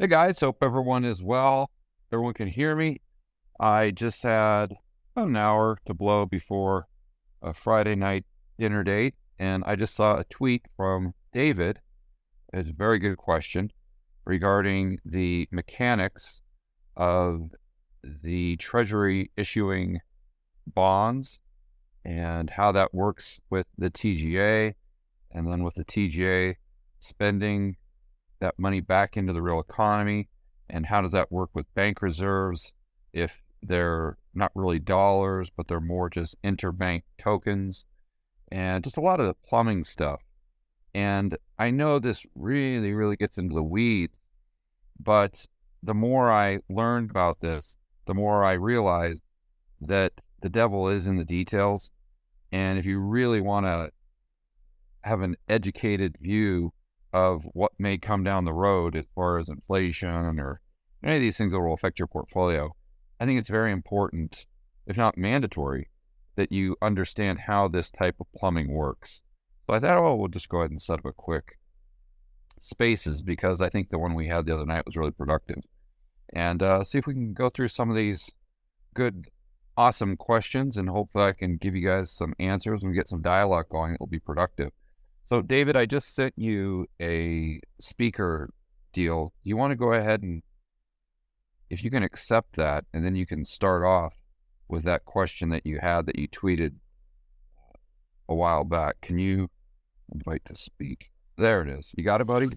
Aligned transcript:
Hey 0.00 0.06
guys, 0.06 0.38
hope 0.38 0.62
everyone 0.62 1.04
is 1.04 1.24
well. 1.24 1.72
Everyone 2.12 2.32
can 2.32 2.46
hear 2.46 2.76
me. 2.76 3.00
I 3.58 3.90
just 3.90 4.22
had 4.22 4.76
an 5.16 5.34
hour 5.34 5.80
to 5.86 5.92
blow 5.92 6.24
before 6.24 6.86
a 7.42 7.52
Friday 7.52 7.96
night 7.96 8.24
dinner 8.60 8.84
date, 8.84 9.16
and 9.40 9.64
I 9.66 9.74
just 9.74 9.96
saw 9.96 10.16
a 10.16 10.22
tweet 10.22 10.66
from 10.76 11.14
David. 11.32 11.80
It's 12.52 12.70
a 12.70 12.74
very 12.74 13.00
good 13.00 13.16
question 13.16 13.72
regarding 14.24 15.00
the 15.04 15.48
mechanics 15.50 16.42
of 16.96 17.50
the 18.04 18.56
Treasury 18.58 19.32
issuing 19.36 19.98
bonds 20.64 21.40
and 22.04 22.50
how 22.50 22.70
that 22.70 22.94
works 22.94 23.40
with 23.50 23.66
the 23.76 23.90
TGA, 23.90 24.74
and 25.32 25.50
then 25.50 25.64
with 25.64 25.74
the 25.74 25.84
TGA 25.84 26.54
spending 27.00 27.78
that 28.40 28.58
money 28.58 28.80
back 28.80 29.16
into 29.16 29.32
the 29.32 29.42
real 29.42 29.60
economy, 29.60 30.28
and 30.68 30.86
how 30.86 31.00
does 31.00 31.12
that 31.12 31.32
work 31.32 31.50
with 31.54 31.72
bank 31.74 32.02
reserves 32.02 32.72
if 33.12 33.42
they're 33.62 34.16
not 34.34 34.52
really 34.54 34.78
dollars, 34.78 35.50
but 35.50 35.66
they're 35.66 35.80
more 35.80 36.08
just 36.08 36.40
interbank 36.42 37.02
tokens, 37.18 37.84
and 38.50 38.84
just 38.84 38.96
a 38.96 39.00
lot 39.00 39.20
of 39.20 39.26
the 39.26 39.34
plumbing 39.34 39.84
stuff. 39.84 40.22
And 40.94 41.36
I 41.58 41.70
know 41.70 41.98
this 41.98 42.24
really, 42.34 42.92
really 42.92 43.16
gets 43.16 43.38
into 43.38 43.54
the 43.54 43.62
weeds, 43.62 44.18
but 44.98 45.46
the 45.82 45.94
more 45.94 46.30
I 46.30 46.60
learned 46.68 47.10
about 47.10 47.40
this, 47.40 47.76
the 48.06 48.14
more 48.14 48.44
I 48.44 48.52
realized 48.52 49.22
that 49.80 50.12
the 50.40 50.48
devil 50.48 50.88
is 50.88 51.06
in 51.06 51.16
the 51.16 51.24
details. 51.24 51.92
And 52.50 52.78
if 52.78 52.86
you 52.86 52.98
really 53.00 53.40
want 53.40 53.66
to 53.66 53.90
have 55.02 55.20
an 55.20 55.36
educated 55.48 56.16
view 56.20 56.72
of 57.12 57.44
what 57.54 57.72
may 57.78 57.98
come 57.98 58.24
down 58.24 58.44
the 58.44 58.52
road 58.52 58.96
as 58.96 59.06
far 59.14 59.38
as 59.38 59.48
inflation 59.48 60.38
or 60.38 60.60
any 61.02 61.16
of 61.16 61.22
these 61.22 61.36
things 61.38 61.52
that 61.52 61.60
will 61.60 61.74
affect 61.74 61.98
your 61.98 62.08
portfolio, 62.08 62.74
I 63.20 63.24
think 63.24 63.38
it's 63.38 63.48
very 63.48 63.72
important, 63.72 64.46
if 64.86 64.96
not 64.96 65.16
mandatory, 65.16 65.90
that 66.36 66.52
you 66.52 66.76
understand 66.80 67.40
how 67.40 67.68
this 67.68 67.90
type 67.90 68.16
of 68.20 68.26
plumbing 68.36 68.72
works. 68.72 69.22
So 69.66 69.74
I 69.74 69.80
thought, 69.80 69.98
oh, 69.98 70.14
we'll 70.14 70.28
just 70.28 70.48
go 70.48 70.58
ahead 70.58 70.70
and 70.70 70.80
set 70.80 71.00
up 71.00 71.04
a 71.04 71.12
quick 71.12 71.58
spaces 72.60 73.22
because 73.22 73.60
I 73.60 73.68
think 73.68 73.90
the 73.90 73.98
one 73.98 74.14
we 74.14 74.28
had 74.28 74.46
the 74.46 74.54
other 74.54 74.66
night 74.66 74.86
was 74.86 74.96
really 74.96 75.10
productive. 75.10 75.62
And 76.32 76.62
uh, 76.62 76.84
see 76.84 76.98
if 76.98 77.06
we 77.06 77.14
can 77.14 77.32
go 77.32 77.48
through 77.48 77.68
some 77.68 77.90
of 77.90 77.96
these 77.96 78.30
good, 78.94 79.26
awesome 79.76 80.16
questions 80.16 80.76
and 80.76 80.88
hopefully 80.88 81.24
I 81.24 81.32
can 81.32 81.56
give 81.56 81.74
you 81.74 81.86
guys 81.86 82.10
some 82.10 82.34
answers 82.38 82.82
and 82.82 82.94
get 82.94 83.08
some 83.08 83.22
dialogue 83.22 83.68
going. 83.70 83.94
It'll 83.94 84.06
be 84.06 84.18
productive. 84.18 84.70
So, 85.28 85.42
David, 85.42 85.76
I 85.76 85.84
just 85.84 86.14
sent 86.14 86.32
you 86.38 86.86
a 87.02 87.60
speaker 87.78 88.48
deal. 88.94 89.34
You 89.42 89.58
want 89.58 89.72
to 89.72 89.76
go 89.76 89.92
ahead 89.92 90.22
and, 90.22 90.42
if 91.68 91.84
you 91.84 91.90
can 91.90 92.02
accept 92.02 92.56
that, 92.56 92.86
and 92.94 93.04
then 93.04 93.14
you 93.14 93.26
can 93.26 93.44
start 93.44 93.84
off 93.84 94.14
with 94.68 94.84
that 94.84 95.04
question 95.04 95.50
that 95.50 95.66
you 95.66 95.80
had 95.80 96.06
that 96.06 96.18
you 96.18 96.28
tweeted 96.28 96.76
a 98.26 98.34
while 98.34 98.64
back. 98.64 99.02
Can 99.02 99.18
you 99.18 99.50
invite 100.14 100.46
to 100.46 100.54
speak? 100.54 101.10
There 101.36 101.60
it 101.60 101.68
is. 101.68 101.92
You 101.96 102.04
got 102.04 102.22
it, 102.22 102.26
buddy? 102.26 102.48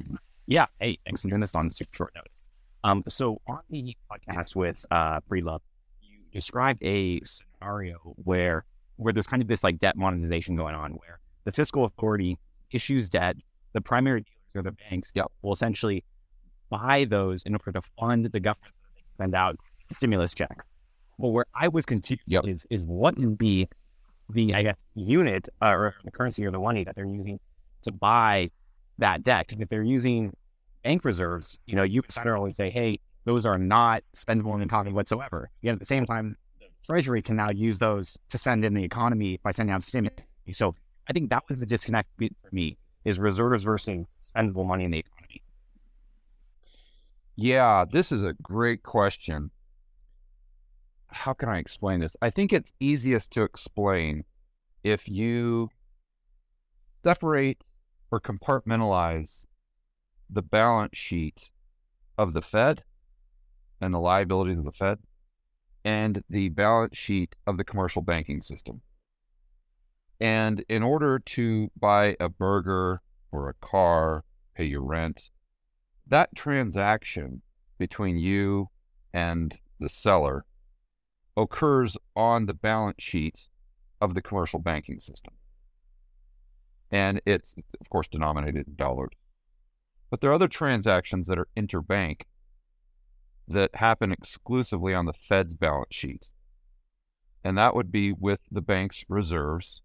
Yeah. 0.47 0.67
Hey, 0.79 0.97
thanks 1.05 1.23
for 1.23 1.27
doing 1.27 1.41
this 1.41 1.55
on 1.55 1.69
super 1.69 1.91
short 1.93 2.15
notice. 2.15 2.49
Um, 2.85 3.03
so 3.09 3.41
on 3.47 3.59
the 3.69 3.95
podcast 4.09 4.55
with 4.55 4.85
uh 4.91 5.19
Breedlove, 5.29 5.59
you 6.01 6.19
described 6.31 6.81
a 6.83 7.21
scenario 7.23 7.97
where 8.15 8.65
where 8.95 9.13
there's 9.13 9.27
kind 9.27 9.41
of 9.41 9.47
this 9.47 9.63
like 9.63 9.77
debt 9.79 9.97
monetization 9.97 10.55
going 10.55 10.73
on 10.73 10.93
where 10.93 11.19
the 11.43 11.51
fiscal 11.51 11.85
authority 11.85 12.39
issues 12.71 13.09
debt, 13.09 13.37
the 13.73 13.81
primary 13.81 14.21
dealers 14.21 14.37
or 14.55 14.61
the 14.61 14.71
banks 14.71 15.11
yep. 15.15 15.27
will 15.41 15.53
essentially 15.53 16.03
buy 16.69 17.05
those 17.05 17.43
in 17.43 17.53
order 17.53 17.71
to 17.71 17.81
fund 17.99 18.25
the 18.25 18.39
government 18.39 18.73
so 18.95 19.03
send 19.17 19.35
out 19.35 19.57
stimulus 19.91 20.33
checks. 20.33 20.65
Well, 21.17 21.31
where 21.31 21.45
I 21.53 21.67
was 21.67 21.85
confused 21.85 22.23
yep. 22.25 22.47
is 22.47 22.65
is 22.69 22.83
what 22.83 23.17
is 23.17 23.35
the 23.37 23.67
the 24.29 24.55
I 24.55 24.63
guess 24.63 24.77
unit 24.95 25.49
uh, 25.61 25.67
or 25.67 25.95
the 26.03 26.11
currency 26.11 26.45
or 26.45 26.51
the 26.51 26.59
money 26.59 26.83
that 26.83 26.95
they're 26.95 27.05
using 27.05 27.39
to 27.83 27.91
buy 27.91 28.49
that 28.97 29.23
debt? 29.23 29.47
Because 29.47 29.61
if 29.61 29.69
they're 29.69 29.83
using 29.83 30.33
bank 30.83 31.05
reserves, 31.05 31.59
you 31.65 31.75
know, 31.75 31.83
you 31.83 32.01
can 32.01 32.27
always 32.29 32.55
say, 32.55 32.69
hey, 32.69 32.99
those 33.25 33.45
are 33.45 33.57
not 33.57 34.03
spendable 34.15 34.53
in 34.53 34.59
the 34.59 34.65
economy 34.65 34.93
whatsoever. 34.93 35.49
Yet 35.61 35.73
at 35.73 35.79
the 35.79 35.85
same 35.85 36.05
time, 36.05 36.37
the 36.59 36.67
Treasury 36.85 37.21
can 37.21 37.35
now 37.35 37.51
use 37.51 37.77
those 37.77 38.17
to 38.29 38.37
spend 38.37 38.65
in 38.65 38.73
the 38.73 38.83
economy 38.83 39.39
by 39.43 39.51
sending 39.51 39.73
out 39.73 39.83
stimulus. 39.83 40.17
So 40.53 40.75
I 41.11 41.13
think 41.13 41.29
that 41.31 41.43
was 41.49 41.59
the 41.59 41.65
disconnect 41.65 42.07
for 42.17 42.29
me 42.53 42.77
is 43.03 43.19
reserves 43.19 43.63
versus 43.63 44.07
spendable 44.33 44.65
money 44.65 44.85
in 44.85 44.91
the 44.91 44.99
economy. 44.99 45.43
Yeah, 47.35 47.83
this 47.83 48.13
is 48.13 48.23
a 48.23 48.31
great 48.41 48.81
question. 48.81 49.51
How 51.07 51.33
can 51.33 51.49
I 51.49 51.57
explain 51.57 51.99
this? 51.99 52.15
I 52.21 52.29
think 52.29 52.53
it's 52.53 52.71
easiest 52.79 53.29
to 53.31 53.43
explain 53.43 54.23
if 54.85 55.09
you 55.09 55.67
separate 57.03 57.61
or 58.09 58.21
compartmentalize 58.21 59.45
the 60.29 60.41
balance 60.41 60.97
sheet 60.97 61.51
of 62.17 62.31
the 62.31 62.41
Fed 62.41 62.85
and 63.81 63.93
the 63.93 63.99
liabilities 63.99 64.59
of 64.59 64.63
the 64.63 64.71
Fed 64.71 64.99
and 65.83 66.23
the 66.29 66.47
balance 66.47 66.97
sheet 66.97 67.35
of 67.45 67.57
the 67.57 67.65
commercial 67.65 68.01
banking 68.01 68.39
system. 68.39 68.81
And 70.21 70.63
in 70.69 70.83
order 70.83 71.17
to 71.17 71.71
buy 71.75 72.15
a 72.19 72.29
burger 72.29 73.01
or 73.31 73.49
a 73.49 73.55
car, 73.55 74.23
pay 74.53 74.65
your 74.65 74.83
rent, 74.83 75.31
that 76.05 76.35
transaction 76.35 77.41
between 77.79 78.17
you 78.17 78.69
and 79.11 79.57
the 79.79 79.89
seller 79.89 80.45
occurs 81.35 81.97
on 82.15 82.45
the 82.45 82.53
balance 82.53 83.03
sheets 83.03 83.49
of 83.99 84.13
the 84.13 84.21
commercial 84.21 84.59
banking 84.59 84.99
system. 84.99 85.33
And 86.91 87.19
it's, 87.25 87.55
of 87.79 87.89
course, 87.89 88.07
denominated 88.07 88.67
in 88.67 88.75
dollars. 88.75 89.13
But 90.11 90.21
there 90.21 90.29
are 90.29 90.35
other 90.35 90.47
transactions 90.47 91.25
that 91.27 91.39
are 91.39 91.47
interbank 91.57 92.23
that 93.47 93.73
happen 93.75 94.11
exclusively 94.11 94.93
on 94.93 95.05
the 95.05 95.13
Fed's 95.13 95.55
balance 95.55 95.95
sheet. 95.95 96.29
And 97.43 97.57
that 97.57 97.73
would 97.73 97.91
be 97.91 98.11
with 98.11 98.41
the 98.51 98.61
bank's 98.61 99.03
reserves 99.09 99.81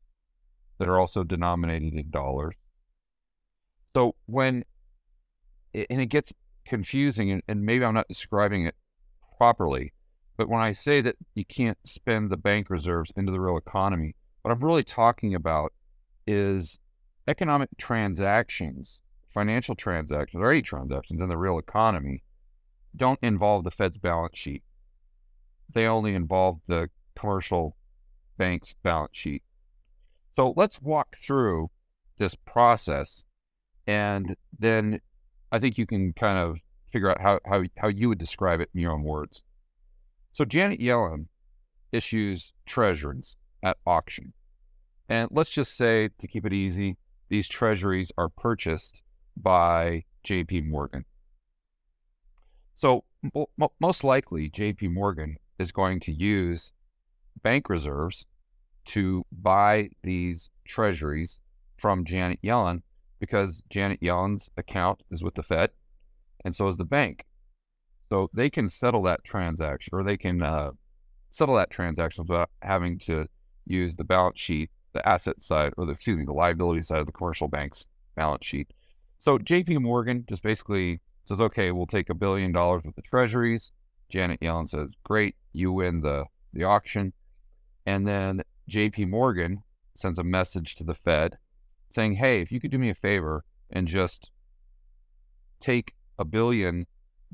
that 0.79 0.89
are 0.89 0.99
also 0.99 1.25
denominated 1.25 1.95
in 1.95 2.11
dollars. 2.11 2.55
So 3.95 4.15
when, 4.27 4.65
and 5.75 6.01
it 6.01 6.07
gets 6.07 6.33
confusing, 6.67 7.43
and, 7.49 7.63
maybe 7.65 7.85
I'm 7.85 7.95
not 7.95 8.09
describing 8.09 8.67
it 8.67 8.75
properly, 9.39 9.93
but 10.37 10.49
when 10.49 10.61
I 10.61 10.73
say 10.73 11.01
that 11.01 11.17
you 11.35 11.45
can't 11.45 11.79
spend 11.85 12.31
the 12.31 12.37
bank 12.37 12.69
reserves 12.69 13.11
into 13.17 13.33
the 13.33 13.41
real 13.41 13.57
economy, 13.57 14.15
what 14.43 14.51
I'm 14.51 14.61
really 14.61 14.85
talking 14.85 15.35
about 15.35 15.73
is 16.27 16.79
economic 17.27 17.71
transactions, 17.79 19.03
financial 19.33 19.75
transactions, 19.75 20.43
or 20.43 20.51
any 20.51 20.63
transactions 20.63 21.23
in 21.23 21.29
the 21.29 21.39
real 21.39 21.59
economy 21.59 22.23
don't 22.95 23.19
involve 23.23 23.65
the 23.65 23.71
Fed's 23.71 23.99
balance 23.99 24.39
sheet. 24.39 24.63
They 25.73 25.87
only 25.87 26.15
involve 26.15 26.61
the 26.67 26.89
commercial 27.15 27.77
bank's 28.39 28.75
balance 28.83 29.17
sheet. 29.17 29.43
So 30.37 30.53
let's 30.55 30.83
walk 30.83 31.17
through 31.17 31.71
this 32.19 32.35
process 32.35 33.25
and 33.87 34.37
then 34.59 35.01
I 35.51 35.59
think 35.59 35.79
you 35.79 35.87
can 35.87 36.13
kind 36.13 36.39
of 36.39 36.59
figure 36.93 37.11
out 37.11 37.21
how, 37.21 37.41
how, 37.47 37.65
how 37.79 37.89
you 37.89 38.09
would 38.09 38.19
describe 38.19 38.61
it 38.61 38.69
in 38.75 38.81
your 38.81 38.93
own 38.93 39.03
words. 39.03 39.43
So 40.33 40.45
Janet 40.45 40.81
Yellen 40.81 41.29
issues 41.93 42.53
treasuries 42.67 43.37
at 43.63 43.79
auction. 43.87 44.35
And 45.09 45.29
let's 45.31 45.51
just 45.51 45.77
say, 45.77 46.11
to 46.19 46.27
keep 46.27 46.45
it 46.45 46.53
easy, 46.53 46.97
these 47.29 47.49
treasuries 47.49 48.11
are 48.19 48.29
purchased 48.29 49.03
by 49.37 50.05
JP 50.27 50.69
Morgan. 50.69 51.05
So 52.75 53.05
m- 53.35 53.69
most 53.81 54.05
likely, 54.05 54.51
JP 54.51 54.93
Morgan 54.93 55.37
is 55.59 55.73
going 55.73 56.01
to 56.01 56.13
use 56.13 56.73
bank 57.43 57.69
reserves 57.69 58.27
to 58.87 59.25
buy 59.33 59.91
these 60.03 60.51
treasuries 60.67 61.41
from 61.77 62.05
Janet 62.05 62.41
Yellen 62.43 62.83
because 63.19 63.63
Janet 63.71 64.01
Yellen's 64.01 64.51
account 64.57 65.03
is 65.11 65.23
with 65.23 65.35
the 65.35 65.43
Fed 65.43 65.71
and 66.45 66.55
so 66.55 66.69
is 66.69 66.77
the 66.77 66.85
bank. 66.85 67.25
So 68.09 68.31
they 68.33 68.51
can 68.51 68.69
settle 68.69 69.03
that 69.03 69.25
transaction 69.25 69.91
or 69.93 70.05
they 70.05 70.17
can 70.17 70.43
uh, 70.43 70.73
settle 71.31 71.57
that 71.57 71.71
transaction 71.71 72.25
without 72.27 72.51
having 72.63 72.99
to 73.01 73.27
use 73.67 73.95
the 73.95 74.05
balance 74.05 74.39
sheet, 74.39 74.71
the 74.93 75.07
asset 75.07 75.43
side, 75.43 75.73
or 75.77 75.87
the, 75.87 75.93
excuse 75.93 76.17
me, 76.17 76.25
the 76.25 76.33
liability 76.33 76.81
side 76.81 77.01
of 77.01 77.07
the 77.07 77.13
commercial 77.13 77.49
bank's 77.49 77.87
balance 78.15 78.47
sheet. 78.47 78.73
So 79.19 79.39
JP 79.39 79.83
Morgan 79.83 80.25
just 80.29 80.43
basically 80.43 81.01
says, 81.25 81.41
okay, 81.41 81.73
we'll 81.73 81.87
take 81.87 82.09
a 82.09 82.15
billion 82.15 82.53
dollars 82.53 82.83
with 82.85 82.95
the 82.95 83.03
treasuries. 83.03 83.73
Janet 84.09 84.41
Yellen 84.41 84.69
says, 84.69 84.91
great, 85.03 85.35
you 85.53 85.73
win 85.73 86.01
the, 86.01 86.27
the 86.53 86.63
auction. 86.63 87.13
And 87.87 88.07
then 88.07 88.43
JP 88.71 89.09
Morgan 89.09 89.63
sends 89.95 90.19
a 90.19 90.25
message 90.25 90.75
to 90.77 90.85
the 90.85 90.95
Fed 90.95 91.39
saying, 91.91 92.17
hey, 92.17 92.41
if 92.41 92.51
you 92.53 92.61
could 92.61 92.71
do 92.71 92.79
me 92.79 92.91
a 92.91 92.95
favor 92.95 93.45
and 93.71 93.87
just 93.87 94.31
take 95.61 95.95
a 96.19 96.25
billion 96.25 96.87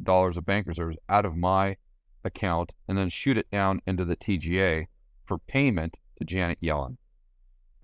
dollars 0.02 0.36
of 0.36 0.46
bank 0.46 0.66
reserves 0.66 0.96
out 1.08 1.24
of 1.24 1.36
my 1.36 1.76
account 2.24 2.72
and 2.88 2.96
then 2.96 3.08
shoot 3.08 3.36
it 3.36 3.50
down 3.50 3.80
into 3.86 4.04
the 4.04 4.16
TGA 4.16 4.86
for 5.24 5.38
payment 5.38 5.98
to 6.18 6.24
Janet 6.24 6.58
Yellen. 6.62 6.96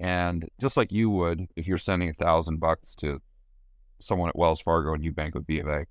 And 0.01 0.49
just 0.61 0.77
like 0.77 0.93
you 0.93 1.11
would 1.11 1.49
if 1.57 1.67
you're 1.67 1.79
sending 1.79 2.09
a 2.09 2.15
thousand 2.15 2.61
bucks 2.61 2.95
to 2.97 3.21
someone 4.01 4.29
at 4.29 4.37
Wells 4.37 4.61
Fargo 4.61 4.95
and 4.95 5.05
you 5.05 5.13
bank 5.13 5.35
with 5.35 5.47
B 5.47 5.59
of 5.59 5.67
A. 5.67 5.87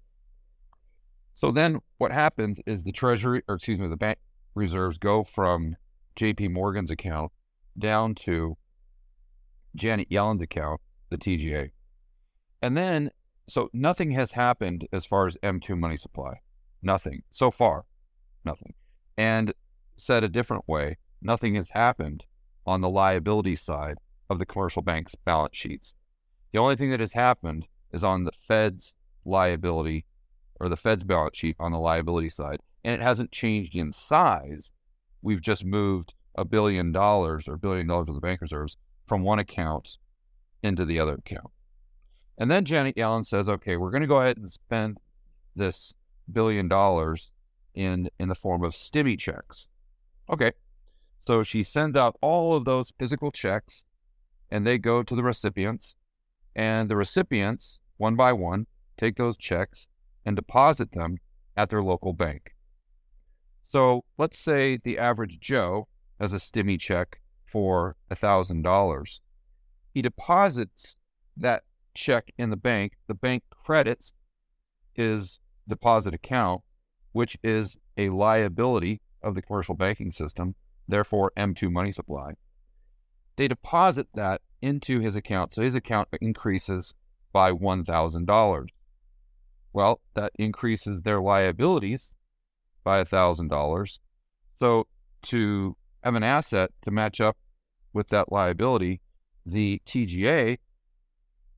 So 1.33 1.51
then 1.51 1.79
what 1.97 2.11
happens 2.11 2.59
is 2.65 2.83
the 2.83 2.91
treasury 2.91 3.43
or 3.47 3.55
excuse 3.55 3.79
me, 3.79 3.87
the 3.87 3.97
bank 3.97 4.17
reserves 4.55 4.97
go 4.97 5.23
from 5.23 5.75
JP 6.15 6.51
Morgan's 6.51 6.89
account 6.89 7.31
down 7.77 8.15
to 8.15 8.57
Janet 9.75 10.07
Yellen's 10.09 10.41
account, 10.41 10.81
the 11.09 11.17
TGA. 11.17 11.71
And 12.61 12.75
then 12.75 13.11
so 13.47 13.69
nothing 13.71 14.11
has 14.11 14.33
happened 14.33 14.87
as 14.91 15.05
far 15.05 15.25
as 15.25 15.37
M2 15.37 15.77
money 15.77 15.95
supply. 15.95 16.41
Nothing. 16.81 17.23
So 17.29 17.49
far. 17.49 17.85
Nothing. 18.43 18.73
And 19.17 19.53
said 19.95 20.23
a 20.23 20.29
different 20.29 20.67
way, 20.67 20.97
nothing 21.21 21.55
has 21.55 21.71
happened 21.71 22.25
on 22.65 22.81
the 22.81 22.89
liability 22.89 23.55
side 23.55 23.97
of 24.29 24.39
the 24.39 24.45
commercial 24.45 24.81
bank's 24.81 25.15
balance 25.15 25.55
sheets. 25.55 25.95
The 26.51 26.59
only 26.59 26.75
thing 26.75 26.91
that 26.91 26.99
has 26.99 27.13
happened 27.13 27.67
is 27.91 28.03
on 28.03 28.25
the 28.25 28.33
Fed's 28.47 28.93
liability 29.23 30.05
or 30.59 30.67
the 30.67 30.77
Fed's 30.77 31.03
balance 31.03 31.37
sheet 31.37 31.55
on 31.59 31.71
the 31.71 31.79
liability 31.79 32.29
side. 32.29 32.59
And 32.83 32.93
it 32.93 33.01
hasn't 33.01 33.31
changed 33.31 33.75
in 33.75 33.93
size. 33.93 34.71
We've 35.21 35.41
just 35.41 35.63
moved 35.63 36.13
a 36.37 36.45
billion 36.45 36.91
dollars 36.91 37.47
or 37.47 37.57
billion 37.57 37.87
dollars 37.87 38.09
of 38.09 38.15
the 38.15 38.21
bank 38.21 38.41
reserves 38.41 38.77
from 39.07 39.23
one 39.23 39.39
account 39.39 39.97
into 40.61 40.85
the 40.85 40.99
other 40.99 41.15
account. 41.15 41.51
And 42.37 42.51
then 42.51 42.65
Janet 42.65 42.95
Yellen 42.95 43.25
says, 43.25 43.49
okay, 43.49 43.77
we're 43.77 43.91
going 43.91 44.01
to 44.01 44.07
go 44.07 44.21
ahead 44.21 44.37
and 44.37 44.49
spend 44.49 44.97
this 45.55 45.95
billion 46.31 46.67
dollars 46.67 47.31
in 47.73 48.09
in 48.19 48.27
the 48.29 48.35
form 48.35 48.63
of 48.63 48.73
stimmy 48.73 49.17
checks. 49.17 49.67
Okay. 50.29 50.51
So 51.25 51.43
she 51.43 51.63
sends 51.63 51.97
out 51.97 52.17
all 52.21 52.55
of 52.55 52.65
those 52.65 52.93
physical 52.97 53.31
checks 53.31 53.85
and 54.49 54.65
they 54.65 54.77
go 54.77 55.03
to 55.03 55.15
the 55.15 55.23
recipients 55.23 55.95
and 56.55 56.89
the 56.89 56.95
recipients 56.95 57.79
one 57.97 58.15
by 58.15 58.33
one 58.33 58.67
take 58.97 59.15
those 59.15 59.37
checks 59.37 59.89
and 60.25 60.35
deposit 60.35 60.91
them 60.93 61.17
at 61.55 61.69
their 61.69 61.83
local 61.83 62.13
bank. 62.13 62.55
So 63.67 64.05
let's 64.17 64.39
say 64.39 64.77
the 64.81 64.97
average 64.97 65.39
Joe 65.39 65.87
has 66.19 66.33
a 66.33 66.37
stimmy 66.37 66.79
check 66.79 67.21
for 67.45 67.95
$1,000. 68.11 69.19
He 69.93 70.01
deposits 70.01 70.97
that 71.35 71.63
check 71.93 72.31
in 72.37 72.49
the 72.49 72.57
bank, 72.57 72.93
the 73.07 73.13
bank 73.13 73.43
credits 73.49 74.13
his 74.93 75.39
deposit 75.67 76.13
account, 76.13 76.61
which 77.11 77.37
is 77.43 77.77
a 77.97 78.09
liability 78.09 79.01
of 79.21 79.35
the 79.35 79.41
commercial 79.41 79.75
banking 79.75 80.11
system, 80.11 80.55
therefore 80.87 81.31
M2 81.37 81.71
money 81.71 81.91
supply. 81.91 82.33
They 83.35 83.47
deposit 83.47 84.07
that 84.15 84.41
into 84.61 84.99
his 84.99 85.15
account, 85.15 85.53
so 85.53 85.61
his 85.61 85.75
account 85.75 86.09
increases 86.19 86.95
by 87.31 87.51
$1,000. 87.51 88.67
Well, 89.73 90.01
that 90.15 90.31
increases 90.39 91.03
their 91.03 91.21
liabilities 91.21 92.15
by 92.83 93.03
$1,000. 93.03 93.99
So 94.59 94.87
to 95.23 95.76
have 96.03 96.15
an 96.15 96.23
asset 96.23 96.71
to 96.83 96.91
match 96.91 97.19
up 97.19 97.37
with 97.93 98.09
that 98.09 98.31
liability, 98.31 99.01
the 99.45 99.81
TGA 99.85 100.57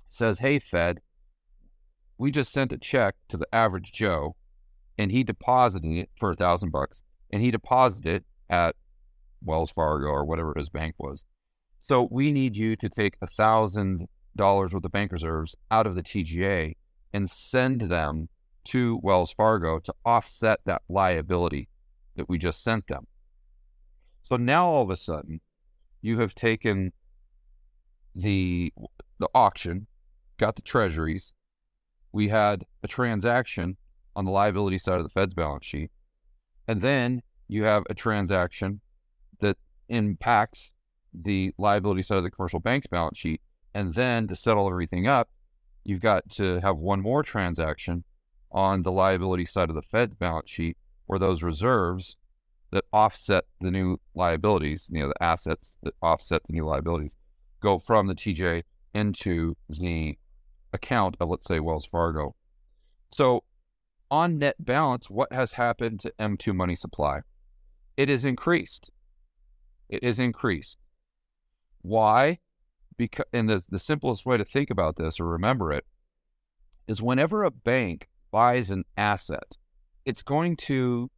says, 0.10 0.40
Hey, 0.40 0.60
Fed, 0.60 1.02
we 2.18 2.32
just 2.32 2.52
sent 2.52 2.72
a 2.72 2.78
check 2.78 3.16
to 3.30 3.38
the 3.38 3.48
average 3.54 3.92
Joe 3.92 4.36
and 4.98 5.12
he 5.12 5.24
deposited 5.24 5.92
it 5.92 6.10
for 6.18 6.32
a 6.32 6.36
thousand 6.36 6.72
bucks 6.72 7.04
and 7.32 7.42
he 7.42 7.52
deposited 7.52 8.16
it 8.16 8.26
at 8.50 8.76
Wells 9.44 9.72
Fargo 9.72 10.08
or 10.08 10.26
whatever 10.26 10.54
his 10.56 10.70
bank 10.70 10.96
was. 10.98 11.24
So 11.82 12.08
we 12.12 12.32
need 12.32 12.56
you 12.56 12.76
to 12.76 12.90
take 12.90 13.16
a 13.22 13.28
thousand 13.28 14.08
dollars 14.36 14.74
worth 14.74 14.84
of 14.86 14.92
bank 14.92 15.12
reserves 15.12 15.56
out 15.72 15.88
of 15.88 15.96
the 15.96 16.04
TGA 16.04 16.76
and 17.14 17.30
send 17.30 17.82
them 17.82 18.30
to 18.66 19.00
Wells 19.02 19.34
Fargo 19.34 19.80
to 19.80 19.94
offset 20.06 20.60
that 20.66 20.82
liability 20.90 21.70
that 22.16 22.30
we 22.30 22.38
just 22.38 22.64
sent 22.64 22.88
them. 22.88 23.08
So 24.22 24.36
now 24.36 24.68
all 24.68 24.84
of 24.84 24.90
a 24.90 24.96
sudden, 24.96 25.42
you 26.02 26.20
have 26.20 26.36
taken 26.36 26.94
the 28.16 28.74
the 29.20 29.30
auction 29.36 29.88
got 30.40 30.56
the 30.56 30.62
treasuries. 30.62 31.34
We 32.12 32.30
had 32.30 32.66
a 32.82 32.88
transaction 32.88 33.78
on 34.16 34.26
the 34.26 34.32
liability 34.32 34.80
side 34.80 34.98
of 34.98 35.04
the 35.04 35.10
Fed's 35.10 35.36
balance 35.36 35.66
sheet. 35.66 35.92
And 36.68 36.82
then 36.82 37.22
you 37.48 37.64
have 37.66 37.84
a 37.90 37.94
transaction 37.94 38.82
that 39.40 39.58
impacts 39.90 40.72
the 41.14 41.54
liability 41.58 42.02
side 42.02 42.18
of 42.18 42.24
the 42.24 42.32
commercial 42.32 42.60
bank's 42.60 42.88
balance 42.88 43.18
sheet. 43.18 43.42
And 43.74 43.94
then 43.94 44.28
to 44.28 44.36
settle 44.36 44.68
everything 44.68 45.08
up, 45.08 45.30
you've 45.84 46.02
got 46.02 46.30
to 46.32 46.60
have 46.62 46.78
one 46.78 47.02
more 47.02 47.22
transaction 47.22 48.04
on 48.52 48.82
the 48.82 48.92
liability 48.92 49.46
side 49.46 49.70
of 49.70 49.76
the 49.76 49.82
Fed's 49.82 50.16
balance 50.16 50.50
sheet 50.50 50.78
where 51.06 51.20
those 51.20 51.44
reserves 51.44 52.16
that 52.72 52.86
offset 52.94 53.46
the 53.62 53.72
new 53.72 54.00
liabilities, 54.14 54.88
you 54.92 55.02
know, 55.02 55.08
the 55.08 55.24
assets 55.24 55.78
that 55.84 55.94
offset 56.02 56.44
the 56.44 56.54
new 56.54 56.66
liabilities, 56.66 57.16
go 57.62 57.80
from 57.80 58.08
the 58.08 58.16
TGA 58.16 58.64
into 58.94 59.56
the 59.68 60.18
account 60.74 61.16
of, 61.20 61.30
let's 61.30 61.48
say, 61.48 61.60
Wells 61.60 61.86
Fargo. 61.86 62.36
So, 63.12 63.44
on 64.12 64.40
net 64.40 64.56
balance, 64.60 65.10
what 65.10 65.32
has 65.32 65.54
happened 65.54 66.00
to 66.02 66.14
M2 66.20 66.56
money 66.56 66.76
supply? 66.76 67.22
It 67.98 68.10
is 68.10 68.26
increased. 68.26 68.92
It 69.88 70.04
is 70.04 70.20
increased. 70.20 70.78
Why? 71.82 72.40
Because, 72.98 73.26
and 73.34 73.50
the, 73.50 73.64
the 73.70 73.80
simplest 73.80 74.26
way 74.26 74.38
to 74.38 74.46
think 74.46 74.70
about 74.70 74.96
this 74.96 75.20
or 75.20 75.26
remember 75.26 75.72
it 75.72 75.86
is 76.88 77.02
whenever 77.02 77.44
a 77.44 77.52
bank 77.52 78.10
buys 78.32 78.72
an 78.72 78.84
asset, 78.98 79.58
it's 80.06 80.24
going 80.24 80.56
to, 80.56 81.10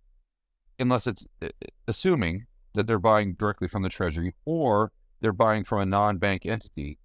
unless 0.82 1.08
it's 1.08 1.26
uh, 1.42 1.50
assuming 1.88 2.46
that 2.74 2.88
they're 2.88 3.00
buying 3.00 3.34
directly 3.34 3.68
from 3.68 3.84
the 3.84 3.90
Treasury 3.90 4.36
or 4.46 4.92
they're 5.22 5.32
buying 5.32 5.64
from 5.64 5.82
a 5.82 5.86
non 5.86 6.18
bank 6.18 6.46
entity, 6.46 6.98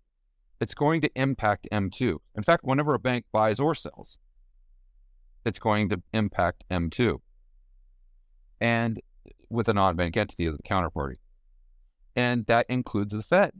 it's 0.60 0.74
going 0.74 1.00
to 1.02 1.10
impact 1.14 1.68
M2. 1.70 2.18
In 2.34 2.42
fact, 2.42 2.64
whenever 2.64 2.94
a 2.94 2.98
bank 2.98 3.26
buys 3.32 3.60
or 3.60 3.74
sells, 3.74 4.18
it's 5.44 5.58
going 5.58 5.88
to 5.90 6.02
impact 6.12 6.64
M2 6.70 7.20
and 8.60 9.00
with 9.50 9.68
a 9.68 9.74
non 9.74 9.94
bank 9.96 10.16
entity 10.16 10.46
as 10.46 10.54
a 10.54 10.62
counterparty. 10.62 11.18
And 12.16 12.46
that 12.46 12.66
includes 12.68 13.12
the 13.12 13.22
Fed. 13.22 13.52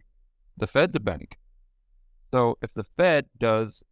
The 0.57 0.67
Fed's 0.67 0.97
a 0.97 1.01
bank. 1.01 1.39
So 2.33 2.57
if 2.63 2.73
the 2.73 2.85
Fed 2.85 3.27
does 3.39 3.83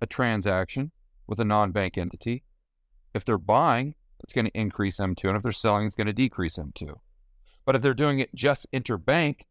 a 0.00 0.06
transaction 0.06 0.90
with 1.26 1.38
a 1.38 1.44
non 1.44 1.70
bank 1.70 1.98
entity, 1.98 2.44
if 3.14 3.24
they're 3.24 3.38
buying, 3.38 3.94
it's 4.22 4.32
going 4.32 4.46
to 4.46 4.58
increase 4.58 4.98
M2. 4.98 5.24
And 5.24 5.36
if 5.36 5.42
they're 5.42 5.52
selling, 5.52 5.86
it's 5.86 5.96
going 5.96 6.06
to 6.06 6.12
decrease 6.12 6.56
M2. 6.56 6.94
But 7.64 7.76
if 7.76 7.82
they're 7.82 7.94
doing 7.94 8.18
it 8.18 8.34
just 8.34 8.66
interbank, 8.72 9.42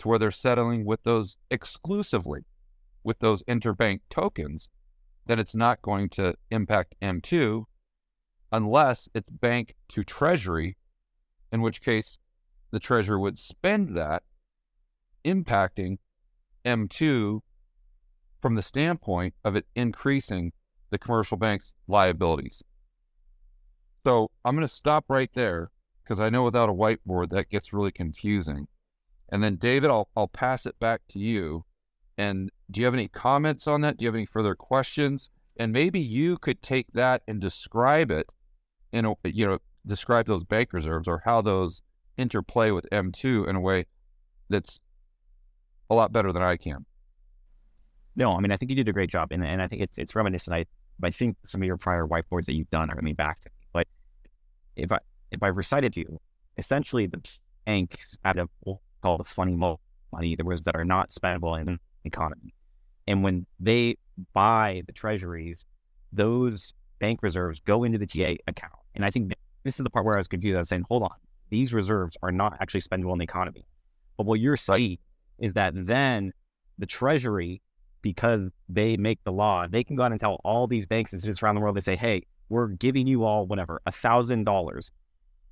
to 0.00 0.08
where 0.08 0.18
they're 0.18 0.30
settling 0.30 0.86
with 0.86 1.02
those 1.02 1.36
exclusively 1.50 2.46
with 3.04 3.18
those 3.18 3.42
interbank 3.42 4.00
tokens, 4.08 4.70
then 5.26 5.38
it's 5.38 5.54
not 5.54 5.82
going 5.82 6.08
to 6.08 6.34
impact 6.50 6.94
M2 7.02 7.64
unless 8.50 9.08
it's 9.14 9.30
bank 9.30 9.76
to 9.90 10.02
treasury, 10.02 10.76
in 11.52 11.60
which 11.60 11.82
case 11.82 12.18
the 12.70 12.80
treasury 12.80 13.18
would 13.18 13.38
spend 13.38 13.94
that, 13.96 14.22
impacting 15.24 15.98
M2 16.64 17.40
from 18.40 18.54
the 18.54 18.62
standpoint 18.62 19.34
of 19.44 19.54
it 19.54 19.66
increasing 19.74 20.52
the 20.88 20.98
commercial 20.98 21.36
bank's 21.36 21.74
liabilities. 21.86 22.64
So 24.04 24.30
I'm 24.44 24.54
going 24.54 24.66
to 24.66 24.72
stop 24.72 25.04
right 25.08 25.30
there 25.34 25.70
because 26.02 26.20
I 26.20 26.30
know 26.30 26.44
without 26.44 26.68
a 26.68 26.72
whiteboard 26.72 27.30
that 27.30 27.50
gets 27.50 27.72
really 27.72 27.92
confusing. 27.92 28.66
And 29.30 29.42
then, 29.42 29.56
David, 29.56 29.90
I'll, 29.90 30.08
I'll 30.16 30.28
pass 30.28 30.66
it 30.66 30.78
back 30.80 31.02
to 31.10 31.18
you. 31.18 31.64
And 32.18 32.50
do 32.70 32.80
you 32.80 32.84
have 32.84 32.94
any 32.94 33.08
comments 33.08 33.66
on 33.66 33.80
that? 33.82 33.96
Do 33.96 34.04
you 34.04 34.08
have 34.08 34.14
any 34.14 34.26
further 34.26 34.54
questions? 34.54 35.30
And 35.56 35.72
maybe 35.72 36.00
you 36.00 36.36
could 36.38 36.62
take 36.62 36.92
that 36.94 37.22
and 37.28 37.40
describe 37.40 38.10
it 38.10 38.32
in 38.92 39.04
a, 39.04 39.14
you 39.24 39.46
know, 39.46 39.58
describe 39.86 40.26
those 40.26 40.44
bank 40.44 40.72
reserves 40.72 41.06
or 41.06 41.22
how 41.24 41.42
those 41.42 41.82
interplay 42.16 42.70
with 42.70 42.86
M2 42.90 43.48
in 43.48 43.56
a 43.56 43.60
way 43.60 43.86
that's 44.48 44.80
a 45.88 45.94
lot 45.94 46.12
better 46.12 46.32
than 46.32 46.42
I 46.42 46.56
can. 46.56 46.86
No, 48.16 48.32
I 48.32 48.40
mean, 48.40 48.50
I 48.50 48.56
think 48.56 48.70
you 48.70 48.76
did 48.76 48.88
a 48.88 48.92
great 48.92 49.10
job. 49.10 49.28
And, 49.30 49.44
and 49.44 49.62
I 49.62 49.68
think 49.68 49.82
it's, 49.82 49.96
it's 49.96 50.14
reminiscent. 50.14 50.54
I, 50.54 50.66
I 51.02 51.10
think 51.10 51.36
some 51.46 51.62
of 51.62 51.66
your 51.66 51.76
prior 51.76 52.06
whiteboards 52.06 52.46
that 52.46 52.54
you've 52.54 52.70
done 52.70 52.90
are 52.90 52.96
back 52.96 52.98
to 52.98 53.04
me. 53.04 53.12
But 53.12 53.59
if 54.76 54.92
I, 54.92 54.98
if 55.30 55.42
I 55.42 55.48
recited 55.48 55.92
to 55.94 56.00
you, 56.00 56.20
essentially 56.58 57.06
the 57.06 57.20
banks 57.66 58.16
have 58.24 58.36
a 58.36 58.48
called 59.02 59.26
funny 59.26 59.54
money, 59.54 60.36
the 60.36 60.44
words 60.44 60.62
that 60.62 60.76
are 60.76 60.84
not 60.84 61.10
spendable 61.10 61.58
in 61.58 61.66
the 61.66 61.78
economy. 62.04 62.54
And 63.06 63.22
when 63.22 63.46
they 63.58 63.96
buy 64.32 64.82
the 64.86 64.92
treasuries, 64.92 65.64
those 66.12 66.74
bank 66.98 67.22
reserves 67.22 67.60
go 67.60 67.84
into 67.84 67.98
the 67.98 68.06
TGA 68.06 68.38
account. 68.46 68.74
And 68.94 69.04
I 69.04 69.10
think 69.10 69.32
this 69.64 69.78
is 69.78 69.84
the 69.84 69.90
part 69.90 70.04
where 70.04 70.14
I 70.14 70.18
was 70.18 70.28
confused. 70.28 70.56
I 70.56 70.60
was 70.60 70.68
saying, 70.68 70.84
hold 70.88 71.02
on, 71.02 71.14
these 71.48 71.72
reserves 71.72 72.16
are 72.22 72.32
not 72.32 72.56
actually 72.60 72.82
spendable 72.82 73.12
in 73.12 73.18
the 73.18 73.24
economy. 73.24 73.64
But 74.16 74.26
what 74.26 74.40
you're 74.40 74.56
saying 74.56 74.98
is 75.38 75.54
that 75.54 75.72
then 75.74 76.32
the 76.78 76.86
Treasury, 76.86 77.62
because 78.02 78.50
they 78.68 78.96
make 78.96 79.22
the 79.24 79.32
law, 79.32 79.66
they 79.68 79.84
can 79.84 79.96
go 79.96 80.02
out 80.02 80.12
and 80.12 80.20
tell 80.20 80.40
all 80.44 80.66
these 80.66 80.86
banks 80.86 81.12
and 81.12 81.20
cities 81.20 81.42
around 81.42 81.54
the 81.54 81.60
world, 81.60 81.76
they 81.76 81.80
say, 81.80 81.96
hey, 81.96 82.22
we're 82.50 82.68
giving 82.68 83.06
you 83.06 83.24
all 83.24 83.46
whatever, 83.46 83.80
a 83.86 83.92
thousand 83.92 84.44
dollars. 84.44 84.90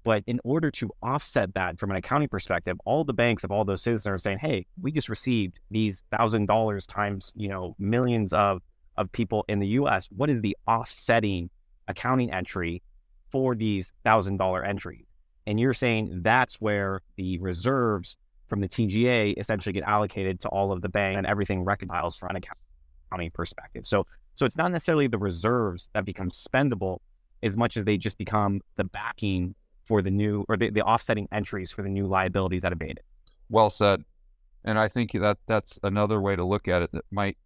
But 0.04 0.22
in 0.26 0.40
order 0.44 0.70
to 0.72 0.90
offset 1.02 1.54
that 1.54 1.78
from 1.78 1.90
an 1.90 1.96
accounting 1.96 2.28
perspective, 2.28 2.76
all 2.84 3.04
the 3.04 3.14
banks 3.14 3.44
of 3.44 3.50
all 3.50 3.64
those 3.64 3.82
citizens 3.82 4.06
are 4.06 4.18
saying, 4.18 4.38
hey, 4.38 4.66
we 4.80 4.92
just 4.92 5.08
received 5.08 5.60
these 5.70 6.02
thousand 6.10 6.46
dollars 6.46 6.86
times, 6.86 7.32
you 7.34 7.48
know, 7.48 7.74
millions 7.78 8.32
of, 8.32 8.62
of 8.96 9.10
people 9.12 9.44
in 9.48 9.58
the 9.58 9.66
US. 9.68 10.08
What 10.14 10.30
is 10.30 10.40
the 10.40 10.56
offsetting 10.66 11.50
accounting 11.88 12.32
entry 12.32 12.82
for 13.30 13.54
these 13.54 13.92
thousand 14.04 14.38
dollar 14.38 14.64
entries? 14.64 15.04
And 15.46 15.58
you're 15.58 15.74
saying 15.74 16.20
that's 16.22 16.60
where 16.60 17.00
the 17.16 17.38
reserves 17.38 18.16
from 18.48 18.60
the 18.60 18.68
TGA 18.68 19.38
essentially 19.38 19.72
get 19.72 19.84
allocated 19.84 20.40
to 20.40 20.48
all 20.48 20.72
of 20.72 20.80
the 20.80 20.88
bank 20.88 21.16
and 21.18 21.26
everything 21.26 21.64
reconciles 21.64 22.16
from 22.16 22.30
an 22.30 22.36
accounting 22.36 23.30
perspective. 23.30 23.86
So 23.86 24.06
so 24.38 24.46
it's 24.46 24.56
not 24.56 24.70
necessarily 24.70 25.08
the 25.08 25.18
reserves 25.18 25.88
that 25.94 26.04
become 26.04 26.30
spendable 26.30 26.98
as 27.42 27.56
much 27.56 27.76
as 27.76 27.84
they 27.84 27.96
just 27.96 28.16
become 28.16 28.60
the 28.76 28.84
backing 28.84 29.56
for 29.84 30.00
the 30.00 30.12
new 30.12 30.44
or 30.48 30.56
the, 30.56 30.70
the 30.70 30.82
offsetting 30.82 31.26
entries 31.32 31.72
for 31.72 31.82
the 31.82 31.88
new 31.88 32.06
liabilities 32.06 32.62
that 32.62 32.72
abated. 32.72 33.00
Well 33.48 33.68
said. 33.68 34.04
And 34.64 34.78
I 34.78 34.86
think 34.86 35.10
that 35.12 35.38
that's 35.48 35.76
another 35.82 36.20
way 36.20 36.36
to 36.36 36.44
look 36.44 36.68
at 36.68 36.82
it 36.82 36.92
that 36.92 37.04
might 37.10 37.36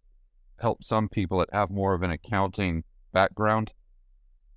help 0.59 0.83
some 0.83 1.09
people 1.09 1.39
that 1.39 1.49
have 1.51 1.71
more 1.71 1.95
of 1.95 2.03
an 2.03 2.11
accounting 2.11 2.83
background, 3.11 3.71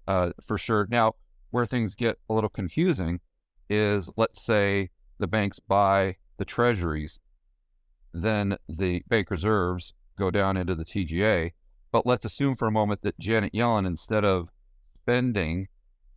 uh, 0.07 0.33
for 0.45 0.59
sure. 0.59 0.87
Now, 0.91 1.15
where 1.53 1.65
things 1.65 1.95
get 1.95 2.19
a 2.29 2.35
little 2.35 2.51
confusing 2.51 3.21
is 3.71 4.11
let's 4.17 4.45
say 4.45 4.91
the 5.19 5.27
banks 5.27 5.59
buy 5.59 6.17
the 6.37 6.45
treasuries, 6.45 7.19
then 8.13 8.59
the 8.69 9.03
bank 9.09 9.31
reserves 9.31 9.95
go 10.19 10.31
down 10.31 10.59
into 10.59 10.75
the 10.75 10.85
TGA. 10.85 11.53
But 11.93 12.07
let's 12.07 12.27
assume 12.27 12.57
for 12.57 12.69
a 12.69 12.73
moment 12.73 13.03
that 13.03 13.19
Janet 13.19 13.53
Yellen, 13.53 13.87
instead 13.87 14.25
of 14.25 14.51
spending 15.03 15.69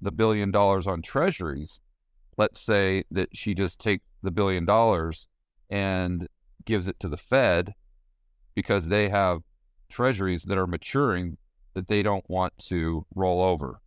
the 0.02 0.12
billion 0.12 0.52
dollars 0.52 0.88
on 0.88 1.02
treasuries, 1.02 1.80
let's 2.38 2.60
say 2.60 3.04
that 3.12 3.30
she 3.34 3.54
just 3.54 3.80
takes 3.80 4.04
the 4.22 4.32
billion 4.32 4.66
dollars 4.66 5.28
and 5.70 6.28
gives 6.66 6.88
it 6.88 7.00
to 7.00 7.08
the 7.08 7.18
Fed 7.18 7.74
because 8.56 8.88
they 8.88 9.10
have 9.10 9.42
treasuries 9.90 10.44
that 10.44 10.58
are 10.58 10.68
maturing 10.68 11.38
that 11.74 11.88
they 11.88 12.04
don't 12.04 12.30
want 12.30 12.58
to 12.58 13.06
roll 13.14 13.42
over. 13.42 13.82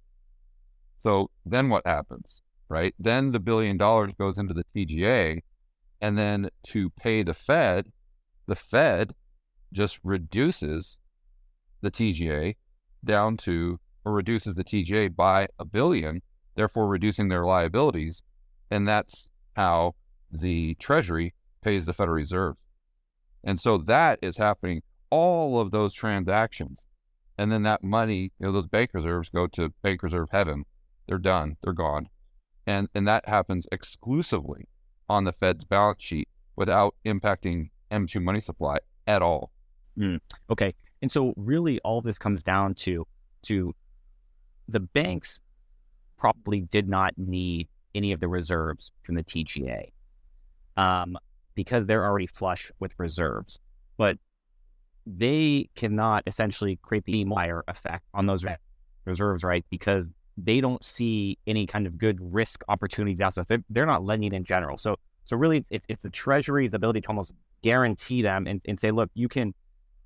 So 1.02 1.30
then 1.44 1.68
what 1.68 1.86
happens, 1.86 2.42
right? 2.68 2.94
Then 2.98 3.32
the 3.32 3.40
billion 3.40 3.76
dollars 3.76 4.12
goes 4.18 4.38
into 4.38 4.54
the 4.54 4.64
TGA 4.74 5.40
and 6.00 6.18
then 6.18 6.50
to 6.64 6.90
pay 6.90 7.22
the 7.22 7.34
Fed, 7.34 7.92
the 8.46 8.56
Fed 8.56 9.14
just 9.72 9.98
reduces 10.02 10.98
the 11.82 11.90
TGA 11.90 12.56
down 13.04 13.36
to, 13.38 13.78
or 14.04 14.12
reduces 14.12 14.54
the 14.54 14.64
TGA 14.64 15.14
by 15.14 15.48
a 15.58 15.64
billion, 15.64 16.22
therefore 16.54 16.86
reducing 16.86 17.28
their 17.28 17.44
liabilities. 17.44 18.22
And 18.70 18.86
that's 18.86 19.26
how 19.54 19.94
the 20.30 20.74
Treasury 20.76 21.34
pays 21.62 21.84
the 21.84 21.92
Federal 21.92 22.16
Reserve. 22.16 22.56
And 23.44 23.60
so 23.60 23.76
that 23.78 24.18
is 24.22 24.36
happening, 24.36 24.82
all 25.10 25.60
of 25.60 25.70
those 25.70 25.92
transactions. 25.92 26.86
And 27.36 27.50
then 27.50 27.62
that 27.64 27.82
money, 27.82 28.32
you 28.38 28.46
know, 28.46 28.52
those 28.52 28.66
bank 28.66 28.90
reserves 28.92 29.28
go 29.28 29.46
to 29.48 29.70
bank 29.82 30.02
reserve 30.02 30.28
heaven. 30.30 30.64
They're 31.08 31.18
done, 31.18 31.56
they're 31.62 31.72
gone. 31.72 32.08
And, 32.66 32.88
and 32.94 33.06
that 33.08 33.28
happens 33.28 33.66
exclusively 33.72 34.68
on 35.08 35.24
the 35.24 35.32
Fed's 35.32 35.64
balance 35.64 36.02
sheet 36.02 36.28
without 36.54 36.94
impacting 37.04 37.70
M2 37.90 38.22
money 38.22 38.40
supply 38.40 38.78
at 39.06 39.22
all. 39.22 39.50
Mm, 39.98 40.20
okay. 40.50 40.74
And 41.02 41.10
so 41.10 41.34
really 41.36 41.80
all 41.80 42.00
this 42.00 42.18
comes 42.18 42.42
down 42.42 42.74
to 42.76 43.06
to 43.42 43.74
the 44.68 44.80
banks 44.80 45.40
probably 46.16 46.60
did 46.60 46.88
not 46.88 47.14
need 47.18 47.68
any 47.94 48.12
of 48.12 48.20
the 48.20 48.28
reserves 48.28 48.92
from 49.02 49.16
the 49.16 49.24
TGA 49.24 49.90
um, 50.76 51.18
because 51.54 51.86
they're 51.86 52.04
already 52.04 52.28
flush 52.28 52.70
with 52.78 52.94
reserves. 52.98 53.58
But 53.96 54.18
they 55.04 55.68
cannot 55.74 56.22
essentially 56.26 56.78
create 56.80 57.04
the 57.04 57.24
multiplier 57.24 57.64
effect 57.66 58.04
on 58.14 58.26
those 58.26 58.46
reserves, 59.04 59.42
right? 59.42 59.66
Because 59.68 60.04
they 60.38 60.60
don't 60.60 60.82
see 60.84 61.38
any 61.46 61.66
kind 61.66 61.88
of 61.88 61.98
good 61.98 62.18
risk 62.32 62.62
opportunities 62.68 63.20
out. 63.20 63.34
So 63.34 63.44
they're, 63.48 63.64
they're 63.68 63.84
not 63.84 64.04
lending 64.04 64.32
in 64.32 64.44
general. 64.44 64.78
So 64.78 64.96
so 65.24 65.36
really, 65.36 65.64
it's, 65.70 65.86
it's 65.88 66.02
the 66.02 66.10
Treasury's 66.10 66.74
ability 66.74 67.00
to 67.02 67.08
almost 67.08 67.32
guarantee 67.62 68.22
them 68.22 68.46
and, 68.46 68.60
and 68.66 68.78
say, 68.78 68.90
look, 68.90 69.10
you 69.14 69.28
can 69.28 69.54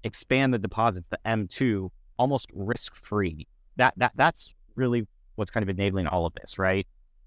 expand 0.07 0.55
the 0.55 0.59
deposits, 0.59 1.07
the 1.11 1.19
M2, 1.27 1.91
almost 2.19 2.51
risk 2.55 2.95
free. 2.95 3.47
That 3.77 3.95
that 3.99 4.13
that's 4.15 4.55
really 4.75 5.07
what's 5.35 5.51
kind 5.51 5.63
of 5.63 5.69
enabling 5.69 6.07
all 6.07 6.27
of 6.27 6.33
this, 6.41 6.59
right? 6.59 6.87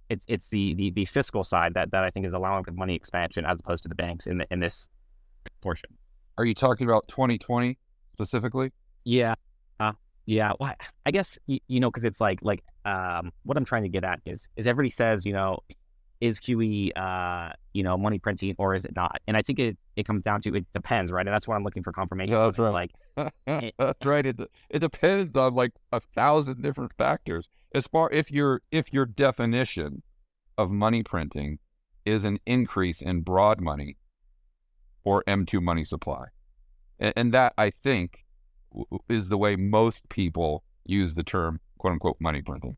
It's 0.10 0.26
it's 0.28 0.48
the 0.48 0.74
the, 0.74 0.90
the 0.92 1.06
fiscal 1.06 1.44
side 1.44 1.76
that, 1.76 1.92
that 1.92 2.04
I 2.04 2.10
think 2.10 2.26
is 2.26 2.34
allowing 2.34 2.64
for 2.64 2.72
money 2.72 2.96
expansion 2.96 3.46
as 3.46 3.60
opposed 3.60 3.84
to 3.84 3.90
the 3.90 3.96
banks 3.96 4.26
in 4.26 4.40
the, 4.40 4.48
in 4.50 4.60
this 4.60 4.90
portion. 5.62 5.92
Are 6.38 6.46
you 6.46 6.56
talking 6.56 6.88
about 6.88 7.08
2020 7.08 7.78
specifically? 8.14 8.72
Yeah, 9.04 9.36
uh, 9.80 9.94
yeah, 10.26 10.54
well, 10.60 10.74
I 11.06 11.12
guess 11.12 11.38
you, 11.48 11.60
you 11.68 11.80
know 11.80 11.92
because 11.92 12.06
it's 12.06 12.22
like 12.22 12.40
like 12.42 12.64
um, 12.86 13.32
what 13.44 13.58
I'm 13.58 13.66
trying 13.66 13.84
to 13.84 13.90
get 13.90 14.04
at 14.04 14.22
is 14.26 14.48
is 14.56 14.68
everybody 14.68 14.90
says 14.90 15.26
you 15.26 15.34
know 15.34 15.60
is 16.22 16.40
QE 16.40 16.92
uh, 16.98 17.54
you 17.74 17.84
know 17.84 17.98
money 17.98 18.20
printing 18.20 18.56
or 18.58 18.76
is 18.76 18.86
it 18.86 18.96
not? 18.96 19.22
And 19.28 19.38
I 19.38 19.42
think 19.42 19.60
it 19.60 19.78
it 19.96 20.06
comes 20.06 20.24
down 20.24 20.42
to 20.42 20.56
it 20.56 20.66
depends, 20.74 21.12
right? 21.12 21.26
And 21.26 21.34
that's 21.34 21.48
what 21.48 21.56
I'm 21.56 21.64
looking 21.64 21.84
for 21.84 21.92
confirmation. 21.92 22.34
Yeah, 22.34 22.46
that's 22.46 22.60
right. 22.60 22.92
Like 23.18 23.34
it, 23.48 23.74
that's 23.78 24.06
right. 24.06 24.26
It 24.26 24.40
it 24.70 24.80
depends 24.80 25.36
on 25.38 25.56
like 25.56 25.72
a 25.92 26.00
thousand 26.00 26.62
different 26.62 26.94
factors. 26.98 27.50
As 27.74 27.88
far 27.88 28.12
if 28.12 28.32
your 28.32 28.62
if 28.72 28.92
your 28.92 29.06
definition 29.06 30.04
of 30.58 30.72
money 30.72 31.04
printing 31.04 31.60
is 32.06 32.26
an 32.26 32.40
increase 32.46 33.02
in 33.02 33.22
broad 33.22 33.62
money 33.62 33.98
or 35.04 35.24
M2 35.28 35.62
money 35.62 35.84
supply, 35.84 36.26
and, 37.00 37.14
and 37.16 37.34
that 37.34 37.54
I 37.58 37.70
think 37.70 38.26
is 39.08 39.30
the 39.30 39.38
way 39.38 39.56
most 39.56 40.10
people 40.10 40.64
use 40.86 41.14
the 41.14 41.24
term 41.24 41.60
quote 41.78 41.94
unquote 41.94 42.18
money 42.20 42.42
printing. 42.42 42.78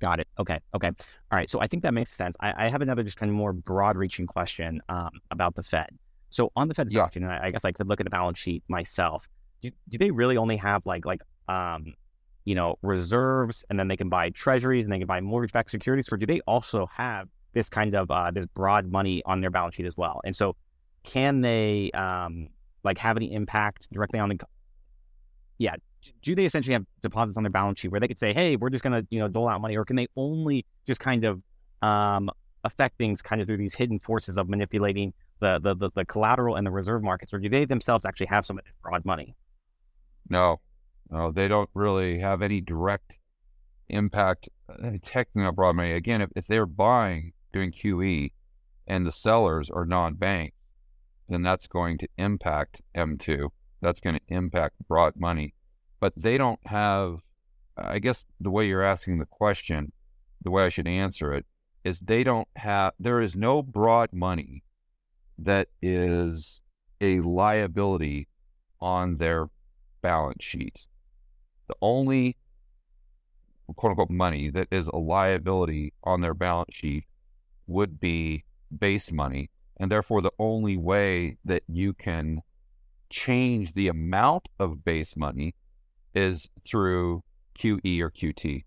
Got 0.00 0.20
it. 0.20 0.28
Okay. 0.38 0.58
Okay. 0.74 0.88
All 0.88 1.36
right. 1.36 1.50
So 1.50 1.60
I 1.60 1.66
think 1.66 1.82
that 1.82 1.92
makes 1.92 2.10
sense. 2.10 2.34
I, 2.40 2.66
I 2.66 2.70
have 2.70 2.80
another 2.80 3.02
just 3.02 3.18
kind 3.18 3.28
of 3.28 3.36
more 3.36 3.52
broad 3.52 3.96
reaching 3.96 4.26
question 4.26 4.80
um, 4.88 5.10
about 5.30 5.54
the 5.54 5.62
Fed. 5.62 5.90
So 6.30 6.50
on 6.56 6.68
the 6.68 6.74
Fed's 6.74 6.90
yeah. 6.90 7.08
and 7.14 7.26
I, 7.26 7.46
I, 7.46 7.50
guess 7.50 7.64
I 7.64 7.72
could 7.72 7.88
look 7.88 8.00
at 8.00 8.04
the 8.04 8.10
balance 8.10 8.38
sheet 8.38 8.62
myself. 8.68 9.28
Do, 9.62 9.70
do 9.88 9.98
they 9.98 10.10
really 10.10 10.36
only 10.36 10.56
have 10.56 10.86
like 10.86 11.04
like 11.04 11.20
um, 11.48 11.94
you 12.44 12.54
know 12.54 12.76
reserves, 12.82 13.64
and 13.68 13.78
then 13.78 13.88
they 13.88 13.96
can 13.96 14.08
buy 14.08 14.30
treasuries 14.30 14.84
and 14.84 14.92
they 14.92 14.98
can 14.98 15.06
buy 15.06 15.20
mortgage-backed 15.20 15.70
securities, 15.70 16.08
or 16.10 16.16
do 16.16 16.24
they 16.24 16.40
also 16.46 16.88
have 16.96 17.28
this 17.52 17.68
kind 17.68 17.94
of 17.94 18.10
uh, 18.10 18.30
this 18.30 18.46
broad 18.46 18.90
money 18.90 19.22
on 19.26 19.40
their 19.40 19.50
balance 19.50 19.74
sheet 19.74 19.86
as 19.86 19.96
well? 19.96 20.20
And 20.24 20.34
so, 20.34 20.56
can 21.02 21.42
they 21.42 21.90
um, 21.92 22.48
like 22.84 22.96
have 22.98 23.16
any 23.16 23.34
impact 23.34 23.88
directly 23.92 24.18
on 24.18 24.30
the 24.30 24.38
yeah 25.58 25.74
do 26.22 26.34
they 26.34 26.44
essentially 26.44 26.72
have 26.72 26.84
deposits 27.02 27.36
on 27.36 27.42
their 27.42 27.50
balance 27.50 27.80
sheet 27.80 27.88
where 27.88 28.00
they 28.00 28.08
could 28.08 28.18
say, 28.18 28.32
"Hey, 28.32 28.56
we're 28.56 28.70
just 28.70 28.84
going 28.84 28.92
to 28.92 29.06
you 29.10 29.18
know 29.18 29.28
dole 29.28 29.48
out 29.48 29.60
money," 29.60 29.76
or 29.76 29.84
can 29.84 29.96
they 29.96 30.08
only 30.16 30.64
just 30.86 31.00
kind 31.00 31.24
of 31.24 31.42
um, 31.82 32.30
affect 32.64 32.98
things 32.98 33.22
kind 33.22 33.40
of 33.40 33.46
through 33.46 33.56
these 33.56 33.74
hidden 33.74 33.98
forces 33.98 34.38
of 34.38 34.48
manipulating 34.48 35.12
the, 35.40 35.58
the 35.62 35.74
the, 35.74 35.90
the 35.94 36.04
collateral 36.04 36.56
and 36.56 36.66
the 36.66 36.70
reserve 36.70 37.02
markets, 37.02 37.32
or 37.32 37.38
do 37.38 37.48
they 37.48 37.64
themselves 37.64 38.04
actually 38.04 38.26
have 38.26 38.46
some 38.46 38.60
broad 38.82 39.04
money? 39.04 39.34
No, 40.28 40.60
no, 41.10 41.30
they 41.30 41.48
don't 41.48 41.70
really 41.74 42.18
have 42.18 42.42
any 42.42 42.60
direct 42.60 43.18
impact. 43.88 44.48
Uh, 44.68 44.92
technically, 45.02 45.42
not 45.42 45.56
broad 45.56 45.76
money. 45.76 45.92
Again, 45.92 46.22
if, 46.22 46.30
if 46.36 46.46
they're 46.46 46.66
buying 46.66 47.32
doing 47.52 47.72
QE 47.72 48.32
and 48.86 49.06
the 49.06 49.12
sellers 49.12 49.68
are 49.70 49.84
non-bank, 49.84 50.54
then 51.28 51.42
that's 51.42 51.66
going 51.66 51.98
to 51.98 52.08
impact 52.16 52.82
M2. 52.94 53.48
That's 53.80 54.00
going 54.00 54.16
to 54.16 54.22
impact 54.28 54.76
broad 54.86 55.14
money 55.16 55.54
but 56.00 56.12
they 56.16 56.38
don't 56.38 56.60
have, 56.66 57.20
I 57.76 57.98
guess 57.98 58.24
the 58.40 58.50
way 58.50 58.66
you're 58.66 58.82
asking 58.82 59.18
the 59.18 59.26
question, 59.26 59.92
the 60.42 60.50
way 60.50 60.64
I 60.64 60.70
should 60.70 60.88
answer 60.88 61.32
it 61.34 61.46
is 61.84 62.00
they 62.00 62.24
don't 62.24 62.48
have, 62.56 62.94
there 62.98 63.20
is 63.20 63.36
no 63.36 63.62
broad 63.62 64.12
money 64.12 64.64
that 65.38 65.68
is 65.80 66.60
a 67.00 67.20
liability 67.20 68.28
on 68.80 69.16
their 69.16 69.48
balance 70.02 70.44
sheets. 70.44 70.88
The 71.68 71.76
only 71.80 72.36
quote 73.74 73.90
unquote 73.90 74.10
money 74.10 74.50
that 74.50 74.68
is 74.70 74.88
a 74.88 74.96
liability 74.96 75.92
on 76.02 76.20
their 76.20 76.34
balance 76.34 76.74
sheet 76.74 77.04
would 77.66 78.00
be 78.00 78.44
base 78.76 79.12
money. 79.12 79.50
And 79.78 79.90
therefore, 79.90 80.20
the 80.20 80.32
only 80.38 80.76
way 80.76 81.38
that 81.44 81.62
you 81.66 81.92
can 81.94 82.42
change 83.08 83.72
the 83.72 83.88
amount 83.88 84.48
of 84.58 84.84
base 84.84 85.16
money 85.16 85.54
is 86.14 86.48
through 86.64 87.22
QE 87.58 88.00
or 88.00 88.10
QT. 88.10 88.64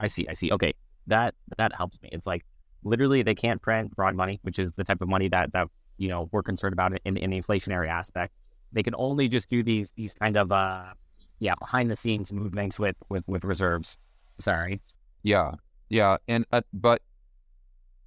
I 0.00 0.06
see. 0.06 0.26
I 0.28 0.34
see. 0.34 0.50
Okay, 0.52 0.74
that 1.06 1.34
that 1.56 1.74
helps 1.74 2.00
me. 2.02 2.08
It's 2.12 2.26
like 2.26 2.44
literally 2.84 3.22
they 3.22 3.34
can't 3.34 3.60
print 3.60 3.94
broad 3.94 4.14
money, 4.14 4.38
which 4.42 4.58
is 4.58 4.70
the 4.76 4.84
type 4.84 5.00
of 5.00 5.08
money 5.08 5.28
that 5.28 5.52
that 5.52 5.68
you 5.98 6.08
know 6.08 6.28
we're 6.32 6.42
concerned 6.42 6.72
about 6.72 6.92
in, 7.04 7.16
in 7.16 7.30
the 7.30 7.40
inflationary 7.40 7.88
aspect. 7.88 8.34
They 8.72 8.82
can 8.82 8.94
only 8.96 9.28
just 9.28 9.48
do 9.48 9.62
these 9.62 9.92
these 9.96 10.14
kind 10.14 10.36
of 10.36 10.52
uh 10.52 10.92
yeah 11.38 11.54
behind 11.58 11.90
the 11.90 11.96
scenes 11.96 12.32
movements 12.32 12.78
with 12.78 12.96
with 13.08 13.24
with 13.26 13.44
reserves. 13.44 13.96
Sorry. 14.38 14.80
Yeah, 15.22 15.52
yeah, 15.88 16.18
and 16.28 16.44
uh, 16.52 16.62
but 16.72 17.02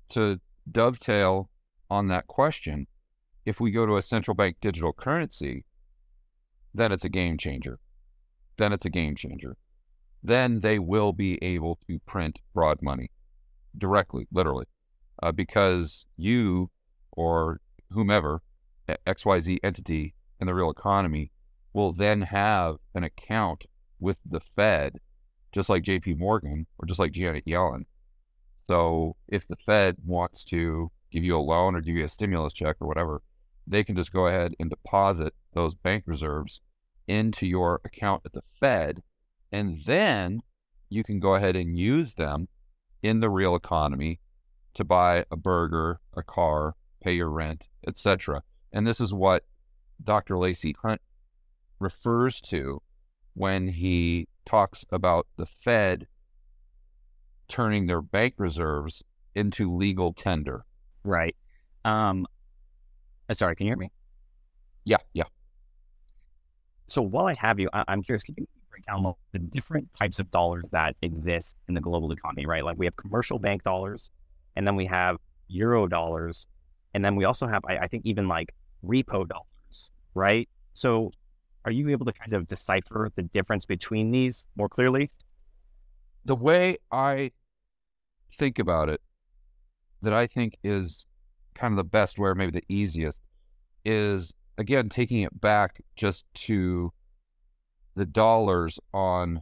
to 0.10 0.40
dovetail 0.72 1.50
on 1.90 2.08
that 2.08 2.28
question, 2.28 2.88
if 3.46 3.60
we 3.60 3.72
go 3.72 3.86
to 3.86 3.98
a 3.98 4.02
central 4.02 4.36
bank 4.36 4.58
digital 4.62 4.94
currency, 4.94 5.66
then 6.74 6.92
it's 6.92 7.04
a 7.04 7.10
game 7.10 7.38
changer. 7.38 7.80
Then 8.60 8.74
it's 8.74 8.86
a 8.86 8.90
game 8.90 9.16
changer. 9.16 9.56
Then 10.22 10.60
they 10.60 10.80
will 10.80 11.14
be 11.14 11.42
able 11.42 11.80
to 11.88 11.98
print 12.00 12.42
broad 12.54 12.82
money 12.82 13.10
directly, 13.78 14.28
literally, 14.34 14.66
uh, 15.24 15.32
because 15.32 16.06
you 16.18 16.70
or 17.14 17.62
whomever, 17.92 18.42
XYZ 19.08 19.60
entity 19.64 20.14
in 20.42 20.48
the 20.48 20.54
real 20.54 20.70
economy, 20.70 21.32
will 21.72 21.94
then 21.94 22.22
have 22.24 22.76
an 22.94 23.06
account 23.06 23.66
with 23.98 24.18
the 24.30 24.42
Fed, 24.42 25.00
just 25.54 25.70
like 25.70 25.84
JP 25.84 26.18
Morgan 26.18 26.68
or 26.78 26.86
just 26.86 27.00
like 27.00 27.14
Janet 27.14 27.46
Yellen. 27.46 27.86
So 28.68 29.16
if 29.30 29.48
the 29.48 29.56
Fed 29.66 29.96
wants 30.06 30.44
to 30.46 30.92
give 31.12 31.24
you 31.24 31.38
a 31.38 31.40
loan 31.40 31.76
or 31.76 31.82
give 31.82 31.96
you 31.96 32.04
a 32.04 32.10
stimulus 32.10 32.52
check 32.52 32.76
or 32.82 32.88
whatever, 32.90 33.22
they 33.66 33.86
can 33.86 33.96
just 33.96 34.12
go 34.12 34.28
ahead 34.28 34.54
and 34.60 34.70
deposit 34.70 35.34
those 35.54 35.76
bank 35.76 36.04
reserves 36.06 36.60
into 37.10 37.48
your 37.48 37.82
account 37.84 38.22
at 38.24 38.34
the 38.34 38.44
Fed. 38.60 39.02
And 39.52 39.82
then 39.86 40.42
you 40.90 41.04
can 41.04 41.20
go 41.20 41.34
ahead 41.34 41.56
and 41.56 41.78
use 41.78 42.14
them 42.14 42.48
in 43.02 43.20
the 43.20 43.30
real 43.30 43.56
economy 43.56 44.20
to 44.76 44.84
buy 44.84 45.26
a 45.32 45.36
burger, 45.36 46.00
a 46.16 46.22
car, 46.22 46.76
pay 47.02 47.14
your 47.14 47.30
rent, 47.30 47.68
etc. 47.88 48.44
And 48.72 48.86
this 48.86 49.02
is 49.02 49.12
what 49.12 49.44
Dr. 50.02 50.38
Lacey 50.38 50.76
Hunt 50.84 51.02
refers 51.80 52.40
to 52.42 52.82
when 53.34 53.70
he 53.70 54.28
talks 54.46 54.86
about 54.92 55.28
the 55.36 55.48
Fed 55.48 56.08
turning 57.48 57.88
their 57.88 58.02
bank 58.02 58.36
reserves 58.38 59.04
into 59.34 59.76
legal 59.76 60.14
tender. 60.14 60.66
Right. 61.04 61.36
Um, 61.84 62.28
uh, 63.28 63.34
sorry, 63.34 63.56
can 63.56 63.66
you 63.66 63.72
hear 63.72 63.78
me? 63.78 63.92
Yeah, 64.84 64.98
yeah. 65.14 65.24
So 66.90 67.02
while 67.02 67.28
I 67.28 67.36
have 67.38 67.60
you, 67.60 67.70
I- 67.74 67.86
am 67.88 68.02
curious, 68.04 68.24
can 68.24 68.36
you 68.38 68.48
break 68.70 68.86
down 68.86 69.14
the 69.32 69.40
different 69.40 69.94
types 69.94 70.20
of 70.20 70.32
dollars 70.32 70.66
that 70.72 70.96
exist 71.02 71.56
in 71.68 71.74
the 71.74 71.82
global 71.82 72.12
economy, 72.12 72.46
right? 72.46 72.64
Like 72.64 72.78
we 72.78 72.86
have 72.86 72.96
commercial 72.96 73.40
bank 73.40 73.64
dollars, 73.64 74.10
and 74.56 74.66
then 74.66 74.76
we 74.76 74.86
have 74.86 75.18
euro 75.48 75.88
dollars, 75.88 76.48
and 76.94 77.04
then 77.04 77.16
we 77.16 77.26
also 77.26 77.48
have, 77.48 77.64
I, 77.66 77.78
I 77.78 77.88
think, 77.88 78.06
even 78.06 78.28
like 78.28 78.54
repo 78.86 79.28
dollars, 79.28 79.90
right? 80.14 80.50
So 80.74 81.12
are 81.66 81.72
you 81.72 81.90
able 81.90 82.06
to 82.06 82.14
kind 82.14 82.34
of 82.34 82.48
decipher 82.48 83.12
the 83.16 83.24
difference 83.24 83.66
between 83.66 84.12
these 84.12 84.48
more 84.56 84.70
clearly? 84.70 85.12
The 86.26 86.36
way 86.36 86.78
I 86.92 87.32
think 88.38 88.60
about 88.60 88.90
it, 88.90 89.02
that 90.02 90.14
I 90.14 90.28
think 90.28 90.58
is 90.64 91.06
kind 91.56 91.74
of 91.74 91.78
the 91.78 91.84
best 91.84 92.18
way, 92.18 92.30
or 92.30 92.36
maybe 92.36 92.52
the 92.52 92.74
easiest, 92.74 93.22
is 93.84 94.34
again 94.60 94.90
taking 94.90 95.22
it 95.22 95.40
back 95.40 95.82
just 95.96 96.26
to 96.34 96.92
the 97.96 98.06
dollars 98.06 98.78
on 98.94 99.42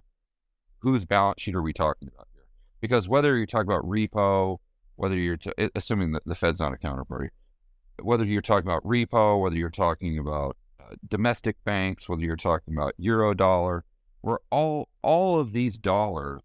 whose 0.79 1.05
balance 1.05 1.41
sheet 1.41 1.55
are 1.55 1.61
we 1.61 1.73
talking 1.73 2.07
about 2.07 2.27
here? 2.33 2.45
Because 2.79 3.09
whether 3.09 3.35
you're 3.35 3.47
talking 3.47 3.67
about 3.67 3.83
repo, 3.83 4.59
whether 4.95 5.15
you're 5.15 5.37
t- 5.37 5.51
assuming 5.75 6.11
that 6.11 6.23
the 6.25 6.35
Fed's 6.35 6.59
not 6.59 6.73
a 6.73 6.77
counterparty, 6.77 7.29
whether 8.01 8.23
you're 8.23 8.43
talking 8.43 8.69
about 8.69 8.83
repo, 8.83 9.41
whether 9.41 9.55
you're 9.55 9.71
talking 9.71 10.19
about 10.19 10.55
uh, 10.79 10.93
domestic 11.07 11.57
banks, 11.65 12.07
whether 12.07 12.21
you're 12.21 12.35
talking 12.35 12.75
about 12.75 12.93
euro 12.97 13.33
dollar, 13.33 13.83
where 14.21 14.39
all 14.51 14.87
all 15.01 15.39
of 15.39 15.51
these 15.51 15.79
dollars 15.79 16.41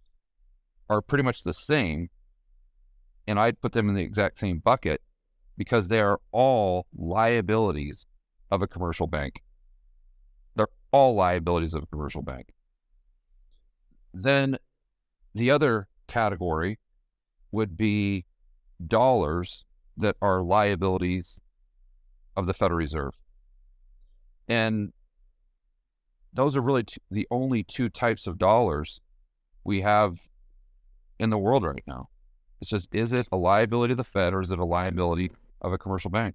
are 0.88 1.03
pretty 1.03 1.25
much 1.25 1.42
the 1.42 1.53
same, 1.53 2.09
and 3.27 3.38
I'd 3.38 3.61
put 3.61 3.73
them 3.73 3.90
in 3.90 3.94
the 3.94 4.03
exact 4.03 4.38
same 4.38 4.61
bucket 4.61 5.03
because 5.59 5.88
they 5.88 6.01
are 6.01 6.20
all 6.33 6.87
liabilities 6.94 8.07
of 8.53 8.61
a 8.61 8.69
commercial 8.69 9.07
bank. 9.07 9.43
They're 10.55 10.69
all 10.93 11.15
liabilities 11.15 11.73
of 11.73 11.85
a 11.85 11.87
commercial 11.87 12.21
bank. 12.21 12.51
Then 14.12 14.59
the 15.35 15.51
other 15.51 15.88
category 16.07 16.79
would 17.51 17.79
be 17.79 18.27
dollars 18.87 19.65
that 19.97 20.17
are 20.21 20.43
liabilities 20.43 21.41
of 22.37 22.47
the 22.47 22.53
Federal 22.53 22.77
Reserve. 22.77 23.15
And 24.47 24.93
those 26.31 26.55
are 26.55 26.61
really 26.61 26.85
the 27.11 27.27
only 27.31 27.62
two 27.62 27.88
types 27.88 28.27
of 28.27 28.37
dollars 28.37 29.01
we 29.65 29.81
have 29.81 30.19
in 31.19 31.31
the 31.31 31.38
world 31.38 31.62
right 31.62 31.85
now. 31.87 32.09
It's 32.61 32.69
just, 32.69 32.88
is 32.93 33.15
it 33.15 33.29
a 33.33 33.37
liability 33.38 33.93
of 33.93 33.99
the 33.99 34.05
Fed 34.05 34.35
or 34.35 34.43
is 34.43 34.53
it 34.53 34.59
a 34.59 34.65
liability 34.65 35.31
of 35.62 35.73
a 35.73 35.79
commercial 35.79 36.11
bank? 36.11 36.35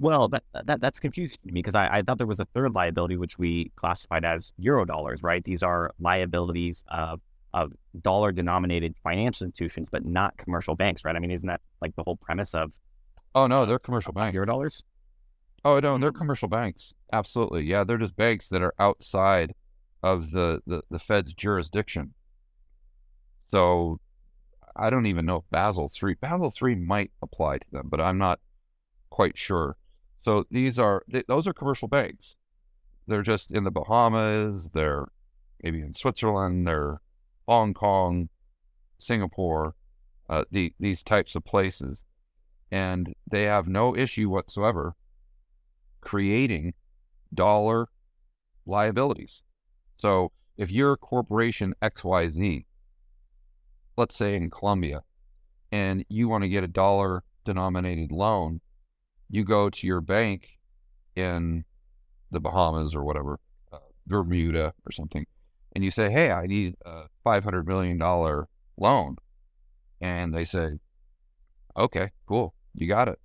Well, 0.00 0.28
that, 0.28 0.44
that 0.64 0.80
that's 0.80 1.00
confusing 1.00 1.38
to 1.46 1.52
me 1.52 1.60
because 1.60 1.74
I, 1.74 1.98
I 1.98 2.02
thought 2.02 2.18
there 2.18 2.26
was 2.26 2.40
a 2.40 2.44
third 2.46 2.72
liability 2.72 3.16
which 3.16 3.38
we 3.38 3.72
classified 3.74 4.24
as 4.24 4.52
euro 4.56 4.84
dollars, 4.84 5.22
right? 5.22 5.42
These 5.44 5.62
are 5.62 5.92
liabilities 5.98 6.84
of 6.88 7.20
of 7.54 7.72
dollar 8.00 8.30
denominated 8.30 8.94
financial 9.02 9.46
institutions, 9.46 9.88
but 9.90 10.04
not 10.04 10.36
commercial 10.36 10.76
banks, 10.76 11.04
right? 11.04 11.16
I 11.16 11.18
mean, 11.18 11.30
isn't 11.30 11.48
that 11.48 11.60
like 11.80 11.96
the 11.96 12.04
whole 12.04 12.16
premise 12.16 12.54
of? 12.54 12.70
Oh 13.34 13.46
no, 13.46 13.66
they're 13.66 13.78
commercial 13.78 14.12
banks. 14.12 14.34
Euro 14.34 14.46
dollars. 14.46 14.84
Oh 15.64 15.80
no, 15.80 15.98
they're 15.98 16.10
hmm. 16.10 16.18
commercial 16.18 16.48
banks. 16.48 16.94
Absolutely, 17.12 17.64
yeah. 17.64 17.84
They're 17.84 17.98
just 17.98 18.16
banks 18.16 18.48
that 18.50 18.62
are 18.62 18.74
outside 18.78 19.54
of 20.02 20.30
the 20.30 20.60
the, 20.66 20.82
the 20.90 20.98
Fed's 20.98 21.32
jurisdiction. 21.34 22.14
So 23.50 23.98
I 24.76 24.90
don't 24.90 25.06
even 25.06 25.26
know 25.26 25.36
if 25.36 25.44
Basel 25.50 25.88
three 25.88 26.14
Basel 26.14 26.50
three 26.50 26.76
might 26.76 27.10
apply 27.20 27.58
to 27.58 27.70
them, 27.72 27.88
but 27.90 28.00
I'm 28.00 28.18
not 28.18 28.38
quite 29.10 29.36
sure. 29.36 29.76
So 30.20 30.44
these 30.50 30.78
are 30.78 31.02
th- 31.10 31.26
those 31.26 31.46
are 31.46 31.52
commercial 31.52 31.88
banks. 31.88 32.36
They're 33.06 33.22
just 33.22 33.50
in 33.50 33.64
the 33.64 33.70
Bahamas. 33.70 34.70
They're 34.74 35.06
maybe 35.62 35.80
in 35.80 35.92
Switzerland. 35.92 36.66
They're 36.66 37.00
Hong 37.46 37.72
Kong, 37.72 38.28
Singapore, 38.98 39.74
uh, 40.28 40.44
the, 40.50 40.74
these 40.78 41.02
types 41.02 41.34
of 41.34 41.44
places, 41.44 42.04
and 42.70 43.14
they 43.30 43.44
have 43.44 43.66
no 43.66 43.96
issue 43.96 44.28
whatsoever 44.28 44.94
creating 46.00 46.74
dollar 47.32 47.88
liabilities. 48.66 49.42
So 49.96 50.32
if 50.56 50.70
you're 50.70 50.96
corporation 50.96 51.74
XYZ 51.82 52.66
let's 53.98 54.16
say 54.16 54.36
in 54.36 54.48
Colombia, 54.48 55.02
and 55.72 56.04
you 56.08 56.28
want 56.28 56.42
to 56.42 56.48
get 56.48 56.62
a 56.62 56.68
dollar 56.68 57.24
denominated 57.44 58.12
loan, 58.12 58.60
you 59.30 59.44
go 59.44 59.70
to 59.70 59.86
your 59.86 60.00
bank 60.00 60.58
in 61.14 61.64
the 62.30 62.40
Bahamas 62.40 62.94
or 62.94 63.04
whatever, 63.04 63.40
uh, 63.72 63.78
Bermuda 64.06 64.74
or 64.86 64.92
something, 64.92 65.26
and 65.74 65.84
you 65.84 65.90
say, 65.90 66.10
Hey, 66.10 66.30
I 66.30 66.46
need 66.46 66.74
a 66.84 67.04
$500 67.26 67.66
million 67.66 67.98
loan. 68.76 69.16
And 70.00 70.34
they 70.34 70.44
say, 70.44 70.78
Okay, 71.76 72.10
cool, 72.26 72.54
you 72.74 72.88
got 72.88 73.08
it. 73.08 73.18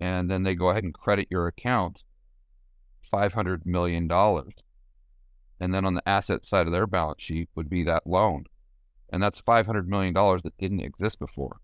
And 0.00 0.30
then 0.30 0.42
they 0.42 0.54
go 0.54 0.70
ahead 0.70 0.84
and 0.84 0.92
credit 0.92 1.28
your 1.30 1.46
account 1.46 2.04
$500 3.12 3.64
million. 3.64 4.10
And 5.58 5.74
then 5.74 5.86
on 5.86 5.94
the 5.94 6.06
asset 6.06 6.44
side 6.44 6.66
of 6.66 6.72
their 6.72 6.86
balance 6.86 7.22
sheet 7.22 7.48
would 7.54 7.70
be 7.70 7.82
that 7.84 8.06
loan 8.06 8.44
and 9.10 9.22
that's 9.22 9.40
$500 9.40 9.86
million 9.86 10.12
that 10.14 10.52
didn't 10.58 10.80
exist 10.80 11.18
before. 11.18 11.60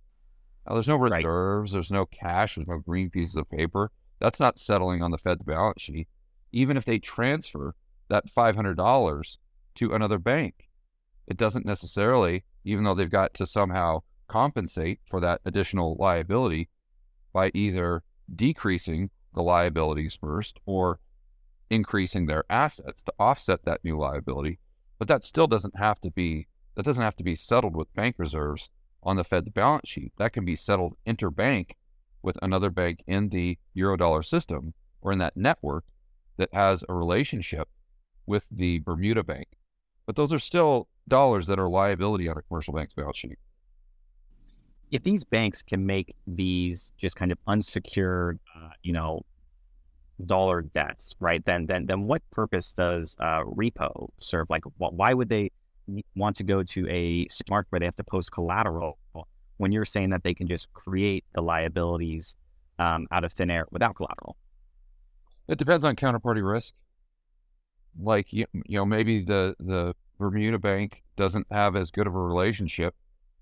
Now, 0.66 0.74
there's 0.74 0.88
no 0.88 0.96
reserves, 0.96 1.72
right. 1.72 1.76
there's 1.76 1.90
no 1.90 2.06
cash, 2.06 2.54
there's 2.54 2.68
no 2.68 2.78
green 2.78 3.10
pieces 3.10 3.36
of 3.36 3.50
paper. 3.50 3.90
That's 4.20 4.40
not 4.40 4.58
settling 4.58 5.02
on 5.02 5.10
the 5.10 5.18
Fed's 5.18 5.42
balance 5.42 5.82
sheet. 5.82 6.08
Even 6.52 6.76
if 6.76 6.84
they 6.84 6.98
transfer 6.98 7.74
that 8.08 8.32
$500 8.32 9.36
to 9.74 9.94
another 9.94 10.18
bank, 10.18 10.68
it 11.26 11.36
doesn't 11.36 11.66
necessarily, 11.66 12.44
even 12.64 12.84
though 12.84 12.94
they've 12.94 13.10
got 13.10 13.34
to 13.34 13.46
somehow 13.46 14.02
compensate 14.28 15.00
for 15.08 15.20
that 15.20 15.40
additional 15.44 15.96
liability 15.98 16.68
by 17.32 17.50
either 17.54 18.02
decreasing 18.34 19.10
the 19.34 19.42
liabilities 19.42 20.16
first 20.20 20.60
or 20.66 21.00
increasing 21.70 22.26
their 22.26 22.44
assets 22.50 23.02
to 23.02 23.12
offset 23.18 23.64
that 23.64 23.82
new 23.82 23.98
liability. 23.98 24.58
But 24.98 25.08
that 25.08 25.24
still 25.24 25.46
doesn't 25.46 25.78
have 25.78 26.00
to 26.02 26.10
be 26.10 26.46
that 26.74 26.84
doesn't 26.84 27.02
have 27.02 27.16
to 27.16 27.24
be 27.24 27.34
settled 27.34 27.76
with 27.76 27.92
bank 27.94 28.14
reserves 28.18 28.70
on 29.02 29.16
the 29.16 29.24
Fed's 29.24 29.50
balance 29.50 29.88
sheet. 29.88 30.12
That 30.18 30.32
can 30.32 30.44
be 30.44 30.56
settled 30.56 30.96
interbank 31.06 31.72
with 32.22 32.38
another 32.42 32.70
bank 32.70 33.02
in 33.06 33.30
the 33.30 33.58
Eurodollar 33.76 34.24
system 34.24 34.74
or 35.00 35.12
in 35.12 35.18
that 35.18 35.36
network 35.36 35.84
that 36.36 36.50
has 36.52 36.84
a 36.88 36.94
relationship 36.94 37.68
with 38.26 38.46
the 38.50 38.78
Bermuda 38.78 39.24
bank. 39.24 39.48
but 40.06 40.16
those 40.16 40.32
are 40.32 40.38
still 40.38 40.88
dollars 41.08 41.46
that 41.46 41.58
are 41.58 41.68
liability 41.68 42.28
on 42.28 42.36
a 42.36 42.42
commercial 42.42 42.74
bank's 42.74 42.94
balance 42.94 43.16
sheet. 43.16 43.38
If 44.90 45.02
these 45.04 45.24
banks 45.24 45.62
can 45.62 45.86
make 45.86 46.14
these 46.26 46.92
just 46.98 47.16
kind 47.16 47.32
of 47.32 47.40
unsecured, 47.46 48.38
uh, 48.54 48.70
you 48.82 48.92
know, 48.92 49.24
dollar 50.26 50.62
debts, 50.62 51.14
right? 51.18 51.44
Then, 51.44 51.66
then, 51.66 51.86
then, 51.86 52.06
what 52.06 52.22
purpose 52.30 52.72
does 52.72 53.16
uh, 53.18 53.42
repo 53.44 54.10
serve? 54.20 54.50
Like, 54.50 54.64
why 54.76 55.14
would 55.14 55.28
they 55.28 55.50
want 56.14 56.36
to 56.36 56.44
go 56.44 56.62
to 56.62 56.88
a 56.88 57.26
market 57.48 57.70
where 57.70 57.80
they 57.80 57.86
have 57.86 57.96
to 57.96 58.04
post 58.04 58.32
collateral 58.32 58.98
when 59.58 59.72
you're 59.72 59.84
saying 59.84 60.10
that 60.10 60.22
they 60.22 60.34
can 60.34 60.46
just 60.46 60.72
create 60.72 61.24
the 61.34 61.40
liabilities 61.40 62.36
um, 62.78 63.06
out 63.12 63.24
of 63.24 63.32
thin 63.32 63.50
air 63.50 63.66
without 63.70 63.94
collateral? 63.94 64.36
It 65.48 65.58
depends 65.58 65.84
on 65.84 65.96
counterparty 65.96 66.48
risk. 66.48 66.74
Like 68.00 68.32
you, 68.32 68.46
you 68.52 68.78
know, 68.78 68.86
maybe 68.86 69.22
the 69.22 69.54
the 69.60 69.94
Bermuda 70.18 70.58
bank 70.58 71.02
doesn't 71.16 71.46
have 71.50 71.76
as 71.76 71.90
good 71.90 72.06
of 72.06 72.14
a 72.14 72.18
relationship 72.18 72.94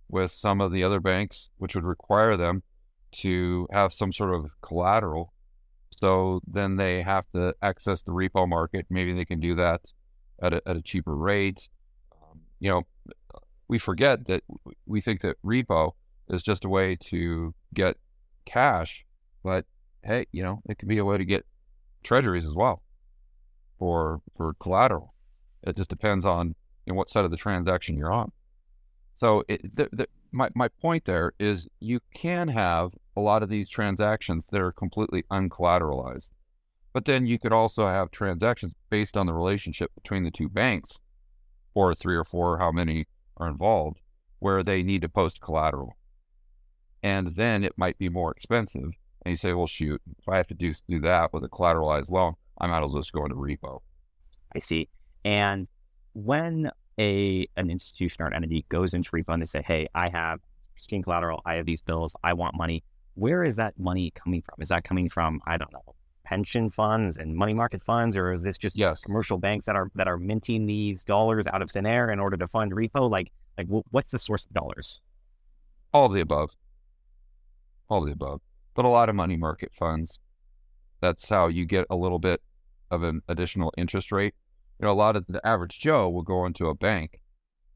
with 0.09 0.31
some 0.33 0.61
of 0.61 0.73
the 0.73 0.83
other 0.83 0.99
banks, 0.99 1.51
which 1.59 1.75
would 1.75 1.85
require 1.85 2.37
them 2.37 2.63
to 3.13 3.69
have 3.73 3.93
some 3.93 4.13
sort 4.13 4.35
of 4.35 4.51
collateral. 4.63 5.33
So 6.01 6.41
then 6.47 6.77
they 6.77 7.03
have 7.03 7.27
to 7.35 7.55
access 7.63 8.03
the 8.03 8.13
repo 8.13 8.49
market. 8.49 8.87
Maybe 8.91 9.13
they 9.13 9.25
can 9.25 9.41
do 9.41 9.55
that 9.57 9.93
at 10.43 10.55
a, 10.55 10.63
at 10.67 10.77
a 10.77 10.83
cheaper 10.83 11.15
rate. 11.15 11.69
You 12.61 12.71
know, 12.71 12.83
we 13.69 13.79
forget 13.79 14.27
that 14.27 14.43
we 14.87 15.01
think 15.01 15.23
that 15.23 15.37
repo 15.45 15.93
is 16.29 16.43
just 16.43 16.65
a 16.65 16.69
way 16.69 16.97
to 16.97 17.55
get 17.75 17.97
cash, 18.45 19.05
but 19.43 19.65
hey, 20.03 20.27
you 20.33 20.43
know, 20.43 20.63
it 20.69 20.79
can 20.79 20.89
be 20.89 20.99
a 20.99 21.05
way 21.05 21.19
to 21.19 21.25
get 21.25 21.47
treasuries 22.03 22.47
as 22.47 22.55
well 22.55 22.83
for 23.79 24.21
for 24.37 24.55
collateral. 24.55 25.15
It 25.63 25.77
just 25.77 25.91
depends 25.91 26.25
on 26.25 26.55
you 26.87 26.93
know, 26.93 26.95
what 26.95 27.11
side 27.11 27.25
of 27.25 27.31
the 27.31 27.37
transaction 27.37 27.97
you're 27.97 28.13
on. 28.13 28.33
So 29.17 29.45
it, 29.49 29.75
the, 29.75 29.89
the, 29.93 30.09
my 30.33 30.49
my 30.55 30.69
point 30.69 31.05
there 31.05 31.33
is 31.39 31.69
you 31.79 32.01
can 32.15 32.49
have 32.49 32.95
a 33.17 33.21
lot 33.21 33.43
of 33.43 33.49
these 33.49 33.69
transactions 33.69 34.47
that 34.47 34.61
are 34.61 34.73
completely 34.73 35.25
uncollateralized, 35.31 36.31
but 36.93 37.05
then 37.05 37.27
you 37.27 37.39
could 37.39 37.53
also 37.53 37.87
have 37.87 38.11
transactions 38.11 38.73
based 38.89 39.17
on 39.17 39.27
the 39.27 39.35
relationship 39.35 39.91
between 39.95 40.25
the 40.25 40.31
two 40.31 40.49
banks, 40.49 41.01
or 41.75 41.95
three 41.95 42.17
or 42.17 42.25
four, 42.25 42.59
how 42.59 42.73
many 42.73 43.07
are 43.37 43.49
involved, 43.49 44.01
where 44.39 44.63
they 44.63 44.83
need 44.83 45.03
to 45.03 45.09
post 45.09 45.41
collateral, 45.41 45.97
and 47.03 47.35
then 47.37 47.65
it 47.65 47.73
might 47.77 47.99
be 47.99 48.09
more 48.09 48.31
expensive 48.31 48.91
and 49.25 49.33
you 49.33 49.37
say, 49.37 49.53
well, 49.53 49.67
shoot, 49.67 50.01
if 50.19 50.29
I 50.29 50.37
have 50.37 50.47
to 50.49 50.55
do 50.55 50.73
do 50.89 50.99
that 51.01 51.33
with 51.33 51.45
a 51.45 51.49
collateralized 51.49 52.11
loan, 52.11 52.35
I 52.61 52.67
might 52.67 52.83
as 52.83 52.93
well 52.93 53.03
just 53.03 53.13
go 53.13 53.25
into 53.25 53.37
repo. 53.37 53.81
I 54.55 54.59
see. 54.59 54.89
And 55.25 55.69
when 56.15 56.71
a 56.99 57.47
an 57.57 57.71
institution 57.71 58.23
or 58.23 58.29
an 58.29 58.35
entity 58.35 58.65
goes 58.69 58.95
into 58.95 59.11
repo 59.11 59.35
and 59.35 59.43
they 59.43 59.47
say, 59.47 59.63
hey, 59.63 59.89
I 59.95 60.09
have 60.11 60.41
skin 60.79 61.03
collateral, 61.03 61.43
I 61.45 61.55
have 61.55 61.67
these 61.67 61.83
bills, 61.83 62.15
I 62.25 62.33
want 62.33 62.57
money. 62.57 62.83
Where 63.15 63.45
is 63.45 63.57
that 63.57 63.79
money 63.79 64.13
coming 64.13 64.43
from? 64.43 64.63
Is 64.63 64.69
that 64.71 64.85
coming 64.85 65.11
from 65.11 65.41
I 65.47 65.59
don't 65.59 65.73
know 65.73 65.95
pension 66.31 66.71
funds 66.71 67.19
and 67.19 67.35
money 67.35 67.53
market 67.53 67.83
funds, 67.85 68.17
or 68.17 68.33
is 68.33 68.43
this 68.43 68.57
just 68.57 68.77
yes. 68.77 69.03
commercial 69.03 69.37
banks 69.37 69.67
that 69.67 69.77
are 69.77 69.91
that 69.97 70.09
are 70.09 70.17
minting 70.17 70.65
these 70.67 71.05
dollars 71.05 71.47
out 71.47 71.61
of 71.61 71.71
thin 71.71 71.85
air 71.85 72.11
in 72.11 72.19
order 72.19 72.39
to 72.39 72.49
fund 72.49 72.73
repo? 72.73 73.11
Like 73.11 73.33
like 73.59 73.67
what's 73.91 74.11
the 74.11 74.19
source 74.19 74.47
of 74.47 74.53
dollars? 74.53 75.01
All 75.93 76.07
of 76.07 76.15
the 76.15 76.21
above. 76.21 76.51
All 77.89 77.99
of 77.99 78.07
the 78.07 78.13
above 78.13 78.41
but 78.75 78.85
a 78.85 78.89
lot 78.89 79.09
of 79.09 79.15
money 79.15 79.37
market 79.37 79.73
funds. 79.75 80.21
That's 81.01 81.29
how 81.29 81.49
you 81.49 81.65
get 81.67 81.87
a 81.91 81.97
little 81.97 82.19
bit 82.19 82.41
of 82.91 83.03
an 83.03 83.21
additional 83.29 83.73
interest 83.77 84.13
rate. 84.13 84.35
You 84.79 84.87
know, 84.87 84.93
a 84.93 84.95
lot 84.95 85.17
of 85.17 85.27
the 85.29 85.47
average 85.47 85.79
Joe 85.79 86.09
will 86.09 86.23
go 86.23 86.47
into 86.47 86.67
a 86.67 86.75
bank 86.75 87.21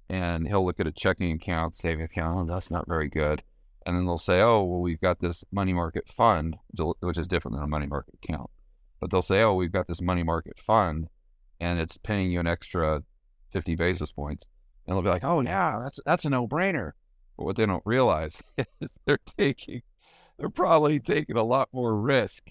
and 0.08 0.46
he'll 0.48 0.64
look 0.64 0.80
at 0.80 0.86
a 0.86 0.92
checking 0.92 1.32
account, 1.32 1.74
savings 1.74 2.10
account, 2.10 2.38
oh, 2.38 2.54
that's 2.54 2.70
not 2.70 2.86
very 2.86 3.08
good. 3.08 3.42
And 3.86 3.96
then 3.96 4.06
they'll 4.06 4.18
say, 4.18 4.40
oh, 4.40 4.64
well, 4.64 4.80
we've 4.80 5.00
got 5.00 5.20
this 5.20 5.44
money 5.52 5.72
market 5.72 6.08
fund, 6.08 6.56
which 7.00 7.18
is 7.18 7.28
different 7.28 7.56
than 7.56 7.64
a 7.64 7.68
money 7.68 7.86
market 7.86 8.14
account. 8.22 8.50
But 9.00 9.10
they'll 9.10 9.22
say, 9.22 9.42
oh, 9.42 9.54
we've 9.54 9.72
got 9.72 9.88
this 9.88 10.00
money 10.00 10.22
market 10.22 10.58
fund 10.58 11.08
and 11.60 11.78
it's 11.78 11.98
paying 11.98 12.30
you 12.30 12.40
an 12.40 12.46
extra 12.46 13.02
50 13.52 13.74
basis 13.74 14.12
points. 14.12 14.48
And 14.86 14.96
they'll 14.96 15.02
be 15.02 15.10
like, 15.10 15.24
oh, 15.24 15.40
yeah, 15.40 15.80
that's, 15.82 16.00
that's 16.06 16.24
a 16.24 16.30
no 16.30 16.48
brainer. 16.48 16.92
But 17.36 17.44
what 17.44 17.56
they 17.56 17.66
don't 17.66 17.82
realize 17.84 18.42
is 18.80 18.90
they're 19.04 19.18
taking 19.38 19.82
they're 20.38 20.48
probably 20.48 20.98
taking 20.98 21.36
a 21.36 21.44
lot 21.44 21.68
more 21.72 22.00
risk 22.00 22.50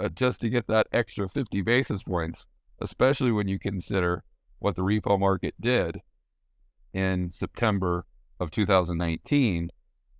uh, 0.00 0.08
just 0.08 0.40
to 0.40 0.48
get 0.48 0.66
that 0.66 0.88
extra 0.92 1.28
50 1.28 1.62
basis 1.62 2.02
points, 2.02 2.46
especially 2.80 3.30
when 3.30 3.48
you 3.48 3.58
consider 3.58 4.24
what 4.58 4.76
the 4.76 4.82
repo 4.82 5.18
market 5.18 5.54
did 5.60 6.00
in 6.92 7.30
September 7.30 8.06
of 8.40 8.50
2019 8.50 9.70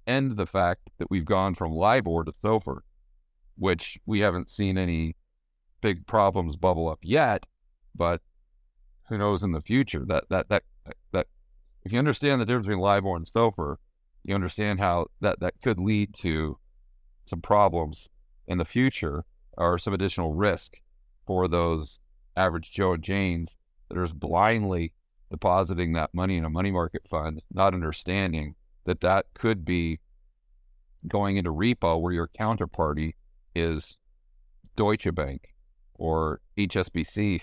and 0.06 0.36
the 0.36 0.46
fact 0.46 0.90
that 0.98 1.10
we've 1.10 1.24
gone 1.24 1.54
from 1.54 1.72
LIBOR 1.72 2.24
to 2.24 2.32
SOFR, 2.32 2.80
which 3.56 3.98
we 4.06 4.20
haven't 4.20 4.50
seen 4.50 4.78
any 4.78 5.16
big 5.80 6.06
problems 6.06 6.56
bubble 6.56 6.88
up 6.88 7.00
yet, 7.02 7.44
but 7.94 8.20
who 9.08 9.18
knows 9.18 9.42
in 9.42 9.52
the 9.52 9.60
future? 9.60 10.04
That 10.06 10.24
that 10.30 10.48
that 10.48 10.62
that 11.12 11.26
if 11.82 11.92
you 11.92 11.98
understand 11.98 12.40
the 12.40 12.46
difference 12.46 12.66
between 12.66 12.82
LIBOR 12.82 13.16
and 13.16 13.26
SOFR, 13.26 13.76
you 14.24 14.34
understand 14.34 14.80
how 14.80 15.06
that 15.20 15.40
that 15.40 15.54
could 15.62 15.78
lead 15.78 16.14
to 16.16 16.58
some 17.26 17.40
problems 17.40 18.08
in 18.46 18.58
the 18.58 18.64
future 18.64 19.24
or 19.56 19.78
some 19.78 19.94
additional 19.94 20.34
risk 20.34 20.78
for 21.26 21.46
those 21.46 22.00
average 22.36 22.70
Joe 22.72 22.94
and 22.94 23.02
Janes 23.02 23.56
that 23.88 23.98
are 23.98 24.04
just 24.04 24.18
blindly 24.18 24.92
depositing 25.30 25.92
that 25.92 26.14
money 26.14 26.36
in 26.36 26.44
a 26.44 26.50
money 26.50 26.70
market 26.70 27.06
fund, 27.08 27.42
not 27.52 27.74
understanding 27.74 28.54
that 28.84 29.00
that 29.00 29.26
could 29.34 29.64
be 29.64 30.00
going 31.08 31.36
into 31.36 31.52
repo 31.52 32.00
where 32.00 32.12
your 32.12 32.28
counterparty 32.28 33.14
is 33.54 33.96
Deutsche 34.76 35.14
Bank 35.14 35.48
or 35.94 36.40
HSBC 36.56 37.40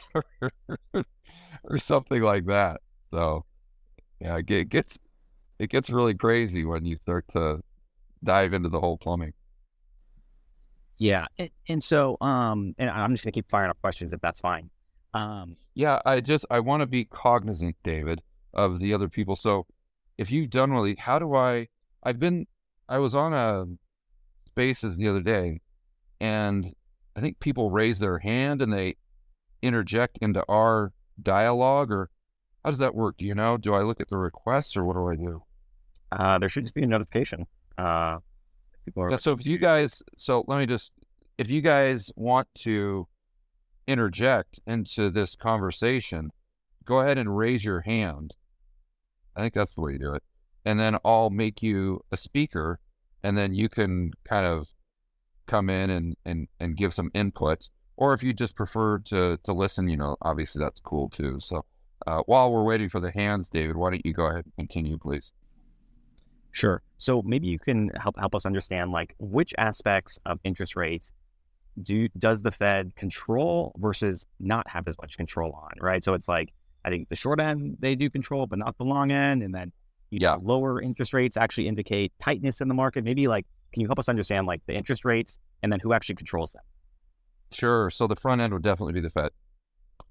or 0.93 1.77
something 1.77 2.21
like 2.21 2.45
that. 2.45 2.81
So, 3.11 3.45
yeah, 4.19 4.37
it 4.37 4.69
gets 4.69 4.99
it 5.59 5.69
gets 5.69 5.89
really 5.89 6.13
crazy 6.13 6.63
when 6.63 6.85
you 6.85 6.95
start 6.95 7.25
to 7.33 7.61
dive 8.23 8.53
into 8.53 8.69
the 8.69 8.79
whole 8.79 8.97
plumbing. 8.97 9.33
Yeah, 10.97 11.27
and, 11.37 11.49
and 11.67 11.83
so 11.83 12.17
um, 12.21 12.75
and 12.77 12.89
I'm 12.89 13.11
just 13.13 13.23
gonna 13.23 13.31
keep 13.31 13.49
firing 13.49 13.69
up 13.69 13.79
questions 13.81 14.13
if 14.13 14.21
that's 14.21 14.39
fine. 14.39 14.69
Um, 15.13 15.55
yeah, 15.73 15.99
I 16.05 16.19
just 16.21 16.45
I 16.49 16.59
want 16.59 16.81
to 16.81 16.87
be 16.87 17.05
cognizant, 17.05 17.77
David, 17.83 18.21
of 18.53 18.79
the 18.79 18.93
other 18.93 19.07
people. 19.07 19.35
So 19.35 19.65
if 20.19 20.31
you've 20.31 20.49
done 20.49 20.71
really, 20.71 20.95
how 20.95 21.17
do 21.17 21.33
I? 21.33 21.69
I've 22.03 22.19
been 22.19 22.45
I 22.89 22.99
was 22.99 23.15
on 23.15 23.33
a 23.33 23.65
spaces 24.47 24.97
the 24.97 25.07
other 25.07 25.21
day, 25.21 25.61
and 26.19 26.73
I 27.15 27.21
think 27.21 27.39
people 27.39 27.71
raise 27.71 27.99
their 27.99 28.19
hand 28.19 28.61
and 28.61 28.71
they 28.71 28.97
interject 29.61 30.19
into 30.21 30.43
our 30.49 30.91
dialogue, 31.21 31.91
or 31.91 32.09
how 32.63 32.69
does 32.69 32.79
that 32.79 32.95
work? 32.95 33.15
Do 33.17 33.25
you 33.25 33.33
know? 33.33 33.55
Do 33.55 33.73
I 33.73 33.81
look 33.81 34.01
at 34.01 34.09
the 34.09 34.17
requests, 34.17 34.75
or 34.75 34.83
what 34.83 34.95
do 34.95 35.07
I 35.07 35.15
do? 35.15 35.43
Uh, 36.11 36.37
there 36.39 36.49
should 36.49 36.63
just 36.63 36.75
be 36.75 36.83
a 36.83 36.87
notification. 36.87 37.47
Uh, 37.77 38.17
People 38.83 39.03
are... 39.03 39.11
Yeah. 39.11 39.17
So 39.17 39.31
if 39.31 39.45
you 39.45 39.57
guys, 39.57 40.03
so 40.17 40.43
let 40.47 40.59
me 40.59 40.65
just, 40.65 40.91
if 41.37 41.49
you 41.49 41.61
guys 41.61 42.11
want 42.15 42.47
to 42.59 43.07
interject 43.87 44.59
into 44.67 45.09
this 45.09 45.35
conversation, 45.35 46.31
go 46.83 46.99
ahead 46.99 47.17
and 47.17 47.37
raise 47.37 47.63
your 47.63 47.81
hand. 47.81 48.33
I 49.35 49.41
think 49.41 49.53
that's 49.53 49.73
the 49.73 49.81
way 49.81 49.93
you 49.93 49.99
do 49.99 50.13
it. 50.13 50.23
And 50.65 50.79
then 50.79 50.97
I'll 51.05 51.29
make 51.29 51.63
you 51.63 52.03
a 52.11 52.17
speaker, 52.17 52.79
and 53.23 53.37
then 53.37 53.53
you 53.53 53.69
can 53.69 54.11
kind 54.27 54.45
of 54.45 54.67
come 55.47 55.69
in 55.69 55.89
and, 55.89 56.15
and, 56.25 56.47
and 56.59 56.77
give 56.77 56.93
some 56.93 57.11
input. 57.13 57.69
Or 57.97 58.13
if 58.13 58.23
you 58.23 58.33
just 58.33 58.55
prefer 58.55 58.99
to, 58.99 59.37
to 59.43 59.53
listen, 59.53 59.89
you 59.89 59.97
know, 59.97 60.15
obviously 60.21 60.63
that's 60.63 60.79
cool 60.79 61.09
too. 61.09 61.39
So 61.41 61.65
uh, 62.07 62.21
while 62.25 62.51
we're 62.51 62.63
waiting 62.63 62.89
for 62.89 62.99
the 62.99 63.11
hands, 63.11 63.49
David, 63.49 63.75
why 63.75 63.89
don't 63.89 64.05
you 64.05 64.13
go 64.13 64.27
ahead 64.27 64.45
and 64.45 64.69
continue, 64.69 64.97
please? 64.97 65.33
Sure. 66.51 66.81
So 66.97 67.21
maybe 67.21 67.47
you 67.47 67.59
can 67.59 67.89
help 67.89 68.17
help 68.17 68.35
us 68.35 68.45
understand 68.45 68.91
like 68.91 69.15
which 69.19 69.53
aspects 69.57 70.17
of 70.25 70.39
interest 70.43 70.75
rates 70.75 71.11
do 71.81 72.07
does 72.17 72.41
the 72.41 72.51
Fed 72.51 72.95
control 72.95 73.73
versus 73.77 74.25
not 74.39 74.67
have 74.67 74.87
as 74.87 74.95
much 75.01 75.15
control 75.15 75.51
on, 75.53 75.71
right? 75.79 76.03
So 76.03 76.13
it's 76.13 76.27
like 76.27 76.51
I 76.85 76.89
think 76.89 77.09
the 77.09 77.15
short 77.15 77.39
end 77.39 77.77
they 77.79 77.95
do 77.95 78.09
control, 78.09 78.47
but 78.47 78.59
not 78.59 78.77
the 78.77 78.85
long 78.85 79.11
end, 79.11 79.43
and 79.43 79.53
then 79.53 79.71
yeah, 80.11 80.35
know, 80.35 80.41
lower 80.43 80.81
interest 80.81 81.13
rates 81.13 81.37
actually 81.37 81.67
indicate 81.67 82.11
tightness 82.19 82.61
in 82.61 82.67
the 82.67 82.73
market. 82.73 83.03
Maybe 83.03 83.27
like 83.27 83.45
can 83.71 83.81
you 83.81 83.87
help 83.87 83.99
us 83.99 84.09
understand 84.09 84.47
like 84.47 84.61
the 84.65 84.73
interest 84.73 85.05
rates 85.05 85.37
and 85.61 85.71
then 85.71 85.79
who 85.79 85.93
actually 85.93 86.15
controls 86.15 86.53
them? 86.53 86.63
Sure. 87.51 87.89
So 87.89 88.07
the 88.07 88.15
front 88.15 88.41
end 88.41 88.53
would 88.53 88.63
definitely 88.63 88.93
be 88.93 89.01
the 89.01 89.09
Fed, 89.09 89.31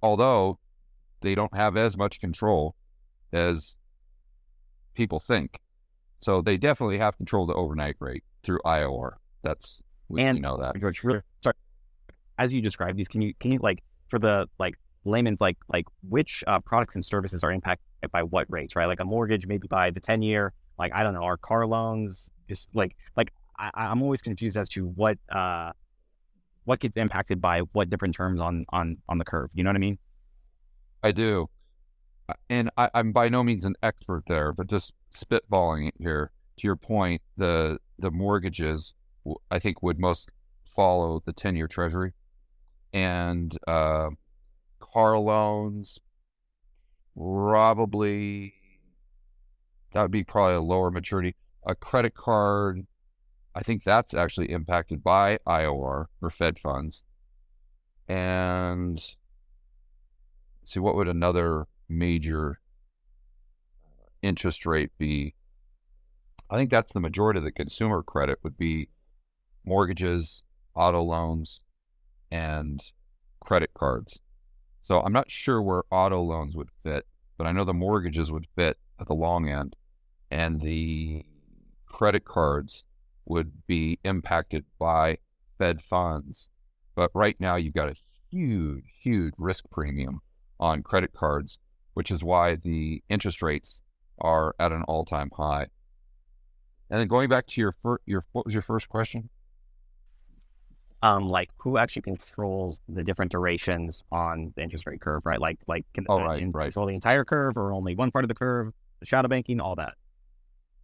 although 0.03 0.59
they 1.21 1.35
don't 1.35 1.55
have 1.55 1.77
as 1.77 1.97
much 1.97 2.21
control 2.21 2.75
as 3.33 3.77
people 4.95 5.21
think. 5.21 5.61
So 6.21 6.43
they 6.43 6.57
definitely 6.57 6.99
have 6.99 7.17
control 7.17 7.47
the 7.47 7.55
overnight 7.55 7.97
rate 8.01 8.25
through 8.43 8.61
IOR. 8.65 9.13
That's 9.43 9.83
we, 10.09 10.23
and, 10.23 10.39
you 10.39 10.43
know 10.43 10.57
that. 10.57 10.79
George, 10.81 11.05
really, 11.05 11.21
sorry. 11.43 11.55
As 12.39 12.53
you 12.53 12.61
describe 12.61 12.97
these, 12.97 13.09
can 13.09 13.21
you 13.23 13.35
can 13.39 13.53
you 13.53 13.59
like 13.61 13.83
for 14.09 14.19
the 14.19 14.49
like 14.59 14.75
layman's 15.05 15.41
like 15.41 15.57
like 15.69 15.87
which 16.09 16.45
uh, 16.47 16.59
products 16.61 16.95
and 16.95 17.05
services 17.05 17.43
are 17.43 17.53
impacted 17.53 17.85
by 18.13 18.23
what 18.23 18.47
rates, 18.49 18.77
right? 18.77 18.87
Like 18.87 19.01
a 19.01 19.05
mortgage, 19.05 19.47
maybe 19.47 19.67
by 19.69 19.91
the 19.91 20.01
10 20.01 20.23
year, 20.23 20.53
like, 20.79 20.93
I 20.95 21.03
don't 21.03 21.15
know, 21.15 21.25
our 21.25 21.37
car 21.37 21.67
loans, 21.67 22.31
just 22.49 22.69
like, 22.75 22.95
like 23.17 23.33
I, 23.59 23.71
I'm 23.75 24.03
always 24.03 24.23
confused 24.23 24.57
as 24.57 24.69
to 24.71 24.87
what, 24.87 25.19
uh, 25.31 25.73
what 26.65 26.81
gets 26.81 26.97
impacted 26.97 27.41
by 27.41 27.61
what 27.73 27.91
different 27.91 28.15
terms 28.15 28.41
on, 28.41 28.65
on, 28.71 28.99
on 29.09 29.19
the 29.19 29.25
curve. 29.25 29.51
You 29.55 29.65
know 29.65 29.71
what 29.71 29.77
I 29.77 29.81
mean? 29.81 29.99
I 31.03 31.13
do. 31.13 31.49
And 32.51 32.71
I, 32.77 32.91
I'm 32.95 33.13
by 33.13 33.29
no 33.29 33.43
means 33.43 33.65
an 33.65 33.75
expert 33.83 34.25
there, 34.29 34.53
but 34.53 34.67
just 34.67 34.93
spitballing 35.13 35.89
it 35.89 35.95
here 35.99 36.31
to 36.59 36.67
your 36.67 36.77
point, 36.77 37.23
the, 37.37 37.79
the 37.99 38.11
mortgages, 38.11 38.95
I 39.51 39.59
think 39.59 39.83
would 39.83 39.99
most 39.99 40.31
follow 40.65 41.23
the 41.25 41.33
10 41.33 41.57
year 41.57 41.67
treasury 41.67 42.13
and, 42.93 43.57
uh, 43.67 44.11
car 44.93 45.19
loans, 45.19 45.99
probably 47.17 48.55
that 49.93 50.03
would 50.03 50.11
be 50.11 50.25
probably 50.25 50.55
a 50.55 50.61
lower 50.61 50.91
maturity. 50.91 51.35
A 51.67 51.75
credit 51.75 52.15
card, 52.15 52.87
I 53.55 53.63
think 53.63 53.85
that's 53.85 54.15
actually 54.15 54.51
impacted 54.51 55.03
by 55.03 55.39
IOR 55.47 56.07
or 56.21 56.31
Fed 56.31 56.59
funds. 56.59 57.05
And 58.07 59.03
see, 60.65 60.81
what 60.81 60.95
would 60.95 61.09
another 61.09 61.67
major 61.89 62.61
interest 64.23 64.67
rate 64.67 64.91
be? 64.99 65.35
I 66.51 66.57
think 66.57 66.71
that's 66.71 66.93
the 66.93 67.01
majority 67.01 67.39
of 67.39 67.45
the 67.45 67.53
consumer 67.53 68.03
credit 68.03 68.39
would 68.43 68.57
be 68.57 68.89
mortgages, 69.65 70.45
auto 70.75 71.03
loans, 71.03 71.61
and 72.31 72.81
credit 73.41 73.71
cards. 73.75 74.21
So 74.89 75.03
I'm 75.03 75.13
not 75.13 75.31
sure 75.31 75.61
where 75.61 75.83
auto 75.91 76.23
loans 76.23 76.57
would 76.57 76.71
fit, 76.83 77.07
but 77.37 77.47
I 77.47 77.53
know 77.53 77.65
the 77.65 77.75
mortgages 77.75 78.33
would 78.33 78.47
fit 78.57 78.79
at 78.99 79.07
the 79.07 79.15
long 79.15 79.47
end, 79.47 79.77
and 80.31 80.63
the 80.63 81.27
credit 81.87 82.25
cards 82.25 82.85
would 83.27 83.67
be 83.67 83.99
impacted 84.03 84.65
by 84.79 85.19
Fed 85.59 85.83
funds. 85.83 86.49
But 86.95 87.11
right 87.13 87.37
now, 87.39 87.57
you've 87.57 87.75
got 87.75 87.91
a 87.91 87.97
huge, 88.31 88.85
huge 89.03 89.35
risk 89.37 89.65
premium 89.71 90.23
on 90.59 90.83
credit 90.83 91.13
cards, 91.13 91.59
which 91.93 92.11
is 92.11 92.25
why 92.25 92.57
the 92.57 93.03
interest 93.11 93.43
rates 93.43 93.83
are 94.19 94.55
at 94.59 94.73
an 94.73 94.85
all-time 94.85 95.31
high. 95.37 95.67
And 96.89 96.99
then 96.99 97.09
going 97.09 97.29
back 97.29 97.47
to 97.49 97.61
your 97.61 97.73
fir- 97.83 98.01
your 98.07 98.25
what 98.33 98.47
was 98.47 98.55
your 98.55 98.63
first 98.63 98.89
question? 98.89 99.29
Um, 101.03 101.29
like 101.29 101.51
who 101.59 101.79
actually 101.79 102.03
controls 102.03 102.81
the 102.89 103.05
different 103.05 103.31
durations 103.31 104.03
on 104.11 104.53
the 104.57 104.63
interest 104.63 104.87
rate 104.87 105.01
curve, 105.01 105.25
right? 105.25 105.41
Like, 105.41 105.59
like 105.67 105.87
can 105.95 106.07
oh, 106.09 106.21
right, 106.21 106.43
right. 106.53 106.65
control 106.65 106.87
the 106.87 106.95
entire 106.95 107.25
curve 107.25 107.57
or 107.57 107.73
only 107.73 107.95
one 107.95 108.11
part 108.11 108.25
of 108.25 108.29
the 108.29 108.35
curve, 108.35 108.73
the 109.01 109.07
shadow 109.07 109.29
banking, 109.29 109.61
all 109.61 109.77
that. 109.77 109.95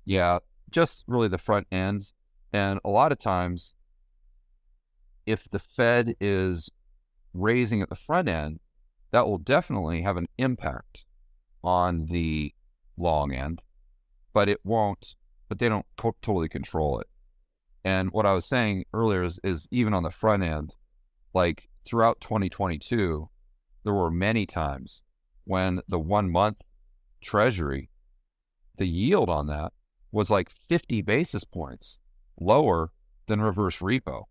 Yeah, 0.05 0.39
just 0.71 1.05
really 1.07 1.29
the 1.29 1.39
front 1.39 1.67
end. 1.73 2.13
And 2.53 2.79
a 2.85 2.91
lot 2.91 3.11
of 3.11 3.19
times, 3.19 3.75
if 5.27 5.49
the 5.51 5.59
Fed 5.59 6.15
is 6.21 6.71
raising 7.33 7.83
at 7.83 7.89
the 7.89 7.97
front 7.97 8.29
end, 8.29 8.61
that 9.11 9.27
will 9.27 9.39
definitely 9.39 10.03
have 10.03 10.17
an 10.17 10.27
impact 10.39 11.05
on 11.63 12.07
the 12.07 12.55
long 12.97 13.33
end, 13.33 13.63
but 14.33 14.49
it 14.49 14.61
won't, 14.65 15.17
but 15.49 15.59
they 15.59 15.69
don't 15.69 15.87
to- 15.97 16.15
totally 16.23 16.49
control 16.49 17.01
it. 17.01 17.09
And 17.85 18.11
what 18.13 18.27
I 18.27 18.33
was 18.33 18.47
saying 18.47 18.85
earlier 18.95 19.23
is, 19.23 19.39
is 19.45 19.69
even 19.71 19.93
on 19.93 20.03
the 20.03 20.11
front 20.11 20.43
end, 20.43 20.75
like 21.35 21.69
throughout 21.85 22.21
2022, 22.21 23.29
there 23.85 23.93
were 23.93 24.11
many 24.11 24.47
times 24.47 25.03
when 25.45 25.83
the 25.87 25.99
one 25.99 26.31
month 26.31 26.63
treasury, 27.23 27.91
the 28.79 28.87
yield 28.87 29.29
on 29.29 29.47
that 29.49 29.73
was 30.11 30.31
like 30.31 30.51
50 30.69 31.03
basis 31.03 31.45
points 31.45 32.01
lower 32.41 32.93
than 33.29 33.41
reverse 33.41 33.79
repo. 33.79 34.25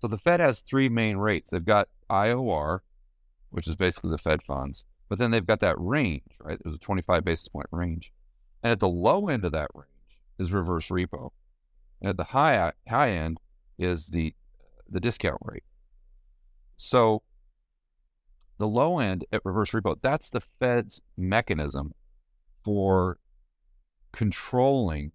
So 0.00 0.08
the 0.08 0.18
Fed 0.18 0.40
has 0.40 0.60
three 0.60 0.88
main 0.88 1.16
rates. 1.16 1.50
They've 1.50 1.64
got 1.64 1.88
IOR, 2.10 2.80
which 3.50 3.68
is 3.68 3.76
basically 3.76 4.10
the 4.10 4.18
Fed 4.18 4.42
funds, 4.42 4.84
but 5.08 5.18
then 5.18 5.30
they've 5.30 5.46
got 5.46 5.60
that 5.60 5.78
range, 5.78 6.36
right? 6.40 6.58
There's 6.62 6.76
a 6.76 6.80
25 6.80 7.24
basis 7.24 7.48
point 7.48 7.68
range. 7.70 8.12
And 8.62 8.72
at 8.72 8.80
the 8.80 8.88
low 8.88 9.28
end 9.28 9.44
of 9.44 9.52
that 9.52 9.70
range 9.74 10.18
is 10.38 10.52
reverse 10.52 10.88
repo. 10.88 11.30
At 12.02 12.16
the 12.16 12.24
high 12.24 12.56
uh, 12.56 12.72
high 12.88 13.12
end 13.12 13.38
is 13.78 14.08
the 14.08 14.34
the 14.88 15.00
discount 15.00 15.40
rate. 15.42 15.64
So 16.76 17.22
the 18.58 18.66
low 18.66 18.98
end 18.98 19.24
at 19.32 19.44
reverse 19.44 19.70
repo, 19.70 19.96
that's 20.00 20.30
the 20.30 20.40
Fed's 20.40 21.02
mechanism 21.16 21.92
for 22.64 23.18
controlling 24.12 25.12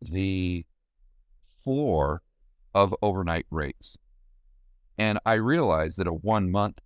the 0.00 0.66
floor 1.62 2.22
of 2.74 2.94
overnight 3.02 3.46
rates. 3.50 3.96
And 4.98 5.18
I 5.24 5.34
realize 5.34 5.96
that 5.96 6.06
a 6.06 6.12
one 6.12 6.50
month 6.50 6.80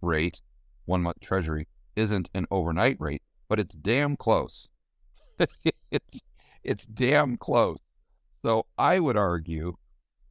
rate, 0.00 0.40
one 0.84 1.02
month 1.02 1.20
treasury, 1.20 1.68
isn't 1.94 2.30
an 2.34 2.46
overnight 2.50 2.96
rate, 2.98 3.22
but 3.48 3.60
it's 3.60 3.74
damn 3.74 4.16
close. 4.16 4.68
it's 5.90 6.20
it's 6.64 6.86
damn 6.86 7.36
close. 7.36 7.78
So 8.42 8.66
I 8.76 8.98
would 8.98 9.16
argue 9.16 9.76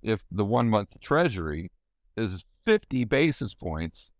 if 0.01 0.23
the 0.29 0.45
one 0.45 0.69
month 0.69 0.99
treasury 0.99 1.71
is 2.17 2.45
50 2.65 3.05
basis 3.05 3.53
points 3.53 4.11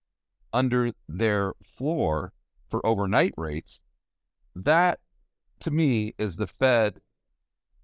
under 0.53 0.91
their 1.07 1.53
floor 1.63 2.33
for 2.69 2.85
overnight 2.85 3.33
rates, 3.37 3.81
that 4.55 4.99
to 5.59 5.71
me 5.71 6.15
is 6.17 6.37
the 6.37 6.47
Fed 6.47 7.01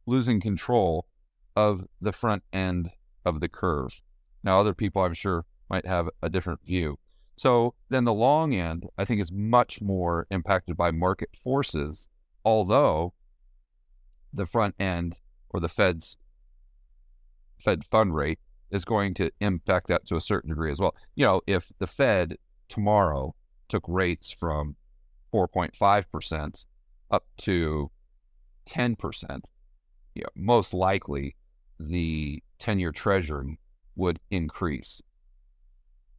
losing 0.06 0.40
control 0.40 1.08
of 1.56 1.86
the 2.00 2.14
front 2.14 2.44
end 2.54 2.92
of 3.26 3.42
the 3.42 3.50
curve. 3.50 4.02
Now, 4.44 4.60
other 4.60 4.74
people 4.74 5.02
I'm 5.02 5.14
sure 5.14 5.46
might 5.70 5.86
have 5.86 6.10
a 6.22 6.30
different 6.30 6.64
view. 6.66 6.98
So 7.36 7.76
then 7.90 8.06
the 8.06 8.14
long 8.14 8.54
end, 8.54 8.88
I 8.98 9.06
think, 9.06 9.22
is 9.22 9.32
much 9.32 9.82
more 9.82 10.26
impacted 10.32 10.78
by 10.78 10.92
market 10.92 11.30
forces, 11.44 12.10
although 12.46 13.14
the 14.34 14.46
front 14.46 14.76
end 14.80 15.16
or 15.50 15.60
the 15.60 15.70
Fed's 15.70 16.18
Fed 17.60 17.84
fund 17.86 18.16
rate 18.16 18.40
is 18.70 18.86
going 18.86 19.14
to 19.16 19.32
impact 19.40 19.88
that 19.88 20.06
to 20.08 20.16
a 20.16 20.22
certain 20.22 20.50
degree 20.50 20.72
as 20.72 20.80
well. 20.80 20.96
You 21.16 21.26
know, 21.26 21.42
if 21.48 21.72
the 21.80 21.88
Fed 21.88 22.38
tomorrow 22.70 23.34
took 23.70 23.84
rates 23.88 24.32
from 24.32 24.76
4.5% 25.34 26.66
up 27.10 27.26
to 27.38 27.92
10%, 28.68 29.42
you 30.16 30.24
know, 30.24 30.30
most 30.36 30.74
likely 30.74 31.36
the 31.80 32.44
10 32.60 32.80
year 32.80 32.92
treasury 32.92 33.60
would 33.96 34.20
increase. 34.30 35.02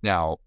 Now, 0.02 0.38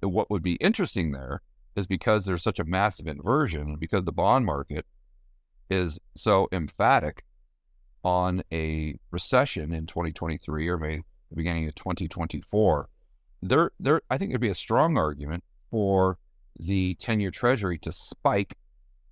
what 0.00 0.30
would 0.30 0.42
be 0.42 0.54
interesting 0.54 1.12
there 1.12 1.42
is 1.76 1.86
because 1.86 2.24
there's 2.24 2.42
such 2.42 2.58
a 2.58 2.64
massive 2.64 3.06
inversion 3.06 3.76
because 3.78 4.04
the 4.04 4.12
bond 4.12 4.44
market 4.44 4.84
is 5.70 5.98
so 6.16 6.48
emphatic 6.52 7.24
on 8.04 8.42
a 8.52 8.98
recession 9.10 9.72
in 9.72 9.86
2023 9.86 10.68
or 10.68 10.78
maybe 10.78 11.02
the 11.30 11.36
beginning 11.36 11.68
of 11.68 11.74
2024, 11.74 12.88
there, 13.42 13.70
there, 13.78 14.00
I 14.10 14.18
think 14.18 14.30
there'd 14.30 14.40
be 14.40 14.48
a 14.48 14.54
strong 14.54 14.96
argument 14.96 15.44
for 15.70 16.18
the 16.58 16.94
10 16.94 17.20
year 17.20 17.30
treasury 17.30 17.78
to 17.78 17.92
spike 17.92 18.56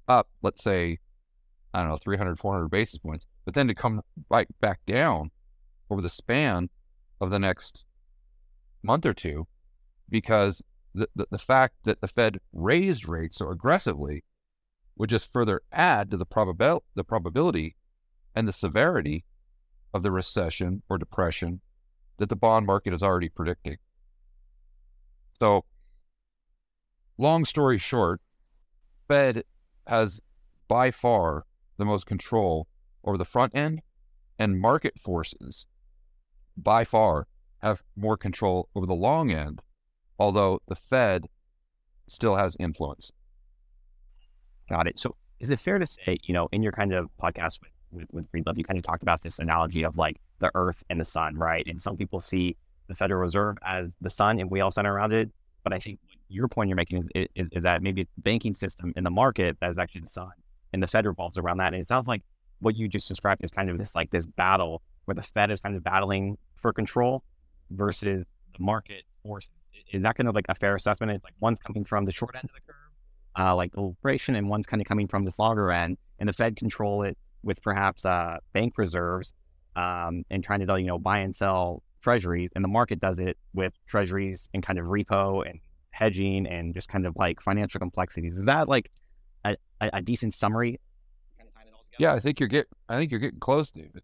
up, 0.08 0.28
let's 0.42 0.62
say, 0.62 0.98
I 1.74 1.80
don't 1.80 1.88
know, 1.88 1.98
300, 1.98 2.38
400 2.38 2.68
basis 2.68 2.98
points, 2.98 3.26
but 3.44 3.54
then 3.54 3.68
to 3.68 3.74
come 3.74 4.02
right 4.30 4.48
back 4.60 4.80
down 4.86 5.30
over 5.90 6.00
the 6.00 6.08
span 6.08 6.70
of 7.20 7.30
the 7.30 7.38
next 7.38 7.84
month 8.82 9.06
or 9.06 9.14
two, 9.14 9.46
because 10.08 10.62
the, 10.94 11.08
the, 11.14 11.26
the 11.30 11.38
fact 11.38 11.74
that 11.84 12.00
the 12.00 12.08
Fed 12.08 12.40
raised 12.52 13.08
rates 13.08 13.36
so 13.36 13.50
aggressively 13.50 14.24
would 14.96 15.10
just 15.10 15.32
further 15.32 15.60
add 15.70 16.10
to 16.10 16.16
the, 16.16 16.26
probabil- 16.26 16.80
the 16.94 17.04
probability 17.04 17.76
and 18.36 18.46
the 18.46 18.52
severity 18.52 19.24
of 19.94 20.02
the 20.02 20.12
recession 20.12 20.82
or 20.90 20.98
depression 20.98 21.62
that 22.18 22.28
the 22.28 22.36
bond 22.36 22.66
market 22.66 22.92
is 22.92 23.02
already 23.02 23.30
predicting. 23.30 23.78
So, 25.40 25.64
long 27.18 27.46
story 27.46 27.78
short, 27.78 28.20
Fed 29.08 29.44
has 29.86 30.20
by 30.68 30.90
far 30.90 31.46
the 31.78 31.84
most 31.84 32.06
control 32.06 32.68
over 33.04 33.16
the 33.16 33.24
front 33.24 33.54
end, 33.54 33.80
and 34.38 34.60
market 34.60 35.00
forces 35.00 35.66
by 36.56 36.84
far 36.84 37.26
have 37.58 37.82
more 37.96 38.16
control 38.16 38.68
over 38.74 38.86
the 38.86 38.94
long 38.94 39.30
end, 39.30 39.62
although 40.18 40.60
the 40.68 40.76
Fed 40.76 41.26
still 42.06 42.36
has 42.36 42.56
influence. 42.58 43.12
Got 44.68 44.86
it. 44.88 44.98
So, 44.98 45.16
is 45.38 45.50
it 45.50 45.60
fair 45.60 45.78
to 45.78 45.86
say, 45.86 46.18
you 46.22 46.34
know, 46.34 46.48
in 46.50 46.62
your 46.62 46.72
kind 46.72 46.92
of 46.92 47.08
podcast 47.22 47.60
with 47.60 47.70
with, 47.96 48.06
with 48.12 48.30
Breedlove, 48.30 48.56
you 48.56 48.64
kind 48.64 48.78
of 48.78 48.84
talked 48.84 49.02
about 49.02 49.22
this 49.22 49.38
analogy 49.38 49.82
of 49.82 49.96
like 49.96 50.16
the 50.38 50.50
earth 50.54 50.82
and 50.90 51.00
the 51.00 51.04
sun, 51.04 51.36
right? 51.36 51.66
And 51.66 51.82
some 51.82 51.96
people 51.96 52.20
see 52.20 52.56
the 52.88 52.94
Federal 52.94 53.20
Reserve 53.20 53.56
as 53.64 53.96
the 54.00 54.10
sun 54.10 54.38
and 54.38 54.50
we 54.50 54.60
all 54.60 54.70
center 54.70 54.92
around 54.92 55.12
it. 55.12 55.30
But 55.64 55.72
I 55.72 55.78
think 55.80 55.98
your 56.28 56.46
point 56.46 56.68
you're 56.68 56.76
making 56.76 57.08
is, 57.14 57.26
is, 57.34 57.48
is 57.50 57.62
that 57.64 57.82
maybe 57.82 58.02
it's 58.02 58.12
the 58.14 58.22
banking 58.22 58.54
system 58.54 58.92
in 58.96 59.02
the 59.02 59.10
market 59.10 59.56
that 59.60 59.70
is 59.70 59.78
actually 59.78 60.02
the 60.02 60.10
sun, 60.10 60.30
and 60.72 60.82
the 60.82 60.86
Fed 60.86 61.06
revolves 61.06 61.38
around 61.38 61.56
that. 61.58 61.72
And 61.72 61.82
it 61.82 61.88
sounds 61.88 62.06
like 62.06 62.22
what 62.60 62.76
you 62.76 62.86
just 62.86 63.08
described 63.08 63.42
is 63.42 63.50
kind 63.50 63.68
of 63.68 63.78
this 63.78 63.94
like 63.94 64.10
this 64.10 64.26
battle 64.26 64.82
where 65.06 65.14
the 65.14 65.22
Fed 65.22 65.50
is 65.50 65.60
kind 65.60 65.74
of 65.74 65.82
battling 65.82 66.38
for 66.54 66.72
control 66.72 67.24
versus 67.70 68.24
the 68.56 68.62
market 68.62 69.02
forces. 69.24 69.50
Is 69.92 70.02
that 70.02 70.16
kind 70.16 70.28
of 70.28 70.34
like 70.34 70.46
a 70.48 70.54
fair 70.54 70.74
assessment? 70.76 71.12
It's 71.12 71.24
like 71.24 71.34
one's 71.40 71.58
coming 71.58 71.84
from 71.84 72.04
the 72.04 72.12
short 72.12 72.36
end 72.36 72.44
of 72.44 72.50
the 72.54 72.60
curve, 72.72 73.46
uh, 73.48 73.54
like 73.56 73.72
the 73.72 73.80
liberation, 73.80 74.36
and 74.36 74.48
one's 74.48 74.66
kind 74.66 74.80
of 74.80 74.86
coming 74.86 75.08
from 75.08 75.24
this 75.24 75.38
longer 75.38 75.72
end, 75.72 75.98
and 76.18 76.28
the 76.28 76.32
Fed 76.32 76.56
control 76.56 77.02
it 77.02 77.18
with 77.46 77.62
perhaps 77.62 78.04
uh, 78.04 78.38
bank 78.52 78.74
reserves 78.76 79.32
um, 79.76 80.24
and 80.30 80.44
trying 80.44 80.66
to 80.66 80.80
you 80.80 80.86
know 80.86 80.98
buy 80.98 81.20
and 81.20 81.34
sell 81.34 81.82
treasuries, 82.02 82.50
and 82.54 82.62
the 82.62 82.68
market 82.68 83.00
does 83.00 83.18
it 83.18 83.38
with 83.54 83.72
treasuries 83.86 84.48
and 84.52 84.64
kind 84.64 84.78
of 84.78 84.86
repo 84.86 85.48
and 85.48 85.60
hedging 85.90 86.46
and 86.46 86.74
just 86.74 86.88
kind 86.88 87.06
of 87.06 87.16
like 87.16 87.40
financial 87.40 87.78
complexities. 87.78 88.36
Is 88.36 88.44
that 88.44 88.68
like 88.68 88.90
a, 89.44 89.56
a 89.80 90.02
decent 90.02 90.34
summary? 90.34 90.80
yeah, 91.98 92.12
I 92.12 92.20
think 92.20 92.40
you're 92.40 92.48
get. 92.48 92.68
I 92.88 92.98
think 92.98 93.10
you're 93.10 93.20
getting 93.20 93.40
close, 93.40 93.70
David. 93.70 94.02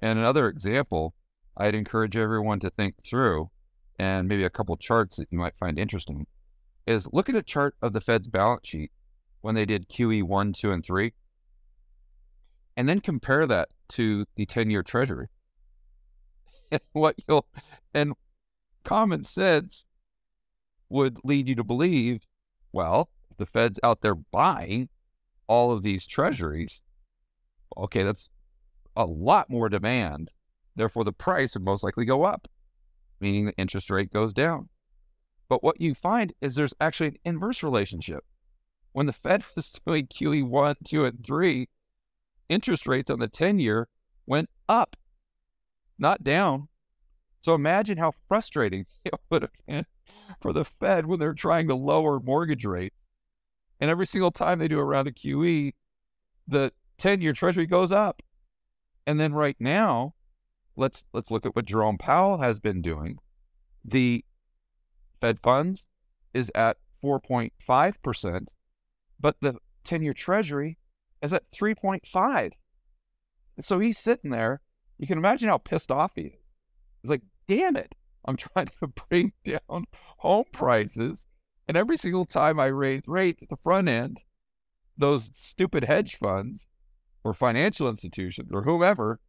And 0.00 0.18
another 0.18 0.48
example, 0.48 1.14
I'd 1.56 1.74
encourage 1.74 2.16
everyone 2.16 2.60
to 2.60 2.70
think 2.70 2.96
through, 3.04 3.50
and 3.98 4.28
maybe 4.28 4.44
a 4.44 4.50
couple 4.50 4.76
charts 4.76 5.16
that 5.16 5.28
you 5.30 5.38
might 5.38 5.56
find 5.56 5.78
interesting, 5.78 6.26
is 6.86 7.08
look 7.12 7.28
at 7.28 7.34
a 7.34 7.42
chart 7.42 7.74
of 7.80 7.92
the 7.92 8.00
Fed's 8.00 8.28
balance 8.28 8.68
sheet 8.68 8.90
when 9.40 9.54
they 9.54 9.64
did 9.64 9.88
QE 9.88 10.22
one, 10.22 10.52
two, 10.52 10.72
and 10.72 10.84
three, 10.84 11.12
and 12.76 12.88
then 12.88 13.00
compare 13.00 13.46
that 13.46 13.68
to 13.90 14.26
the 14.36 14.46
ten-year 14.46 14.82
Treasury. 14.82 15.28
And 16.70 16.80
what 16.92 17.16
you'll 17.28 17.46
and 17.92 18.14
common 18.84 19.24
sense 19.24 19.84
would 20.88 21.18
lead 21.24 21.48
you 21.48 21.54
to 21.54 21.64
believe, 21.64 22.26
well, 22.72 23.08
the 23.38 23.46
Fed's 23.46 23.80
out 23.82 24.00
there 24.02 24.14
buying 24.14 24.88
all 25.46 25.72
of 25.72 25.82
these 25.82 26.06
treasuries, 26.06 26.82
okay, 27.76 28.02
that's 28.02 28.28
a 28.96 29.04
lot 29.04 29.50
more 29.50 29.68
demand. 29.68 30.30
Therefore, 30.76 31.04
the 31.04 31.12
price 31.12 31.54
would 31.54 31.64
most 31.64 31.82
likely 31.82 32.04
go 32.04 32.24
up, 32.24 32.48
meaning 33.20 33.44
the 33.44 33.56
interest 33.56 33.90
rate 33.90 34.12
goes 34.12 34.32
down. 34.32 34.68
But 35.48 35.62
what 35.62 35.80
you 35.80 35.94
find 35.94 36.32
is 36.40 36.54
there's 36.54 36.74
actually 36.80 37.08
an 37.08 37.18
inverse 37.24 37.62
relationship. 37.62 38.24
When 38.92 39.06
the 39.06 39.12
Fed 39.12 39.44
was 39.56 39.70
doing 39.70 40.06
QE 40.06 40.46
1, 40.46 40.76
2, 40.84 41.04
and 41.04 41.24
3, 41.24 41.68
interest 42.48 42.86
rates 42.86 43.10
on 43.10 43.18
the 43.18 43.28
10 43.28 43.58
year 43.58 43.88
went 44.26 44.48
up, 44.68 44.96
not 45.98 46.24
down. 46.24 46.68
So 47.42 47.54
imagine 47.54 47.98
how 47.98 48.12
frustrating 48.28 48.86
it 49.04 49.14
would 49.30 49.42
have 49.42 49.50
been 49.66 49.86
for 50.40 50.52
the 50.52 50.64
Fed 50.64 51.06
when 51.06 51.18
they're 51.18 51.34
trying 51.34 51.68
to 51.68 51.74
lower 51.74 52.20
mortgage 52.20 52.64
rates. 52.64 52.96
And 53.80 53.90
every 53.90 54.06
single 54.06 54.30
time 54.30 54.58
they 54.58 54.68
do 54.68 54.78
a 54.78 54.84
round 54.84 55.08
of 55.08 55.14
QE, 55.14 55.72
the 56.46 56.72
10 56.98 57.20
year 57.20 57.32
treasury 57.32 57.66
goes 57.66 57.92
up. 57.92 58.22
And 59.06 59.20
then 59.20 59.34
right 59.34 59.56
now, 59.60 60.14
let's 60.76 61.04
let's 61.12 61.30
look 61.30 61.44
at 61.44 61.54
what 61.54 61.66
Jerome 61.66 61.98
Powell 61.98 62.38
has 62.38 62.58
been 62.58 62.80
doing. 62.80 63.18
The 63.84 64.24
Fed 65.20 65.40
funds 65.40 65.90
is 66.32 66.50
at 66.54 66.78
4.5%, 67.02 68.54
but 69.20 69.36
the 69.40 69.56
10-year 69.84 70.14
treasury 70.14 70.78
is 71.24 71.32
at 71.32 71.50
3.5. 71.50 72.52
So 73.60 73.78
he's 73.78 73.98
sitting 73.98 74.30
there. 74.30 74.60
You 74.98 75.06
can 75.06 75.18
imagine 75.18 75.48
how 75.48 75.58
pissed 75.58 75.90
off 75.90 76.12
he 76.14 76.22
is. 76.22 76.48
He's 77.02 77.10
like, 77.10 77.22
"Damn 77.48 77.76
it. 77.76 77.94
I'm 78.24 78.36
trying 78.36 78.68
to 78.80 78.88
bring 78.88 79.32
down 79.44 79.86
home 80.18 80.44
prices, 80.52 81.26
and 81.66 81.76
every 81.76 81.96
single 81.96 82.24
time 82.24 82.60
I 82.60 82.66
raise 82.66 83.02
rates 83.06 83.42
at 83.42 83.48
the 83.48 83.56
front 83.56 83.88
end, 83.88 84.18
those 84.96 85.30
stupid 85.34 85.84
hedge 85.84 86.16
funds 86.16 86.66
or 87.24 87.34
financial 87.34 87.88
institutions 87.88 88.52
or 88.52 88.62
whomever 88.62 89.20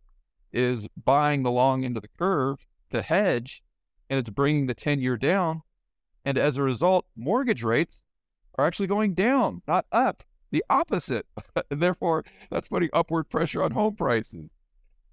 is 0.52 0.88
buying 0.96 1.44
the 1.44 1.52
long 1.52 1.84
end 1.84 1.98
of 1.98 2.04
the 2.04 2.10
curve 2.20 2.66
to 2.92 3.02
hedge 3.02 3.64
and 4.10 4.20
it's 4.20 4.30
bringing 4.30 4.68
the 4.68 4.74
10 4.74 5.02
year 5.02 5.18
down. 5.18 5.62
And 6.24 6.38
as 6.38 6.58
a 6.58 6.64
result, 6.64 7.06
mortgage 7.16 7.64
rates 7.64 8.04
are 8.58 8.66
actually 8.66 8.88
going 8.88 9.14
down, 9.14 9.62
not 9.68 9.86
up, 9.92 10.24
the 10.56 10.64
opposite. 10.70 11.26
and 11.70 11.82
therefore, 11.82 12.24
that's 12.50 12.70
putting 12.70 12.90
upward 12.94 13.30
pressure 13.30 13.62
on 13.62 13.72
home 13.72 13.96
prices. 13.96 14.50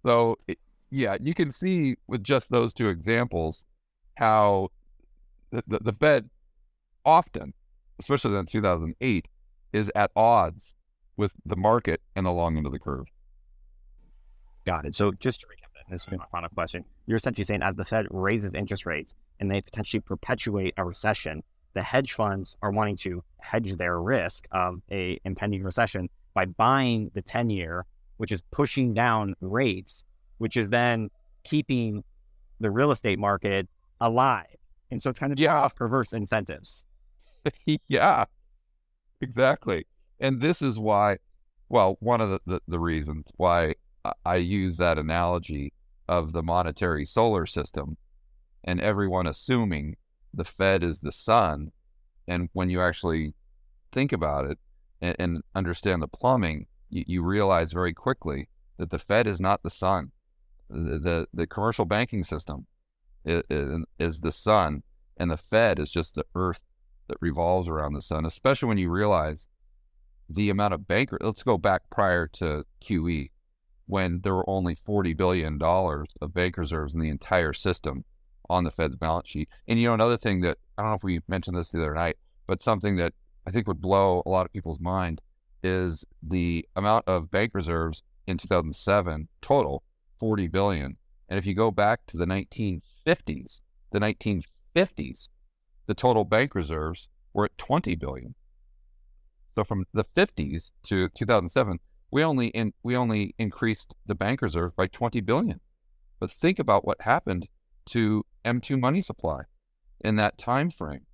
So, 0.05 0.39
it, 0.47 0.59
yeah, 0.91 1.17
you 1.21 1.35
can 1.35 1.51
see 1.51 1.97
with 2.07 2.23
just 2.23 2.51
those 2.51 2.73
two 2.73 2.89
examples 2.89 3.65
how 4.15 4.69
the, 5.51 5.65
the, 5.67 5.79
the 5.81 5.93
Fed 5.93 6.31
often, 7.05 7.55
especially 7.99 8.37
in 8.37 8.47
2008, 8.47 9.27
is 9.73 9.91
at 9.97 10.13
odds 10.15 10.75
with 11.17 11.33
the 11.45 11.57
market 11.57 12.01
and 12.15 12.25
the 12.25 12.31
long 12.31 12.57
end 12.57 12.67
of 12.67 12.73
the 12.73 12.79
curve. 12.79 13.07
Got 14.65 14.85
it. 14.85 14.95
So 14.95 15.11
just 15.13 15.41
to 15.41 15.47
recap 15.47 15.75
that, 15.75 15.91
this 15.91 16.03
is 16.03 16.11
my 16.11 16.25
final 16.31 16.51
question. 16.51 16.85
You're 17.07 17.17
essentially 17.17 17.45
saying 17.45 17.63
as 17.63 17.75
the 17.75 17.85
Fed 17.85 18.07
raises 18.11 18.55
interest 18.55 18.87
rates 18.87 19.15
and 19.41 19.51
they 19.51 19.61
potentially 19.61 20.01
perpetuate 20.01 20.75
a 20.77 20.85
recession, 20.85 21.43
the 21.75 21.83
hedge 21.83 22.13
funds 22.13 22.57
are 22.63 22.71
wanting 22.71 22.97
to 22.99 23.23
hedge 23.39 23.77
their 23.77 24.01
risk 24.01 24.47
of 24.53 24.81
a 24.91 25.21
impending 25.25 25.63
recession 25.63 26.09
by 26.35 26.45
buying 26.45 27.11
the 27.15 27.23
10 27.23 27.51
year, 27.51 27.85
which 28.17 28.33
is 28.33 28.41
pushing 28.51 28.95
down 28.95 29.35
rates, 29.41 30.05
which 30.39 30.57
is 30.57 30.71
then 30.71 31.11
keeping 31.45 32.05
the 32.61 32.71
real 32.71 32.91
estate 32.91 33.19
market 33.19 33.69
alive. 34.01 34.47
And 34.91 35.01
so 35.01 35.11
it's 35.11 35.19
kind 35.19 35.33
of 35.33 35.41
yeah. 35.41 35.69
perverse 35.69 36.13
incentives. 36.13 36.85
yeah, 37.89 38.25
exactly. 39.21 39.87
And 40.21 40.41
this 40.41 40.63
is 40.63 40.79
why, 40.79 41.19
well, 41.69 41.97
one 42.01 42.21
of 42.21 42.31
the, 42.31 42.41
the, 42.47 42.61
the 42.69 42.79
reasons 42.79 43.27
why 43.37 43.75
I 44.25 44.37
use 44.37 44.77
that 44.77 44.99
analogy 44.99 45.73
of 46.09 46.33
the 46.33 46.43
monetary 46.43 47.07
solar 47.07 47.47
system 47.47 47.97
and 48.65 48.81
everyone 48.81 49.27
assuming 49.27 49.97
the 50.33 50.45
Fed 50.45 50.83
is 50.83 51.01
the 51.01 51.13
sun. 51.13 51.73
And 52.27 52.49
when 52.53 52.71
you 52.71 52.81
actually 52.81 53.35
think 53.91 54.13
about 54.13 54.47
it 54.47 54.59
and, 55.01 55.17
and 55.19 55.43
understand 55.55 56.03
the 56.03 56.09
plumbing, 56.09 56.67
you, 56.89 57.05
you, 57.07 57.23
realize 57.23 57.73
very 57.73 57.93
quickly 57.93 58.49
that 58.79 58.91
the 58.91 58.99
Fed 58.99 59.27
is 59.27 59.41
not 59.41 59.63
the 59.63 59.71
sun. 59.71 60.13
The, 60.71 60.99
the, 60.99 61.27
the 61.35 61.47
commercial 61.47 61.85
banking 61.85 62.25
system 62.25 62.67
is, 63.25 63.43
is 63.99 64.21
the 64.21 64.33
sun, 64.33 64.83
and 65.17 65.31
the 65.31 65.37
Fed 65.37 65.79
is 65.79 65.91
just 65.91 66.15
the 66.15 66.25
earth 66.35 66.61
that 67.09 67.19
revolves 67.21 67.69
around 67.69 67.93
the 67.93 68.03
sun, 68.03 68.25
especially 68.25 68.69
when 68.69 68.79
you 68.79 68.91
realize 68.91 69.49
the 70.29 70.51
amount 70.51 70.75
of 70.75 70.87
banker. 70.87 71.19
Let's 71.21 71.43
go 71.43 71.59
back 71.59 71.83
prior 71.91 72.27
to 72.29 72.65
QE, 72.83 73.31
when 73.87 74.21
there 74.23 74.35
were 74.35 74.49
only 74.49 74.75
forty 74.75 75.13
billion 75.13 75.59
dollars 75.59 76.09
of 76.21 76.33
bank 76.33 76.57
reserves 76.57 76.95
in 76.95 77.01
the 77.01 77.11
entire 77.11 77.53
system 77.53 78.05
on 78.53 78.65
the 78.65 78.71
Fed's 78.71 78.97
balance 78.97 79.29
sheet. 79.29 79.49
And 79.67 79.81
you 79.81 79.89
know, 79.89 79.95
another 79.95 80.19
thing 80.19 80.43
that 80.43 80.59
I 80.77 80.83
don't 80.83 80.91
know 80.91 80.97
if 80.97 81.03
we 81.03 81.21
mentioned 81.27 81.57
this 81.57 81.71
the 81.71 81.79
other 81.79 81.95
night, 81.95 82.17
but 82.47 82.63
something 82.63 82.97
that 82.97 83.15
I 83.47 83.51
think 83.51 83.67
would 83.67 83.81
blow 83.81 84.23
a 84.25 84.29
lot 84.29 84.47
of 84.47 84.53
people's 84.53 84.79
mind 84.79 85.21
is 85.63 86.05
the 86.23 86.69
amount 86.77 87.07
of 87.09 87.31
bank 87.31 87.53
reserves 87.55 88.03
in 88.27 88.37
2007 88.37 89.29
total 89.41 89.83
40 90.21 90.49
billion. 90.49 90.97
And 91.29 91.39
if 91.39 91.47
you 91.47 91.55
go 91.55 91.71
back 91.71 92.07
to 92.09 92.17
the 92.17 92.27
1950s, 92.27 93.61
the 93.91 93.99
1950s, 93.99 95.29
the 95.87 95.95
total 95.95 96.25
bank 96.25 96.55
reserves 96.55 97.09
were 97.33 97.47
at 97.47 97.59
20 97.59 97.95
billion. 97.97 98.35
So 99.57 99.65
from 99.65 99.87
the 99.93 100.05
50s 100.05 100.73
to 100.85 101.09
2007, 101.09 101.81
we 102.11 102.23
only 102.23 102.49
in, 102.49 102.75
we 102.83 102.97
only 102.97 103.35
increased 103.39 103.95
the 104.07 104.15
bank 104.15 104.43
reserve 104.43 104.77
by 104.77 104.87
20 104.87 105.21
billion. 105.23 105.61
But 106.21 106.31
think 106.31 106.59
about 106.59 106.87
what 106.87 107.01
happened 107.01 107.49
to 107.87 108.25
M2 108.45 108.79
money 108.79 109.01
supply 109.01 109.43
in 110.01 110.17
that 110.17 110.39
time 110.39 110.71
frame. 110.71 111.07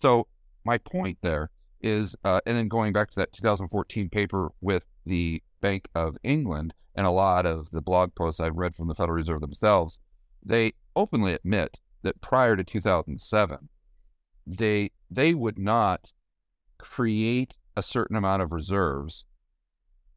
So 0.00 0.26
my 0.64 0.78
point 0.78 1.18
there 1.22 1.50
is, 1.80 2.16
uh, 2.24 2.40
and 2.46 2.56
then 2.56 2.68
going 2.68 2.92
back 2.92 3.10
to 3.10 3.16
that 3.16 3.32
2014 3.32 4.08
paper 4.08 4.50
with 4.60 4.84
the 5.06 5.42
Bank 5.60 5.88
of 5.94 6.16
England 6.22 6.74
and 6.94 7.06
a 7.06 7.10
lot 7.10 7.46
of 7.46 7.70
the 7.70 7.80
blog 7.80 8.14
posts 8.14 8.40
I've 8.40 8.56
read 8.56 8.74
from 8.74 8.88
the 8.88 8.94
Federal 8.94 9.16
Reserve 9.16 9.40
themselves, 9.40 9.98
they 10.44 10.72
openly 10.96 11.34
admit 11.34 11.80
that 12.02 12.20
prior 12.20 12.56
to 12.56 12.64
2007, 12.64 13.68
they 14.46 14.90
they 15.10 15.34
would 15.34 15.58
not 15.58 16.12
create 16.78 17.56
a 17.76 17.82
certain 17.82 18.16
amount 18.16 18.42
of 18.42 18.52
reserves, 18.52 19.24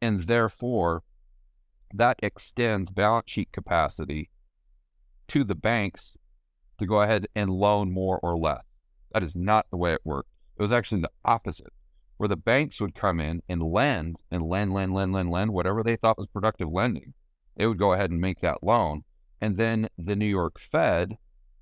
and 0.01 0.24
therefore 0.24 1.03
that 1.93 2.20
extends 2.24 2.89
balance 2.89 3.30
sheet 3.30 3.51
capacity 3.51 4.30
to 5.30 5.43
the 5.43 5.55
banks 5.55 6.17
to 6.80 6.86
go 6.86 7.01
ahead 7.01 7.28
and 7.36 7.49
loan 7.49 7.91
more 7.91 8.19
or 8.21 8.38
less. 8.38 8.63
That 9.11 9.24
is 9.24 9.36
not 9.36 9.67
the 9.69 9.78
way 9.78 9.93
it 9.93 10.01
worked. 10.03 10.30
It 10.57 10.61
was 10.61 10.71
actually 10.71 11.01
the 11.01 11.11
opposite, 11.24 11.74
where 12.17 12.30
the 12.30 12.36
banks 12.36 12.82
would 12.82 12.95
come 12.95 13.19
in 13.19 13.41
and 13.47 13.61
lend 13.61 14.17
and 14.32 14.43
lend, 14.43 14.74
lend, 14.74 14.93
lend, 14.93 15.13
lend, 15.13 15.32
lend, 15.32 15.53
whatever 15.53 15.84
they 15.84 15.95
thought 15.95 16.17
was 16.17 16.28
productive 16.28 16.69
lending. 16.69 17.13
They 17.55 17.67
would 17.67 17.78
go 17.78 17.93
ahead 17.93 18.11
and 18.11 18.19
make 18.19 18.39
that 18.41 18.63
loan. 18.63 19.03
And 19.39 19.57
then 19.57 19.89
the 19.97 20.15
New 20.15 20.28
York 20.28 20.59
Fed 20.59 21.17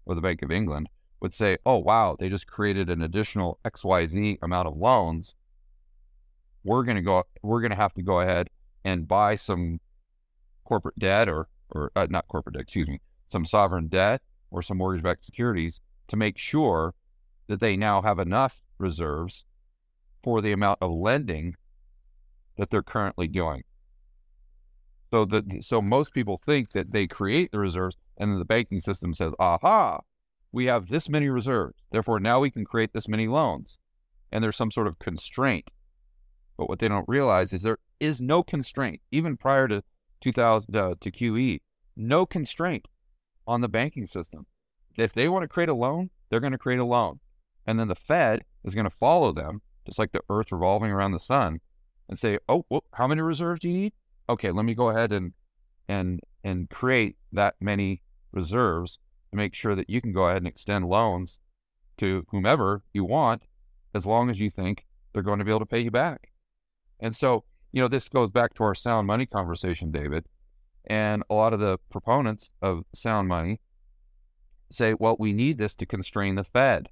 or 0.06 0.16
the 0.16 0.22
Bank 0.22 0.42
of 0.42 0.52
England 0.52 0.88
would 1.20 1.34
say, 1.34 1.58
oh, 1.66 1.78
wow, 1.78 2.16
they 2.20 2.30
just 2.30 2.48
created 2.48 2.90
an 2.90 3.02
additional 3.02 3.60
XYZ 3.66 4.38
amount 4.42 4.68
of 4.68 4.78
loans. 4.78 5.36
We're 6.64 6.84
going 6.84 6.98
to 6.98 7.02
go, 7.02 7.24
we're 7.42 7.62
going 7.62 7.72
to 7.72 7.78
have 7.78 7.94
to 7.96 8.02
go 8.02 8.20
ahead 8.20 8.50
and 8.84 9.08
buy 9.08 9.36
some 9.36 9.80
corporate 10.64 10.98
debt 10.98 11.30
or, 11.30 11.48
or 11.70 11.92
uh, 11.96 12.08
not 12.10 12.28
corporate 12.28 12.54
debt, 12.54 12.64
excuse 12.64 12.88
me, 12.88 13.00
some 13.32 13.46
sovereign 13.46 13.88
debt 13.88 14.22
or 14.50 14.62
some 14.62 14.78
mortgage 14.78 15.04
backed 15.04 15.26
securities 15.26 15.82
to 16.08 16.16
make 16.16 16.38
sure 16.38 16.94
that 17.48 17.60
they 17.60 17.76
now 17.76 18.02
have 18.02 18.20
enough 18.20 18.62
reserves 18.78 19.46
for 20.24 20.42
the 20.42 20.52
amount 20.52 20.80
of 20.82 20.92
lending 20.92 21.56
that 22.58 22.70
they're 22.70 22.84
currently 22.84 23.28
doing. 23.28 23.64
So 25.12 25.26
that 25.26 25.64
so 25.64 25.82
most 25.82 26.14
people 26.14 26.38
think 26.46 26.72
that 26.72 26.92
they 26.92 27.08
create 27.08 27.52
the 27.52 27.60
reserves 27.60 27.98
and 28.18 28.32
then 28.32 28.40
the 28.40 28.46
banking 28.46 28.80
system 28.80 29.14
says, 29.14 29.34
aha, 29.40 30.02
we 30.52 30.66
have 30.66 30.88
this 30.88 31.10
many 31.10 31.30
reserves. 31.30 31.76
Therefore, 31.92 32.20
now 32.20 32.40
we 32.40 32.52
can 32.52 32.66
create 32.66 32.94
this 32.94 33.08
many 33.08 33.28
loans. 33.28 33.80
And 34.32 34.44
there's 34.44 34.56
some 34.56 34.72
sort 34.72 34.88
of 34.88 35.00
constraint. 35.00 35.72
But 36.58 36.70
what 36.70 36.80
they 36.80 36.88
don't 36.88 37.08
realize 37.08 37.52
is 37.52 37.64
there 37.64 37.80
is 38.00 38.22
no 38.22 38.44
constraint, 38.44 39.02
even 39.12 39.38
prior 39.38 39.68
to 39.68 39.84
2000 40.22 40.76
uh, 40.76 40.96
to 41.02 41.12
QE, 41.12 41.60
no 41.96 42.26
constraint 42.26 42.88
on 43.52 43.62
the 43.62 43.68
banking 43.68 44.08
system. 44.08 44.46
If 44.98 45.14
they 45.14 45.28
want 45.28 45.44
to 45.44 45.48
create 45.48 45.70
a 45.70 45.74
loan, 45.74 46.10
they're 46.30 46.40
going 46.40 46.54
to 46.54 46.58
create 46.58 46.80
a 46.80 46.86
loan. 46.86 47.20
And 47.66 47.78
then 47.78 47.90
the 47.90 47.96
Fed 47.96 48.44
is 48.64 48.74
going 48.74 48.86
to 48.86 48.90
follow 48.90 49.32
them, 49.32 49.62
just 49.86 50.00
like 50.00 50.14
the 50.14 50.24
earth 50.30 50.52
revolving 50.52 50.92
around 50.92 51.12
the 51.12 51.20
sun, 51.20 51.60
and 52.10 52.18
say, 52.18 52.38
oh, 52.48 52.66
how 52.94 53.08
many 53.08 53.22
reserves 53.22 53.60
do 53.60 53.70
you 53.70 53.78
need? 53.78 53.94
Okay, 54.30 54.52
let 54.52 54.66
me 54.66 54.74
go 54.74 54.90
ahead 54.90 55.12
and 55.12 55.34
and 55.88 56.22
and 56.44 56.70
create 56.70 57.18
that 57.34 57.56
many 57.60 58.02
reserves 58.32 59.00
to 59.32 59.38
make 59.38 59.54
sure 59.54 59.76
that 59.76 59.90
you 59.90 60.00
can 60.00 60.14
go 60.14 60.26
ahead 60.28 60.38
and 60.38 60.48
extend 60.48 60.88
loans 60.88 61.40
to 61.98 62.26
whomever 62.30 62.84
you 62.94 63.04
want 63.04 63.44
as 63.94 64.06
long 64.06 64.30
as 64.30 64.40
you 64.40 64.50
think 64.50 64.86
they're 65.12 65.22
going 65.22 65.40
to 65.40 65.46
be 65.46 65.52
able 65.52 65.60
to 65.60 65.66
pay 65.66 65.80
you 65.80 65.92
back. 65.92 66.32
And 67.00 67.16
so, 67.16 67.44
you 67.72 67.82
know, 67.82 67.88
this 67.88 68.08
goes 68.08 68.30
back 68.30 68.54
to 68.56 68.64
our 68.64 68.76
sound 68.76 69.08
money 69.08 69.26
conversation, 69.26 69.92
David. 69.92 70.28
And 70.88 71.24
a 71.30 71.36
lot 71.36 71.54
of 71.54 71.60
the 71.60 71.78
proponents 71.90 72.50
of 72.62 72.84
sound 72.94 73.28
money 73.28 73.60
say, 74.70 74.94
well, 74.94 75.16
we 75.20 75.34
need 75.34 75.58
this 75.58 75.76
to 75.76 75.86
constrain 75.86 76.36
the 76.36 76.44
Fed. 76.44 76.90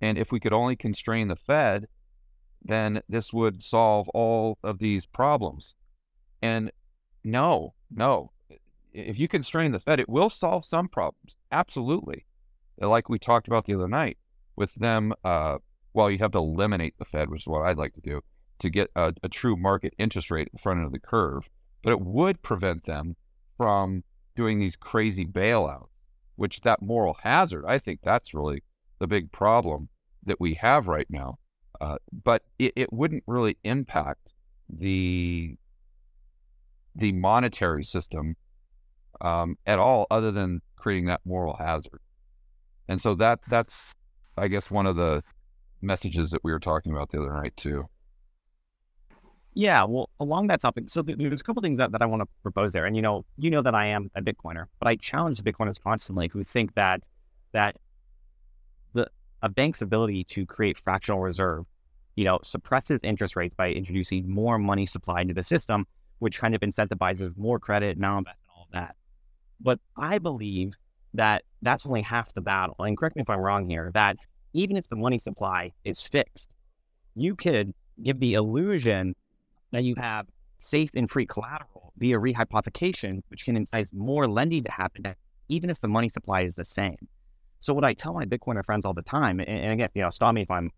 And 0.00 0.16
if 0.16 0.30
we 0.30 0.40
could 0.40 0.52
only 0.52 0.76
constrain 0.76 1.28
the 1.28 1.36
Fed, 1.36 1.88
then 2.62 3.02
this 3.08 3.32
would 3.32 3.62
solve 3.62 4.08
all 4.10 4.58
of 4.62 4.78
these 4.78 5.06
problems. 5.06 5.74
And 6.40 6.70
no, 7.24 7.74
no, 7.90 8.30
if 8.92 9.18
you 9.18 9.28
constrain 9.28 9.72
the 9.72 9.80
Fed, 9.80 10.00
it 10.00 10.08
will 10.08 10.30
solve 10.30 10.64
some 10.64 10.88
problems. 10.88 11.36
Absolutely. 11.50 12.26
Like 12.80 13.08
we 13.08 13.18
talked 13.18 13.48
about 13.48 13.64
the 13.66 13.74
other 13.74 13.88
night 13.88 14.18
with 14.56 14.74
them, 14.74 15.12
uh, 15.24 15.58
well, 15.94 16.10
you 16.10 16.18
have 16.18 16.32
to 16.32 16.38
eliminate 16.38 16.98
the 16.98 17.04
Fed, 17.04 17.30
which 17.30 17.42
is 17.42 17.46
what 17.46 17.62
I'd 17.62 17.78
like 17.78 17.94
to 17.94 18.00
do, 18.00 18.20
to 18.60 18.70
get 18.70 18.90
a, 18.94 19.14
a 19.22 19.28
true 19.28 19.56
market 19.56 19.94
interest 19.98 20.30
rate 20.30 20.48
in 20.52 20.58
front 20.58 20.84
of 20.84 20.92
the 20.92 21.00
curve. 21.00 21.48
But 21.82 21.92
it 21.92 22.00
would 22.00 22.42
prevent 22.42 22.84
them 22.84 23.16
from 23.56 24.04
doing 24.34 24.58
these 24.58 24.76
crazy 24.76 25.24
bailouts, 25.24 25.88
which 26.36 26.60
that 26.62 26.82
moral 26.82 27.18
hazard, 27.22 27.64
I 27.66 27.78
think 27.78 28.00
that's 28.02 28.34
really 28.34 28.62
the 28.98 29.06
big 29.06 29.32
problem 29.32 29.88
that 30.24 30.40
we 30.40 30.54
have 30.54 30.88
right 30.88 31.06
now. 31.08 31.38
Uh, 31.80 31.98
but 32.24 32.42
it, 32.58 32.72
it 32.76 32.92
wouldn't 32.92 33.24
really 33.26 33.56
impact 33.64 34.32
the 34.68 35.56
the 36.94 37.12
monetary 37.12 37.84
system 37.84 38.34
um, 39.20 39.56
at 39.64 39.78
all 39.78 40.06
other 40.10 40.32
than 40.32 40.60
creating 40.76 41.06
that 41.06 41.20
moral 41.24 41.56
hazard. 41.56 42.00
And 42.88 43.00
so 43.00 43.14
that 43.14 43.40
that's 43.48 43.94
I 44.36 44.48
guess 44.48 44.70
one 44.70 44.86
of 44.86 44.96
the 44.96 45.22
messages 45.80 46.30
that 46.30 46.42
we 46.42 46.52
were 46.52 46.58
talking 46.58 46.92
about 46.92 47.10
the 47.10 47.20
other 47.20 47.32
night 47.32 47.56
too. 47.56 47.88
Yeah, 49.58 49.82
well, 49.82 50.08
along 50.20 50.46
that 50.46 50.60
topic, 50.60 50.84
so 50.88 51.02
there's 51.02 51.40
a 51.40 51.42
couple 51.42 51.60
things 51.62 51.78
that, 51.78 51.90
that 51.90 52.00
I 52.00 52.06
want 52.06 52.22
to 52.22 52.28
propose 52.44 52.70
there. 52.70 52.86
And 52.86 52.94
you 52.94 53.02
know, 53.02 53.24
you 53.38 53.50
know 53.50 53.60
that 53.60 53.74
I 53.74 53.86
am 53.86 54.08
a 54.14 54.22
Bitcoiner, 54.22 54.66
but 54.78 54.86
I 54.86 54.94
challenge 54.94 55.42
the 55.42 55.52
Bitcoiners 55.52 55.82
constantly 55.82 56.28
who 56.28 56.44
think 56.44 56.76
that 56.76 57.02
that 57.50 57.74
the 58.94 59.08
a 59.42 59.48
bank's 59.48 59.82
ability 59.82 60.22
to 60.26 60.46
create 60.46 60.78
fractional 60.78 61.18
reserve, 61.18 61.64
you 62.14 62.24
know, 62.24 62.38
suppresses 62.44 63.00
interest 63.02 63.34
rates 63.34 63.56
by 63.56 63.70
introducing 63.70 64.30
more 64.30 64.60
money 64.60 64.86
supply 64.86 65.22
into 65.22 65.34
the 65.34 65.42
system, 65.42 65.88
which 66.20 66.38
kind 66.38 66.54
of 66.54 66.60
incentivizes 66.60 67.36
more 67.36 67.58
credit, 67.58 67.98
now 67.98 68.18
invest, 68.18 68.38
and 68.44 68.50
all 68.56 68.62
of 68.62 68.70
that. 68.70 68.94
But 69.60 69.80
I 69.96 70.18
believe 70.18 70.74
that 71.14 71.42
that's 71.62 71.84
only 71.84 72.02
half 72.02 72.32
the 72.32 72.42
battle. 72.42 72.76
And 72.78 72.96
correct 72.96 73.16
me 73.16 73.22
if 73.22 73.28
I'm 73.28 73.40
wrong 73.40 73.68
here, 73.68 73.90
that 73.94 74.18
even 74.52 74.76
if 74.76 74.88
the 74.88 74.94
money 74.94 75.18
supply 75.18 75.72
is 75.82 76.00
fixed, 76.00 76.54
you 77.16 77.34
could 77.34 77.74
give 78.00 78.20
the 78.20 78.34
illusion 78.34 79.16
that 79.72 79.84
you 79.84 79.94
have 79.96 80.26
safe 80.58 80.90
and 80.94 81.10
free 81.10 81.26
collateral 81.26 81.92
via 81.98 82.18
rehypothecation, 82.18 83.22
which 83.28 83.44
can 83.44 83.56
entice 83.56 83.90
more 83.92 84.26
lending 84.26 84.64
to 84.64 84.70
happen, 84.70 85.14
even 85.48 85.70
if 85.70 85.80
the 85.80 85.88
money 85.88 86.08
supply 86.08 86.42
is 86.42 86.54
the 86.54 86.64
same. 86.64 86.96
So 87.60 87.74
what 87.74 87.84
I 87.84 87.92
tell 87.92 88.14
my 88.14 88.24
Bitcoiner 88.24 88.64
friends 88.64 88.84
all 88.84 88.94
the 88.94 89.02
time, 89.02 89.40
and, 89.40 89.48
and 89.48 89.72
again, 89.72 89.88
you 89.94 90.02
know, 90.02 90.10
stop 90.10 90.34
me 90.34 90.42
if 90.42 90.50
I'm 90.50 90.70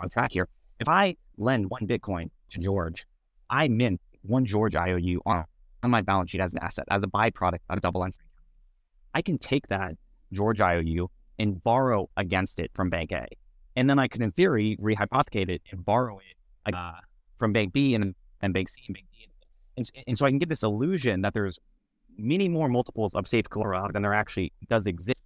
on 0.00 0.08
track 0.08 0.32
here. 0.32 0.48
If 0.78 0.88
I 0.88 1.16
lend 1.36 1.70
one 1.70 1.86
Bitcoin 1.86 2.30
to 2.50 2.58
George, 2.58 3.06
I 3.50 3.68
mint 3.68 4.00
one 4.22 4.46
George 4.46 4.74
IOU 4.74 5.20
on 5.26 5.44
on 5.82 5.90
my 5.90 6.02
balance 6.02 6.30
sheet 6.30 6.40
as 6.40 6.52
an 6.52 6.58
asset, 6.62 6.84
as 6.90 7.02
a 7.02 7.06
byproduct 7.06 7.60
of 7.70 7.78
a 7.78 7.80
double 7.80 8.04
entry. 8.04 8.26
I 9.14 9.22
can 9.22 9.38
take 9.38 9.66
that 9.68 9.94
George 10.32 10.60
IOU 10.60 11.08
and 11.38 11.62
borrow 11.62 12.10
against 12.16 12.58
it 12.58 12.70
from 12.74 12.90
Bank 12.90 13.12
A. 13.12 13.26
And 13.76 13.88
then 13.88 13.98
I 13.98 14.08
could, 14.08 14.20
in 14.20 14.30
theory, 14.32 14.76
rehypothecate 14.80 15.48
it 15.48 15.62
and 15.70 15.84
borrow 15.84 16.18
it 16.18 16.74
uh, 16.74 16.92
from 17.40 17.52
Bank 17.52 17.72
B 17.72 17.96
and, 17.96 18.14
and 18.40 18.54
Bank 18.54 18.68
C 18.68 18.82
and 18.86 18.94
Bank 18.94 19.06
D. 19.12 19.28
And, 19.76 19.90
and 20.06 20.18
so 20.18 20.26
I 20.26 20.30
can 20.30 20.38
get 20.38 20.48
this 20.48 20.62
illusion 20.62 21.22
that 21.22 21.34
there's 21.34 21.58
many 22.16 22.48
more 22.48 22.68
multiples 22.68 23.12
of 23.14 23.26
safe 23.26 23.48
collateral 23.50 23.88
than 23.92 24.02
there 24.02 24.14
actually 24.14 24.52
does 24.68 24.86
exist. 24.86 25.16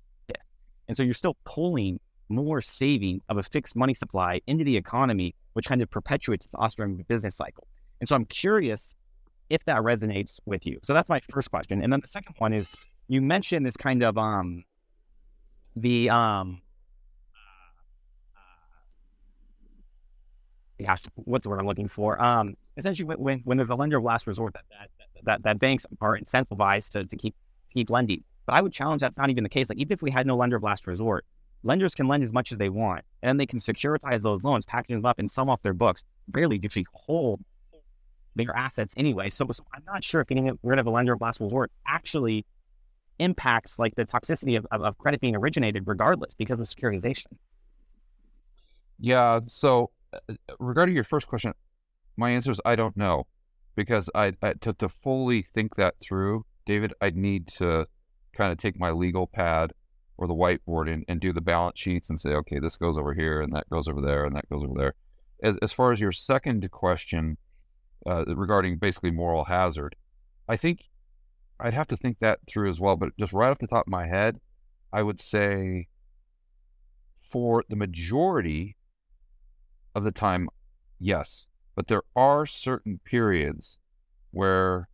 And 0.88 0.96
so 0.96 1.02
you're 1.02 1.14
still 1.14 1.36
pulling 1.44 2.00
more 2.28 2.60
saving 2.60 3.20
of 3.28 3.36
a 3.36 3.42
fixed 3.42 3.76
money 3.76 3.94
supply 3.94 4.40
into 4.46 4.64
the 4.64 4.76
economy, 4.76 5.34
which 5.54 5.66
kind 5.66 5.82
of 5.82 5.90
perpetuates 5.90 6.46
the 6.46 6.56
Austrian 6.56 7.04
business 7.08 7.36
cycle. 7.36 7.66
And 8.00 8.08
so 8.08 8.14
I'm 8.14 8.24
curious 8.24 8.94
if 9.50 9.64
that 9.64 9.78
resonates 9.78 10.40
with 10.46 10.66
you. 10.66 10.78
So 10.82 10.94
that's 10.94 11.08
my 11.08 11.20
first 11.30 11.50
question. 11.50 11.82
And 11.82 11.92
then 11.92 12.00
the 12.00 12.08
second 12.08 12.34
one 12.38 12.52
is 12.52 12.66
you 13.08 13.20
mentioned 13.20 13.66
this 13.66 13.76
kind 13.76 14.02
of 14.02 14.16
um 14.16 14.64
the 15.76 16.10
um 16.10 16.62
gosh, 20.82 21.02
what's 21.16 21.44
the 21.44 21.50
word 21.50 21.60
I'm 21.60 21.66
looking 21.66 21.88
for? 21.88 22.20
Um, 22.22 22.54
essentially, 22.76 23.14
when 23.16 23.40
when 23.40 23.56
there's 23.56 23.70
a 23.70 23.74
lender 23.74 23.98
of 23.98 24.04
last 24.04 24.26
resort, 24.26 24.54
that 24.54 24.64
that 24.70 25.24
that, 25.24 25.42
that 25.42 25.58
banks 25.58 25.86
are 26.00 26.18
incentivized 26.18 26.90
to, 26.90 27.04
to 27.04 27.16
keep 27.16 27.34
to 27.68 27.74
keep 27.74 27.90
lending. 27.90 28.22
But 28.46 28.56
I 28.56 28.60
would 28.60 28.72
challenge 28.72 29.00
that's 29.00 29.16
not 29.16 29.30
even 29.30 29.42
the 29.42 29.50
case. 29.50 29.68
Like 29.68 29.78
even 29.78 29.92
if 29.92 30.02
we 30.02 30.10
had 30.10 30.26
no 30.26 30.36
lender 30.36 30.56
of 30.56 30.62
last 30.62 30.86
resort, 30.86 31.24
lenders 31.62 31.94
can 31.94 32.08
lend 32.08 32.22
as 32.22 32.32
much 32.32 32.52
as 32.52 32.58
they 32.58 32.68
want, 32.68 33.04
and 33.22 33.28
then 33.28 33.36
they 33.36 33.46
can 33.46 33.58
securitize 33.58 34.22
those 34.22 34.42
loans, 34.44 34.66
package 34.66 34.96
them 34.96 35.06
up, 35.06 35.18
and 35.18 35.30
sell 35.30 35.48
off 35.50 35.62
their 35.62 35.74
books. 35.74 36.04
Barely 36.28 36.60
actually 36.62 36.86
hold 36.92 37.40
their 38.36 38.54
assets 38.56 38.94
anyway. 38.96 39.30
So, 39.30 39.46
so 39.52 39.64
I'm 39.72 39.84
not 39.86 40.02
sure 40.02 40.20
if 40.20 40.28
getting 40.28 40.58
rid 40.62 40.78
of 40.78 40.86
a 40.86 40.90
lender 40.90 41.12
of 41.12 41.20
last 41.20 41.40
resort 41.40 41.70
actually 41.86 42.44
impacts 43.18 43.78
like 43.78 43.94
the 43.94 44.04
toxicity 44.04 44.56
of, 44.56 44.66
of, 44.72 44.82
of 44.82 44.98
credit 44.98 45.20
being 45.20 45.36
originated 45.36 45.84
regardless 45.86 46.34
because 46.34 46.58
of 46.58 46.66
securitization. 46.66 47.26
Yeah. 48.98 49.40
So 49.46 49.90
regarding 50.58 50.94
your 50.94 51.04
first 51.04 51.26
question, 51.26 51.54
my 52.16 52.30
answer 52.30 52.50
is 52.50 52.60
I 52.64 52.76
don't 52.76 52.96
know 52.96 53.26
because 53.74 54.08
I, 54.14 54.34
I 54.42 54.54
to, 54.54 54.72
to 54.74 54.88
fully 54.88 55.42
think 55.42 55.76
that 55.76 55.94
through, 56.00 56.46
David, 56.66 56.94
I'd 57.00 57.16
need 57.16 57.48
to 57.58 57.86
kind 58.36 58.52
of 58.52 58.58
take 58.58 58.78
my 58.78 58.90
legal 58.90 59.26
pad 59.26 59.72
or 60.16 60.26
the 60.26 60.34
whiteboard 60.34 60.92
and, 60.92 61.04
and 61.08 61.20
do 61.20 61.32
the 61.32 61.40
balance 61.40 61.80
sheets 61.80 62.08
and 62.08 62.20
say, 62.20 62.30
okay, 62.30 62.58
this 62.58 62.76
goes 62.76 62.96
over 62.96 63.14
here 63.14 63.40
and 63.40 63.52
that 63.52 63.68
goes 63.68 63.88
over 63.88 64.00
there 64.00 64.24
and 64.24 64.34
that 64.36 64.48
goes 64.48 64.62
over 64.62 64.74
there. 64.76 64.94
As, 65.42 65.58
as 65.58 65.72
far 65.72 65.90
as 65.90 66.00
your 66.00 66.12
second 66.12 66.70
question, 66.70 67.36
uh, 68.06 68.24
regarding 68.28 68.76
basically 68.76 69.10
moral 69.10 69.44
hazard. 69.44 69.96
I 70.48 70.56
think 70.56 70.84
I'd 71.58 71.74
have 71.74 71.88
to 71.88 71.96
think 71.96 72.18
that 72.20 72.40
through 72.46 72.68
as 72.68 72.80
well. 72.80 72.96
But 72.96 73.16
just 73.18 73.32
right 73.32 73.50
off 73.50 73.58
the 73.58 73.66
top 73.66 73.86
of 73.86 73.90
my 73.90 74.06
head, 74.06 74.40
I 74.92 75.02
would 75.02 75.18
say 75.18 75.88
for 77.20 77.64
the 77.68 77.76
majority 77.76 78.76
of 79.94 80.04
the 80.04 80.12
time, 80.12 80.48
yes. 80.98 81.46
But 81.74 81.88
there 81.88 82.02
are 82.14 82.46
certain 82.46 83.00
periods 83.04 83.78
where 84.30 84.88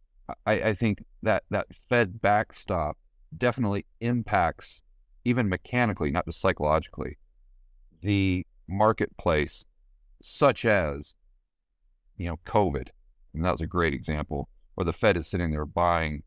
I, 0.47 0.53
I 0.53 0.75
think 0.75 1.05
that 1.23 1.45
that 1.51 1.67
Fed 1.89 2.21
backstop 2.21 2.97
definitely 3.37 3.87
impacts, 4.01 4.83
even 5.25 5.49
mechanically, 5.49 6.11
not 6.11 6.27
just 6.27 6.41
psychologically, 6.41 7.19
the 8.03 8.47
marketplace, 8.69 9.67
such 10.23 10.65
as 10.65 11.15
you 12.17 12.27
know 12.29 12.39
COVID 12.47 12.89
and 13.35 13.45
that 13.45 13.53
was 13.53 13.61
a 13.61 13.67
great 13.67 13.95
example 13.95 14.49
where 14.75 14.85
the 14.85 14.93
Fed 14.93 15.17
is 15.17 15.27
sitting 15.27 15.51
there 15.51 15.67
buying 15.67 16.23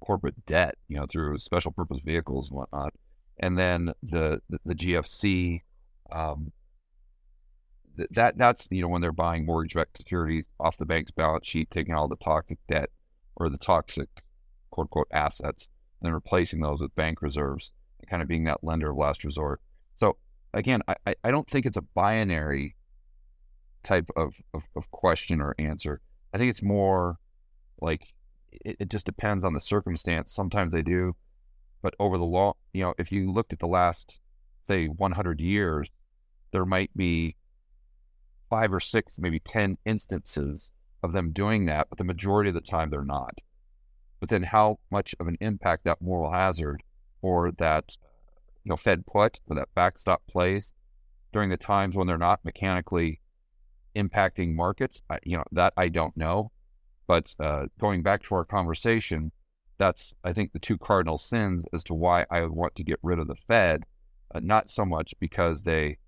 corporate 0.00 0.44
debt, 0.46 0.76
you 0.88 0.96
know, 0.96 1.06
through 1.06 1.38
special 1.38 1.72
purpose 1.72 2.00
vehicles 2.04 2.50
and 2.50 2.58
whatnot. 2.58 2.92
and 3.38 3.58
then 3.58 3.92
the 4.02 4.40
the, 4.48 4.58
the 4.64 4.74
GFC. 4.74 5.60
Um, 6.12 6.52
that 8.10 8.36
that's 8.36 8.68
you 8.70 8.82
know 8.82 8.88
when 8.88 9.00
they're 9.00 9.12
buying 9.12 9.46
mortgage-backed 9.46 9.96
securities 9.96 10.52
off 10.58 10.76
the 10.76 10.86
bank's 10.86 11.10
balance 11.10 11.46
sheet, 11.46 11.70
taking 11.70 11.94
all 11.94 12.08
the 12.08 12.16
toxic 12.16 12.58
debt 12.66 12.90
or 13.36 13.48
the 13.48 13.58
toxic 13.58 14.08
quote 14.70 14.86
unquote 14.86 15.08
assets, 15.12 15.70
and 16.02 16.12
replacing 16.12 16.60
those 16.60 16.80
with 16.80 16.94
bank 16.94 17.22
reserves, 17.22 17.70
and 18.00 18.08
kind 18.08 18.22
of 18.22 18.28
being 18.28 18.44
that 18.44 18.64
lender 18.64 18.90
of 18.90 18.96
last 18.96 19.24
resort. 19.24 19.60
So 19.96 20.16
again, 20.52 20.82
I, 20.88 21.14
I 21.22 21.30
don't 21.30 21.48
think 21.48 21.66
it's 21.66 21.76
a 21.76 21.82
binary 21.82 22.76
type 23.82 24.10
of, 24.16 24.36
of, 24.52 24.64
of 24.74 24.90
question 24.90 25.40
or 25.40 25.54
answer. 25.58 26.00
I 26.32 26.38
think 26.38 26.50
it's 26.50 26.62
more 26.62 27.18
like 27.80 28.08
it, 28.50 28.76
it 28.80 28.90
just 28.90 29.06
depends 29.06 29.44
on 29.44 29.52
the 29.52 29.60
circumstance. 29.60 30.32
Sometimes 30.32 30.72
they 30.72 30.82
do, 30.82 31.14
but 31.82 31.94
over 31.98 32.18
the 32.18 32.24
long, 32.24 32.54
you 32.72 32.82
know, 32.82 32.94
if 32.98 33.12
you 33.12 33.30
looked 33.30 33.52
at 33.52 33.58
the 33.58 33.66
last, 33.66 34.18
say, 34.66 34.86
100 34.86 35.40
years, 35.40 35.90
there 36.50 36.64
might 36.64 36.90
be 36.96 37.36
five 38.54 38.72
or 38.72 38.78
six, 38.78 39.18
maybe 39.18 39.40
10 39.40 39.76
instances 39.84 40.70
of 41.02 41.12
them 41.12 41.32
doing 41.32 41.64
that, 41.64 41.88
but 41.88 41.98
the 41.98 42.04
majority 42.04 42.50
of 42.50 42.54
the 42.54 42.60
time 42.60 42.88
they're 42.88 43.04
not. 43.04 43.40
But 44.20 44.28
then 44.28 44.44
how 44.44 44.78
much 44.92 45.12
of 45.18 45.26
an 45.26 45.36
impact 45.40 45.82
that 45.84 46.00
moral 46.00 46.30
hazard 46.30 46.84
or 47.20 47.50
that, 47.58 47.96
you 48.62 48.70
know, 48.70 48.76
Fed 48.76 49.06
put 49.06 49.40
or 49.48 49.56
that 49.56 49.74
backstop 49.74 50.22
plays 50.28 50.72
during 51.32 51.50
the 51.50 51.56
times 51.56 51.96
when 51.96 52.06
they're 52.06 52.16
not 52.16 52.44
mechanically 52.44 53.20
impacting 53.96 54.54
markets, 54.54 55.02
I, 55.10 55.18
you 55.24 55.36
know, 55.36 55.44
that 55.50 55.72
I 55.76 55.88
don't 55.88 56.16
know. 56.16 56.52
But 57.08 57.34
uh, 57.40 57.66
going 57.80 58.04
back 58.04 58.22
to 58.22 58.36
our 58.36 58.44
conversation, 58.44 59.32
that's, 59.78 60.14
I 60.22 60.32
think, 60.32 60.52
the 60.52 60.60
two 60.60 60.78
cardinal 60.78 61.18
sins 61.18 61.64
as 61.72 61.82
to 61.84 61.94
why 61.94 62.24
I 62.30 62.42
would 62.42 62.52
want 62.52 62.76
to 62.76 62.84
get 62.84 63.00
rid 63.02 63.18
of 63.18 63.26
the 63.26 63.34
Fed, 63.34 63.82
uh, 64.32 64.38
not 64.40 64.70
so 64.70 64.84
much 64.84 65.12
because 65.18 65.64
they 65.64 65.98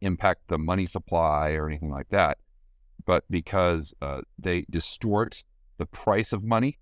impact 0.00 0.48
the 0.48 0.58
money 0.58 0.86
supply 0.86 1.50
or 1.52 1.68
anything 1.68 1.90
like 1.90 2.08
that, 2.10 2.38
but 3.06 3.24
because 3.30 3.94
uh, 4.02 4.22
they 4.38 4.66
distort 4.70 5.42
the 5.78 5.86
price 5.86 6.32
of 6.32 6.44
money. 6.44 6.78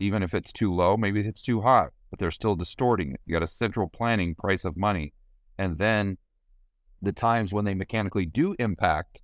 Even 0.00 0.22
if 0.22 0.34
it's 0.34 0.52
too 0.52 0.74
low, 0.74 0.96
maybe 0.96 1.20
it's 1.20 1.42
too 1.42 1.60
high, 1.60 1.88
but 2.10 2.18
they're 2.18 2.30
still 2.30 2.56
distorting 2.56 3.12
it. 3.12 3.20
You 3.24 3.34
got 3.34 3.42
a 3.42 3.48
central 3.48 3.88
planning 3.88 4.34
price 4.34 4.64
of 4.64 4.76
money. 4.76 5.12
And 5.56 5.78
then 5.78 6.18
the 7.00 7.12
times 7.12 7.52
when 7.52 7.64
they 7.64 7.74
mechanically 7.74 8.26
do 8.26 8.56
impact 8.58 9.20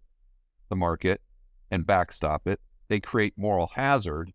the 0.69 0.77
market 0.77 1.21
and 1.71 1.87
backstop 1.87 2.47
it, 2.47 2.61
they 2.89 3.01
create 3.01 3.35
moral 3.37 3.71
hazard 3.75 4.33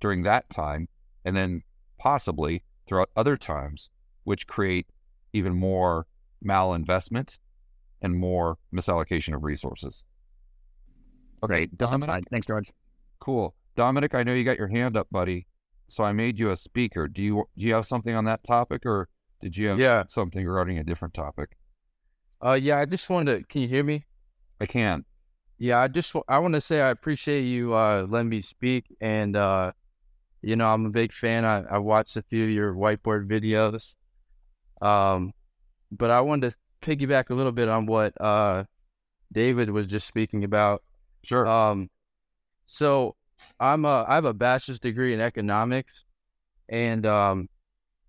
during 0.00 0.22
that 0.22 0.50
time, 0.50 0.88
and 1.24 1.36
then 1.36 1.62
possibly 1.98 2.62
throughout 2.86 3.10
other 3.16 3.36
times, 3.36 3.90
which 4.24 4.46
create 4.46 4.86
even 5.32 5.54
more 5.54 6.06
malinvestment 6.44 7.38
and 8.06 8.18
more 8.18 8.56
misallocation 8.72 9.34
of 9.34 9.44
resources. 9.44 10.04
Okay, 11.42 11.66
Dominic. 11.66 12.24
Thanks, 12.30 12.46
George. 12.46 12.72
Cool, 13.20 13.54
Dominic. 13.76 14.14
I 14.14 14.22
know 14.22 14.32
you 14.32 14.44
got 14.44 14.58
your 14.58 14.68
hand 14.68 14.96
up, 14.96 15.08
buddy. 15.10 15.46
So 15.88 16.02
I 16.02 16.12
made 16.12 16.38
you 16.38 16.50
a 16.50 16.56
speaker. 16.56 17.06
Do 17.06 17.22
you 17.22 17.44
do 17.56 17.66
you 17.66 17.74
have 17.74 17.86
something 17.86 18.14
on 18.14 18.24
that 18.24 18.42
topic, 18.42 18.86
or 18.86 19.08
did 19.42 19.56
you 19.56 19.68
have 19.68 19.78
yeah. 19.78 20.04
something 20.08 20.44
regarding 20.44 20.78
a 20.78 20.84
different 20.84 21.14
topic? 21.14 21.56
Uh, 22.44 22.52
yeah. 22.54 22.78
I 22.78 22.86
just 22.86 23.08
wanted 23.10 23.38
to. 23.38 23.46
Can 23.46 23.62
you 23.62 23.68
hear 23.68 23.84
me? 23.84 24.06
I 24.60 24.66
can. 24.66 25.04
Yeah, 25.58 25.78
I 25.80 25.88
just 25.88 26.14
I 26.28 26.38
want 26.38 26.54
to 26.54 26.60
say 26.60 26.80
I 26.80 26.90
appreciate 26.90 27.42
you 27.42 27.74
uh, 27.74 28.06
letting 28.08 28.28
me 28.28 28.40
speak, 28.40 28.84
and 29.00 29.36
uh, 29.36 29.72
you 30.42 30.56
know 30.56 30.68
I'm 30.68 30.86
a 30.86 30.90
big 30.90 31.12
fan. 31.12 31.44
I, 31.44 31.62
I 31.70 31.78
watched 31.78 32.16
a 32.16 32.22
few 32.22 32.44
of 32.44 32.50
your 32.50 32.74
whiteboard 32.74 33.26
videos, 33.28 33.94
um, 34.84 35.32
but 35.90 36.10
I 36.10 36.20
wanted 36.20 36.50
to 36.50 36.56
piggyback 36.86 37.30
a 37.30 37.34
little 37.34 37.52
bit 37.52 37.68
on 37.68 37.86
what 37.86 38.18
uh, 38.20 38.64
David 39.32 39.70
was 39.70 39.86
just 39.86 40.06
speaking 40.06 40.44
about. 40.44 40.82
Sure. 41.22 41.46
Um, 41.46 41.90
so 42.66 43.16
I'm 43.58 43.84
a 43.84 44.04
I 44.08 44.14
have 44.14 44.24
a 44.24 44.34
bachelor's 44.34 44.78
degree 44.78 45.12
in 45.12 45.20
economics, 45.20 46.04
and 46.68 47.04
um, 47.04 47.48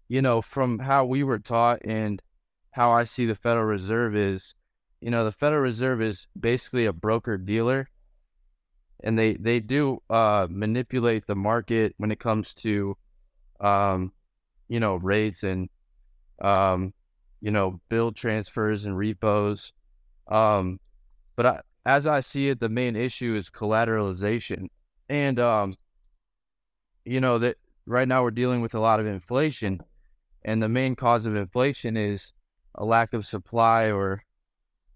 you 0.07 0.21
know 0.21 0.41
from 0.41 0.79
how 0.79 1.05
we 1.05 1.23
were 1.23 1.39
taught 1.39 1.81
and 1.83 2.21
how 2.71 2.91
I 2.91 3.03
see 3.03 3.25
the 3.25 3.35
Federal 3.35 3.65
Reserve 3.65 4.15
is 4.15 4.53
you 5.01 5.11
know, 5.11 5.23
the 5.23 5.31
Federal 5.31 5.61
Reserve 5.61 6.01
is 6.01 6.27
basically 6.39 6.85
a 6.85 6.93
broker 6.93 7.37
dealer, 7.37 7.89
and 9.03 9.17
they 9.17 9.35
they 9.35 9.59
do 9.59 10.01
uh, 10.09 10.47
manipulate 10.49 11.27
the 11.27 11.35
market 11.35 11.93
when 11.97 12.11
it 12.11 12.19
comes 12.19 12.53
to, 12.55 12.97
um, 13.59 14.11
you 14.67 14.79
know, 14.79 14.95
rates 14.95 15.43
and, 15.43 15.69
um, 16.41 16.93
you 17.41 17.51
know, 17.51 17.79
build 17.89 18.15
transfers 18.15 18.85
and 18.85 18.97
repos. 18.97 19.73
Um, 20.27 20.79
but 21.35 21.45
I, 21.45 21.61
as 21.85 22.05
I 22.05 22.19
see 22.19 22.49
it, 22.49 22.59
the 22.59 22.69
main 22.69 22.95
issue 22.95 23.35
is 23.35 23.49
collateralization, 23.49 24.67
and 25.09 25.39
um, 25.39 25.75
you 27.05 27.21
know 27.21 27.37
that 27.39 27.57
right 27.85 28.07
now 28.07 28.23
we're 28.23 28.31
dealing 28.31 28.61
with 28.61 28.73
a 28.73 28.79
lot 28.79 28.99
of 28.99 29.05
inflation, 29.05 29.81
and 30.43 30.61
the 30.61 30.69
main 30.69 30.95
cause 30.95 31.25
of 31.25 31.35
inflation 31.35 31.95
is 31.95 32.33
a 32.75 32.85
lack 32.85 33.13
of 33.13 33.25
supply 33.25 33.91
or 33.91 34.23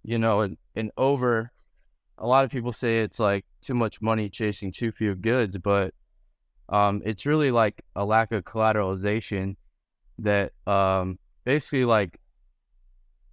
you 0.04 0.18
know, 0.18 0.42
an, 0.42 0.58
and 0.76 0.92
over, 0.98 1.52
a 2.18 2.28
lot 2.28 2.46
of 2.46 2.52
people 2.52 2.74
say 2.74 3.00
it's 3.00 3.20
like 3.20 3.46
too 3.62 3.74
much 3.74 4.02
money 4.02 4.30
chasing 4.30 4.72
too 4.72 4.92
few 4.92 5.16
goods, 5.16 5.58
but 5.58 5.94
um, 6.70 7.02
it's 7.06 7.26
really 7.26 7.52
like 7.52 7.84
a 7.96 8.06
lack 8.06 8.32
of 8.32 8.44
collateralization 8.44 9.56
that 10.20 10.54
um, 10.68 11.20
basically 11.44 11.86
like, 11.86 12.20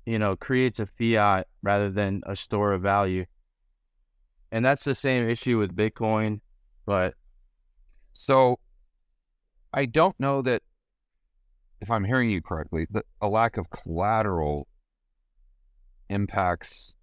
you 0.09 0.19
know, 0.19 0.35
creates 0.35 0.81
a 0.81 0.87
fiat 0.87 1.47
rather 1.63 1.91
than 1.91 2.23
a 2.25 2.35
store 2.35 2.73
of 2.73 2.81
value. 2.81 3.27
And 4.51 4.65
that's 4.65 4.85
the 4.85 4.95
same 4.95 5.29
issue 5.29 5.59
with 5.59 5.77
Bitcoin, 5.77 6.41
but 6.87 7.13
so 8.15 8.59
I 9.71 9.85
don't 9.85 10.19
know 10.19 10.41
that 10.41 10.63
if 11.83 11.91
I'm 11.91 12.05
hearing 12.05 12.31
you 12.31 12.41
correctly, 12.41 12.87
that 12.91 13.05
a 13.21 13.29
lack 13.29 13.59
of 13.59 13.69
collateral 13.69 14.67
impacts 16.09 16.95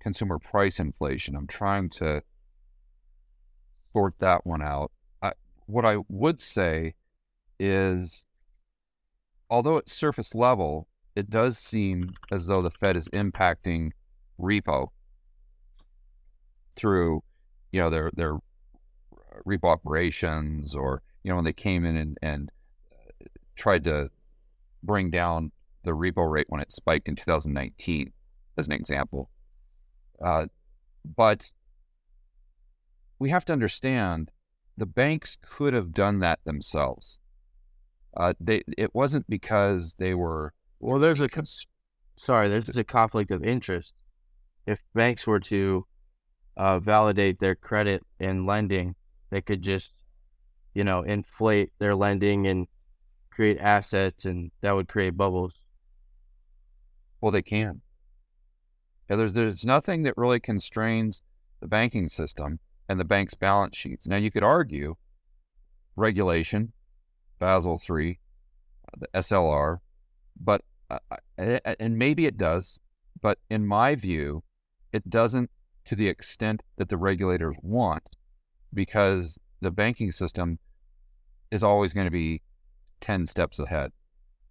consumer 0.00 0.38
price 0.38 0.78
inflation. 0.78 1.34
I'm 1.34 1.48
trying 1.48 1.90
to 1.90 2.22
sort 3.92 4.20
that 4.20 4.46
one 4.46 4.62
out. 4.62 4.92
I, 5.20 5.32
what 5.66 5.84
I 5.84 5.98
would 6.08 6.40
say 6.40 6.94
is, 7.58 8.24
although 9.50 9.78
at 9.78 9.88
surface 9.88 10.32
level, 10.32 10.86
it 11.14 11.30
does 11.30 11.58
seem 11.58 12.14
as 12.30 12.46
though 12.46 12.62
the 12.62 12.70
Fed 12.70 12.96
is 12.96 13.08
impacting 13.10 13.90
repo 14.40 14.88
through, 16.76 17.22
you 17.70 17.80
know, 17.80 17.90
their 17.90 18.10
their 18.14 18.38
repo 19.46 19.64
operations, 19.64 20.74
or 20.74 21.02
you 21.22 21.30
know, 21.30 21.36
when 21.36 21.44
they 21.44 21.52
came 21.52 21.84
in 21.84 21.96
and, 21.96 22.18
and 22.22 22.50
tried 23.56 23.84
to 23.84 24.10
bring 24.82 25.10
down 25.10 25.52
the 25.84 25.92
repo 25.92 26.30
rate 26.30 26.46
when 26.48 26.60
it 26.60 26.72
spiked 26.72 27.08
in 27.08 27.16
2019 27.16 28.12
as 28.56 28.66
an 28.66 28.72
example. 28.72 29.30
Uh, 30.24 30.46
but 31.04 31.50
we 33.18 33.30
have 33.30 33.44
to 33.44 33.52
understand 33.52 34.30
the 34.76 34.86
banks 34.86 35.36
could 35.42 35.74
have 35.74 35.92
done 35.92 36.20
that 36.20 36.40
themselves. 36.44 37.18
Uh, 38.16 38.34
they 38.40 38.62
it 38.76 38.94
wasn't 38.94 39.28
because 39.28 39.94
they 39.98 40.14
were 40.14 40.52
well. 40.82 40.98
There's 40.98 41.20
a 41.20 41.28
sorry. 42.16 42.48
There's 42.48 42.76
a 42.76 42.84
conflict 42.84 43.30
of 43.30 43.42
interest. 43.42 43.92
If 44.66 44.80
banks 44.94 45.26
were 45.26 45.40
to 45.40 45.86
uh, 46.56 46.78
validate 46.78 47.40
their 47.40 47.54
credit 47.54 48.04
and 48.20 48.46
lending, 48.46 48.94
they 49.30 49.40
could 49.40 49.62
just, 49.62 49.90
you 50.74 50.84
know, 50.84 51.02
inflate 51.02 51.72
their 51.78 51.94
lending 51.94 52.46
and 52.46 52.68
create 53.30 53.58
assets, 53.58 54.24
and 54.24 54.50
that 54.60 54.72
would 54.72 54.88
create 54.88 55.16
bubbles. 55.16 55.54
Well, 57.20 57.32
they 57.32 57.42
can. 57.42 57.80
Yeah, 59.08 59.16
there's 59.16 59.32
there's 59.32 59.64
nothing 59.64 60.02
that 60.02 60.16
really 60.16 60.40
constrains 60.40 61.22
the 61.60 61.68
banking 61.68 62.08
system 62.08 62.58
and 62.88 62.98
the 62.98 63.04
bank's 63.04 63.34
balance 63.34 63.76
sheets. 63.76 64.06
Now 64.06 64.16
you 64.16 64.30
could 64.30 64.42
argue 64.42 64.96
regulation, 65.96 66.72
Basel 67.38 67.78
three, 67.78 68.18
the 68.96 69.08
SLR, 69.14 69.78
but 70.38 70.62
Uh, 70.92 71.16
uh, 71.38 71.74
and 71.80 71.96
maybe 71.96 72.26
it 72.26 72.36
does, 72.36 72.78
but 73.20 73.38
in 73.48 73.66
my 73.66 73.94
view, 73.94 74.42
it 74.92 75.08
doesn't 75.08 75.50
to 75.86 75.96
the 75.96 76.08
extent 76.08 76.62
that 76.76 76.88
the 76.88 76.96
regulators 76.96 77.56
want, 77.62 78.10
because 78.74 79.38
the 79.60 79.70
banking 79.70 80.12
system 80.12 80.58
is 81.50 81.62
always 81.62 81.92
going 81.92 82.06
to 82.06 82.10
be 82.10 82.42
ten 83.00 83.26
steps 83.26 83.58
ahead. 83.58 83.92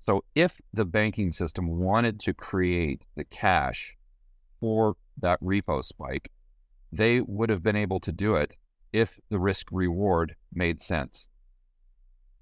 So 0.04 0.24
if 0.34 0.60
the 0.74 0.86
banking 0.86 1.32
system 1.32 1.80
wanted 1.80 2.20
to 2.22 2.34
create 2.34 3.06
the 3.16 3.24
cash 3.24 3.98
for 4.60 4.96
that 5.18 5.40
repo 5.42 5.84
spike, 5.84 6.32
they 6.92 7.22
would 7.22 7.50
have 7.50 7.62
been 7.62 7.76
able 7.76 8.00
to 8.00 8.12
do 8.12 8.36
it 8.36 8.58
if 8.92 9.20
the 9.30 9.40
risk 9.40 9.68
reward 9.72 10.36
made 10.54 10.82
sense. 10.82 11.28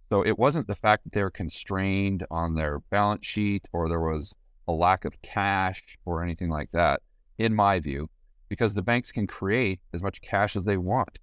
So 0.09 0.25
it 0.25 0.39
wasn't 0.39 0.67
the 0.67 0.75
fact 0.75 1.03
that 1.03 1.13
they 1.13 1.21
were 1.21 1.29
constrained 1.29 2.25
on 2.31 2.55
their 2.55 2.79
balance 2.89 3.27
sheet 3.27 3.67
or 3.71 3.87
there 3.87 3.99
was 3.99 4.35
a 4.67 4.71
lack 4.71 5.05
of 5.05 5.21
cash 5.21 5.97
or 6.03 6.23
anything 6.23 6.49
like 6.49 6.71
that, 6.71 7.01
in 7.37 7.53
my 7.53 7.79
view, 7.79 8.09
because 8.49 8.73
the 8.73 8.81
banks 8.81 9.11
can 9.11 9.27
create 9.27 9.79
as 9.93 10.01
much 10.01 10.21
cash 10.21 10.55
as 10.55 10.65
they 10.65 10.77
want. 10.77 11.19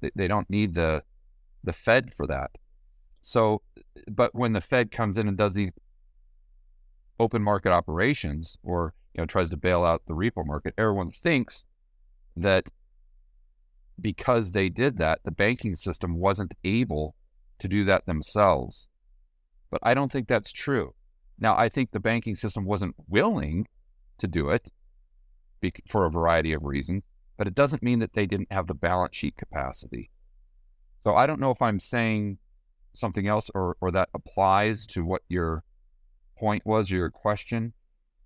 They, 0.00 0.10
they 0.14 0.28
don't 0.28 0.48
need 0.50 0.74
the 0.74 1.02
the 1.64 1.72
Fed 1.72 2.14
for 2.14 2.26
that. 2.26 2.52
So, 3.22 3.62
but 4.06 4.34
when 4.34 4.52
the 4.52 4.60
Fed 4.60 4.92
comes 4.92 5.18
in 5.18 5.26
and 5.26 5.36
does 5.36 5.54
these 5.54 5.72
open 7.18 7.42
market 7.42 7.72
operations 7.72 8.58
or 8.62 8.94
you 9.14 9.22
know 9.22 9.26
tries 9.26 9.50
to 9.50 9.56
bail 9.56 9.84
out 9.84 10.02
the 10.06 10.14
repo 10.14 10.46
market, 10.46 10.74
everyone 10.76 11.10
thinks 11.10 11.64
that 12.36 12.68
because 14.00 14.52
they 14.52 14.68
did 14.68 14.98
that, 14.98 15.20
the 15.24 15.30
banking 15.30 15.74
system 15.74 16.18
wasn't 16.18 16.52
able 16.62 17.16
to 17.58 17.68
do 17.68 17.84
that 17.84 18.06
themselves. 18.06 18.88
But 19.70 19.80
I 19.82 19.94
don't 19.94 20.10
think 20.10 20.28
that's 20.28 20.52
true. 20.52 20.94
Now, 21.38 21.56
I 21.56 21.68
think 21.68 21.90
the 21.90 22.00
banking 22.00 22.36
system 22.36 22.64
wasn't 22.64 22.96
willing 23.06 23.68
to 24.18 24.26
do 24.26 24.50
it 24.50 24.70
for 25.86 26.04
a 26.04 26.10
variety 26.10 26.52
of 26.52 26.64
reasons, 26.64 27.02
but 27.36 27.46
it 27.46 27.54
doesn't 27.54 27.82
mean 27.82 27.98
that 28.00 28.14
they 28.14 28.26
didn't 28.26 28.52
have 28.52 28.66
the 28.66 28.74
balance 28.74 29.16
sheet 29.16 29.36
capacity. 29.36 30.10
So 31.04 31.14
I 31.14 31.26
don't 31.26 31.40
know 31.40 31.50
if 31.50 31.62
I'm 31.62 31.80
saying 31.80 32.38
something 32.92 33.26
else 33.26 33.50
or, 33.54 33.76
or 33.80 33.90
that 33.92 34.08
applies 34.14 34.86
to 34.88 35.04
what 35.04 35.22
your 35.28 35.64
point 36.36 36.66
was, 36.66 36.90
your 36.90 37.10
question. 37.10 37.72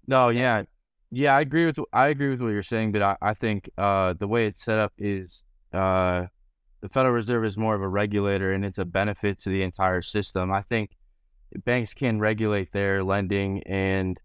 No, 0.07 0.28
yeah. 0.28 0.64
Yeah, 1.11 1.37
I 1.37 1.43
agree 1.43 1.66
with 1.66 1.78
I 1.93 2.09
agree 2.09 2.30
with 2.30 2.41
what 2.41 2.49
you're 2.49 2.62
saying, 2.62 2.93
but 2.93 3.03
I, 3.03 3.16
I 3.20 3.35
think 3.35 3.68
uh, 3.76 4.14
the 4.18 4.26
way 4.26 4.47
it's 4.47 4.64
set 4.64 4.78
up 4.78 4.95
is 4.97 5.43
uh, 5.74 6.26
the 6.83 6.89
Federal 6.89 7.14
Reserve 7.14 7.45
is 7.45 7.57
more 7.57 7.74
of 7.74 7.80
a 7.80 7.89
regulator 7.89 8.53
and 8.53 8.64
it's 8.64 8.78
a 8.78 8.85
benefit 8.85 9.39
to 9.41 9.51
the 9.51 9.62
entire 9.62 10.03
system. 10.03 10.53
I 10.53 10.62
think 10.62 10.91
banks 11.64 11.95
can 11.95 12.18
regulate 12.18 12.72
their 12.72 13.05
lending 13.05 13.62
and 13.62 14.18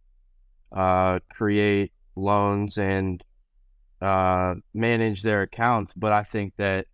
uh, 0.76 1.20
create 1.32 1.94
loans 2.16 2.80
and 2.80 3.24
uh, 4.02 4.56
manage 4.74 5.22
their 5.22 5.44
accounts, 5.44 5.94
but 5.96 6.12
I 6.12 6.24
think 6.24 6.54
that 6.58 6.88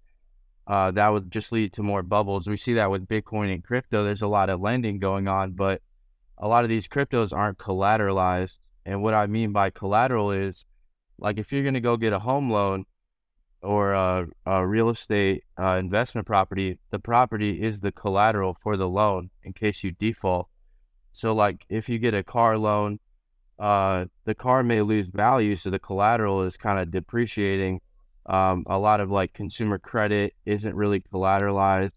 uh, 0.68 0.92
that 0.92 1.10
would 1.10 1.32
just 1.32 1.52
lead 1.52 1.74
to 1.74 1.84
more 1.84 2.04
bubbles. 2.04 2.48
We 2.48 2.58
see 2.58 2.74
that 2.74 2.92
with 2.92 3.08
Bitcoin 3.08 3.54
and 3.54 3.64
crypto. 3.64 4.04
There's 4.04 4.22
a 4.22 4.28
lot 4.28 4.50
of 4.50 4.62
lending 4.62 5.00
going 5.00 5.28
on, 5.28 5.52
but 5.52 5.82
a 6.38 6.48
lot 6.48 6.64
of 6.64 6.70
these 6.70 6.88
cryptos 6.88 7.34
aren't 7.34 7.58
collateralized. 7.58 8.58
And 8.86 9.02
what 9.02 9.14
I 9.14 9.28
mean 9.28 9.54
by 9.54 9.70
collateral 9.70 10.32
is 10.32 10.66
like 11.18 11.38
if 11.38 11.52
you're 11.52 11.64
going 11.64 11.74
to 11.74 11.82
go 11.82 11.96
get 11.96 12.14
a 12.14 12.20
home 12.20 12.52
loan, 12.52 12.86
or 13.64 13.94
a, 13.94 14.28
a 14.46 14.68
real 14.68 14.90
estate 14.90 15.44
uh, 15.60 15.78
investment 15.78 16.28
property, 16.28 16.80
the 16.92 17.00
property 17.00 17.62
is 17.62 17.80
the 17.80 17.92
collateral 17.92 18.58
for 18.62 18.78
the 18.78 18.88
loan 18.88 19.30
in 19.44 19.54
case 19.54 19.84
you 19.84 19.92
default. 19.92 20.48
So, 21.14 21.34
like 21.34 21.66
if 21.70 21.88
you 21.90 22.00
get 22.00 22.14
a 22.14 22.24
car 22.24 22.58
loan, 22.58 23.00
uh, 23.60 24.06
the 24.26 24.36
car 24.36 24.64
may 24.64 24.82
lose 24.82 25.08
value, 25.08 25.56
so 25.56 25.70
the 25.70 25.80
collateral 25.80 26.44
is 26.44 26.58
kind 26.58 26.80
of 26.80 26.92
depreciating. 26.92 27.82
Um, 28.26 28.64
a 28.68 28.80
lot 28.80 29.00
of 29.00 29.12
like 29.12 29.34
consumer 29.34 29.78
credit 29.78 30.34
isn't 30.46 30.76
really 30.76 31.02
collateralized 31.02 31.92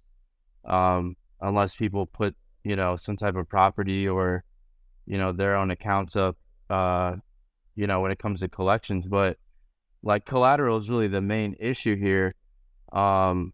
um, 0.64 1.16
unless 1.40 1.76
people 1.76 2.06
put 2.06 2.34
you 2.64 2.76
know 2.76 2.96
some 2.96 3.16
type 3.16 3.36
of 3.36 3.48
property 3.48 4.08
or 4.08 4.44
you 5.06 5.18
know 5.18 5.32
their 5.32 5.56
own 5.56 5.70
accounts 5.70 6.14
up. 6.16 6.36
Uh, 6.68 7.16
you 7.74 7.86
know 7.86 8.00
when 8.00 8.10
it 8.10 8.18
comes 8.18 8.40
to 8.40 8.48
collections, 8.48 9.06
but 9.06 9.38
like 10.06 10.24
collateral 10.24 10.78
is 10.78 10.88
really 10.88 11.08
the 11.08 11.20
main 11.20 11.56
issue 11.58 11.96
here. 11.96 12.32
Um, 12.92 13.52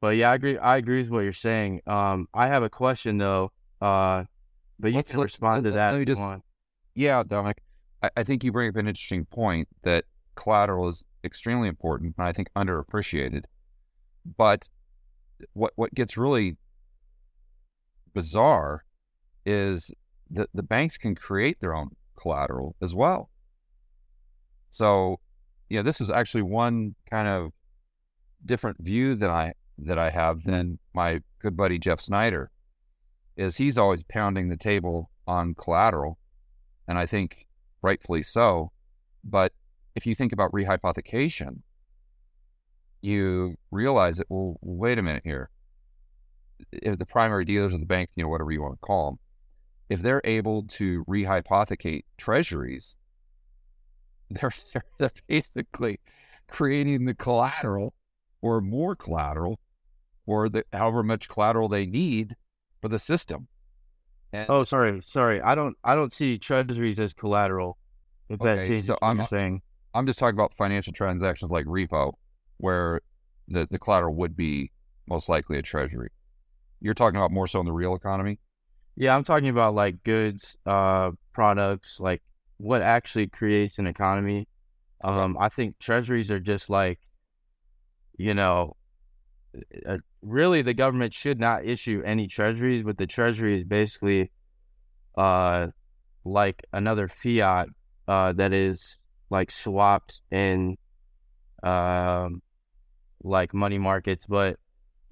but 0.00 0.16
yeah, 0.16 0.30
I 0.30 0.34
agree. 0.34 0.58
I 0.58 0.76
agree 0.76 1.00
with 1.00 1.10
what 1.10 1.20
you're 1.20 1.32
saying. 1.32 1.80
Um, 1.86 2.28
I 2.34 2.48
have 2.48 2.62
a 2.62 2.68
question 2.68 3.16
though. 3.16 3.50
Uh, 3.80 4.24
but 4.78 4.88
you 4.88 4.96
let's, 4.96 5.12
can 5.12 5.22
respond 5.22 5.64
let, 5.64 5.70
to 5.70 5.76
that. 5.76 5.92
Let 5.92 5.98
me 6.00 6.04
just, 6.04 6.20
yeah, 6.94 7.22
Dominic, 7.26 7.62
I, 8.02 8.10
I 8.18 8.22
think 8.24 8.44
you 8.44 8.52
bring 8.52 8.68
up 8.68 8.76
an 8.76 8.88
interesting 8.88 9.24
point 9.24 9.68
that 9.82 10.04
collateral 10.34 10.86
is 10.88 11.02
extremely 11.24 11.68
important 11.68 12.14
and 12.18 12.26
I 12.26 12.32
think 12.32 12.48
underappreciated. 12.54 13.44
But 14.36 14.68
what 15.54 15.72
what 15.76 15.94
gets 15.94 16.18
really 16.18 16.58
bizarre 18.12 18.84
is 19.46 19.90
that 20.30 20.50
the 20.52 20.62
banks 20.62 20.98
can 20.98 21.14
create 21.14 21.58
their 21.60 21.74
own 21.74 21.96
collateral 22.20 22.76
as 22.82 22.94
well. 22.94 23.30
So 24.68 25.20
yeah, 25.70 25.82
this 25.82 26.00
is 26.00 26.10
actually 26.10 26.42
one 26.42 26.96
kind 27.08 27.28
of 27.28 27.52
different 28.44 28.78
view 28.80 29.14
that 29.14 29.30
I 29.30 29.54
that 29.78 29.98
I 29.98 30.10
have 30.10 30.42
than 30.42 30.78
my 30.92 31.22
good 31.38 31.56
buddy 31.56 31.78
Jeff 31.78 32.00
Snyder. 32.00 32.50
Is 33.36 33.56
he's 33.56 33.78
always 33.78 34.02
pounding 34.02 34.48
the 34.48 34.56
table 34.56 35.10
on 35.26 35.54
collateral, 35.54 36.18
and 36.86 36.98
I 36.98 37.06
think 37.06 37.46
rightfully 37.80 38.24
so. 38.24 38.72
But 39.24 39.52
if 39.94 40.06
you 40.06 40.14
think 40.14 40.32
about 40.32 40.52
rehypothecation, 40.52 41.60
you 43.00 43.56
realize 43.70 44.18
that 44.18 44.26
well, 44.28 44.58
wait 44.60 44.98
a 44.98 45.02
minute 45.02 45.22
here. 45.24 45.50
If 46.72 46.98
the 46.98 47.06
primary 47.06 47.44
dealers 47.44 47.72
of 47.72 47.80
the 47.80 47.86
bank, 47.86 48.10
you 48.16 48.24
know, 48.24 48.28
whatever 48.28 48.50
you 48.50 48.60
want 48.60 48.74
to 48.74 48.86
call 48.86 49.12
them, 49.12 49.18
if 49.88 50.02
they're 50.02 50.20
able 50.24 50.64
to 50.64 51.04
rehypothecate 51.04 52.04
treasuries 52.18 52.96
they're, 54.30 54.52
they're 54.98 55.10
basically 55.26 56.00
creating 56.48 57.04
the 57.04 57.14
collateral 57.14 57.94
or 58.42 58.60
more 58.60 58.96
collateral 58.96 59.58
or 60.26 60.48
the 60.48 60.64
however 60.72 61.02
much 61.02 61.28
collateral 61.28 61.68
they 61.68 61.86
need 61.86 62.36
for 62.80 62.88
the 62.88 62.98
system. 62.98 63.48
And, 64.32 64.48
oh, 64.48 64.64
sorry, 64.64 65.02
sorry. 65.04 65.40
I 65.40 65.54
don't 65.54 65.76
I 65.82 65.94
don't 65.94 66.12
see 66.12 66.38
treasuries 66.38 67.00
as 67.00 67.12
collateral. 67.12 67.78
If 68.28 68.40
okay, 68.40 68.76
that 68.76 68.84
so 68.84 68.98
I'm 69.02 69.26
saying. 69.26 69.62
I'm 69.92 70.06
just 70.06 70.20
talking 70.20 70.36
about 70.36 70.54
financial 70.54 70.92
transactions 70.92 71.50
like 71.50 71.66
repo, 71.66 72.12
where 72.58 73.00
the, 73.48 73.66
the 73.68 73.78
collateral 73.78 74.14
would 74.14 74.36
be 74.36 74.70
most 75.08 75.28
likely 75.28 75.58
a 75.58 75.62
treasury. 75.62 76.10
You're 76.80 76.94
talking 76.94 77.16
about 77.16 77.32
more 77.32 77.48
so 77.48 77.58
in 77.58 77.66
the 77.66 77.72
real 77.72 77.96
economy? 77.96 78.38
Yeah, 78.94 79.16
I'm 79.16 79.24
talking 79.24 79.48
about 79.48 79.74
like 79.74 80.04
goods, 80.04 80.56
uh, 80.64 81.10
products, 81.32 81.98
like 81.98 82.22
what 82.60 82.82
actually 82.82 83.26
creates 83.26 83.78
an 83.78 83.86
economy. 83.86 84.46
Um, 85.02 85.36
I 85.40 85.48
think 85.48 85.78
treasuries 85.78 86.30
are 86.30 86.40
just 86.40 86.68
like, 86.68 87.00
you 88.18 88.34
know, 88.34 88.76
uh, 89.88 89.96
really 90.20 90.60
the 90.60 90.74
government 90.74 91.14
should 91.14 91.40
not 91.40 91.64
issue 91.64 92.02
any 92.04 92.26
treasuries, 92.26 92.82
but 92.82 92.98
the 92.98 93.06
treasury 93.06 93.58
is 93.58 93.64
basically, 93.64 94.30
uh, 95.16 95.68
like 96.24 96.62
another 96.72 97.08
fiat, 97.08 97.68
uh, 98.06 98.32
that 98.34 98.52
is 98.52 98.96
like 99.30 99.50
swapped 99.50 100.20
in, 100.30 100.76
um, 101.62 102.42
like 103.22 103.54
money 103.54 103.78
markets. 103.78 104.26
But, 104.28 104.58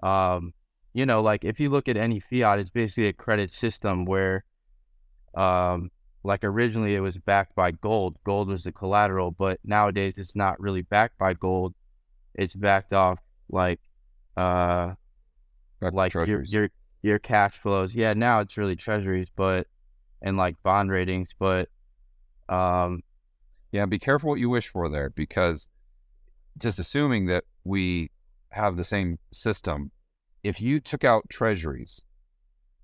um, 0.02 0.52
you 0.92 1.06
know, 1.06 1.22
like 1.22 1.44
if 1.46 1.58
you 1.60 1.70
look 1.70 1.88
at 1.88 1.96
any 1.96 2.20
fiat, 2.20 2.58
it's 2.58 2.70
basically 2.70 3.08
a 3.08 3.14
credit 3.14 3.52
system 3.52 4.04
where, 4.04 4.44
um, 5.34 5.90
like 6.24 6.44
originally 6.44 6.94
it 6.94 7.00
was 7.00 7.16
backed 7.16 7.54
by 7.54 7.70
gold. 7.70 8.16
Gold 8.24 8.48
was 8.48 8.64
the 8.64 8.72
collateral, 8.72 9.30
but 9.30 9.60
nowadays 9.64 10.14
it's 10.16 10.34
not 10.34 10.60
really 10.60 10.82
backed 10.82 11.18
by 11.18 11.34
gold. 11.34 11.74
It's 12.34 12.54
backed 12.54 12.92
off 12.92 13.18
like 13.50 13.80
uh 14.36 14.94
like 15.80 16.12
your, 16.14 16.42
your 16.42 16.70
your 17.02 17.18
cash 17.18 17.58
flows. 17.62 17.94
Yeah, 17.94 18.14
now 18.14 18.40
it's 18.40 18.56
really 18.56 18.76
treasuries, 18.76 19.28
but 19.34 19.66
and 20.20 20.36
like 20.36 20.56
bond 20.62 20.90
ratings, 20.90 21.28
but 21.38 21.68
um 22.48 23.02
yeah, 23.70 23.86
be 23.86 23.98
careful 23.98 24.30
what 24.30 24.40
you 24.40 24.48
wish 24.48 24.68
for 24.68 24.88
there 24.88 25.10
because 25.10 25.68
just 26.56 26.78
assuming 26.78 27.26
that 27.26 27.44
we 27.64 28.10
have 28.50 28.76
the 28.76 28.84
same 28.84 29.18
system, 29.30 29.90
if 30.42 30.60
you 30.60 30.80
took 30.80 31.04
out 31.04 31.28
treasuries 31.28 32.00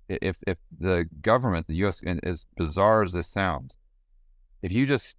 if 0.07 0.37
if 0.45 0.57
the 0.77 1.07
government, 1.21 1.67
the 1.67 1.75
U.S., 1.75 2.01
as 2.23 2.45
bizarre 2.55 3.03
as 3.03 3.13
this 3.13 3.27
sounds, 3.27 3.77
if 4.61 4.71
you 4.71 4.85
just 4.85 5.17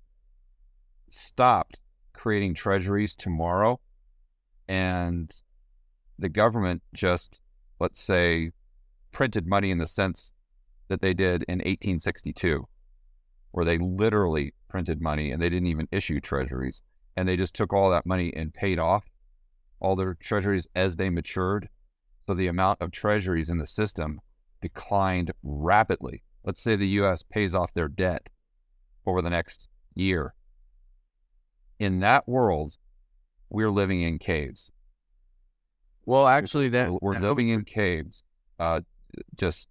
stopped 1.08 1.80
creating 2.12 2.54
treasuries 2.54 3.14
tomorrow, 3.14 3.80
and 4.68 5.42
the 6.18 6.28
government 6.28 6.82
just, 6.94 7.40
let's 7.78 8.00
say, 8.00 8.50
printed 9.12 9.46
money 9.46 9.70
in 9.70 9.78
the 9.78 9.86
sense 9.86 10.32
that 10.88 11.00
they 11.00 11.14
did 11.14 11.42
in 11.48 11.58
1862, 11.58 12.66
where 13.50 13.64
they 13.64 13.78
literally 13.78 14.54
printed 14.68 15.00
money 15.00 15.30
and 15.30 15.40
they 15.40 15.48
didn't 15.48 15.68
even 15.68 15.88
issue 15.90 16.20
treasuries, 16.20 16.82
and 17.16 17.28
they 17.28 17.36
just 17.36 17.54
took 17.54 17.72
all 17.72 17.90
that 17.90 18.06
money 18.06 18.32
and 18.34 18.54
paid 18.54 18.78
off 18.78 19.04
all 19.80 19.96
their 19.96 20.14
treasuries 20.14 20.66
as 20.74 20.96
they 20.96 21.10
matured. 21.10 21.68
So 22.26 22.34
the 22.34 22.48
amount 22.48 22.80
of 22.80 22.90
treasuries 22.90 23.48
in 23.48 23.58
the 23.58 23.66
system 23.66 24.20
declined 24.68 25.30
rapidly. 25.44 26.22
Let's 26.44 26.60
say 26.60 26.74
the 26.74 26.88
US 27.00 27.22
pays 27.22 27.54
off 27.54 27.72
their 27.74 27.88
debt 27.88 28.28
over 29.06 29.22
the 29.22 29.30
next 29.30 29.68
year. 29.94 30.34
In 31.78 32.00
that 32.00 32.26
world, 32.26 32.76
we're 33.48 33.70
living 33.70 34.02
in 34.02 34.18
caves. 34.18 34.72
Well, 36.04 36.26
actually, 36.26 36.68
that 36.70 37.02
we're 37.02 37.18
living 37.18 37.48
in 37.50 37.64
caves. 37.64 38.24
Uh, 38.58 38.80
just 39.36 39.68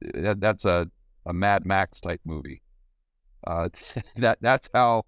that, 0.00 0.40
that's 0.40 0.64
a, 0.64 0.88
a 1.26 1.32
Mad 1.32 1.64
Max 1.64 2.00
type 2.00 2.20
movie. 2.24 2.62
Uh, 3.46 3.68
that 4.16 4.38
that's 4.40 4.68
how 4.72 5.04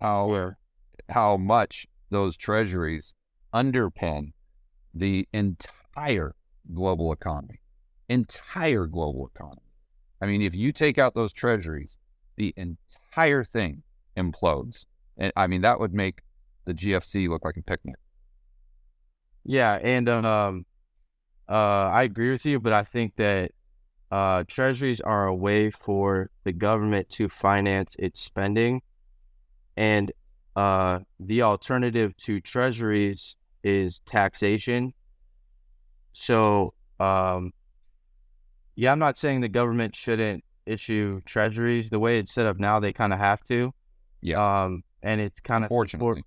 how 0.00 0.52
how 1.08 1.36
much 1.36 1.86
those 2.10 2.36
treasuries 2.36 3.14
underpin 3.52 4.32
the 4.94 5.26
entire 5.32 6.34
global 6.74 7.12
economy, 7.12 7.59
entire 8.10 8.86
global 8.86 9.30
economy. 9.34 9.62
I 10.20 10.26
mean, 10.26 10.42
if 10.42 10.54
you 10.54 10.72
take 10.72 10.98
out 10.98 11.14
those 11.14 11.32
treasuries, 11.32 11.96
the 12.36 12.52
entire 12.56 13.44
thing 13.44 13.84
implodes. 14.16 14.84
And 15.16 15.32
I 15.36 15.46
mean, 15.46 15.62
that 15.62 15.78
would 15.80 15.94
make 15.94 16.20
the 16.66 16.74
GFC 16.74 17.28
look 17.28 17.44
like 17.44 17.56
a 17.56 17.62
picnic. 17.62 17.96
Yeah, 19.44 19.74
and 19.76 20.08
um, 20.08 20.66
uh, 21.48 21.52
I 21.52 22.02
agree 22.02 22.30
with 22.30 22.44
you, 22.44 22.60
but 22.60 22.72
I 22.72 22.84
think 22.84 23.16
that 23.16 23.52
uh, 24.10 24.44
treasuries 24.46 25.00
are 25.00 25.26
a 25.26 25.34
way 25.34 25.70
for 25.70 26.30
the 26.44 26.52
government 26.52 27.08
to 27.10 27.28
finance 27.28 27.94
its 27.98 28.20
spending, 28.20 28.82
and 29.76 30.12
uh, 30.56 30.98
the 31.20 31.42
alternative 31.42 32.16
to 32.18 32.40
treasuries 32.40 33.36
is 33.62 34.00
taxation. 34.04 34.92
So, 36.12 36.74
um, 36.98 37.52
yeah, 38.76 38.92
I'm 38.92 38.98
not 38.98 39.18
saying 39.18 39.40
the 39.40 39.48
government 39.48 39.94
shouldn't 39.94 40.44
issue 40.66 41.20
treasuries. 41.24 41.90
The 41.90 41.98
way 41.98 42.18
it's 42.18 42.32
set 42.32 42.46
up 42.46 42.58
now, 42.58 42.80
they 42.80 42.92
kind 42.92 43.12
of 43.12 43.18
have 43.18 43.42
to. 43.44 43.72
Yeah. 44.20 44.64
Um, 44.64 44.82
and 45.02 45.20
it's 45.20 45.40
kind 45.40 45.64
of 45.64 45.68
fortunately. 45.68 46.24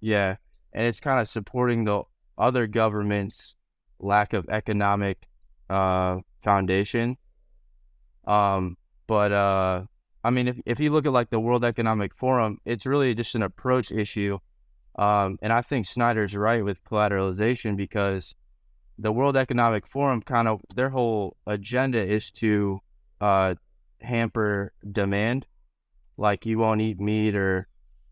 yeah, 0.00 0.36
and 0.72 0.86
it's 0.86 1.00
kind 1.00 1.20
of 1.20 1.28
supporting 1.28 1.84
the 1.84 2.02
other 2.38 2.66
governments' 2.66 3.54
lack 3.98 4.32
of 4.32 4.48
economic 4.48 5.26
uh, 5.68 6.18
foundation. 6.42 7.16
Um, 8.26 8.76
but 9.06 9.32
uh, 9.32 9.82
I 10.24 10.30
mean, 10.30 10.48
if 10.48 10.56
if 10.66 10.80
you 10.80 10.90
look 10.90 11.06
at 11.06 11.12
like 11.12 11.30
the 11.30 11.40
World 11.40 11.64
Economic 11.64 12.14
Forum, 12.14 12.58
it's 12.64 12.86
really 12.86 13.14
just 13.14 13.34
an 13.34 13.42
approach 13.42 13.92
issue. 13.92 14.38
Um, 14.98 15.38
and 15.42 15.52
I 15.52 15.60
think 15.60 15.86
Snyder's 15.86 16.34
right 16.34 16.64
with 16.64 16.82
collateralization 16.84 17.76
because 17.76 18.34
the 18.98 19.12
World 19.12 19.36
Economic 19.36 19.86
Forum 19.86 20.22
kind 20.22 20.48
of 20.48 20.60
their 20.74 20.90
whole 20.90 21.36
agenda 21.46 22.02
is 22.02 22.30
to 22.32 22.80
uh, 23.20 23.54
hamper 24.00 24.72
demand, 24.90 25.46
like 26.16 26.46
you 26.46 26.58
won't 26.58 26.80
eat 26.80 27.00
meat 27.00 27.34
or 27.34 27.68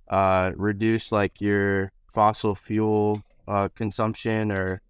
uh, 0.09 0.53
reduce 0.57 1.11
like 1.11 1.41
your 1.41 1.93
fossil 2.12 2.55
fuel 2.55 3.22
uh, 3.49 3.68
consumption 3.74 4.53
or 4.53 4.80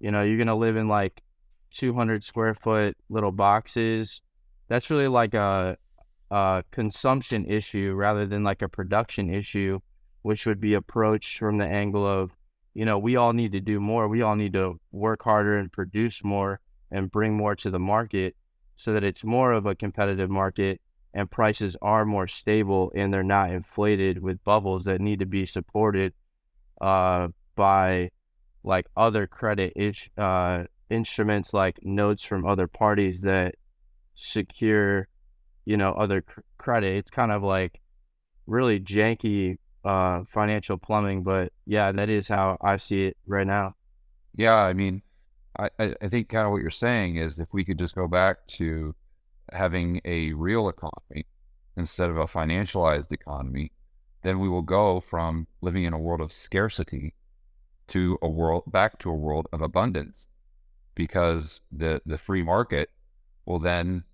you 0.00 0.10
know 0.10 0.22
you're 0.22 0.38
gonna 0.38 0.56
live 0.56 0.76
in 0.76 0.88
like 0.88 1.22
200 1.74 2.24
square 2.24 2.54
foot 2.54 2.96
little 3.08 3.32
boxes. 3.32 4.20
That's 4.68 4.90
really 4.90 5.08
like 5.08 5.34
a, 5.34 5.76
a 6.30 6.64
consumption 6.70 7.44
issue 7.46 7.94
rather 7.94 8.26
than 8.26 8.44
like 8.44 8.62
a 8.62 8.68
production 8.68 9.32
issue 9.32 9.80
which 10.22 10.46
would 10.46 10.60
be 10.60 10.74
approached 10.74 11.38
from 11.38 11.58
the 11.58 11.66
angle 11.66 12.06
of 12.06 12.32
you 12.74 12.84
know 12.84 12.98
we 12.98 13.16
all 13.16 13.32
need 13.32 13.52
to 13.52 13.60
do 13.60 13.80
more 13.80 14.08
we 14.08 14.22
all 14.22 14.36
need 14.36 14.52
to 14.52 14.78
work 14.92 15.22
harder 15.22 15.56
and 15.58 15.72
produce 15.72 16.22
more 16.22 16.60
and 16.90 17.10
bring 17.10 17.36
more 17.36 17.54
to 17.54 17.70
the 17.70 17.78
market 17.78 18.36
so 18.76 18.92
that 18.92 19.04
it's 19.04 19.24
more 19.24 19.52
of 19.52 19.66
a 19.66 19.74
competitive 19.74 20.30
market 20.30 20.80
and 21.12 21.30
prices 21.30 21.76
are 21.82 22.04
more 22.04 22.28
stable 22.28 22.92
and 22.94 23.12
they're 23.12 23.22
not 23.22 23.50
inflated 23.50 24.22
with 24.22 24.42
bubbles 24.44 24.84
that 24.84 25.00
need 25.00 25.18
to 25.18 25.26
be 25.26 25.44
supported 25.44 26.12
uh, 26.80 27.28
by 27.56 28.10
like 28.62 28.86
other 28.96 29.26
credit 29.26 29.72
ish, 29.76 30.10
uh, 30.16 30.64
instruments 30.88 31.52
like 31.52 31.78
notes 31.82 32.24
from 32.24 32.46
other 32.46 32.66
parties 32.66 33.20
that 33.22 33.54
secure, 34.14 35.08
you 35.64 35.76
know, 35.76 35.92
other 35.92 36.20
cr- 36.20 36.40
credit. 36.58 36.96
It's 36.96 37.10
kind 37.10 37.32
of 37.32 37.42
like 37.42 37.80
really 38.46 38.80
janky 38.80 39.58
uh, 39.84 40.24
financial 40.28 40.78
plumbing, 40.78 41.22
but 41.22 41.52
yeah, 41.66 41.92
that 41.92 42.08
is 42.08 42.28
how 42.28 42.56
I 42.60 42.76
see 42.76 43.04
it 43.06 43.16
right 43.26 43.46
now. 43.46 43.74
Yeah, 44.34 44.56
I 44.56 44.72
mean, 44.72 45.02
I, 45.58 45.70
I 45.78 46.08
think 46.08 46.28
kind 46.28 46.46
of 46.46 46.52
what 46.52 46.62
you're 46.62 46.70
saying 46.70 47.16
is 47.16 47.38
if 47.38 47.48
we 47.52 47.64
could 47.64 47.78
just 47.78 47.94
go 47.94 48.06
back 48.06 48.46
to 48.58 48.94
having 49.52 50.00
a 50.04 50.32
real 50.32 50.68
economy 50.68 51.26
instead 51.76 52.10
of 52.10 52.16
a 52.16 52.26
financialized 52.26 53.12
economy, 53.12 53.72
then 54.22 54.38
we 54.38 54.48
will 54.48 54.62
go 54.62 55.00
from 55.00 55.46
living 55.60 55.84
in 55.84 55.92
a 55.92 55.98
world 55.98 56.20
of 56.20 56.32
scarcity 56.32 57.14
to 57.88 58.18
a 58.22 58.28
world 58.28 58.64
back 58.66 58.98
to 59.00 59.10
a 59.10 59.14
world 59.14 59.48
of 59.52 59.60
abundance 59.60 60.28
because 60.94 61.60
the 61.72 62.00
the 62.06 62.18
free 62.18 62.42
market 62.42 62.90
will 63.46 63.58
then 63.58 64.04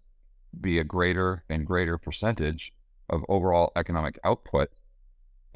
be 0.61 0.79
a 0.79 0.85
greater 0.85 1.45
and 1.51 1.67
greater 1.67 1.99
percentage 1.99 2.73
of 3.11 3.25
overall 3.29 3.73
economic 3.77 4.19
output 4.25 4.71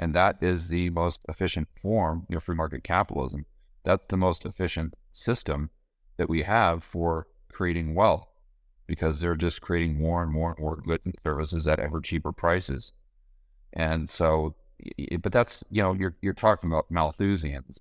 and 0.01 0.15
that 0.15 0.43
is 0.43 0.67
the 0.67 0.91
most 0.91 1.21
efficient 1.29 1.69
form 1.81 2.27
of 2.33 2.43
free 2.43 2.57
market 2.57 2.83
capitalism 2.83 3.47
that's 3.85 4.07
the 4.09 4.17
most 4.17 4.45
efficient 4.45 4.95
system 5.13 5.71
that 6.17 6.29
we 6.29 6.43
have 6.43 6.85
for 6.85 7.27
creating 7.53 7.95
wealth 7.95 8.29
because 8.87 9.21
they're 9.21 9.37
just 9.37 9.61
creating 9.61 9.99
more 9.99 10.23
and 10.23 10.33
more 10.33 10.51
and 10.51 10.59
more 10.61 10.77
goods 10.77 11.05
and 11.05 11.15
services 11.25 11.67
at 11.67 11.79
ever 11.79 12.01
cheaper 12.01 12.33
prices. 12.33 12.93
And 13.73 14.11
so, 14.11 14.57
but 15.23 15.33
that's, 15.33 15.63
you 15.71 15.83
know, 15.83 15.93
you're, 15.93 16.17
you're 16.21 16.35
talking 16.35 16.71
about 16.71 16.91
Malthusians. 16.91 17.79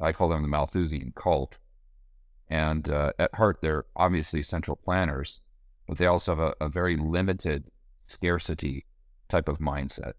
I 0.00 0.12
call 0.12 0.28
them 0.28 0.42
the 0.42 0.48
Malthusian 0.48 1.12
cult. 1.16 1.58
And 2.48 2.88
uh, 2.90 3.12
at 3.18 3.34
heart, 3.34 3.58
they're 3.62 3.86
obviously 3.96 4.42
central 4.42 4.76
planners, 4.76 5.40
but 5.88 5.98
they 5.98 6.06
also 6.06 6.36
have 6.36 6.54
a, 6.60 6.64
a 6.64 6.68
very 6.68 6.96
limited 6.96 7.70
scarcity 8.06 8.84
type 9.28 9.48
of 9.48 9.58
mindset. 9.58 10.12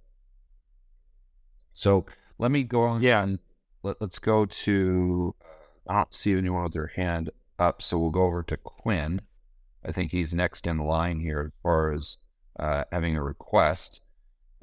So 1.75 2.05
let 2.39 2.49
me 2.49 2.63
go 2.63 2.83
on. 2.83 3.03
Yeah. 3.03 3.21
And 3.21 3.39
let, 3.83 4.01
us 4.01 4.17
go 4.17 4.45
to, 4.45 5.35
I 5.87 5.97
don't 5.97 6.15
see 6.15 6.33
anyone 6.33 6.63
with 6.63 6.73
their 6.73 6.91
hand 6.95 7.29
up. 7.59 7.83
So 7.83 7.99
we'll 7.99 8.09
go 8.09 8.23
over 8.23 8.41
to 8.41 8.57
Quinn. 8.57 9.21
I 9.85 9.91
think 9.91 10.11
he's 10.11 10.33
next 10.33 10.65
in 10.65 10.79
line 10.79 11.19
here 11.19 11.51
as 11.53 11.61
far 11.61 11.93
as 11.93 12.17
uh, 12.59 12.85
having 12.91 13.15
a 13.15 13.21
request. 13.21 14.01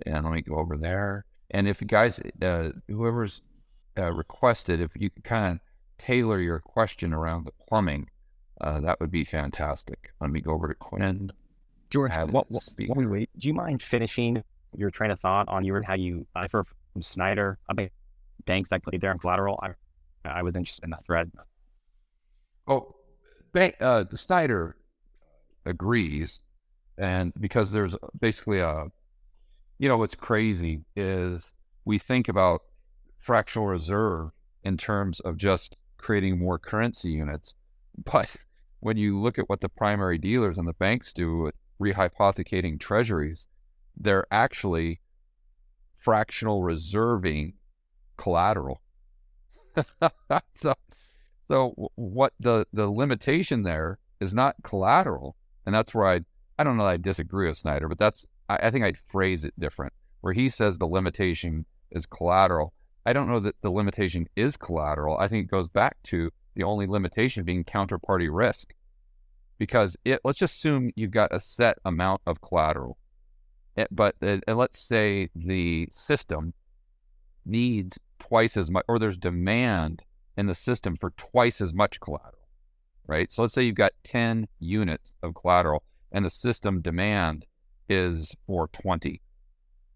And 0.05 0.25
let 0.25 0.35
me 0.35 0.43
go 0.43 0.57
over 0.57 0.77
there. 0.77 1.27
And 1.51 1.69
if 1.69 1.81
you 1.81 1.87
guys, 1.87 2.21
uh, 2.41 2.71
whoever's 2.89 3.43
uh, 3.97 4.13
requested, 4.13 4.81
if 4.81 4.93
you 4.97 5.11
could 5.11 5.23
kind 5.23 5.55
of 5.55 6.05
tailor 6.05 6.41
your 6.41 6.59
question 6.59 7.13
around 7.13 7.45
the 7.45 7.53
plumbing, 7.69 8.09
uh, 8.61 8.81
that 8.81 8.99
would 9.01 9.11
be 9.11 9.25
fantastic. 9.25 10.13
Let 10.21 10.31
me 10.31 10.41
go 10.41 10.53
over 10.53 10.69
to 10.69 10.75
Quinn. 10.75 11.31
Jordan, 11.91 12.33
what, 12.33 12.51
what, 12.51 12.63
what, 12.87 13.11
wait, 13.11 13.31
do 13.39 13.49
you 13.49 13.55
mind 13.55 13.83
finishing 13.83 14.43
your 14.75 14.91
train 14.91 15.11
of 15.11 15.21
thought 15.21 15.47
on 15.49 15.63
your 15.63 15.83
how 15.83 15.95
you 15.95 16.27
differ 16.41 16.65
from 16.93 17.03
Snyder 17.03 17.59
about 17.69 17.89
banks 18.45 18.71
that 18.71 18.83
played 18.83 19.01
their 19.01 19.17
collateral? 19.17 19.59
I, 19.63 19.71
I 20.25 20.43
was 20.43 20.55
interested 20.55 20.85
in 20.85 20.91
that 20.91 21.05
thread. 21.07 21.31
Oh, 22.67 22.95
bank, 23.53 23.77
uh, 23.81 24.05
Snyder 24.15 24.77
agrees. 25.65 26.43
And 26.99 27.33
because 27.39 27.73
there's 27.73 27.97
basically 28.21 28.61
a, 28.61 28.87
you 29.79 29.89
know, 29.89 29.99
what's 29.99 30.15
crazy 30.15 30.81
is 30.95 31.53
we 31.85 31.99
think 31.99 32.29
about 32.29 32.63
fractional 33.19 33.67
reserve 33.67 34.31
in 34.63 34.77
terms 34.77 35.21
of 35.21 35.37
just 35.37 35.77
creating 35.99 36.39
more 36.39 36.59
currency 36.59 37.11
units. 37.11 37.55
But 38.05 38.35
when 38.81 38.97
you 38.97 39.21
look 39.21 39.39
at 39.39 39.51
what 39.51 39.61
the 39.61 39.69
primary 39.69 40.17
dealers 40.17 40.57
and 40.57 40.67
the 40.67 40.73
banks 40.73 41.13
do 41.13 41.37
with 41.37 41.55
rehypothecating 41.79 42.81
treasuries, 42.81 43.49
they're 43.95 44.27
actually 44.31 45.01
fractional 46.03 46.63
reserving 46.63 47.55
collateral. 48.17 48.83
so, 50.55 50.75
so 51.49 51.91
what 51.95 52.35
the 52.39 52.67
the 52.73 52.91
limitation 52.91 53.63
there 53.63 53.99
is 54.21 54.35
not 54.35 54.57
collateral, 54.63 55.37
and 55.67 55.75
that's 55.75 55.95
where 55.95 56.07
I, 56.07 56.21
I 56.59 56.65
don't 56.65 56.77
know 56.77 56.87
I 56.87 56.97
disagree 56.97 57.49
with 57.49 57.59
Snyder, 57.59 57.89
but 57.89 57.99
that's, 57.99 58.27
I, 58.49 58.59
I 58.65 58.71
think 58.71 58.85
I'd 58.85 58.99
phrase 58.99 59.45
it 59.45 59.59
different. 59.59 59.93
Where 60.21 60.33
he 60.33 60.49
says 60.49 60.79
the 60.79 60.87
limitation 60.87 61.67
is 61.91 62.07
collateral. 62.07 62.73
I 63.05 63.13
don't 63.13 63.29
know 63.29 63.41
that 63.41 63.57
the 63.63 63.71
limitation 63.71 64.29
is 64.37 64.57
collateral. 64.57 65.19
I 65.19 65.27
think 65.27 65.45
it 65.45 65.51
goes 65.51 65.69
back 65.69 65.97
to 66.05 66.31
the 66.55 66.63
only 66.63 66.87
limitation 66.87 67.45
being 67.45 67.65
counterparty 67.65 68.29
risk. 68.31 68.75
Because 69.59 69.97
it, 70.05 70.21
let's 70.25 70.39
just 70.39 70.55
assume 70.55 70.93
you've 70.95 71.11
got 71.11 71.35
a 71.35 71.41
set 71.41 71.79
amount 71.85 72.21
of 72.27 72.41
collateral. 72.41 72.99
It, 73.77 73.89
but 73.91 74.17
uh, 74.23 74.39
let's 74.49 74.79
say 74.79 75.31
the 75.35 75.89
system 75.91 76.55
needs 77.45 77.99
twice 78.19 78.57
as 78.57 78.71
much, 78.71 78.85
or 78.89 78.99
there's 78.99 79.17
demand 79.17 80.03
in 80.37 80.47
the 80.47 80.55
system 80.55 80.97
for 80.97 81.11
twice 81.11 81.61
as 81.61 81.73
much 81.73 82.01
collateral 82.01 82.43
right? 83.07 83.33
So 83.33 83.43
let's 83.43 83.55
say 83.55 83.63
you've 83.63 83.75
got 83.75 83.93
10 84.05 84.49
units 84.59 85.13
of 85.23 85.35
collateral 85.35 85.83
and 86.11 86.25
the 86.25 86.31
system 86.31 86.81
demand 86.81 87.47
is 87.89 88.35
for 88.47 88.69
20. 88.69 89.21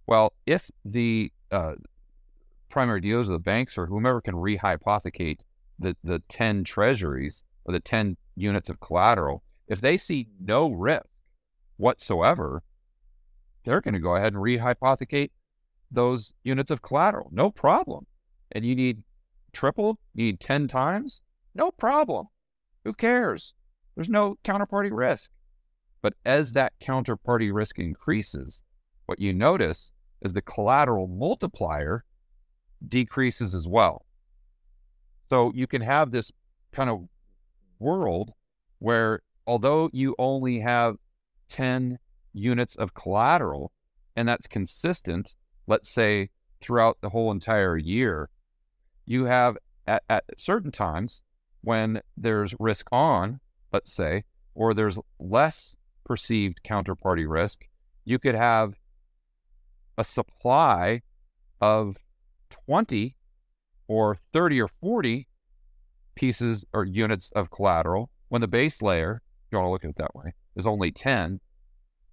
Well, 0.06 0.32
if 0.44 0.70
the 0.84 1.32
uh, 1.50 1.74
primary 2.68 3.00
dealers 3.00 3.28
of 3.28 3.32
the 3.32 3.38
banks 3.38 3.78
or 3.78 3.86
whomever 3.86 4.20
can 4.20 4.34
rehypothecate 4.34 5.40
the, 5.78 5.96
the 6.02 6.22
10 6.28 6.64
treasuries 6.64 7.44
or 7.64 7.72
the 7.72 7.80
10 7.80 8.16
units 8.34 8.68
of 8.68 8.80
collateral, 8.80 9.42
If 9.68 9.80
they 9.80 9.96
see 9.96 10.28
no 10.40 10.70
risk 10.70 11.06
whatsoever, 11.76 12.62
they're 13.66 13.80
going 13.82 13.94
to 13.94 14.00
go 14.00 14.14
ahead 14.14 14.32
and 14.32 14.42
rehypothecate 14.42 15.30
those 15.90 16.32
units 16.44 16.70
of 16.70 16.82
collateral. 16.82 17.28
No 17.32 17.50
problem. 17.50 18.06
And 18.52 18.64
you 18.64 18.74
need 18.74 19.02
triple, 19.52 19.98
you 20.14 20.26
need 20.26 20.40
10 20.40 20.68
times? 20.68 21.20
No 21.54 21.70
problem. 21.72 22.28
Who 22.84 22.94
cares? 22.94 23.54
There's 23.94 24.08
no 24.08 24.36
counterparty 24.44 24.90
risk. 24.92 25.30
But 26.00 26.14
as 26.24 26.52
that 26.52 26.74
counterparty 26.80 27.52
risk 27.52 27.78
increases, 27.78 28.62
what 29.06 29.20
you 29.20 29.32
notice 29.32 29.92
is 30.22 30.32
the 30.32 30.42
collateral 30.42 31.08
multiplier 31.08 32.04
decreases 32.86 33.54
as 33.54 33.66
well. 33.66 34.06
So 35.28 35.50
you 35.54 35.66
can 35.66 35.82
have 35.82 36.12
this 36.12 36.30
kind 36.72 36.88
of 36.88 37.08
world 37.80 38.32
where 38.78 39.22
although 39.46 39.90
you 39.92 40.14
only 40.18 40.60
have 40.60 40.96
10 41.48 41.98
units 42.36 42.76
of 42.76 42.94
collateral 42.94 43.72
and 44.14 44.28
that's 44.28 44.46
consistent, 44.46 45.34
let's 45.66 45.88
say 45.88 46.30
throughout 46.60 46.98
the 47.00 47.10
whole 47.10 47.30
entire 47.30 47.76
year, 47.76 48.30
you 49.04 49.24
have 49.24 49.56
at, 49.86 50.02
at 50.08 50.24
certain 50.36 50.70
times 50.70 51.22
when 51.62 52.00
there's 52.16 52.54
risk 52.58 52.86
on, 52.92 53.40
let's 53.72 53.92
say, 53.92 54.24
or 54.54 54.72
there's 54.72 54.98
less 55.18 55.76
perceived 56.04 56.60
counterparty 56.64 57.28
risk, 57.28 57.66
you 58.04 58.18
could 58.18 58.34
have 58.34 58.74
a 59.98 60.04
supply 60.04 61.02
of 61.60 61.96
20 62.66 63.16
or 63.88 64.16
30 64.32 64.60
or 64.60 64.68
40 64.68 65.28
pieces 66.14 66.64
or 66.72 66.84
units 66.84 67.30
of 67.32 67.50
collateral 67.50 68.10
when 68.28 68.40
the 68.40 68.48
base 68.48 68.82
layer, 68.82 69.22
you 69.50 69.58
want 69.58 69.66
to 69.66 69.70
look 69.70 69.84
at 69.84 69.90
it 69.90 69.96
that 69.96 70.14
way, 70.14 70.34
is 70.56 70.66
only 70.66 70.90
10. 70.90 71.40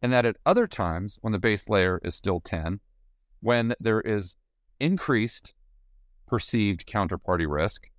And 0.04 0.12
that 0.12 0.26
at 0.26 0.36
other 0.46 0.68
times, 0.68 1.18
when 1.22 1.32
the 1.32 1.40
base 1.40 1.70
layer 1.70 2.02
is 2.04 2.14
still 2.14 2.42
10, 2.42 2.82
when 3.40 3.74
there 3.80 4.02
is 4.02 4.36
increased 4.78 5.54
perceived 6.28 6.86
counterparty 6.86 7.46
risk, 7.50 7.90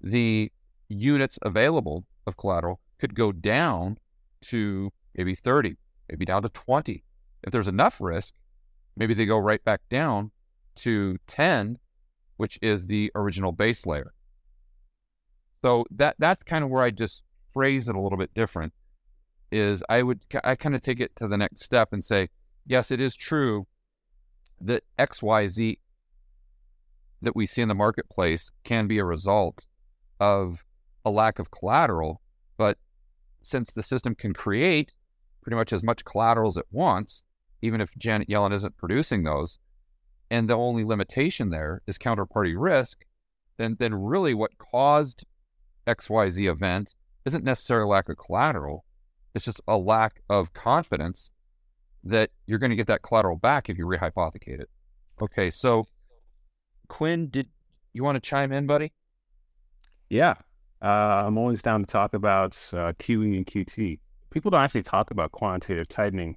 the 0.00 0.52
units 0.88 1.40
available 1.42 2.04
of 2.24 2.36
collateral 2.36 2.78
could 3.00 3.16
go 3.16 3.32
down 3.32 3.98
to 4.42 4.92
maybe 5.16 5.34
30, 5.34 5.76
maybe 6.08 6.24
down 6.24 6.42
to 6.42 6.48
20. 6.48 7.02
If 7.42 7.52
there's 7.52 7.68
enough 7.68 7.96
risk, 8.00 8.34
maybe 8.96 9.12
they 9.12 9.26
go 9.26 9.38
right 9.38 9.64
back 9.64 9.80
down 9.90 10.30
to 10.76 11.16
10, 11.26 11.78
which 12.36 12.60
is 12.62 12.86
the 12.86 13.10
original 13.16 13.50
base 13.50 13.86
layer. 13.86 14.12
So 15.64 15.84
that 15.90 16.14
that's 16.18 16.44
kind 16.44 16.62
of 16.62 16.70
where 16.70 16.84
I 16.84 16.90
just 16.90 17.24
phrase 17.52 17.88
it 17.88 17.96
a 17.96 18.00
little 18.00 18.18
bit 18.18 18.32
different. 18.34 18.72
Is 19.52 19.82
I 19.88 20.02
would 20.02 20.20
I 20.44 20.54
kind 20.54 20.74
of 20.74 20.82
take 20.82 21.00
it 21.00 21.16
to 21.16 21.26
the 21.26 21.36
next 21.36 21.62
step 21.62 21.92
and 21.92 22.04
say, 22.04 22.28
yes, 22.66 22.90
it 22.90 23.00
is 23.00 23.16
true 23.16 23.66
that 24.60 24.84
X 24.98 25.22
Y 25.22 25.48
Z 25.48 25.78
that 27.22 27.36
we 27.36 27.46
see 27.46 27.62
in 27.62 27.68
the 27.68 27.74
marketplace 27.74 28.50
can 28.64 28.86
be 28.86 28.98
a 28.98 29.04
result 29.04 29.66
of 30.18 30.64
a 31.04 31.10
lack 31.10 31.38
of 31.38 31.50
collateral, 31.50 32.20
but 32.56 32.78
since 33.42 33.70
the 33.70 33.82
system 33.82 34.14
can 34.14 34.32
create 34.32 34.94
pretty 35.42 35.56
much 35.56 35.72
as 35.72 35.82
much 35.82 36.04
collateral 36.04 36.48
as 36.48 36.56
it 36.56 36.66
wants, 36.70 37.24
even 37.62 37.80
if 37.80 37.96
Janet 37.96 38.28
Yellen 38.28 38.52
isn't 38.52 38.76
producing 38.76 39.24
those, 39.24 39.58
and 40.30 40.48
the 40.48 40.56
only 40.56 40.84
limitation 40.84 41.50
there 41.50 41.82
is 41.86 41.98
counterparty 41.98 42.54
risk, 42.56 43.04
then 43.56 43.76
then 43.78 43.94
really 43.94 44.34
what 44.34 44.58
caused 44.58 45.24
XYZ 45.86 46.50
event 46.50 46.94
isn't 47.24 47.44
necessarily 47.44 47.90
lack 47.90 48.08
of 48.08 48.16
collateral. 48.16 48.84
It's 49.34 49.44
just 49.44 49.60
a 49.68 49.76
lack 49.76 50.22
of 50.28 50.52
confidence 50.52 51.30
that 52.04 52.30
you're 52.46 52.58
going 52.58 52.70
to 52.70 52.76
get 52.76 52.86
that 52.88 53.02
collateral 53.02 53.36
back 53.36 53.68
if 53.68 53.78
you 53.78 53.86
rehypothecate 53.86 54.60
it. 54.60 54.70
Okay, 55.20 55.50
so 55.50 55.86
Quinn, 56.88 57.28
did 57.28 57.48
you 57.92 58.02
want 58.02 58.16
to 58.16 58.20
chime 58.20 58.52
in, 58.52 58.66
buddy? 58.66 58.92
Yeah, 60.08 60.34
uh, 60.82 61.24
I'm 61.26 61.38
always 61.38 61.62
down 61.62 61.80
to 61.80 61.86
talk 61.86 62.14
about 62.14 62.52
uh, 62.72 62.92
QE 62.98 63.36
and 63.36 63.46
QT. 63.46 63.98
People 64.30 64.50
don't 64.50 64.60
actually 64.60 64.82
talk 64.82 65.10
about 65.10 65.32
quantitative 65.32 65.88
tightening 65.88 66.36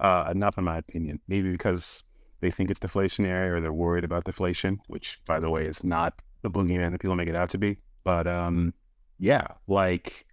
uh, 0.00 0.28
enough, 0.30 0.58
in 0.58 0.64
my 0.64 0.78
opinion. 0.78 1.20
Maybe 1.28 1.50
because 1.50 2.04
they 2.40 2.50
think 2.50 2.70
it's 2.70 2.80
deflationary 2.80 3.50
or 3.50 3.60
they're 3.60 3.72
worried 3.72 4.04
about 4.04 4.24
deflation, 4.24 4.80
which, 4.88 5.18
by 5.26 5.38
the 5.40 5.50
way, 5.50 5.66
is 5.66 5.84
not 5.84 6.20
the 6.42 6.50
boogeyman 6.50 6.90
that 6.90 7.00
people 7.00 7.16
make 7.16 7.28
it 7.28 7.36
out 7.36 7.50
to 7.50 7.58
be. 7.58 7.78
But 8.04 8.26
um, 8.26 8.74
yeah, 9.18 9.46
like 9.68 10.26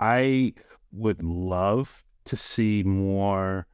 I 0.00 0.52
would 0.94 1.22
love 1.22 2.04
to 2.24 2.36
see 2.36 2.82
more 2.82 3.66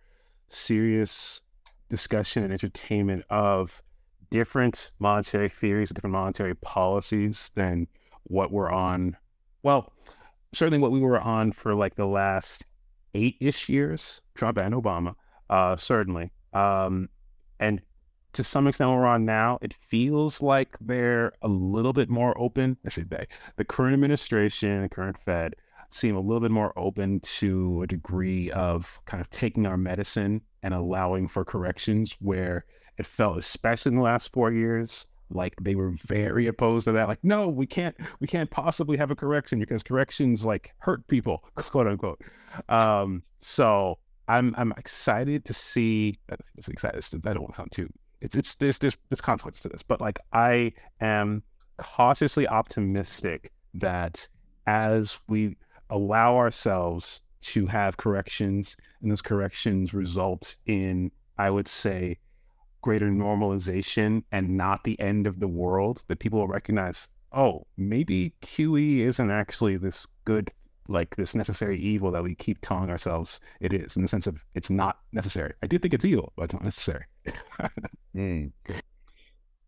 serious 0.48 1.40
discussion 1.88 2.42
and 2.42 2.52
entertainment 2.52 3.24
of 3.30 3.82
different 4.30 4.92
monetary 4.98 5.48
theories, 5.48 5.90
different 5.90 6.12
monetary 6.12 6.54
policies 6.56 7.50
than 7.54 7.86
what 8.24 8.50
we're 8.52 8.70
on. 8.70 9.16
Well, 9.62 9.92
certainly 10.52 10.78
what 10.78 10.92
we 10.92 11.00
were 11.00 11.20
on 11.20 11.52
for 11.52 11.74
like 11.74 11.96
the 11.96 12.06
last 12.06 12.66
eight 13.14 13.36
ish 13.40 13.68
years, 13.68 14.20
Trump 14.34 14.58
and 14.58 14.74
Obama, 14.74 15.14
uh, 15.48 15.76
certainly. 15.76 16.32
Um, 16.52 17.08
and 17.58 17.82
to 18.32 18.44
some 18.44 18.66
extent, 18.66 18.90
we're 18.90 19.06
on 19.06 19.24
now, 19.24 19.58
it 19.60 19.74
feels 19.74 20.40
like 20.40 20.76
they're 20.80 21.32
a 21.42 21.48
little 21.48 21.92
bit 21.92 22.08
more 22.08 22.38
open. 22.40 22.76
I 22.86 22.88
say 22.88 23.02
they, 23.02 23.26
the 23.56 23.64
current 23.64 23.94
administration, 23.94 24.82
the 24.82 24.88
current 24.88 25.18
Fed, 25.18 25.56
seem 25.90 26.16
a 26.16 26.20
little 26.20 26.40
bit 26.40 26.50
more 26.50 26.72
open 26.76 27.20
to 27.20 27.82
a 27.82 27.86
degree 27.86 28.50
of 28.52 29.00
kind 29.06 29.20
of 29.20 29.28
taking 29.30 29.66
our 29.66 29.76
medicine 29.76 30.40
and 30.62 30.74
allowing 30.74 31.28
for 31.28 31.44
corrections 31.44 32.16
where 32.20 32.64
it 32.98 33.06
felt, 33.06 33.38
especially 33.38 33.90
in 33.90 33.96
the 33.96 34.02
last 34.02 34.32
four 34.32 34.52
years, 34.52 35.06
like 35.30 35.54
they 35.60 35.74
were 35.74 35.92
very 36.04 36.46
opposed 36.46 36.84
to 36.84 36.92
that. 36.92 37.08
Like, 37.08 37.22
no, 37.22 37.48
we 37.48 37.66
can't, 37.66 37.96
we 38.20 38.26
can't 38.26 38.50
possibly 38.50 38.96
have 38.96 39.10
a 39.10 39.16
correction 39.16 39.58
because 39.58 39.82
corrections 39.82 40.44
like 40.44 40.74
hurt 40.78 41.06
people, 41.06 41.44
quote 41.54 41.86
unquote. 41.86 42.20
Um, 42.68 43.22
so 43.38 43.98
I'm, 44.28 44.54
I'm 44.58 44.72
excited 44.76 45.44
to 45.46 45.54
see. 45.54 46.14
It's 46.56 46.68
excited. 46.68 47.04
I 47.26 47.32
don't 47.32 47.42
want 47.42 47.54
to 47.54 47.56
sound 47.58 47.72
too. 47.72 47.88
It's, 48.20 48.34
it's 48.34 48.54
there's, 48.56 48.78
there's 48.78 48.96
there's 49.08 49.20
conflicts 49.20 49.62
to 49.62 49.68
this, 49.68 49.82
but 49.82 50.00
like 50.00 50.18
I 50.32 50.72
am 51.00 51.42
cautiously 51.78 52.46
optimistic 52.46 53.50
that 53.74 54.28
as 54.66 55.18
we 55.26 55.56
allow 55.90 56.36
ourselves 56.36 57.20
to 57.40 57.66
have 57.66 57.96
corrections 57.96 58.76
and 59.02 59.10
those 59.10 59.22
corrections 59.22 59.94
result 59.94 60.56
in, 60.66 61.10
I 61.38 61.50
would 61.50 61.68
say, 61.68 62.18
greater 62.82 63.08
normalization 63.08 64.22
and 64.32 64.56
not 64.56 64.84
the 64.84 64.98
end 65.00 65.26
of 65.26 65.40
the 65.40 65.48
world, 65.48 66.04
that 66.08 66.18
people 66.18 66.40
will 66.40 66.48
recognize, 66.48 67.08
oh, 67.32 67.66
maybe 67.76 68.34
QE 68.42 69.00
isn't 69.00 69.30
actually 69.30 69.76
this 69.76 70.06
good, 70.24 70.50
like 70.88 71.16
this 71.16 71.34
necessary 71.34 71.78
evil 71.78 72.10
that 72.10 72.22
we 72.22 72.34
keep 72.34 72.58
telling 72.62 72.90
ourselves 72.90 73.40
it 73.60 73.72
is, 73.72 73.96
in 73.96 74.02
the 74.02 74.08
sense 74.08 74.26
of 74.26 74.44
it's 74.54 74.70
not 74.70 74.98
necessary. 75.12 75.54
I 75.62 75.66
do 75.66 75.78
think 75.78 75.94
it's 75.94 76.04
evil, 76.04 76.32
but 76.36 76.52
not 76.52 76.64
necessary. 76.64 77.04
mm. 78.14 78.52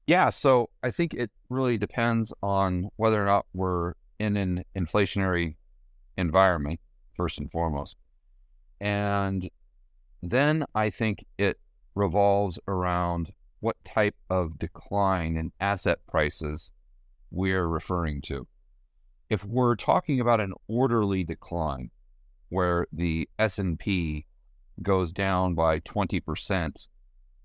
Yeah, 0.06 0.30
so 0.30 0.68
I 0.82 0.90
think 0.90 1.14
it 1.14 1.30
really 1.48 1.78
depends 1.78 2.32
on 2.42 2.88
whether 2.96 3.22
or 3.22 3.26
not 3.26 3.46
we're 3.54 3.94
in 4.18 4.36
an 4.36 4.64
inflationary 4.76 5.54
environment, 6.16 6.80
first 7.14 7.38
and 7.38 7.50
foremost. 7.50 7.96
And 8.80 9.48
then 10.22 10.64
I 10.74 10.90
think 10.90 11.24
it 11.38 11.58
revolves 11.94 12.58
around 12.66 13.32
what 13.60 13.76
type 13.84 14.16
of 14.28 14.58
decline 14.58 15.36
in 15.36 15.52
asset 15.60 15.98
prices 16.08 16.72
we're 17.30 17.66
referring 17.66 18.20
to. 18.22 18.46
If 19.30 19.44
we're 19.44 19.76
talking 19.76 20.20
about 20.20 20.40
an 20.40 20.52
orderly 20.68 21.24
decline 21.24 21.90
where 22.48 22.86
the 22.92 23.28
S&P 23.38 24.26
goes 24.82 25.12
down 25.12 25.54
by 25.54 25.80
20% 25.80 26.88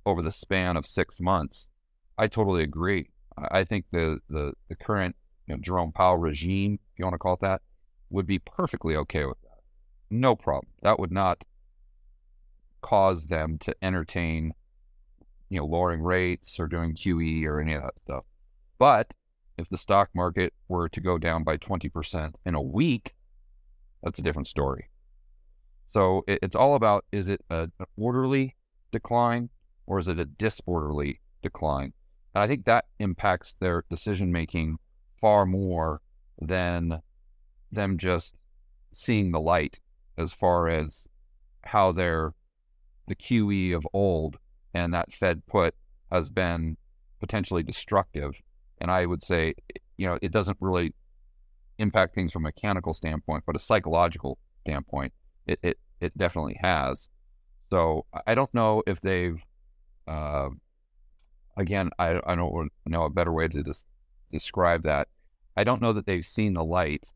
over 0.06 0.22
the 0.22 0.32
span 0.32 0.76
of 0.76 0.86
6 0.86 1.20
months, 1.20 1.70
I 2.18 2.28
totally 2.28 2.64
agree. 2.64 3.10
I 3.38 3.64
think 3.64 3.86
the 3.92 4.20
the, 4.28 4.54
the 4.68 4.76
current 4.76 5.16
you 5.46 5.56
know, 5.56 5.62
Jerome 5.62 5.92
Powell 5.92 6.18
regime, 6.18 6.74
if 6.74 7.00
you 7.00 7.06
want 7.06 7.14
to 7.14 7.20
call 7.20 7.36
it 7.36 7.42
that, 7.42 7.62
would 8.10 8.28
be 8.28 8.40
perfectly 8.40 8.96
okay 8.96 9.26
with 9.26 9.42
that. 9.42 9.62
No 10.10 10.36
problem. 10.36 10.72
That 10.82 11.00
would 11.00 11.12
not 11.12 11.44
cause 12.82 13.28
them 13.28 13.58
to 13.60 13.76
entertain, 13.82 14.54
you 15.50 15.60
know, 15.60 15.66
lowering 15.66 16.02
rates 16.02 16.60
or 16.60 16.68
doing 16.68 16.94
QE 16.94 17.46
or 17.46 17.60
any 17.60 17.74
of 17.74 17.82
that 17.82 17.98
stuff. 17.98 18.24
But 18.78 19.14
if 19.58 19.70
the 19.70 19.78
stock 19.78 20.10
market 20.14 20.54
were 20.68 20.88
to 20.90 21.02
go 21.02 21.18
down 21.18 21.44
by 21.44 21.58
20% 21.58 22.34
in 22.46 22.56
a 22.56 22.62
week, 22.62 23.16
that's 24.04 24.20
a 24.20 24.24
different 24.24 24.48
story. 24.48 24.90
So 25.92 26.24
it, 26.28 26.40
it's 26.44 26.56
all 26.56 26.76
about 26.76 27.06
is 27.12 27.28
it 27.28 27.42
a, 27.50 27.64
an 27.64 27.86
orderly 27.98 28.56
decline 28.92 29.50
or 29.86 30.00
is 30.00 30.08
it 30.08 30.20
a 30.20 30.26
disorderly 30.26 31.22
decline? 31.42 31.94
And 32.36 32.44
I 32.44 32.48
think 32.48 32.66
that 32.66 32.86
impacts 33.00 33.56
their 33.60 33.84
decision 33.90 34.32
making 34.32 34.78
far 35.20 35.46
more 35.46 36.02
than 36.40 37.02
them 37.72 37.98
just 37.98 38.36
seeing 38.92 39.32
the 39.32 39.40
light 39.40 39.80
as 40.18 40.34
far 40.34 40.70
as 40.70 41.08
how 41.64 41.92
they're 41.92 42.34
the 43.08 43.16
QE 43.16 43.76
of 43.76 43.88
old 43.94 44.38
and 44.74 44.94
that 44.94 45.14
Fed 45.14 45.46
put 45.48 45.76
has 46.12 46.30
been 46.30 46.78
potentially 47.20 47.64
destructive. 47.64 48.42
And 48.80 48.92
I 48.92 49.06
would 49.06 49.24
say, 49.24 49.56
you 49.98 50.08
know, 50.08 50.20
it 50.22 50.32
doesn't 50.32 50.58
really 50.60 50.94
impact 51.78 52.16
things 52.16 52.32
from 52.32 52.44
a 52.44 52.50
mechanical 52.50 52.94
standpoint, 52.94 53.44
but 53.46 53.56
a 53.56 53.60
psychological 53.60 54.38
standpoint, 54.62 55.14
it, 55.46 55.60
it, 55.62 55.78
it 56.00 56.18
definitely 56.18 56.60
has. 56.62 57.10
So 57.70 58.06
I 58.26 58.36
don't 58.36 58.54
know 58.54 58.84
if 58.88 59.02
they've, 59.02 59.42
uh, 60.08 60.50
again, 61.58 61.90
I, 62.00 62.20
I 62.26 62.36
don't 62.36 62.72
know 62.86 63.04
a 63.04 63.10
better 63.10 63.34
way 63.34 63.48
to 63.48 63.64
des- 63.64 63.86
describe 64.30 64.84
that. 64.84 65.08
I 65.56 65.64
don't 65.64 65.82
know 65.82 65.94
that 65.94 66.06
they've 66.06 66.26
seen 66.26 66.54
the 66.54 66.64
light, 66.64 67.14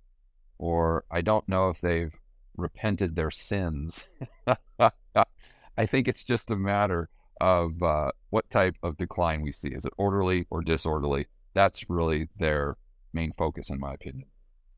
or 0.61 1.03
I 1.09 1.21
don't 1.21 1.49
know 1.49 1.69
if 1.69 1.81
they've 1.81 2.13
repented 2.55 3.15
their 3.15 3.31
sins. 3.31 4.05
I 4.79 5.85
think 5.85 6.07
it's 6.07 6.23
just 6.23 6.51
a 6.51 6.55
matter 6.55 7.09
of 7.41 7.81
uh, 7.81 8.11
what 8.29 8.47
type 8.51 8.75
of 8.83 8.95
decline 8.95 9.41
we 9.41 9.51
see. 9.51 9.69
Is 9.69 9.85
it 9.85 9.93
orderly 9.97 10.45
or 10.51 10.61
disorderly? 10.61 11.25
That's 11.55 11.89
really 11.89 12.29
their 12.37 12.77
main 13.11 13.33
focus, 13.37 13.71
in 13.71 13.79
my 13.79 13.93
opinion. 13.95 14.27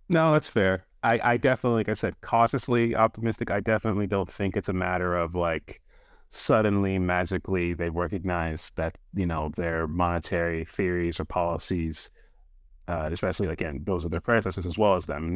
No, 0.07 0.31
that's 0.31 0.47
fair. 0.47 0.85
I, 1.03 1.19
I 1.21 1.37
definitely, 1.37 1.81
like 1.81 1.89
I 1.89 1.93
said, 1.93 2.15
cautiously 2.21 2.95
optimistic. 2.95 3.51
I 3.51 3.59
definitely 3.59 4.07
don't 4.07 4.31
think 4.31 4.55
it's 4.55 4.69
a 4.69 4.73
matter 4.73 5.17
of 5.17 5.35
like 5.35 5.81
suddenly, 6.29 6.97
magically, 6.97 7.73
they 7.73 7.89
recognize 7.89 8.71
that, 8.75 8.97
you 9.13 9.25
know, 9.25 9.51
their 9.57 9.85
monetary 9.85 10.63
theories 10.63 11.19
or 11.19 11.25
policies, 11.25 12.09
uh, 12.87 13.09
especially, 13.11 13.47
again, 13.49 13.83
those 13.85 14.05
are 14.05 14.09
their 14.09 14.21
predecessors 14.21 14.65
as 14.65 14.77
well 14.77 14.95
as 14.95 15.07
them. 15.07 15.35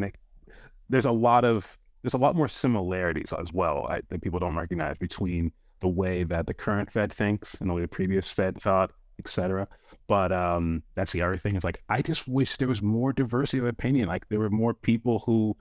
There's 0.89 1.05
a 1.05 1.11
lot 1.11 1.45
of, 1.45 1.77
there's 2.01 2.13
a 2.13 2.17
lot 2.17 2.35
more 2.35 2.47
similarities 2.47 3.33
as 3.33 3.53
well 3.53 3.87
I, 3.89 4.01
that 4.09 4.21
people 4.21 4.39
don't 4.39 4.55
recognize 4.55 4.97
between 4.97 5.51
the 5.79 5.87
way 5.87 6.23
that 6.23 6.47
the 6.47 6.53
current 6.53 6.91
Fed 6.91 7.11
thinks 7.11 7.55
and 7.55 7.69
the 7.69 7.73
way 7.73 7.81
the 7.81 7.87
previous 7.87 8.31
Fed 8.31 8.59
thought, 8.59 8.91
etc. 9.19 9.67
But 10.07 10.31
um, 10.31 10.83
that's 10.95 11.11
the 11.11 11.21
other 11.21 11.37
thing. 11.37 11.55
It's 11.55 11.65
like 11.65 11.83
I 11.89 12.01
just 12.01 12.27
wish 12.27 12.57
there 12.57 12.67
was 12.67 12.81
more 12.81 13.13
diversity 13.13 13.59
of 13.59 13.65
opinion. 13.65 14.07
Like 14.07 14.27
there 14.29 14.39
were 14.39 14.49
more 14.49 14.73
people 14.73 15.19
who, 15.19 15.55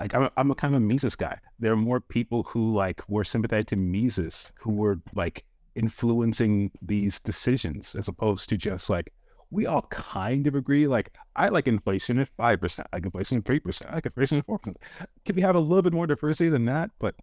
like 0.00 0.14
I'm 0.14 0.24
a, 0.24 0.32
I'm 0.36 0.50
a 0.50 0.54
kind 0.54 0.74
of 0.74 0.82
a 0.82 0.84
Mises 0.84 1.16
guy. 1.16 1.38
There 1.58 1.72
are 1.72 1.76
more 1.76 2.00
people 2.00 2.44
who 2.44 2.74
like 2.74 3.02
were 3.08 3.24
sympathetic 3.24 3.66
to 3.68 3.76
Mises 3.76 4.52
who 4.60 4.72
were 4.72 5.00
like 5.14 5.44
influencing 5.74 6.70
these 6.82 7.18
decisions 7.20 7.94
as 7.94 8.08
opposed 8.08 8.48
to 8.48 8.56
just 8.56 8.90
like 8.90 9.12
we 9.52 9.66
all 9.66 9.82
kind 9.90 10.46
of 10.46 10.54
agree. 10.54 10.86
Like 10.86 11.12
I 11.36 11.48
like 11.48 11.68
inflation 11.68 12.18
at 12.18 12.28
five 12.36 12.60
percent. 12.60 12.88
I 12.92 12.96
like 12.96 13.04
inflation 13.04 13.38
at 13.38 13.44
three 13.44 13.60
percent. 13.60 13.90
I 13.92 13.96
like 13.96 14.06
inflation 14.06 14.38
at 14.38 14.46
four 14.46 14.58
percent. 14.58 14.78
Can 15.24 15.36
we 15.36 15.42
have 15.42 15.54
a 15.54 15.60
little 15.60 15.82
bit 15.82 15.92
more 15.92 16.06
diversity 16.06 16.48
than 16.48 16.64
that? 16.64 16.90
But 16.98 17.14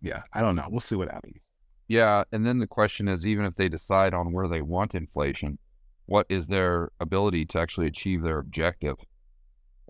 yeah, 0.00 0.22
I 0.32 0.40
don't 0.40 0.56
know. 0.56 0.66
We'll 0.70 0.80
see 0.80 0.94
what 0.94 1.10
happens. 1.10 1.36
Yeah, 1.88 2.24
and 2.32 2.46
then 2.46 2.60
the 2.60 2.66
question 2.66 3.08
is, 3.08 3.26
even 3.26 3.44
if 3.44 3.56
they 3.56 3.68
decide 3.68 4.14
on 4.14 4.32
where 4.32 4.48
they 4.48 4.62
want 4.62 4.94
inflation, 4.94 5.58
what 6.06 6.26
is 6.28 6.46
their 6.46 6.92
ability 7.00 7.44
to 7.46 7.58
actually 7.58 7.88
achieve 7.88 8.22
their 8.22 8.38
objective? 8.38 8.96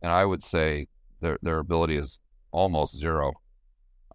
And 0.03 0.11
I 0.11 0.25
would 0.25 0.43
say 0.43 0.89
their 1.21 1.39
their 1.43 1.59
ability 1.59 1.97
is 1.97 2.21
almost 2.53 2.99
zero. 2.99 3.35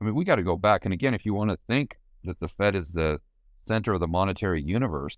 I 0.01 0.05
mean, 0.05 0.15
we 0.15 0.25
got 0.25 0.35
to 0.35 0.43
go 0.43 0.57
back. 0.57 0.83
And 0.83 0.93
again, 0.93 1.13
if 1.13 1.25
you 1.25 1.35
want 1.35 1.51
to 1.51 1.59
think 1.67 1.97
that 2.23 2.39
the 2.39 2.49
Fed 2.49 2.75
is 2.75 2.91
the 2.91 3.19
center 3.67 3.93
of 3.93 3.99
the 3.99 4.07
monetary 4.07 4.61
universe, 4.61 5.17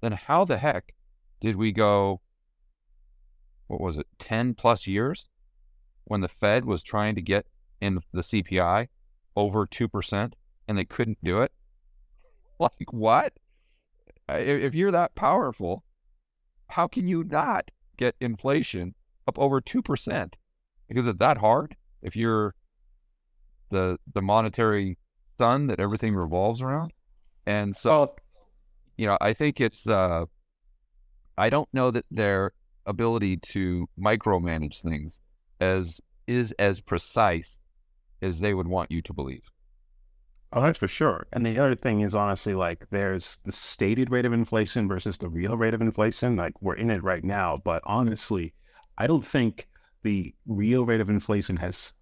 then 0.00 0.12
how 0.12 0.44
the 0.44 0.58
heck 0.58 0.94
did 1.42 1.56
we 1.56 1.72
go? 1.72 2.20
What 3.66 3.80
was 3.80 3.96
it, 3.96 4.06
ten 4.18 4.54
plus 4.54 4.86
years, 4.86 5.28
when 6.04 6.20
the 6.20 6.28
Fed 6.28 6.64
was 6.64 6.82
trying 6.82 7.16
to 7.16 7.20
get 7.20 7.46
in 7.80 7.98
the 8.12 8.22
CPI 8.22 8.88
over 9.34 9.66
2% 9.66 10.32
and 10.68 10.78
they 10.78 10.84
couldn't 10.84 11.18
do 11.22 11.42
it? 11.42 11.52
Like, 12.60 12.92
what? 12.92 13.32
If 14.28 14.72
you're 14.72 14.92
that 14.92 15.16
powerful, 15.16 15.82
how 16.68 16.86
can 16.86 17.08
you 17.08 17.24
not 17.24 17.72
get 17.96 18.14
inflation 18.20 18.94
up 19.26 19.36
over 19.36 19.60
2%? 19.60 20.34
Because 20.86 21.06
it's 21.08 21.18
that 21.18 21.38
hard 21.38 21.74
if 22.02 22.14
you're 22.14 22.54
the 23.70 23.98
the 24.14 24.22
monetary 24.22 24.96
sun 25.38 25.66
that 25.66 25.80
everything 25.80 26.14
revolves 26.14 26.62
around. 26.62 26.92
And 27.46 27.74
so, 27.74 28.14
you 28.96 29.06
know, 29.06 29.18
I 29.20 29.32
think 29.32 29.60
it's, 29.60 29.88
uh, 29.88 30.26
I 31.42 31.50
don't 31.50 31.68
know 31.72 31.90
that 31.90 32.04
their 32.08 32.52
ability 32.86 33.38
to 33.38 33.88
micromanage 33.98 34.80
things 34.80 35.20
as 35.60 36.00
is 36.28 36.52
as 36.52 36.80
precise 36.80 37.58
as 38.22 38.38
they 38.38 38.54
would 38.54 38.68
want 38.68 38.92
you 38.92 39.02
to 39.02 39.12
believe. 39.12 39.42
Oh, 40.52 40.60
that's 40.60 40.78
for 40.78 40.86
sure. 40.86 41.26
And 41.32 41.44
the 41.44 41.58
other 41.58 41.74
thing 41.74 42.02
is 42.02 42.14
honestly 42.14 42.54
like 42.54 42.86
there's 42.90 43.38
the 43.44 43.50
stated 43.50 44.08
rate 44.08 44.24
of 44.24 44.32
inflation 44.32 44.86
versus 44.86 45.18
the 45.18 45.28
real 45.28 45.56
rate 45.56 45.74
of 45.74 45.80
inflation. 45.80 46.36
Like 46.36 46.54
we're 46.62 46.76
in 46.76 46.92
it 46.92 47.02
right 47.02 47.24
now, 47.24 47.60
but 47.64 47.82
honestly, 47.84 48.54
I 48.96 49.08
don't 49.08 49.26
think 49.26 49.66
the 50.04 50.32
real 50.46 50.86
rate 50.86 51.00
of 51.00 51.10
inflation 51.10 51.56
has, 51.56 51.92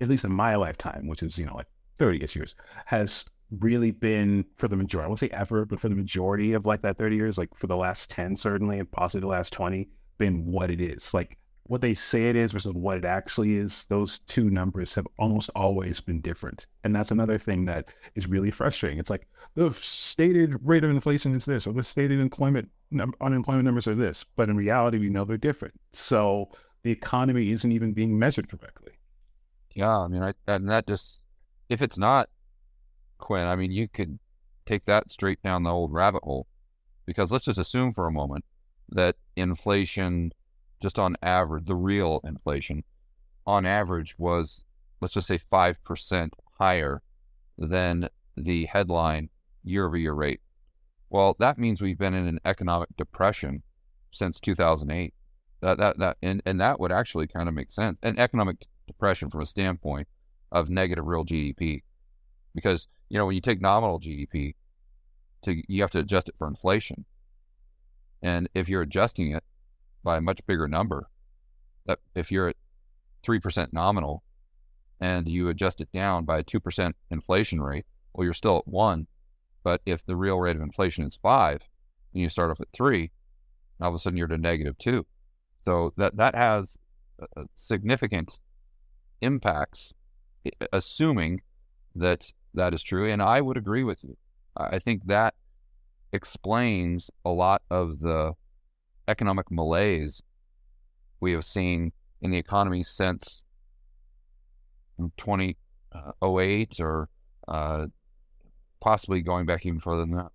at 0.00 0.08
least 0.08 0.24
in 0.24 0.32
my 0.32 0.56
lifetime, 0.56 1.06
which 1.06 1.22
is, 1.22 1.38
you 1.38 1.46
know, 1.46 1.54
like 1.54 1.68
30 2.00 2.26
years, 2.34 2.56
has 2.86 3.24
really 3.60 3.90
been 3.90 4.44
for 4.56 4.68
the 4.68 4.76
majority, 4.76 5.04
I 5.04 5.08
won't 5.08 5.20
say 5.20 5.28
ever, 5.32 5.64
but 5.64 5.80
for 5.80 5.88
the 5.88 5.94
majority 5.94 6.52
of 6.52 6.66
like 6.66 6.82
that 6.82 6.98
30 6.98 7.16
years, 7.16 7.38
like 7.38 7.54
for 7.56 7.66
the 7.66 7.76
last 7.76 8.10
10 8.10 8.36
certainly, 8.36 8.78
and 8.78 8.90
possibly 8.90 9.20
the 9.20 9.26
last 9.26 9.52
20, 9.52 9.88
been 10.18 10.46
what 10.46 10.70
it 10.70 10.80
is. 10.80 11.12
Like 11.12 11.38
what 11.64 11.80
they 11.80 11.94
say 11.94 12.28
it 12.28 12.36
is 12.36 12.52
versus 12.52 12.72
what 12.72 12.98
it 12.98 13.04
actually 13.04 13.56
is, 13.56 13.86
those 13.86 14.18
two 14.20 14.50
numbers 14.50 14.94
have 14.94 15.06
almost 15.18 15.50
always 15.54 16.00
been 16.00 16.20
different. 16.20 16.66
And 16.84 16.94
that's 16.94 17.10
another 17.10 17.38
thing 17.38 17.64
that 17.64 17.88
is 18.14 18.26
really 18.26 18.50
frustrating. 18.50 18.98
It's 18.98 19.10
like 19.10 19.26
the 19.54 19.70
stated 19.80 20.56
rate 20.62 20.84
of 20.84 20.90
inflation 20.90 21.34
is 21.34 21.46
this, 21.46 21.66
or 21.66 21.72
the 21.72 21.82
stated 21.82 22.20
employment 22.20 22.68
num- 22.90 23.14
unemployment 23.20 23.64
numbers 23.64 23.86
are 23.86 23.94
this, 23.94 24.24
but 24.36 24.48
in 24.48 24.56
reality, 24.56 24.98
we 24.98 25.08
know 25.08 25.24
they're 25.24 25.36
different. 25.38 25.74
So 25.92 26.50
the 26.82 26.90
economy 26.90 27.50
isn't 27.50 27.72
even 27.72 27.92
being 27.92 28.18
measured 28.18 28.50
correctly. 28.50 28.92
Yeah, 29.74 29.98
I 29.98 30.08
mean, 30.08 30.22
I, 30.22 30.34
and 30.46 30.68
that 30.68 30.86
just 30.86 31.20
if 31.68 31.82
it's 31.82 31.98
not 31.98 32.28
Quinn, 33.24 33.46
I 33.46 33.56
mean, 33.56 33.72
you 33.72 33.88
could 33.88 34.18
take 34.66 34.84
that 34.84 35.10
straight 35.10 35.42
down 35.42 35.62
the 35.62 35.70
old 35.70 35.92
rabbit 35.92 36.22
hole 36.22 36.46
because 37.06 37.32
let's 37.32 37.46
just 37.46 37.58
assume 37.58 37.94
for 37.94 38.06
a 38.06 38.12
moment 38.12 38.44
that 38.90 39.16
inflation 39.34 40.32
just 40.82 40.98
on 40.98 41.16
average, 41.22 41.64
the 41.64 41.74
real 41.74 42.20
inflation 42.22 42.84
on 43.46 43.64
average 43.64 44.18
was, 44.18 44.62
let's 45.00 45.14
just 45.14 45.26
say 45.26 45.40
5% 45.50 46.28
higher 46.58 47.02
than 47.56 48.10
the 48.36 48.66
headline 48.66 49.30
year 49.62 49.86
over 49.86 49.96
year 49.96 50.12
rate. 50.12 50.40
Well, 51.08 51.34
that 51.38 51.56
means 51.56 51.80
we've 51.80 51.98
been 51.98 52.12
in 52.12 52.26
an 52.26 52.40
economic 52.44 52.90
depression 52.98 53.62
since 54.12 54.38
2008. 54.38 55.14
That, 55.62 55.78
that, 55.78 55.98
that, 55.98 56.18
and, 56.20 56.42
and 56.44 56.60
that 56.60 56.78
would 56.78 56.92
actually 56.92 57.28
kind 57.28 57.48
of 57.48 57.54
make 57.54 57.70
sense. 57.70 57.98
An 58.02 58.18
economic 58.18 58.66
depression 58.86 59.30
from 59.30 59.40
a 59.40 59.46
standpoint 59.46 60.08
of 60.52 60.68
negative 60.68 61.06
real 61.06 61.24
GDP. 61.24 61.80
Because, 62.54 62.88
you 63.08 63.18
know, 63.18 63.26
when 63.26 63.34
you 63.34 63.40
take 63.40 63.60
nominal 63.60 64.00
GDP, 64.00 64.54
to, 65.42 65.62
you 65.68 65.82
have 65.82 65.90
to 65.92 65.98
adjust 65.98 66.28
it 66.28 66.34
for 66.38 66.46
inflation. 66.46 67.04
And 68.22 68.48
if 68.54 68.68
you're 68.68 68.82
adjusting 68.82 69.32
it 69.32 69.44
by 70.04 70.18
a 70.18 70.20
much 70.20 70.46
bigger 70.46 70.68
number. 70.68 71.08
That 71.86 71.98
if 72.14 72.30
you're 72.30 72.48
at 72.48 72.56
three 73.22 73.40
percent 73.40 73.72
nominal 73.72 74.22
and 75.00 75.26
you 75.26 75.48
adjust 75.48 75.80
it 75.80 75.90
down 75.92 76.24
by 76.24 76.38
a 76.38 76.42
two 76.42 76.60
percent 76.60 76.94
inflation 77.10 77.60
rate, 77.60 77.86
well, 78.12 78.24
you're 78.24 78.34
still 78.34 78.58
at 78.58 78.68
one. 78.68 79.08
But 79.64 79.80
if 79.86 80.04
the 80.04 80.14
real 80.14 80.38
rate 80.38 80.56
of 80.56 80.62
inflation 80.62 81.04
is 81.04 81.18
five, 81.20 81.62
and 82.12 82.22
you 82.22 82.28
start 82.28 82.50
off 82.50 82.60
at 82.60 82.68
three, 82.72 83.10
all 83.80 83.88
of 83.88 83.94
a 83.94 83.98
sudden 83.98 84.18
you're 84.18 84.32
at 84.32 84.40
negative 84.40 84.78
two. 84.78 85.06
So 85.64 85.92
that 85.96 86.16
that 86.16 86.34
has 86.34 86.76
significant 87.54 88.30
impacts, 89.20 89.94
assuming 90.72 91.40
that 91.96 92.32
that 92.54 92.74
is 92.74 92.82
true. 92.82 93.10
And 93.10 93.22
I 93.22 93.40
would 93.40 93.56
agree 93.56 93.84
with 93.84 94.02
you. 94.02 94.16
I 94.56 94.78
think 94.78 95.06
that 95.06 95.34
explains 96.12 97.10
a 97.24 97.30
lot 97.30 97.62
of 97.70 98.00
the 98.00 98.34
economic 99.08 99.50
malaise 99.50 100.22
we 101.20 101.32
have 101.32 101.44
seen 101.44 101.92
in 102.22 102.30
the 102.30 102.38
economy 102.38 102.82
since 102.82 103.44
2008 104.98 106.80
or 106.80 107.08
uh, 107.48 107.86
possibly 108.80 109.20
going 109.20 109.46
back 109.46 109.66
even 109.66 109.80
further 109.80 110.00
than 110.00 110.16
that. 110.16 110.30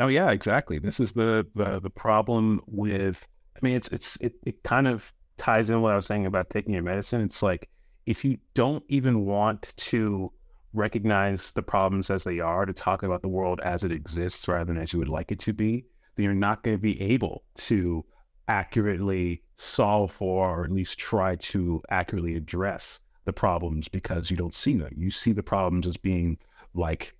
Oh 0.00 0.08
yeah, 0.08 0.30
exactly. 0.30 0.78
This 0.78 1.00
is 1.00 1.12
the 1.12 1.46
the, 1.54 1.80
the 1.80 1.90
problem 1.90 2.62
with. 2.66 3.26
I 3.54 3.58
mean, 3.60 3.76
it's 3.76 3.88
it's 3.88 4.16
it, 4.16 4.34
it 4.46 4.62
kind 4.62 4.88
of 4.88 5.12
ties 5.36 5.68
in 5.68 5.82
what 5.82 5.92
I 5.92 5.96
was 5.96 6.06
saying 6.06 6.24
about 6.24 6.48
taking 6.48 6.72
your 6.72 6.82
medicine. 6.82 7.20
It's 7.20 7.42
like 7.42 7.68
if 8.06 8.24
you 8.24 8.38
don't 8.54 8.82
even 8.88 9.26
want 9.26 9.74
to 9.76 10.32
recognize 10.74 11.52
the 11.52 11.62
problems 11.62 12.10
as 12.10 12.24
they 12.24 12.40
are, 12.40 12.66
to 12.66 12.72
talk 12.72 13.02
about 13.02 13.22
the 13.22 13.28
world 13.28 13.60
as 13.62 13.84
it 13.84 13.92
exists 13.92 14.48
rather 14.48 14.64
than 14.64 14.78
as 14.78 14.92
you 14.92 14.98
would 14.98 15.08
like 15.08 15.30
it 15.32 15.38
to 15.40 15.52
be, 15.52 15.84
then 16.14 16.24
you're 16.24 16.34
not 16.34 16.62
going 16.62 16.76
to 16.76 16.80
be 16.80 17.00
able 17.00 17.44
to 17.56 18.04
accurately 18.48 19.42
solve 19.56 20.10
for 20.10 20.48
or 20.48 20.64
at 20.64 20.70
least 20.72 20.98
try 20.98 21.36
to 21.36 21.82
accurately 21.90 22.36
address 22.36 23.00
the 23.24 23.32
problems 23.32 23.88
because 23.88 24.30
you 24.30 24.36
don't 24.36 24.54
see 24.54 24.76
them. 24.76 24.92
You 24.96 25.10
see 25.10 25.32
the 25.32 25.42
problems 25.42 25.86
as 25.86 25.96
being 25.96 26.38
like 26.74 27.14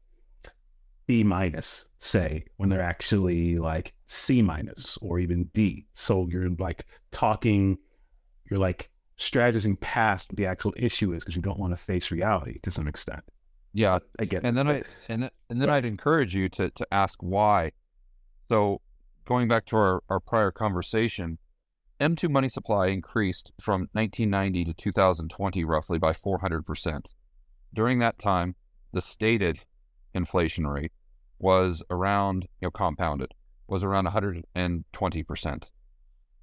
B 1.06 1.22
minus, 1.22 1.86
say, 1.98 2.44
when 2.56 2.68
they're 2.68 2.80
actually 2.80 3.58
like 3.58 3.92
C 4.06 4.42
minus 4.42 4.98
or 5.00 5.18
even 5.18 5.44
D. 5.54 5.86
So 5.94 6.28
you're 6.30 6.50
like 6.50 6.86
talking, 7.10 7.78
you're 8.50 8.58
like 8.58 8.90
strategizing 9.18 9.78
past 9.80 10.34
the 10.34 10.46
actual 10.46 10.74
issue 10.76 11.12
is 11.12 11.22
because 11.22 11.36
you 11.36 11.42
don't 11.42 11.58
want 11.58 11.72
to 11.72 11.76
face 11.76 12.10
reality 12.10 12.58
to 12.60 12.70
some 12.70 12.88
extent. 12.88 13.22
Yeah, 13.72 13.98
I 14.18 14.24
get. 14.26 14.44
And 14.44 14.56
then 14.56 14.68
I 14.68 14.82
and 15.08 15.30
and 15.48 15.60
then 15.60 15.70
I'd 15.70 15.84
encourage 15.84 16.34
you 16.34 16.48
to 16.50 16.70
to 16.70 16.86
ask 16.92 17.22
why. 17.22 17.72
So 18.48 18.80
going 19.24 19.48
back 19.48 19.66
to 19.66 19.76
our, 19.76 20.02
our 20.08 20.20
prior 20.20 20.50
conversation, 20.50 21.38
M2 22.00 22.28
money 22.28 22.48
supply 22.48 22.88
increased 22.88 23.52
from 23.60 23.88
1990 23.92 24.64
to 24.64 24.74
2020 24.74 25.64
roughly 25.64 25.98
by 25.98 26.12
400%. 26.12 27.06
During 27.72 27.98
that 28.00 28.18
time, 28.18 28.56
the 28.92 29.00
stated 29.00 29.60
inflation 30.12 30.66
rate 30.66 30.92
was 31.38 31.82
around, 31.90 32.48
you 32.60 32.66
know, 32.66 32.70
compounded, 32.70 33.32
was 33.66 33.84
around 33.84 34.06
120%. 34.06 35.62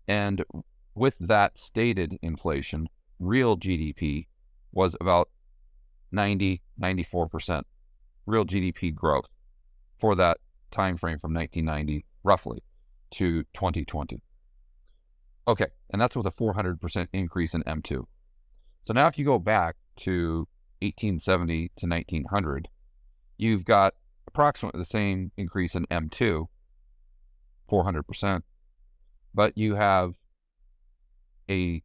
And 0.07 0.43
with 0.95 1.15
that 1.19 1.57
stated 1.57 2.17
inflation, 2.21 2.87
real 3.19 3.57
GDP 3.57 4.27
was 4.71 4.95
about 4.99 5.29
90, 6.11 6.61
94% 6.81 7.63
real 8.25 8.45
GDP 8.45 8.93
growth 8.93 9.27
for 9.99 10.15
that 10.15 10.37
time 10.71 10.97
frame 10.97 11.19
from 11.19 11.33
1990 11.33 12.05
roughly 12.23 12.63
to 13.11 13.43
2020. 13.53 14.21
Okay, 15.47 15.67
and 15.89 15.99
that's 15.99 16.15
with 16.15 16.27
a 16.27 16.31
400% 16.31 17.07
increase 17.11 17.53
in 17.53 17.63
M2. 17.63 18.05
So 18.85 18.93
now 18.93 19.07
if 19.07 19.17
you 19.17 19.25
go 19.25 19.39
back 19.39 19.75
to 19.97 20.47
1870 20.81 21.71
to 21.75 21.87
1900, 21.87 22.69
you've 23.37 23.65
got 23.65 23.95
approximately 24.27 24.79
the 24.79 24.85
same 24.85 25.31
increase 25.37 25.75
in 25.75 25.85
M2, 25.87 26.47
400%, 27.69 28.41
but 29.33 29.57
you 29.57 29.75
have 29.75 30.13
a 31.49 31.81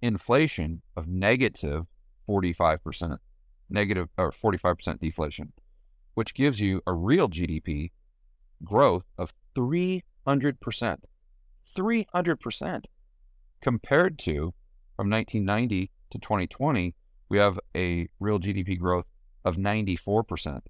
inflation 0.00 0.82
of 0.96 1.08
negative 1.08 1.86
45%, 2.28 3.18
negative 3.70 4.08
or 4.16 4.30
45% 4.30 5.00
deflation, 5.00 5.52
which 6.14 6.34
gives 6.34 6.60
you 6.60 6.82
a 6.86 6.92
real 6.92 7.28
GDP 7.28 7.90
growth 8.64 9.04
of 9.16 9.32
300%. 9.56 10.02
300% 11.76 12.84
compared 13.60 14.18
to 14.18 14.54
from 14.96 15.10
1990 15.10 15.90
to 16.10 16.18
2020, 16.18 16.94
we 17.28 17.38
have 17.38 17.58
a 17.76 18.08
real 18.18 18.38
GDP 18.38 18.78
growth 18.78 19.06
of 19.44 19.56
94%. 19.56 20.60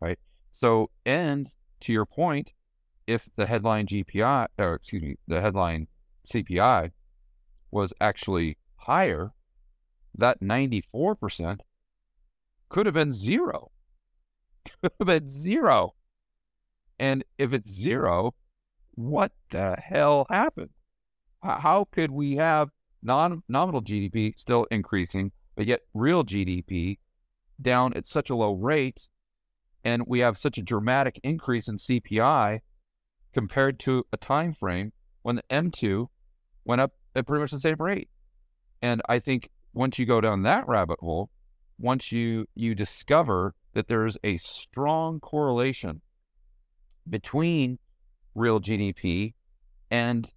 Right. 0.00 0.18
So, 0.52 0.90
and 1.04 1.50
to 1.80 1.92
your 1.92 2.06
point, 2.06 2.52
if 3.06 3.28
the 3.36 3.46
headline 3.46 3.86
GPI, 3.86 4.46
or 4.58 4.74
excuse 4.74 5.02
me, 5.02 5.16
the 5.26 5.40
headline 5.40 5.88
CPI 6.26 6.92
was 7.70 7.92
actually 8.00 8.58
higher, 8.76 9.32
that 10.16 10.40
94% 10.40 11.60
could 12.68 12.86
have 12.86 12.94
been 12.94 13.12
zero. 13.12 13.70
Could 14.82 14.92
have 14.98 15.06
been 15.06 15.28
zero. 15.28 15.94
And 16.98 17.24
if 17.38 17.52
it's 17.52 17.70
zero, 17.70 18.34
what 18.94 19.32
the 19.50 19.76
hell 19.76 20.26
happened? 20.28 20.70
How 21.42 21.86
could 21.90 22.10
we 22.10 22.36
have 22.36 22.70
non 23.02 23.42
nominal 23.48 23.82
GDP 23.82 24.34
still 24.36 24.66
increasing, 24.70 25.32
but 25.54 25.66
yet 25.66 25.80
real 25.94 26.24
GDP 26.24 26.98
down 27.60 27.92
at 27.94 28.06
such 28.06 28.30
a 28.30 28.34
low 28.34 28.52
rate, 28.52 29.08
and 29.84 30.04
we 30.06 30.20
have 30.20 30.38
such 30.38 30.58
a 30.58 30.62
dramatic 30.62 31.20
increase 31.22 31.68
in 31.68 31.76
CPI 31.76 32.60
compared 33.32 33.78
to 33.80 34.04
a 34.12 34.16
time 34.16 34.52
frame 34.52 34.92
when 35.22 35.36
the 35.36 35.44
M2 35.50 36.08
went 36.64 36.80
up 36.80 36.92
at 37.14 37.26
pretty 37.26 37.42
much 37.42 37.52
the 37.52 37.60
same 37.60 37.76
rate. 37.78 38.08
And 38.82 39.02
I 39.08 39.18
think 39.18 39.50
once 39.72 39.98
you 39.98 40.06
go 40.06 40.20
down 40.20 40.42
that 40.42 40.66
rabbit 40.66 40.98
hole, 41.00 41.30
once 41.78 42.12
you 42.12 42.46
you 42.54 42.74
discover 42.74 43.54
that 43.74 43.88
there's 43.88 44.16
a 44.24 44.36
strong 44.38 45.20
correlation 45.20 46.00
between 47.08 47.78
real 48.34 48.60
GDP 48.60 49.34
and 49.90 50.30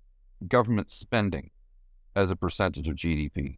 government 0.48 0.92
spending 0.92 1.52
as 2.16 2.32
a 2.32 2.36
percentage 2.36 2.88
of 2.88 2.96
GDP. 2.96 3.58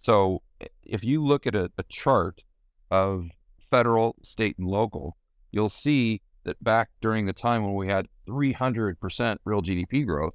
So 0.00 0.42
if 0.82 1.04
you 1.04 1.24
look 1.24 1.46
at 1.46 1.54
a, 1.54 1.70
a 1.78 1.82
chart 1.84 2.44
of 2.90 3.28
federal, 3.70 4.16
state, 4.22 4.56
and 4.58 4.68
local, 4.68 5.16
you'll 5.50 5.68
see 5.68 6.22
that 6.44 6.62
back 6.62 6.90
during 7.00 7.26
the 7.26 7.32
time 7.32 7.64
when 7.64 7.74
we 7.74 7.88
had 7.88 8.08
300% 8.26 9.38
real 9.44 9.62
GDP 9.62 10.06
growth, 10.06 10.34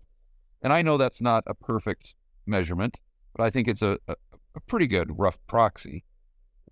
and 0.61 0.73
I 0.73 0.81
know 0.81 0.97
that's 0.97 1.21
not 1.21 1.43
a 1.47 1.53
perfect 1.53 2.15
measurement, 2.45 2.97
but 3.35 3.43
I 3.43 3.49
think 3.49 3.67
it's 3.67 3.81
a, 3.81 3.97
a, 4.07 4.15
a 4.55 4.59
pretty 4.67 4.87
good 4.87 5.17
rough 5.17 5.37
proxy. 5.47 6.03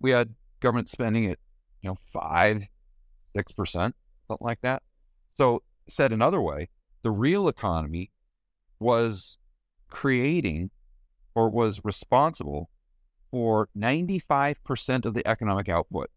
We 0.00 0.10
had 0.10 0.34
government 0.60 0.90
spending 0.90 1.26
at, 1.26 1.38
you 1.82 1.90
know, 1.90 1.96
five, 2.12 2.64
six 3.34 3.52
percent, 3.52 3.94
something 4.28 4.46
like 4.46 4.60
that. 4.62 4.82
So 5.38 5.62
said 5.88 6.12
another 6.12 6.40
way, 6.40 6.68
the 7.02 7.10
real 7.10 7.48
economy 7.48 8.10
was 8.78 9.38
creating 9.88 10.70
or 11.34 11.48
was 11.48 11.84
responsible 11.84 12.70
for 13.30 13.68
95% 13.76 15.04
of 15.04 15.14
the 15.14 15.26
economic 15.26 15.68
output. 15.68 16.10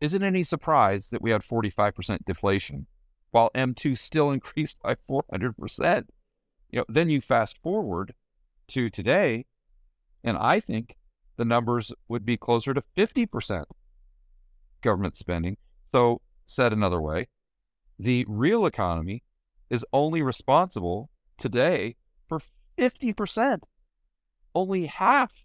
Isn't 0.00 0.22
any 0.22 0.42
surprise 0.42 1.08
that 1.08 1.22
we 1.22 1.30
had 1.30 1.42
45% 1.42 2.24
deflation 2.24 2.86
while 3.30 3.50
M2 3.54 3.96
still 3.96 4.30
increased 4.32 4.76
by 4.82 4.94
400%? 4.94 6.04
You 6.70 6.78
know, 6.80 6.84
then 6.88 7.10
you 7.10 7.20
fast 7.20 7.58
forward 7.62 8.14
to 8.68 8.88
today, 8.88 9.46
and 10.22 10.36
I 10.36 10.60
think 10.60 10.96
the 11.36 11.44
numbers 11.44 11.92
would 12.08 12.24
be 12.24 12.36
closer 12.36 12.74
to 12.74 12.82
50% 12.96 13.64
government 14.82 15.16
spending. 15.16 15.56
So, 15.92 16.20
said 16.44 16.72
another 16.72 17.00
way, 17.00 17.28
the 17.98 18.24
real 18.28 18.66
economy 18.66 19.22
is 19.68 19.84
only 19.92 20.22
responsible 20.22 21.10
today 21.36 21.96
for 22.28 22.40
50%, 22.78 23.62
only 24.54 24.86
half 24.86 25.44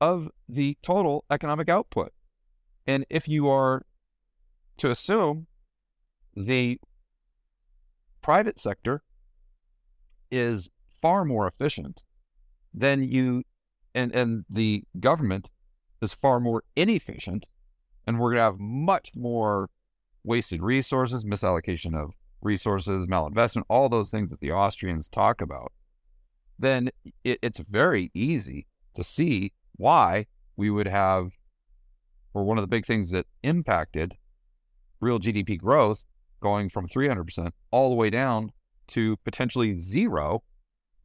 of 0.00 0.30
the 0.48 0.76
total 0.82 1.24
economic 1.30 1.68
output. 1.68 2.12
And 2.86 3.06
if 3.08 3.28
you 3.28 3.48
are 3.48 3.86
to 4.78 4.90
assume 4.90 5.46
the 6.34 6.80
private 8.20 8.58
sector 8.58 9.02
is 10.30 10.68
far 11.00 11.24
more 11.24 11.46
efficient, 11.46 12.04
then 12.72 13.02
you 13.02 13.44
and 13.94 14.14
and 14.14 14.44
the 14.48 14.84
government 15.00 15.50
is 16.02 16.14
far 16.14 16.40
more 16.40 16.62
inefficient, 16.76 17.46
and 18.06 18.18
we're 18.18 18.30
going 18.30 18.38
to 18.38 18.42
have 18.42 18.58
much 18.58 19.12
more 19.14 19.70
wasted 20.24 20.62
resources, 20.62 21.24
misallocation 21.24 21.94
of 21.94 22.12
resources, 22.42 23.06
malinvestment, 23.06 23.62
all 23.68 23.88
those 23.88 24.10
things 24.10 24.30
that 24.30 24.40
the 24.40 24.52
Austrians 24.52 25.08
talk 25.08 25.40
about, 25.40 25.72
then 26.58 26.90
it, 27.24 27.38
it's 27.42 27.58
very 27.58 28.10
easy 28.14 28.66
to 28.94 29.02
see 29.02 29.52
why 29.76 30.26
we 30.56 30.70
would 30.70 30.86
have, 30.86 31.32
or 32.32 32.44
one 32.44 32.58
of 32.58 32.62
the 32.62 32.68
big 32.68 32.86
things 32.86 33.10
that 33.10 33.26
impacted 33.42 34.16
real 35.00 35.18
GDP 35.18 35.58
growth 35.58 36.04
going 36.40 36.68
from 36.68 36.86
300% 36.86 37.50
all 37.70 37.88
the 37.88 37.96
way 37.96 38.10
down 38.10 38.52
to 38.88 39.16
potentially 39.24 39.78
zero 39.78 40.42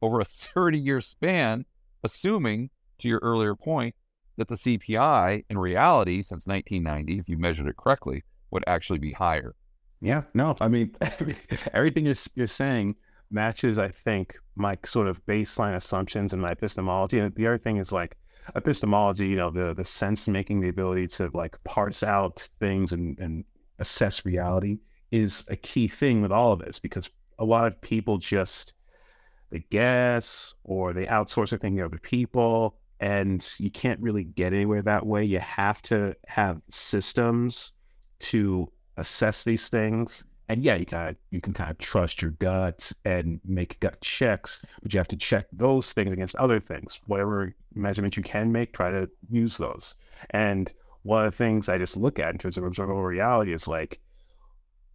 over 0.02 0.20
a 0.20 0.24
30 0.26 0.78
year 0.78 1.00
span, 1.00 1.64
assuming, 2.04 2.70
to 3.00 3.08
your 3.08 3.20
earlier 3.22 3.54
point, 3.54 3.94
that 4.36 4.48
the 4.48 4.54
CPI 4.54 5.44
in 5.50 5.58
reality, 5.58 6.22
since 6.22 6.46
1990, 6.46 7.20
if 7.20 7.28
you 7.28 7.38
measured 7.38 7.66
it 7.66 7.76
correctly, 7.76 8.24
would 8.50 8.64
actually 8.66 8.98
be 8.98 9.12
higher. 9.12 9.54
Yeah, 10.00 10.22
no, 10.34 10.56
I 10.60 10.68
mean, 10.68 10.94
everything 11.74 12.06
you're, 12.06 12.14
you're 12.34 12.46
saying 12.46 12.96
matches, 13.30 13.78
I 13.78 13.88
think, 13.88 14.36
my 14.56 14.78
sort 14.84 15.08
of 15.08 15.24
baseline 15.26 15.76
assumptions 15.76 16.32
and 16.32 16.40
my 16.40 16.48
epistemology. 16.48 17.18
And 17.18 17.34
the 17.34 17.46
other 17.46 17.58
thing 17.58 17.76
is 17.76 17.92
like 17.92 18.16
epistemology, 18.54 19.28
you 19.28 19.36
know, 19.36 19.50
the 19.50 19.74
the 19.74 19.84
sense 19.84 20.26
making, 20.28 20.60
the 20.60 20.68
ability 20.68 21.08
to 21.08 21.30
like 21.34 21.62
parse 21.64 22.02
out 22.02 22.48
things 22.58 22.92
and, 22.92 23.18
and 23.18 23.44
assess 23.78 24.24
reality 24.24 24.78
is 25.10 25.44
a 25.48 25.56
key 25.56 25.88
thing 25.88 26.22
with 26.22 26.32
all 26.32 26.52
of 26.52 26.60
this 26.60 26.78
because 26.78 27.10
a 27.38 27.44
lot 27.44 27.66
of 27.66 27.80
people 27.80 28.18
just 28.18 28.74
they 29.50 29.64
guess 29.70 30.54
or 30.62 30.92
they 30.92 31.06
outsource 31.06 31.50
their 31.50 31.58
thinking 31.58 31.78
to 31.78 31.86
other 31.86 31.98
people 31.98 32.78
and 33.00 33.48
you 33.58 33.70
can't 33.70 34.00
really 34.00 34.24
get 34.24 34.52
anywhere 34.52 34.82
that 34.82 35.06
way. 35.06 35.24
You 35.24 35.40
have 35.40 35.82
to 35.82 36.14
have 36.26 36.60
systems 36.70 37.72
to 38.20 38.70
assess 38.96 39.44
these 39.44 39.68
things 39.68 40.24
And 40.50 40.64
yeah, 40.64 40.74
you 40.74 40.84
kind 40.84 41.10
of 41.10 41.16
you 41.30 41.40
can 41.40 41.52
kind 41.52 41.70
of 41.70 41.78
trust 41.78 42.20
your 42.22 42.32
gut 42.32 42.92
and 43.04 43.40
make 43.44 43.78
gut 43.78 44.00
checks, 44.00 44.64
but 44.82 44.92
you 44.92 44.98
have 44.98 45.06
to 45.08 45.16
check 45.16 45.46
those 45.52 45.92
things 45.92 46.12
against 46.12 46.34
other 46.36 46.58
things. 46.58 47.00
Whatever 47.06 47.54
measurements 47.72 48.16
you 48.16 48.24
can 48.24 48.50
make, 48.50 48.72
try 48.72 48.90
to 48.90 49.08
use 49.30 49.58
those. 49.58 49.94
And 50.30 50.68
one 51.02 51.24
of 51.24 51.32
the 51.32 51.36
things 51.36 51.68
I 51.68 51.78
just 51.78 51.96
look 51.96 52.18
at 52.18 52.32
in 52.32 52.38
terms 52.38 52.58
of 52.58 52.64
observable 52.64 53.00
reality 53.04 53.52
is 53.52 53.68
like, 53.68 54.00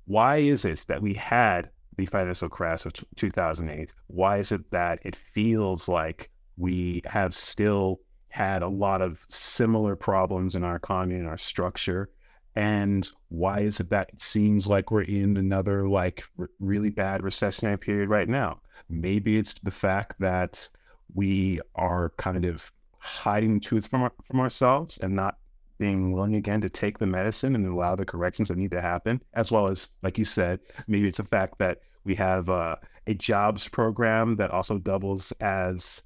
why 0.05 0.37
is 0.37 0.65
it 0.65 0.83
that 0.89 1.01
we 1.01 1.13
had 1.13 1.69
the 1.97 2.05
financial 2.05 2.49
crash 2.49 2.85
of 2.85 2.93
2008? 3.15 3.93
Why 4.07 4.39
is 4.39 4.51
it 4.51 4.69
that 4.71 4.99
it 5.03 5.15
feels 5.15 5.87
like 5.87 6.29
we 6.57 7.01
have 7.05 7.35
still 7.35 7.99
had 8.29 8.61
a 8.61 8.67
lot 8.67 9.01
of 9.01 9.25
similar 9.29 9.95
problems 9.95 10.55
in 10.55 10.63
our 10.63 10.75
economy 10.75 11.15
and 11.15 11.27
our 11.27 11.37
structure? 11.37 12.09
And 12.55 13.07
why 13.29 13.61
is 13.61 13.79
it 13.79 13.89
that 13.89 14.09
it 14.13 14.21
seems 14.21 14.67
like 14.67 14.91
we're 14.91 15.01
in 15.01 15.37
another 15.37 15.87
like 15.87 16.23
r- 16.39 16.49
really 16.59 16.89
bad 16.89 17.21
recessionary 17.21 17.79
period 17.79 18.09
right 18.09 18.29
now? 18.29 18.61
Maybe 18.89 19.37
it's 19.37 19.55
the 19.63 19.71
fact 19.71 20.15
that 20.19 20.67
we 21.13 21.59
are 21.75 22.11
kind 22.17 22.45
of 22.45 22.71
hiding 22.97 23.55
the 23.55 23.59
truth 23.59 23.87
from 23.87 24.03
our, 24.03 24.11
from 24.27 24.39
ourselves 24.39 24.97
and 24.97 25.15
not 25.15 25.37
being 25.77 26.13
willing 26.13 26.35
again 26.35 26.61
to 26.61 26.69
take 26.69 26.97
the 26.97 27.05
medicine 27.05 27.55
and 27.55 27.67
allow 27.67 27.95
the 27.95 28.05
corrections 28.05 28.47
that 28.47 28.57
need 28.57 28.71
to 28.71 28.81
happen, 28.81 29.21
as 29.33 29.51
well 29.51 29.69
as, 29.69 29.87
like 30.01 30.17
you 30.17 30.25
said, 30.25 30.59
maybe 30.87 31.07
it's 31.07 31.17
the 31.17 31.23
fact 31.23 31.57
that 31.59 31.79
we 32.05 32.15
have 32.15 32.49
uh, 32.49 32.75
a 33.07 33.13
jobs 33.13 33.67
program 33.67 34.35
that 34.37 34.51
also 34.51 34.77
doubles 34.77 35.31
as 35.41 36.01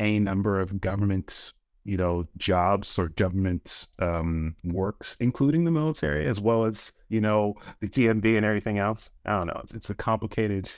a 0.00 0.18
number 0.18 0.58
of 0.58 0.80
government, 0.80 1.52
you 1.84 1.96
know, 1.96 2.26
jobs 2.36 2.98
or 2.98 3.08
government 3.10 3.86
um, 4.00 4.56
works, 4.64 5.16
including 5.20 5.64
the 5.64 5.70
military, 5.70 6.26
as 6.26 6.40
well 6.40 6.64
as 6.64 6.92
you 7.08 7.20
know 7.20 7.54
the 7.80 7.88
TMB 7.88 8.36
and 8.36 8.44
everything 8.44 8.78
else. 8.78 9.10
I 9.24 9.36
don't 9.36 9.46
know. 9.46 9.60
It's, 9.62 9.74
it's 9.74 9.90
a 9.90 9.94
complicated, 9.94 10.70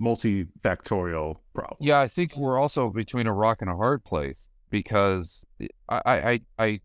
multifactorial 0.00 1.36
problem. 1.54 1.78
Yeah, 1.80 1.98
I 1.98 2.06
think 2.06 2.36
we're 2.36 2.58
also 2.58 2.90
between 2.90 3.26
a 3.26 3.32
rock 3.32 3.62
and 3.62 3.70
a 3.70 3.76
hard 3.76 4.04
place 4.04 4.50
because 4.70 5.44
I 5.88 6.00
I, 6.06 6.40
I 6.58 6.80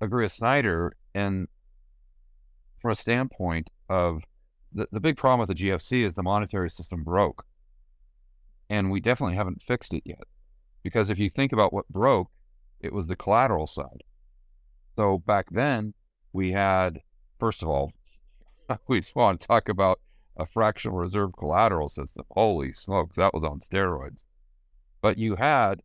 agree 0.00 0.24
with 0.24 0.32
Snider, 0.32 0.94
and 1.14 1.48
from 2.80 2.92
a 2.92 2.96
standpoint 2.96 3.70
of 3.88 4.22
the, 4.72 4.86
the 4.92 5.00
big 5.00 5.16
problem 5.16 5.46
with 5.46 5.56
the 5.56 5.64
GFC 5.64 6.04
is 6.04 6.14
the 6.14 6.22
monetary 6.22 6.70
system 6.70 7.02
broke. 7.02 7.44
And 8.70 8.90
we 8.90 9.00
definitely 9.00 9.34
haven't 9.34 9.62
fixed 9.62 9.94
it 9.94 10.02
yet. 10.04 10.24
Because 10.88 11.10
if 11.10 11.18
you 11.18 11.28
think 11.28 11.52
about 11.52 11.70
what 11.70 11.86
broke, 11.90 12.30
it 12.80 12.94
was 12.94 13.08
the 13.08 13.14
collateral 13.14 13.66
side. 13.66 14.04
So 14.96 15.18
back 15.18 15.48
then, 15.50 15.92
we 16.32 16.52
had, 16.52 17.02
first 17.38 17.62
of 17.62 17.68
all, 17.68 17.92
we 18.88 19.00
just 19.00 19.14
want 19.14 19.38
to 19.38 19.46
talk 19.46 19.68
about 19.68 20.00
a 20.34 20.46
fractional 20.46 20.96
reserve 20.96 21.32
collateral 21.38 21.90
system. 21.90 22.24
Holy 22.30 22.72
smokes, 22.72 23.16
that 23.16 23.34
was 23.34 23.44
on 23.44 23.60
steroids. 23.60 24.24
But 25.02 25.18
you 25.18 25.36
had 25.36 25.82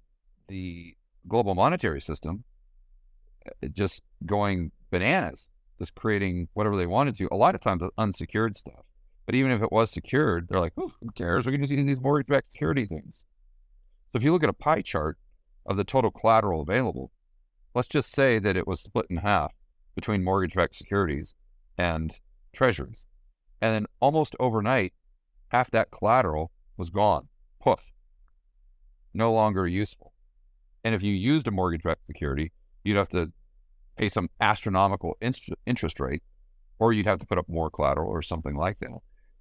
the 0.48 0.96
global 1.28 1.54
monetary 1.54 2.00
system 2.00 2.46
uh, 3.46 3.68
just 3.74 4.04
going 4.26 4.72
bananas, 4.90 5.50
just 5.80 5.96
creating 5.96 6.48
whatever 6.54 6.78
they 6.78 6.88
wanted 6.88 7.16
to. 7.16 7.28
A 7.30 7.36
lot 7.36 7.56
of 7.56 7.62
times, 7.62 7.84
unsecured 7.98 8.56
stuff. 8.56 8.86
But 9.26 9.36
even 9.36 9.52
if 9.52 9.62
it 9.62 9.72
was 9.74 9.92
secured, 9.92 10.48
they're 10.48 10.62
like, 10.62 10.74
who 10.78 10.94
cares? 11.14 11.46
We 11.46 11.52
can 11.52 11.60
just 11.62 11.74
use 11.74 11.86
these 11.86 12.00
mortgage-backed 12.00 12.48
security 12.54 12.86
things. 12.86 13.26
So 14.14 14.18
if 14.18 14.24
you 14.24 14.32
look 14.32 14.44
at 14.44 14.50
a 14.50 14.54
pie 14.54 14.84
chart 14.84 15.18
of 15.66 15.76
the 15.76 15.84
total 15.84 16.12
collateral 16.12 16.62
available, 16.62 17.10
let's 17.74 17.88
just 17.88 18.12
say 18.12 18.38
that 18.38 18.56
it 18.56 18.68
was 18.68 18.80
split 18.80 19.08
in 19.10 19.18
half 19.18 19.54
between 19.96 20.24
mortgage-backed 20.24 20.76
securities 20.76 21.34
and 21.80 22.14
treasuries. 22.54 23.08
And 23.60 23.74
then 23.74 23.86
almost 24.00 24.36
overnight, 24.40 24.94
half 25.48 25.72
that 25.72 25.90
collateral 25.90 26.52
was 26.78 26.92
gone. 26.92 27.28
Poof. 27.60 27.92
No 29.16 29.34
longer 29.34 29.68
useful. 29.68 30.14
And 30.84 30.94
if 30.94 31.02
you 31.02 31.14
used 31.14 31.48
a 31.48 31.52
mortgage-backed 31.52 32.06
security, 32.06 32.52
you'd 32.84 32.98
have 32.98 33.10
to 33.10 33.32
pay 33.98 34.10
some 34.10 34.30
astronomical 34.40 35.18
interest 35.66 36.00
rate, 36.00 36.22
or 36.78 36.94
you'd 36.94 37.08
have 37.08 37.20
to 37.20 37.26
put 37.26 37.40
up 37.40 37.50
more 37.50 37.72
collateral 37.72 38.12
or 38.12 38.22
something 38.22 38.56
like 38.56 38.78
that. 38.80 38.92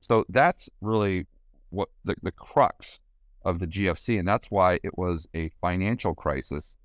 So 0.01 0.25
that's 0.31 0.71
really 0.81 1.27
what 1.69 1.91
the, 2.07 2.15
the 2.23 2.33
crux 2.33 3.01
of 3.45 3.59
the 3.59 3.67
GFC. 3.67 4.19
And 4.19 4.27
that's 4.27 4.51
why 4.51 4.79
it 4.83 4.97
was 4.97 5.29
a 5.35 5.51
financial 5.61 6.15
crisis 6.15 6.77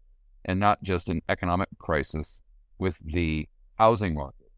and 0.46 0.60
not 0.60 0.82
just 0.84 1.10
an 1.10 1.22
economic 1.30 1.70
crisis 1.78 2.42
with 2.80 2.98
the 3.04 3.48
housing 3.76 4.16
market. 4.16 4.52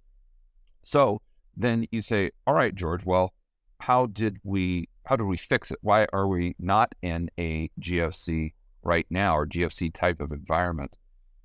So 0.84 1.22
then 1.56 1.88
you 1.92 2.02
say, 2.02 2.32
all 2.48 2.54
right, 2.54 2.74
George, 2.74 3.06
well, 3.06 3.34
how 3.80 4.08
did 4.08 4.38
we 4.44 4.90
how 5.06 5.16
did 5.16 5.24
we 5.24 5.38
fix 5.38 5.72
it? 5.72 5.80
Why 5.82 6.06
are 6.14 6.28
we 6.28 6.56
not 6.60 6.94
in 7.02 7.32
a 7.40 7.72
GFC 7.82 8.54
right 8.84 9.08
now 9.10 9.36
or 9.36 9.48
GFC 9.48 9.92
type 9.94 10.22
of 10.22 10.32
environment? 10.32 10.98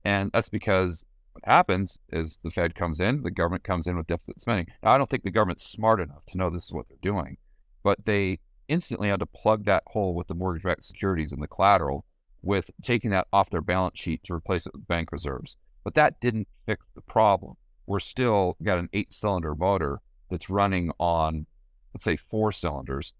And 0.04 0.30
that's 0.32 0.50
because 0.50 1.04
what 1.32 1.44
happens 1.46 1.98
is 2.10 2.38
the 2.44 2.50
Fed 2.50 2.74
comes 2.74 3.00
in, 3.00 3.22
the 3.22 3.30
government 3.30 3.64
comes 3.64 3.86
in 3.86 3.96
with 3.96 4.06
deficit 4.06 4.40
spending. 4.40 4.66
Now, 4.82 4.92
I 4.92 4.98
don't 4.98 5.08
think 5.08 5.24
the 5.24 5.30
government's 5.30 5.64
smart 5.64 5.98
enough 5.98 6.26
to 6.26 6.36
know 6.36 6.50
this 6.50 6.64
is 6.64 6.72
what 6.72 6.88
they're 6.88 6.98
doing, 7.00 7.38
but 7.82 8.04
they 8.04 8.40
instantly 8.68 9.08
had 9.08 9.20
to 9.20 9.26
plug 9.26 9.64
that 9.64 9.84
hole 9.88 10.14
with 10.14 10.28
the 10.28 10.34
mortgage 10.34 10.62
backed 10.62 10.84
securities 10.84 11.32
and 11.32 11.42
the 11.42 11.48
collateral 11.48 12.04
with 12.42 12.70
taking 12.82 13.10
that 13.10 13.26
off 13.32 13.50
their 13.50 13.60
balance 13.60 13.98
sheet 13.98 14.22
to 14.24 14.34
replace 14.34 14.66
it 14.66 14.72
with 14.74 14.86
bank 14.86 15.10
reserves. 15.12 15.56
But 15.82 15.94
that 15.94 16.20
didn't 16.20 16.48
fix 16.66 16.86
the 16.94 17.00
problem. 17.00 17.54
We're 17.86 18.00
still 18.00 18.56
got 18.62 18.78
an 18.78 18.88
eight 18.92 19.12
cylinder 19.12 19.54
motor 19.54 20.00
that's 20.30 20.50
running 20.50 20.90
on, 20.98 21.46
let's 21.94 22.04
say, 22.04 22.16
four 22.16 22.52
cylinders. 22.52 23.14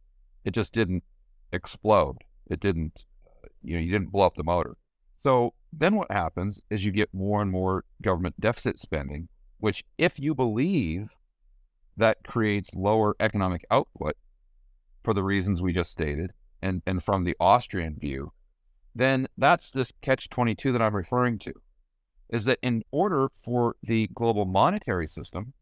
It 0.44 0.52
just 0.52 0.72
didn't 0.72 1.04
explode. 1.52 2.18
It 2.48 2.60
didn't, 2.60 3.04
you 3.62 3.74
know, 3.74 3.80
you 3.80 3.92
didn't 3.92 4.12
blow 4.12 4.26
up 4.26 4.36
the 4.36 4.44
motor. 4.44 4.76
So 5.22 5.54
then 5.72 5.96
what 5.96 6.10
happens 6.10 6.60
is 6.70 6.84
you 6.84 6.92
get 6.92 7.12
more 7.12 7.40
and 7.40 7.50
more 7.50 7.84
government 8.02 8.40
deficit 8.40 8.78
spending, 8.78 9.28
which, 9.58 9.82
if 9.96 10.18
you 10.18 10.34
believe 10.34 11.14
that 11.96 12.18
creates 12.24 12.74
lower 12.74 13.16
economic 13.20 13.64
output 13.70 14.16
for 15.04 15.14
the 15.14 15.22
reasons 15.22 15.62
we 15.62 15.72
just 15.72 15.92
stated, 15.92 16.32
and, 16.62 16.82
and 16.86 17.04
from 17.04 17.24
the 17.24 17.36
Austrian 17.38 17.96
view, 17.98 18.32
then 18.94 19.28
that's 19.36 19.70
this 19.70 19.92
catch 20.00 20.28
22 20.30 20.72
that 20.72 20.82
I'm 20.82 20.96
referring 20.96 21.38
to. 21.40 21.52
Is 22.30 22.46
that 22.46 22.58
in 22.62 22.82
order 22.90 23.28
for 23.42 23.76
the 23.82 24.08
global 24.14 24.46
monetary 24.46 25.06
system 25.06 25.52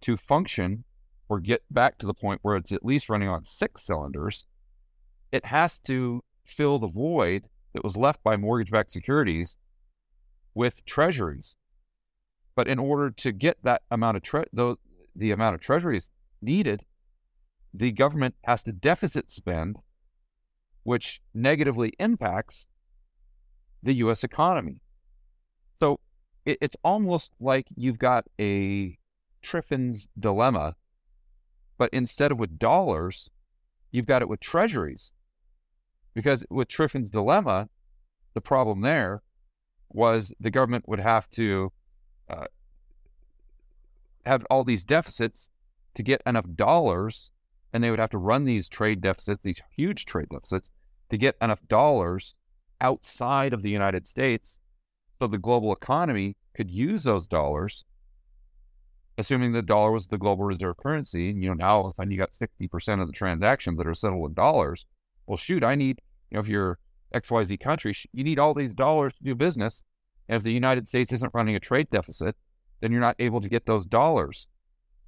to 0.00 0.16
function 0.16 0.84
or 1.28 1.40
get 1.40 1.62
back 1.70 1.98
to 1.98 2.06
the 2.06 2.12
point 2.12 2.40
where 2.42 2.56
it's 2.56 2.72
at 2.72 2.84
least 2.84 3.08
running 3.08 3.28
on 3.28 3.44
six 3.44 3.84
cylinders, 3.84 4.44
it 5.30 5.46
has 5.46 5.78
to 5.80 6.22
fill 6.44 6.78
the 6.78 6.88
void 6.88 7.48
that 7.72 7.84
was 7.84 7.96
left 7.96 8.22
by 8.22 8.36
mortgage 8.36 8.70
backed 8.70 8.90
securities 8.90 9.56
with 10.52 10.84
treasuries. 10.84 11.56
But 12.54 12.68
in 12.68 12.78
order 12.78 13.10
to 13.10 13.32
get 13.32 13.58
that 13.62 13.82
amount 13.90 14.16
of 14.16 14.22
tre- 14.22 14.44
the, 14.52 14.76
the 15.14 15.30
amount 15.30 15.54
of 15.54 15.60
treasuries 15.60 16.10
needed, 16.42 16.84
the 17.74 17.90
government 17.90 18.36
has 18.44 18.62
to 18.62 18.72
deficit 18.72 19.30
spend, 19.30 19.80
which 20.84 21.20
negatively 21.34 21.92
impacts 21.98 22.68
the 23.82 23.94
U.S. 23.94 24.22
economy. 24.22 24.80
So 25.80 25.98
it, 26.46 26.58
it's 26.60 26.76
almost 26.84 27.32
like 27.40 27.66
you've 27.74 27.98
got 27.98 28.26
a 28.40 28.96
Triffin's 29.42 30.08
dilemma, 30.18 30.76
but 31.76 31.90
instead 31.92 32.30
of 32.30 32.38
with 32.38 32.58
dollars, 32.58 33.28
you've 33.90 34.06
got 34.06 34.22
it 34.22 34.28
with 34.28 34.40
treasuries. 34.40 35.12
Because 36.14 36.44
with 36.48 36.68
Triffin's 36.68 37.10
dilemma, 37.10 37.68
the 38.34 38.40
problem 38.40 38.82
there 38.82 39.22
was 39.90 40.32
the 40.38 40.50
government 40.50 40.88
would 40.88 41.00
have 41.00 41.28
to 41.30 41.72
uh, 42.30 42.46
have 44.24 44.44
all 44.48 44.64
these 44.64 44.84
deficits 44.84 45.50
to 45.94 46.02
get 46.02 46.22
enough 46.24 46.46
dollars, 46.54 47.30
and 47.74 47.82
they 47.82 47.90
would 47.90 47.98
have 47.98 48.10
to 48.10 48.18
run 48.18 48.44
these 48.44 48.68
trade 48.68 49.00
deficits, 49.00 49.42
these 49.42 49.60
huge 49.76 50.04
trade 50.04 50.28
deficits, 50.30 50.70
to 51.10 51.18
get 51.18 51.36
enough 51.42 51.58
dollars 51.68 52.36
outside 52.80 53.52
of 53.52 53.62
the 53.62 53.70
United 53.70 54.06
States 54.06 54.60
so 55.18 55.26
the 55.26 55.38
global 55.38 55.72
economy 55.72 56.36
could 56.54 56.70
use 56.70 57.02
those 57.02 57.26
dollars, 57.26 57.84
assuming 59.18 59.52
the 59.52 59.60
dollar 59.60 59.90
was 59.90 60.06
the 60.06 60.18
global 60.18 60.44
reserve 60.44 60.76
currency. 60.76 61.30
And, 61.30 61.42
you 61.42 61.48
know, 61.48 61.54
now 61.54 61.76
all 61.76 61.86
of 61.86 61.92
a 61.92 61.94
sudden 61.96 62.12
you 62.12 62.18
got 62.18 62.30
60% 62.30 63.00
of 63.02 63.08
the 63.08 63.12
transactions 63.12 63.76
that 63.78 63.88
are 63.88 63.94
settled 63.94 64.30
in 64.30 64.34
dollars. 64.34 64.86
Well, 65.26 65.36
shoot, 65.36 65.64
I 65.64 65.74
need, 65.74 66.00
you 66.30 66.36
know, 66.36 66.40
if 66.40 66.48
you're 66.48 66.78
XYZ 67.12 67.58
country, 67.58 67.92
you 68.12 68.22
need 68.22 68.38
all 68.38 68.54
these 68.54 68.74
dollars 68.74 69.14
to 69.14 69.24
do 69.24 69.34
business. 69.34 69.82
And 70.28 70.36
if 70.36 70.44
the 70.44 70.52
United 70.52 70.86
States 70.86 71.12
isn't 71.12 71.34
running 71.34 71.56
a 71.56 71.60
trade 71.60 71.88
deficit, 71.90 72.36
then 72.80 72.92
you're 72.92 73.00
not 73.00 73.16
able 73.18 73.40
to 73.40 73.48
get 73.48 73.66
those 73.66 73.84
dollars. 73.84 74.46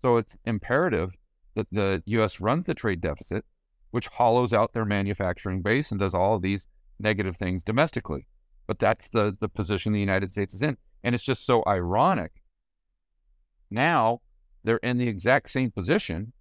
So 0.02 0.16
it's 0.16 0.36
imperative 0.44 1.14
that 1.57 1.66
the 1.73 2.03
U.S. 2.07 2.41
runs 2.41 2.66
the 2.66 2.74
trade 2.74 3.01
deficit, 3.01 3.45
which 3.91 4.07
hollows 4.07 4.53
out 4.53 4.73
their 4.73 4.85
manufacturing 4.85 5.62
base 5.62 5.91
and 5.91 5.99
does 5.99 6.15
all 6.15 6.37
of 6.37 6.43
these 6.43 6.69
negative 7.01 7.37
things 7.37 7.65
domestically. 7.65 8.28
But 8.69 8.78
that's 8.78 9.09
the, 9.09 9.37
the 9.41 9.49
position 9.49 9.93
the 9.93 10.01
United 10.01 10.33
States 10.33 10.55
is 10.55 10.62
in. 10.62 10.77
And 11.03 11.15
it's 11.15 11.24
just 11.24 11.45
so 11.45 11.65
ironic. 11.66 12.43
Now 13.70 14.20
they're 14.65 14.78
in 14.78 14.99
the 14.99 15.09
exact 15.09 15.51
same 15.51 15.70
position 15.73 16.33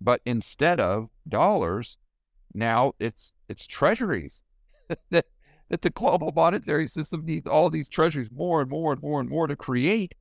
But 0.00 0.20
instead 0.24 0.80
of 0.80 1.08
dollars, 1.28 1.98
now 2.54 2.92
it's 2.98 3.32
it's 3.48 3.66
treasuries 3.66 4.44
that 5.10 5.26
that 5.68 5.82
the 5.82 5.90
global 5.90 6.32
monetary 6.34 6.86
system 6.86 7.24
needs 7.24 7.46
all 7.46 7.70
these 7.70 7.88
treasuries 7.88 8.30
more 8.30 8.60
and 8.62 8.70
more 8.70 8.92
and 8.92 9.02
more 9.02 9.20
and 9.20 9.28
more 9.28 9.46
to 9.46 9.56
create 9.56 10.14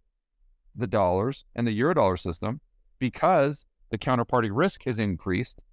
the 0.75 0.87
dollars 0.87 1.45
and 1.55 1.67
the 1.67 1.79
eurodollar 1.79 2.19
system 2.19 2.59
because 2.99 3.65
the 3.89 3.97
counterparty 3.97 4.49
risk 4.51 4.83
has 4.83 4.99
increased 4.99 5.63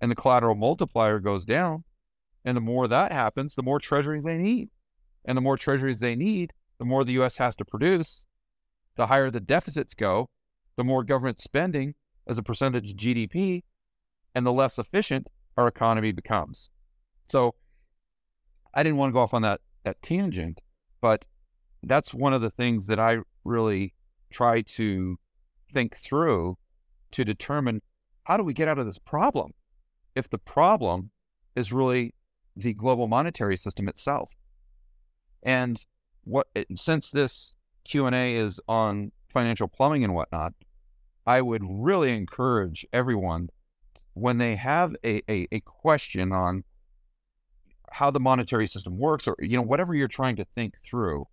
and 0.00 0.10
the 0.10 0.16
collateral 0.16 0.54
multiplier 0.54 1.18
goes 1.18 1.44
down. 1.44 1.84
And 2.44 2.56
the 2.56 2.60
more 2.60 2.86
that 2.88 3.12
happens, 3.12 3.54
the 3.54 3.62
more 3.62 3.78
treasuries 3.78 4.24
they 4.24 4.36
need. 4.36 4.68
And 5.24 5.36
the 5.36 5.42
more 5.42 5.56
treasuries 5.56 6.00
they 6.00 6.14
need, 6.14 6.52
the 6.78 6.84
more 6.84 7.04
the 7.04 7.18
US 7.22 7.38
has 7.38 7.56
to 7.56 7.64
produce. 7.64 8.26
The 8.96 9.06
higher 9.06 9.30
the 9.30 9.40
deficits 9.40 9.94
go, 9.94 10.28
the 10.76 10.84
more 10.84 11.04
government 11.04 11.40
spending 11.40 11.94
as 12.26 12.38
a 12.38 12.42
percentage 12.42 12.90
of 12.90 12.96
GDP, 12.96 13.62
and 14.34 14.44
the 14.44 14.52
less 14.52 14.78
efficient 14.78 15.30
our 15.56 15.66
economy 15.66 16.12
becomes. 16.12 16.70
So 17.28 17.54
I 18.74 18.82
didn't 18.82 18.98
want 18.98 19.10
to 19.10 19.14
go 19.14 19.20
off 19.20 19.34
on 19.34 19.42
that, 19.42 19.60
that 19.84 20.02
tangent, 20.02 20.60
but 21.00 21.26
that's 21.82 22.12
one 22.12 22.32
of 22.32 22.42
the 22.42 22.50
things 22.50 22.86
that 22.88 22.98
I 22.98 23.18
really 23.44 23.94
try 24.30 24.62
to 24.62 25.16
think 25.72 25.96
through 25.96 26.58
to 27.14 27.24
determine 27.24 27.80
how 28.24 28.36
do 28.36 28.42
we 28.42 28.52
get 28.52 28.68
out 28.68 28.78
of 28.78 28.86
this 28.86 28.98
problem 28.98 29.52
if 30.16 30.28
the 30.28 30.38
problem 30.38 31.10
is 31.54 31.72
really 31.72 32.12
the 32.56 32.74
global 32.74 33.06
monetary 33.06 33.56
system 33.56 33.88
itself. 33.88 34.32
And 35.42 35.84
what 36.24 36.48
eh, 36.56 36.64
since 36.76 37.10
this 37.10 37.54
Q&A 37.84 38.34
is 38.36 38.60
on 38.66 39.12
financial 39.32 39.68
plumbing 39.68 40.02
and 40.02 40.14
whatnot, 40.14 40.54
I 41.26 41.40
would 41.40 41.62
really 41.64 42.14
encourage 42.14 42.84
everyone 42.92 43.48
when 44.14 44.38
they 44.38 44.56
have 44.56 44.94
a, 45.04 45.22
a, 45.30 45.46
a 45.52 45.60
question 45.60 46.32
on 46.32 46.64
how 47.92 48.10
the 48.10 48.20
monetary 48.20 48.66
system 48.66 48.98
works 48.98 49.28
or 49.28 49.36
you 49.38 49.56
know 49.56 49.62
whatever 49.62 49.94
you're 49.94 50.08
trying 50.08 50.34
to 50.36 50.44
think 50.56 50.74
through 50.84 51.26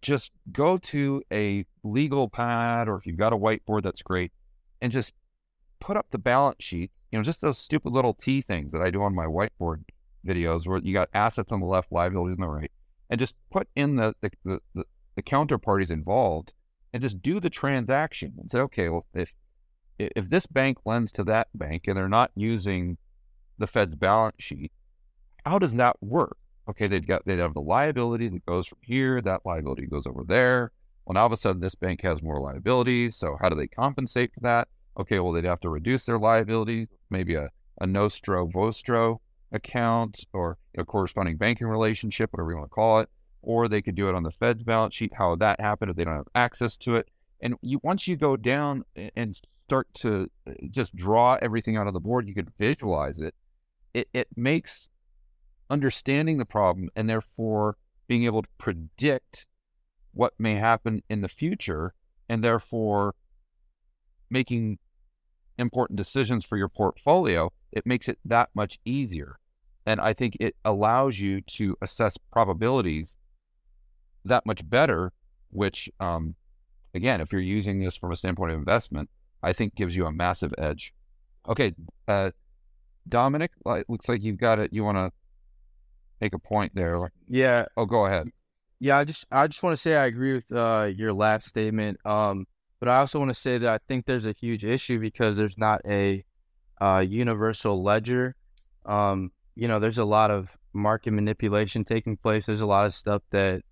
just 0.00 0.32
go 0.50 0.78
to 0.78 1.22
a 1.30 1.66
legal 1.84 2.28
pad 2.30 2.88
or 2.88 2.96
if 2.96 3.06
you've 3.06 3.18
got 3.18 3.32
a 3.32 3.36
whiteboard 3.36 3.82
that's 3.82 4.02
great 4.02 4.32
and 4.82 4.92
just 4.92 5.14
put 5.80 5.96
up 5.96 6.06
the 6.10 6.18
balance 6.18 6.62
sheets 6.62 6.98
you 7.10 7.18
know 7.18 7.22
just 7.22 7.40
those 7.40 7.58
stupid 7.58 7.90
little 7.90 8.12
t 8.12 8.42
things 8.42 8.72
that 8.72 8.82
i 8.82 8.90
do 8.90 9.02
on 9.02 9.14
my 9.14 9.24
whiteboard 9.24 9.84
videos 10.26 10.66
where 10.66 10.78
you 10.78 10.92
got 10.92 11.08
assets 11.14 11.50
on 11.50 11.60
the 11.60 11.66
left 11.66 11.90
liabilities 11.90 12.36
on 12.36 12.42
the 12.42 12.48
right 12.48 12.70
and 13.08 13.18
just 13.18 13.34
put 13.50 13.66
in 13.74 13.96
the 13.96 14.14
the, 14.20 14.30
the, 14.44 14.60
the, 14.74 14.84
the 15.16 15.22
counterparties 15.22 15.90
involved 15.90 16.52
and 16.92 17.02
just 17.02 17.22
do 17.22 17.40
the 17.40 17.50
transaction 17.50 18.34
and 18.38 18.50
say 18.50 18.58
okay 18.58 18.90
well 18.90 19.06
if 19.14 19.32
if 19.98 20.28
this 20.28 20.46
bank 20.46 20.76
lends 20.84 21.10
to 21.12 21.24
that 21.24 21.48
bank 21.54 21.84
and 21.86 21.96
they're 21.96 22.08
not 22.08 22.30
using 22.34 22.98
the 23.58 23.66
fed's 23.66 23.94
balance 23.94 24.36
sheet 24.38 24.72
how 25.44 25.58
does 25.58 25.74
that 25.74 25.96
work? 26.02 26.36
Okay, 26.68 26.86
they'd 26.86 27.06
got 27.06 27.24
they'd 27.26 27.38
have 27.38 27.54
the 27.54 27.60
liability 27.60 28.28
that 28.28 28.46
goes 28.46 28.66
from 28.66 28.78
here, 28.82 29.20
that 29.20 29.44
liability 29.44 29.86
goes 29.86 30.06
over 30.06 30.22
there. 30.26 30.70
Well, 31.04 31.14
now 31.14 31.20
all 31.20 31.26
of 31.26 31.32
a 31.32 31.36
sudden 31.36 31.60
this 31.60 31.74
bank 31.74 32.02
has 32.02 32.22
more 32.22 32.40
liabilities. 32.40 33.16
So 33.16 33.36
how 33.40 33.48
do 33.48 33.56
they 33.56 33.66
compensate 33.66 34.32
for 34.34 34.40
that? 34.40 34.68
Okay, 34.98 35.18
well 35.18 35.32
they'd 35.32 35.44
have 35.44 35.60
to 35.60 35.68
reduce 35.68 36.06
their 36.06 36.18
liabilities, 36.18 36.88
maybe 37.10 37.34
a, 37.34 37.50
a 37.80 37.86
nostro 37.86 38.46
vostro 38.46 39.20
account 39.52 40.24
or 40.32 40.58
a 40.76 40.84
corresponding 40.84 41.36
banking 41.36 41.66
relationship, 41.66 42.32
whatever 42.32 42.50
you 42.50 42.56
want 42.56 42.70
to 42.70 42.74
call 42.74 43.00
it. 43.00 43.08
Or 43.42 43.66
they 43.66 43.82
could 43.82 43.96
do 43.96 44.08
it 44.08 44.14
on 44.14 44.22
the 44.22 44.30
Fed's 44.30 44.62
balance 44.62 44.94
sheet. 44.94 45.12
How 45.14 45.30
would 45.30 45.40
that 45.40 45.60
happen 45.60 45.88
if 45.88 45.96
they 45.96 46.04
don't 46.04 46.14
have 46.14 46.28
access 46.34 46.76
to 46.78 46.96
it? 46.96 47.08
And 47.40 47.56
you 47.60 47.80
once 47.82 48.06
you 48.06 48.16
go 48.16 48.36
down 48.36 48.84
and 49.16 49.36
start 49.66 49.88
to 49.94 50.30
uh, 50.46 50.52
just 50.70 50.94
draw 50.94 51.38
everything 51.42 51.76
out 51.76 51.88
of 51.88 51.92
the 51.92 52.00
board, 52.00 52.28
you 52.28 52.34
could 52.34 52.52
visualize 52.58 53.18
it. 53.18 53.34
It, 53.94 54.08
it 54.12 54.28
makes 54.36 54.90
understanding 55.68 56.38
the 56.38 56.44
problem 56.44 56.90
and 56.94 57.08
therefore 57.08 57.76
being 58.06 58.24
able 58.24 58.42
to 58.42 58.48
predict 58.58 59.46
what 60.12 60.34
may 60.38 60.54
happen 60.54 61.02
in 61.08 61.20
the 61.20 61.28
future 61.28 61.94
and 62.28 62.42
therefore 62.42 63.14
making 64.30 64.78
important 65.58 65.96
decisions 65.96 66.44
for 66.44 66.56
your 66.56 66.68
portfolio, 66.68 67.50
it 67.70 67.86
makes 67.86 68.08
it 68.08 68.18
that 68.24 68.50
much 68.54 68.78
easier. 68.84 69.38
And 69.84 70.00
I 70.00 70.12
think 70.12 70.36
it 70.38 70.54
allows 70.64 71.18
you 71.18 71.40
to 71.40 71.76
assess 71.82 72.16
probabilities 72.16 73.16
that 74.24 74.46
much 74.46 74.68
better, 74.68 75.12
which, 75.50 75.90
um, 75.98 76.36
again, 76.94 77.20
if 77.20 77.32
you're 77.32 77.40
using 77.40 77.80
this 77.80 77.96
from 77.96 78.12
a 78.12 78.16
standpoint 78.16 78.52
of 78.52 78.58
investment, 78.58 79.10
I 79.42 79.52
think 79.52 79.74
gives 79.74 79.96
you 79.96 80.06
a 80.06 80.12
massive 80.12 80.54
edge. 80.56 80.94
Okay, 81.48 81.74
uh, 82.06 82.30
Dominic, 83.08 83.50
it 83.66 83.86
looks 83.88 84.08
like 84.08 84.22
you've 84.22 84.38
got 84.38 84.60
it. 84.60 84.72
You 84.72 84.84
want 84.84 84.98
to 84.98 85.10
make 86.20 86.34
a 86.34 86.38
point 86.38 86.72
there. 86.74 87.12
Yeah. 87.28 87.66
Oh, 87.76 87.86
go 87.86 88.06
ahead. 88.06 88.28
Yeah, 88.82 88.98
I 88.98 89.04
just 89.04 89.26
I 89.30 89.46
just 89.46 89.62
want 89.62 89.76
to 89.76 89.80
say 89.80 89.94
I 89.94 90.06
agree 90.06 90.34
with 90.34 90.52
uh, 90.52 90.90
your 90.92 91.12
last 91.12 91.46
statement. 91.46 92.04
Um, 92.04 92.48
but 92.80 92.88
I 92.88 92.96
also 92.96 93.20
want 93.20 93.28
to 93.28 93.40
say 93.40 93.56
that 93.58 93.68
I 93.68 93.78
think 93.86 94.06
there's 94.06 94.26
a 94.26 94.32
huge 94.32 94.64
issue 94.64 94.98
because 94.98 95.36
there's 95.36 95.56
not 95.56 95.82
a 95.86 96.24
uh, 96.80 96.98
universal 96.98 97.80
ledger. 97.80 98.34
Um, 98.84 99.30
you 99.54 99.68
know, 99.68 99.78
there's 99.78 99.98
a 99.98 100.04
lot 100.04 100.32
of 100.32 100.48
market 100.72 101.12
manipulation 101.12 101.84
taking 101.84 102.16
place. 102.16 102.46
There's 102.46 102.60
a 102.60 102.66
lot 102.66 102.84
of 102.84 102.92
stuff 102.92 103.22
that 103.30 103.62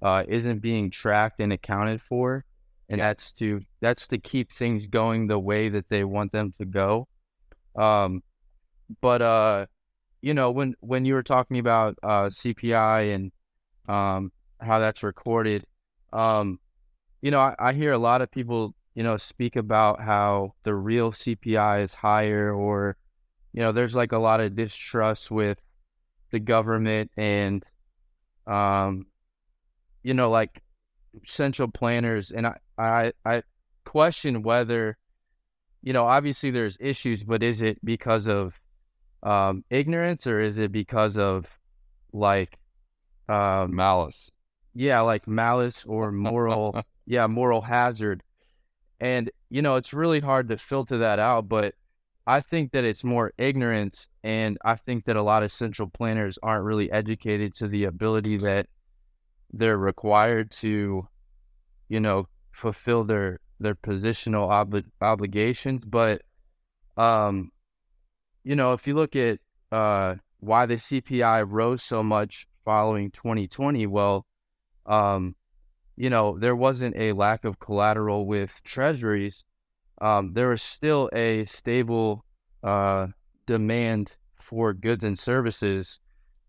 uh, 0.00 0.24
not 0.26 0.62
being 0.62 0.90
tracked 0.90 1.40
and 1.40 1.52
accounted 1.52 2.00
for, 2.00 2.46
and 2.88 2.96
yeah. 3.00 3.08
that's 3.08 3.32
to 3.32 3.60
that's 3.82 4.08
to 4.08 4.18
keep 4.18 4.50
things 4.50 4.86
going 4.86 5.26
the 5.26 5.38
way 5.38 5.68
that 5.68 5.90
they 5.90 6.04
want 6.04 6.32
them 6.32 6.54
to 6.56 6.64
go. 6.64 7.06
Um, 7.76 8.22
but 9.02 9.20
uh, 9.20 9.66
you 10.22 10.32
know, 10.32 10.50
when 10.52 10.74
when 10.80 11.04
you 11.04 11.12
were 11.12 11.22
talking 11.22 11.58
about 11.58 11.98
uh, 12.02 12.30
CPI 12.30 13.14
and 13.14 13.30
um, 13.94 14.32
how 14.64 14.78
that's 14.78 15.02
recorded, 15.02 15.64
um, 16.12 16.58
you 17.22 17.30
know, 17.30 17.40
I, 17.40 17.54
I, 17.58 17.72
hear 17.72 17.92
a 17.92 17.98
lot 17.98 18.22
of 18.22 18.30
people, 18.30 18.74
you 18.94 19.02
know, 19.02 19.16
speak 19.16 19.56
about 19.56 20.00
how 20.00 20.54
the 20.62 20.74
real 20.74 21.12
CPI 21.12 21.82
is 21.82 21.94
higher, 21.94 22.52
or 22.54 22.96
you 23.52 23.62
know, 23.62 23.72
there's 23.72 23.94
like 23.94 24.12
a 24.12 24.18
lot 24.18 24.40
of 24.40 24.56
distrust 24.56 25.30
with 25.30 25.58
the 26.30 26.40
government 26.40 27.10
and, 27.16 27.64
um, 28.46 29.06
you 30.02 30.14
know, 30.14 30.30
like 30.30 30.62
central 31.26 31.68
planners, 31.68 32.30
and 32.30 32.46
I 32.46 32.58
I, 32.76 33.12
I 33.24 33.42
question 33.84 34.42
whether, 34.42 34.96
you 35.82 35.92
know, 35.92 36.04
obviously 36.04 36.50
there's 36.50 36.76
issues, 36.80 37.22
but 37.22 37.42
is 37.42 37.62
it 37.62 37.78
because 37.84 38.26
of 38.26 38.54
um, 39.22 39.64
ignorance 39.70 40.26
or 40.26 40.40
is 40.40 40.58
it 40.58 40.72
because 40.72 41.16
of 41.16 41.46
like 42.12 42.58
um, 43.28 43.74
malice? 43.74 44.30
Yeah, 44.74 45.00
like 45.00 45.28
malice 45.28 45.84
or 45.86 46.10
moral, 46.10 46.82
yeah, 47.06 47.26
moral 47.26 47.62
hazard. 47.62 48.22
And 49.00 49.30
you 49.50 49.62
know, 49.62 49.76
it's 49.76 49.94
really 49.94 50.20
hard 50.20 50.48
to 50.48 50.58
filter 50.58 50.98
that 50.98 51.18
out, 51.18 51.48
but 51.48 51.74
I 52.26 52.40
think 52.40 52.72
that 52.72 52.84
it's 52.84 53.04
more 53.04 53.32
ignorance, 53.36 54.08
and 54.22 54.56
I 54.64 54.76
think 54.76 55.04
that 55.04 55.16
a 55.16 55.22
lot 55.22 55.42
of 55.42 55.52
central 55.52 55.88
planners 55.88 56.38
aren't 56.42 56.64
really 56.64 56.90
educated 56.90 57.54
to 57.56 57.68
the 57.68 57.84
ability 57.84 58.38
that 58.38 58.66
they're 59.52 59.76
required 59.76 60.50
to, 60.50 61.06
you 61.88 62.00
know, 62.00 62.26
fulfill 62.52 63.04
their 63.04 63.40
their 63.60 63.74
positional 63.74 64.48
ob- 64.50 64.86
obligations. 65.00 65.82
But 65.84 66.22
um, 66.96 67.50
you 68.42 68.56
know, 68.56 68.72
if 68.72 68.86
you 68.86 68.94
look 68.94 69.14
at 69.16 69.38
uh, 69.70 70.16
why 70.40 70.66
the 70.66 70.76
CPI 70.76 71.44
rose 71.46 71.82
so 71.82 72.02
much 72.02 72.46
following 72.64 73.10
2020, 73.10 73.86
well, 73.86 74.26
um, 74.86 75.36
you 75.96 76.10
know, 76.10 76.38
there 76.38 76.56
wasn't 76.56 76.96
a 76.96 77.12
lack 77.12 77.44
of 77.44 77.58
collateral 77.58 78.26
with 78.26 78.62
treasuries. 78.64 79.44
Um, 80.00 80.32
there 80.34 80.48
was 80.48 80.62
still 80.62 81.08
a 81.12 81.44
stable 81.46 82.24
uh, 82.62 83.08
demand 83.46 84.12
for 84.40 84.72
goods 84.72 85.04
and 85.04 85.18
services, 85.18 85.98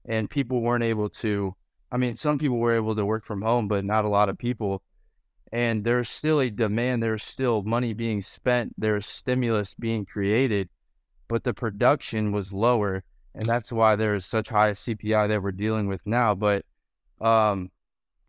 and 0.06 0.30
people 0.30 0.62
weren't 0.62 0.84
able 0.84 1.10
to. 1.10 1.56
I 1.91 1.98
mean, 1.98 2.18
some 2.18 2.40
people 2.40 2.57
were 2.57 2.76
able 2.76 2.95
to 2.95 3.06
work 3.06 3.26
from 3.26 3.41
home, 3.41 3.68
but 3.68 3.86
not 3.86 4.06
a 4.06 4.10
lot 4.10 4.30
of 4.30 4.38
people. 4.38 4.82
And 5.52 5.86
there's 5.86 6.10
still 6.10 6.41
a 6.41 6.49
demand. 6.49 7.03
There's 7.03 7.24
still 7.24 7.62
money 7.62 7.94
being 7.94 8.22
spent. 8.22 8.74
There's 8.78 9.06
stimulus 9.06 9.74
being 9.76 10.06
created 10.06 10.70
but 11.28 11.44
the 11.44 11.53
production 11.53 12.32
was 12.32 12.53
lower, 12.53 13.03
and 13.34 13.45
that's 13.45 13.72
why 13.72 13.95
there 13.95 14.16
is 14.16 14.26
such 14.26 14.49
high 14.49 14.72
CPI 14.72 15.28
that 15.28 15.41
we're 15.41 15.52
dealing 15.52 15.88
with 15.88 16.02
now. 16.06 16.36
But 16.36 16.66
um, 17.20 17.72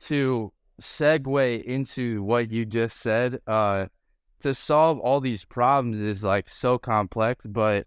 to 0.01 0.53
segue 0.81 1.65
into 1.65 2.23
what 2.23 2.51
you 2.51 2.65
just 2.65 2.99
said, 2.99 3.41
uh, 3.47 3.87
to 4.41 4.55
solve 4.55 4.99
all 4.99 5.21
these 5.21 5.45
problems 5.45 5.99
is 5.99 6.23
like 6.23 6.49
so 6.49 6.79
complex, 6.79 7.45
but 7.47 7.87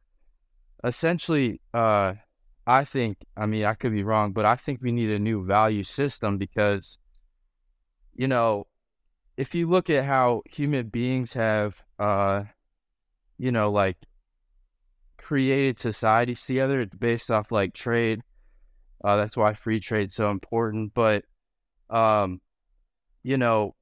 essentially, 0.84 1.62
uh, 1.74 2.14
I 2.66 2.86
think, 2.86 3.18
I 3.38 3.46
mean, 3.46 3.66
I 3.66 3.74
could 3.74 3.92
be 3.92 4.04
wrong, 4.04 4.32
but 4.32 4.46
I 4.46 4.56
think 4.56 4.82
we 4.82 4.92
need 4.92 5.10
a 5.10 5.20
new 5.20 5.46
value 5.46 5.84
system 5.84 6.38
because, 6.38 6.98
you 8.16 8.28
know, 8.28 8.68
if 9.38 9.56
you 9.56 9.70
look 9.70 9.90
at 9.90 10.06
how 10.06 10.42
human 10.50 10.88
beings 10.88 11.34
have, 11.34 11.82
uh, 11.98 12.44
you 13.38 13.52
know, 13.52 13.72
like 13.72 13.98
created 15.30 15.80
societies 15.80 16.44
together. 16.44 16.82
It's 16.82 16.96
based 16.96 17.30
off 17.30 17.52
like 17.52 17.76
trade. 17.76 18.22
Uh, 19.04 19.16
that's 19.18 19.38
why 19.38 19.54
free 19.54 19.80
trade's 19.80 20.16
so 20.16 20.32
important. 20.32 20.96
But, 20.96 21.24
um, 21.90 22.42
you 23.24 23.38
know, 23.38 23.76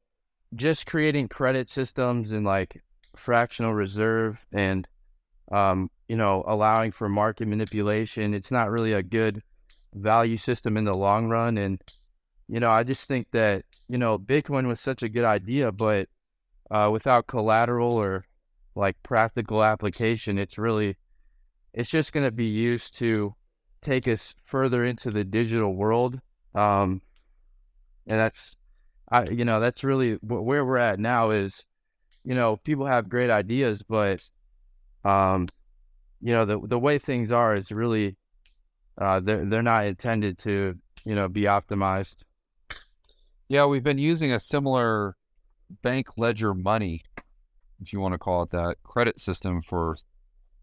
just 0.56 0.86
creating 0.86 1.28
credit 1.28 1.70
systems 1.70 2.32
and 2.32 2.46
like 2.46 2.82
fractional 3.16 3.74
reserve 3.74 4.46
and, 4.52 4.88
um, 5.52 5.90
you 6.08 6.16
know, 6.16 6.44
allowing 6.48 6.92
for 6.92 7.10
market 7.10 7.48
manipulation, 7.48 8.34
it's 8.34 8.52
not 8.52 8.70
really 8.70 8.94
a 8.94 9.04
good 9.04 9.44
value 9.94 10.38
system 10.38 10.78
in 10.78 10.86
the 10.86 10.96
long 10.96 11.28
run. 11.28 11.58
And, 11.58 11.82
you 12.48 12.60
know, 12.60 12.70
I 12.70 12.84
just 12.84 13.08
think 13.08 13.28
that, 13.32 13.66
you 13.90 13.98
know, 13.98 14.18
Bitcoin 14.18 14.68
was 14.68 14.80
such 14.80 15.04
a 15.04 15.10
good 15.10 15.26
idea, 15.26 15.72
but 15.72 16.08
uh, 16.72 16.90
without 16.92 17.28
collateral 17.28 17.94
or 17.94 18.26
like 18.76 19.02
practical 19.04 19.64
application, 19.64 20.38
it's 20.38 20.58
really, 20.58 20.98
it's 21.74 21.90
just 21.90 22.14
going 22.14 22.26
to 22.26 22.32
be 22.32 22.46
used 22.46 22.98
to 23.00 23.36
take 23.82 24.08
us 24.08 24.36
further 24.46 24.86
into 24.86 25.12
the 25.12 25.24
digital 25.24 25.74
world. 25.74 26.20
Um, 26.56 27.02
and 28.08 28.20
that's, 28.20 28.56
I, 29.10 29.26
you 29.26 29.46
know, 29.46 29.60
that's 29.60 29.84
really 29.84 30.14
where 30.22 30.66
we're 30.66 30.78
at 30.78 31.00
now 31.00 31.30
is, 31.30 31.66
you 32.24 32.36
know, 32.36 32.58
people 32.58 32.86
have 32.86 33.10
great 33.10 33.30
ideas, 33.30 33.84
but, 33.84 34.22
um, 35.06 35.48
you 36.22 36.34
know, 36.34 36.46
the, 36.46 36.60
the 36.66 36.80
way 36.80 37.00
things 37.00 37.32
are 37.32 37.56
is 37.56 37.72
really, 37.72 38.18
uh, 38.98 39.20
they're, 39.20 39.46
they're 39.46 39.62
not 39.62 39.86
intended 39.86 40.38
to, 40.40 40.76
you 41.06 41.16
know, 41.16 41.28
be 41.28 41.44
optimized. 41.44 42.16
Yeah, 43.48 43.66
we've 43.66 43.84
been 43.84 43.98
using 43.98 44.32
a 44.32 44.40
similar 44.40 45.16
bank 45.82 46.18
ledger 46.18 46.54
money, 46.54 47.04
if 47.82 47.94
you 47.94 48.00
want 48.00 48.14
to 48.14 48.18
call 48.18 48.44
it 48.44 48.52
that, 48.52 48.78
credit 48.84 49.20
system 49.20 49.62
for 49.62 49.98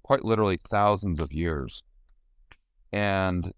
quite 0.02 0.24
literally 0.24 0.60
thousands 0.70 1.20
of 1.20 1.32
years. 1.32 1.82
And 2.92 3.52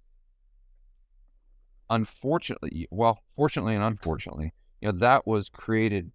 unfortunately, 1.90 2.86
well, 2.90 3.22
fortunately 3.34 3.74
and 3.74 3.84
unfortunately, 3.84 4.52
you 4.80 4.90
know, 4.90 4.98
that 4.98 5.26
was 5.26 5.48
created 5.48 6.12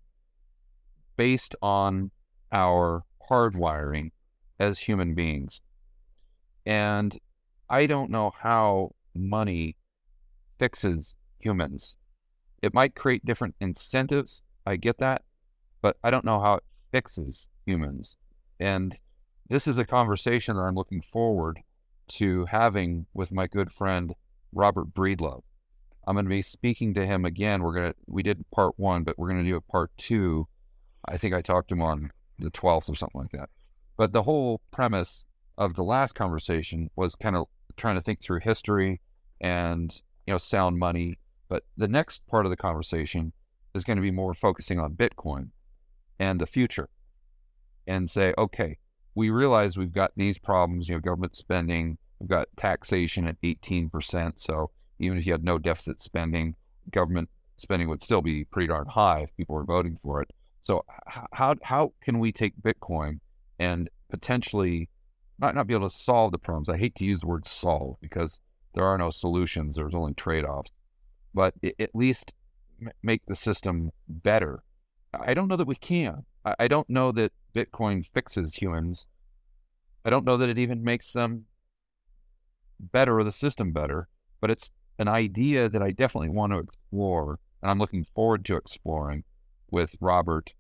based 1.18 1.56
on 1.62 2.12
our 2.52 3.04
hardwiring 3.30 4.12
as 4.60 4.80
human 4.80 5.14
beings. 5.14 5.62
And 6.66 7.18
I 7.70 7.88
don't 7.88 8.12
know 8.12 8.32
how 8.32 8.92
money 9.16 9.78
fixes 10.60 11.16
humans. 11.40 11.96
It 12.62 12.74
might 12.74 12.96
create 12.96 13.26
different 13.26 13.56
incentives. 13.60 14.42
I 14.66 14.76
get 14.76 15.00
that. 15.00 15.24
But 15.82 15.98
I 16.04 16.12
don't 16.12 16.26
know 16.26 16.40
how 16.40 16.56
it 16.56 16.64
fixes 16.92 17.50
humans. 17.66 18.18
And 18.60 19.00
this 19.50 19.68
is 19.68 19.78
a 19.78 19.86
conversation 19.86 20.56
that 20.56 20.62
I'm 20.62 20.76
looking 20.76 21.02
forward 21.02 21.62
to 22.10 22.46
having 22.46 23.08
with 23.14 23.32
my 23.32 23.48
good 23.48 23.72
friend 23.72 24.14
Robert 24.54 24.94
Breedlove. 24.94 25.44
I'm 26.08 26.16
going 26.16 26.26
to 26.26 26.30
be 26.30 26.42
speaking 26.42 26.94
to 26.96 27.06
him 27.06 27.26
again. 27.26 27.62
We're 27.62 27.74
going 27.74 27.92
to 27.92 27.98
we 28.08 28.24
did 28.24 28.50
part 28.52 28.74
1, 28.78 29.04
but 29.04 29.18
we're 29.18 29.30
going 29.30 29.44
to 29.44 29.50
do 29.50 29.56
a 29.56 29.62
part 29.62 29.92
2. 29.98 30.48
I 31.06 31.18
think 31.18 31.34
I 31.34 31.42
talked 31.42 31.70
to 31.70 31.76
him 31.76 31.82
on 31.82 32.12
the 32.40 32.52
12th 32.52 32.90
or 32.90 32.96
something 32.96 33.22
like 33.22 33.32
that. 33.32 33.50
But 33.98 34.12
the 34.12 34.24
whole 34.24 34.62
premise 34.72 35.26
of 35.58 35.76
the 35.76 35.84
last 35.84 36.16
conversation 36.16 36.90
was 36.96 37.16
kind 37.16 37.36
of 37.36 37.48
trying 37.78 37.96
to 37.96 38.02
think 38.02 38.22
through 38.22 38.40
history 38.40 39.02
and 39.40 40.02
you 40.26 40.34
know 40.34 40.38
sound 40.38 40.78
money. 40.80 41.20
But 41.50 41.64
the 41.78 41.88
next 41.88 42.26
part 42.28 42.46
of 42.46 42.50
the 42.50 42.58
conversation 42.58 43.34
is 43.76 43.84
going 43.84 43.98
to 43.98 44.02
be 44.02 44.12
more 44.12 44.34
focusing 44.34 44.80
on 44.80 44.96
Bitcoin 44.96 45.50
and 46.20 46.40
the 46.40 46.48
future, 46.48 46.90
and 47.88 48.10
say, 48.10 48.34
okay, 48.38 48.78
we 49.16 49.30
realize 49.30 49.78
we've 49.78 49.94
got 49.94 50.12
these 50.16 50.38
problems. 50.38 50.90
You 50.90 50.96
know, 50.96 51.02
government 51.02 51.36
spending. 51.36 51.98
We've 52.20 52.30
got 52.30 52.48
taxation 52.56 53.28
at 53.28 53.42
18%. 53.42 54.34
So 54.40 54.72
even 55.02 55.18
if 55.18 55.26
you 55.26 55.32
had 55.32 55.44
no 55.44 55.58
deficit 55.58 56.02
spending, 56.02 56.56
government 56.92 57.30
spending 57.58 57.90
would 57.90 58.04
still 58.04 58.22
be 58.22 58.46
pretty 58.46 58.68
darn 58.68 58.88
high 58.88 59.20
if 59.20 59.36
people 59.36 59.56
were 59.56 59.64
voting 59.64 59.98
for 60.02 60.22
it. 60.22 60.32
So 60.64 60.84
how 61.32 61.56
how 61.64 61.94
can 62.02 62.20
we 62.20 62.32
take 62.32 62.54
Bitcoin 62.62 63.20
and 63.60 63.90
potentially 64.10 64.90
might 65.40 65.56
not 65.56 65.68
be 65.68 65.74
able 65.74 65.90
to 65.90 65.96
solve 65.96 66.32
the 66.32 66.38
problems? 66.38 66.70
I 66.70 66.78
hate 66.78 66.96
to 66.96 67.06
use 67.06 67.22
the 67.22 67.28
word 67.28 67.48
solve 67.48 67.98
because 68.00 68.40
there 68.74 68.86
are 68.86 68.98
no 68.98 69.10
solutions. 69.10 69.76
There's 69.76 69.96
only 69.96 70.14
trade 70.14 70.46
offs, 70.46 70.72
but 71.34 71.56
it, 71.62 71.76
at 71.80 71.96
least 71.96 72.34
make 73.04 73.26
the 73.26 73.36
system 73.36 73.92
better. 74.08 74.64
I 75.14 75.34
don't 75.34 75.48
know 75.48 75.58
that 75.58 75.68
we 75.68 75.76
can. 75.76 76.26
I, 76.46 76.56
I 76.60 76.68
don't 76.68 76.90
know 76.90 77.12
that 77.14 77.34
Bitcoin 77.56 78.06
fixes 78.14 78.56
humans. 78.56 79.08
I 80.06 80.10
don't 80.10 80.26
know 80.26 80.38
that 80.38 80.50
it 80.50 80.58
even 80.58 80.84
makes 80.84 81.12
them 81.14 81.46
better 82.80 83.20
or 83.20 83.24
the 83.24 83.32
system 83.32 83.72
better, 83.72 84.08
but 84.40 84.50
it's 84.50 84.72
an 85.02 85.08
idea 85.08 85.68
that 85.68 85.82
I 85.82 85.92
definitely 85.92 86.30
want 86.30 86.54
to 86.54 86.60
explore, 86.60 87.40
and 87.62 87.72
I'm 87.72 87.80
looking 87.80 88.06
forward 88.16 88.46
to 88.46 88.56
exploring 88.56 89.24
with 89.72 89.96
Robert 90.00 90.54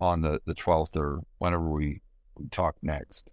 on 0.00 0.20
the, 0.20 0.40
the 0.44 0.54
12th 0.54 0.96
or 0.96 1.22
whenever 1.38 1.70
we, 1.70 2.02
we 2.36 2.46
talk 2.48 2.76
next. 2.82 3.32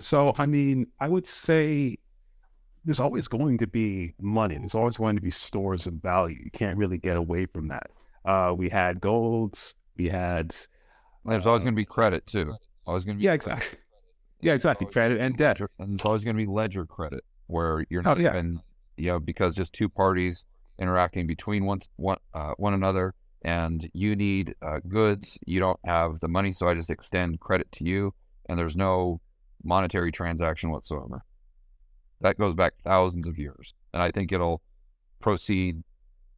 So, 0.00 0.34
I 0.36 0.44
mean, 0.44 0.88
I 1.00 1.08
would 1.08 1.26
say 1.26 1.96
there's 2.84 3.00
always 3.00 3.26
going 3.26 3.56
to 3.58 3.66
be 3.66 4.12
money. 4.20 4.58
There's 4.58 4.74
always 4.74 4.98
going 4.98 5.16
to 5.16 5.22
be 5.22 5.30
stores 5.30 5.86
of 5.86 5.94
value. 5.94 6.38
You 6.44 6.50
can't 6.50 6.76
really 6.76 6.98
get 6.98 7.16
away 7.16 7.46
from 7.46 7.68
that. 7.68 7.90
Uh, 8.26 8.52
we 8.54 8.68
had 8.68 9.00
golds. 9.00 9.74
We 9.96 10.08
had. 10.08 10.54
There's 11.24 11.46
always 11.46 11.62
going 11.62 11.74
to 11.74 11.80
be 11.80 11.86
credit 11.86 12.26
too. 12.26 12.54
Always 12.86 13.04
going 13.04 13.16
to 13.16 13.20
be. 13.20 13.24
Yeah, 13.24 13.32
exactly. 13.32 13.78
Yeah, 14.40 14.52
exactly. 14.52 14.86
Credit 14.88 15.20
and 15.20 15.36
debt. 15.38 15.58
And 15.78 15.94
it's 15.94 16.04
always 16.04 16.22
going 16.22 16.36
to 16.36 16.42
be 16.42 16.50
ledger 16.50 16.84
credit, 16.84 17.24
where 17.46 17.84
you're 17.90 18.02
not 18.02 18.18
oh, 18.18 18.20
yeah. 18.20 18.30
even, 18.30 18.60
you 18.96 19.06
know, 19.06 19.20
because 19.20 19.54
just 19.54 19.72
two 19.72 19.88
parties 19.88 20.44
interacting 20.78 21.26
between 21.26 21.64
one 21.64 21.80
one 21.96 22.18
uh, 22.32 22.52
one 22.56 22.74
another, 22.74 23.14
and 23.42 23.88
you 23.92 24.16
need 24.16 24.54
uh, 24.62 24.80
goods. 24.88 25.38
You 25.46 25.60
don't 25.60 25.80
have 25.84 26.20
the 26.20 26.28
money, 26.28 26.52
so 26.52 26.68
I 26.68 26.74
just 26.74 26.90
extend 26.90 27.40
credit 27.40 27.70
to 27.72 27.84
you, 27.84 28.14
and 28.48 28.58
there's 28.58 28.76
no 28.76 29.20
monetary 29.62 30.12
transaction 30.12 30.70
whatsoever. 30.70 31.24
That 32.20 32.38
goes 32.38 32.54
back 32.54 32.74
thousands 32.84 33.26
of 33.26 33.38
years, 33.38 33.74
and 33.92 34.02
I 34.02 34.10
think 34.10 34.32
it'll 34.32 34.62
proceed 35.20 35.82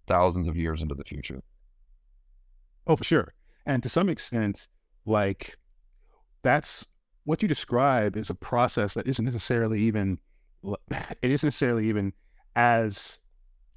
thousands 0.07 0.49
of 0.49 0.57
years 0.57 0.83
into 0.83 0.95
the 0.95 1.05
future. 1.05 1.43
Oh, 2.87 2.97
for 2.97 3.05
sure. 3.05 3.35
And 3.67 3.83
to 3.83 3.89
some 3.89 4.09
extent, 4.09 4.69
like 5.05 5.57
that's 6.43 6.87
what 7.25 7.43
you 7.43 7.49
describe 7.49 8.17
is 8.17 8.31
a 8.31 8.35
process 8.35 8.95
that 8.95 9.09
isn't 9.09 9.25
necessarily 9.25 9.81
even 9.83 10.19
it 10.91 11.31
isn't 11.31 11.47
necessarily 11.47 11.89
even 11.89 12.13
as 12.55 13.19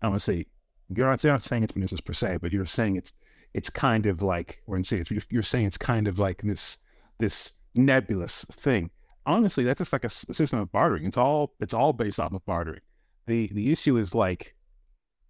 I 0.01 0.07
want 0.07 0.21
to 0.21 0.23
say 0.23 0.45
you're 0.93 1.07
not, 1.07 1.23
you're 1.23 1.33
not 1.33 1.43
saying 1.43 1.63
it's 1.63 1.73
business 1.73 2.01
per 2.01 2.13
se, 2.13 2.37
but 2.41 2.51
you're 2.51 2.65
saying 2.65 2.95
it's 2.95 3.13
it's 3.53 3.69
kind 3.69 4.05
of 4.05 4.21
like 4.21 4.61
or 4.67 4.77
in 4.77 4.83
say 4.83 5.03
you're, 5.09 5.23
you're 5.29 5.43
saying 5.43 5.65
it's 5.65 5.77
kind 5.77 6.07
of 6.07 6.19
like 6.19 6.41
this 6.41 6.77
this 7.19 7.53
nebulous 7.75 8.45
thing 8.45 8.89
honestly, 9.29 9.63
that's 9.63 9.77
just 9.77 9.93
like 9.93 10.03
a 10.03 10.09
system 10.09 10.59
of 10.59 10.71
bartering. 10.71 11.05
It's 11.05 11.17
all 11.17 11.53
it's 11.59 11.73
all 11.73 11.93
based 11.93 12.19
off 12.19 12.33
of 12.33 12.45
bartering. 12.45 12.81
The 13.27 13.47
the 13.53 13.71
issue 13.71 13.97
is 13.97 14.15
like 14.15 14.55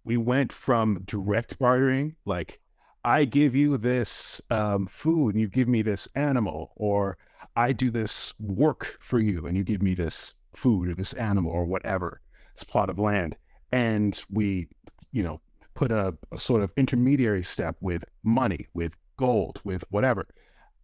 we 0.04 0.16
went 0.16 0.52
from 0.52 1.02
direct 1.04 1.58
bartering, 1.58 2.16
like 2.24 2.60
I 3.04 3.24
give 3.24 3.54
you 3.54 3.76
this 3.76 4.40
um, 4.50 4.86
food 4.86 5.34
and 5.34 5.40
you 5.40 5.48
give 5.48 5.68
me 5.68 5.82
this 5.82 6.08
animal, 6.14 6.72
or 6.76 7.18
I 7.56 7.72
do 7.72 7.90
this 7.90 8.32
work 8.38 8.98
for 9.00 9.18
you 9.18 9.46
and 9.46 9.56
you 9.56 9.64
give 9.64 9.82
me 9.82 9.94
this 9.94 10.34
food 10.54 10.88
or 10.88 10.94
this 10.94 11.12
animal 11.14 11.52
or 11.52 11.64
whatever, 11.64 12.20
this 12.54 12.64
plot 12.64 12.90
of 12.90 12.98
land, 12.98 13.36
and 13.72 14.22
we, 14.30 14.68
you 15.12 15.22
know, 15.22 15.40
put 15.74 15.90
a, 15.90 16.14
a 16.32 16.38
sort 16.38 16.62
of 16.62 16.72
intermediary 16.76 17.42
step 17.42 17.76
with 17.80 18.04
money, 18.22 18.66
with 18.74 18.96
gold, 19.16 19.60
with 19.64 19.84
whatever. 19.90 20.26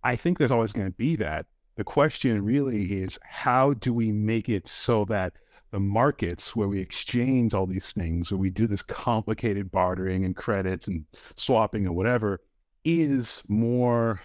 I 0.05 0.17
think 0.17 0.39
there's 0.39 0.53
always 0.53 0.73
going 0.73 0.87
to 0.87 0.97
be 0.97 1.17
that 1.17 1.47
the 1.77 1.85
question 1.85 2.43
really 2.45 3.03
is 3.03 3.19
how 3.23 3.75
do 3.75 3.93
we 3.93 4.13
make 4.13 4.49
it 4.49 4.69
so 4.69 5.05
that 5.07 5.35
the 5.73 5.81
markets 5.81 6.57
where 6.57 6.69
we 6.69 6.81
exchange 6.81 7.53
all 7.53 7.67
these 7.67 7.93
things, 7.93 8.31
where 8.31 8.39
we 8.39 8.51
do 8.51 8.67
this 8.67 8.83
complicated 8.83 9.71
bartering 9.71 10.25
and 10.25 10.37
credits 10.37 10.87
and 10.87 11.05
swapping 11.13 11.87
or 11.87 11.93
whatever, 11.93 12.41
is 12.85 13.43
more 13.49 14.21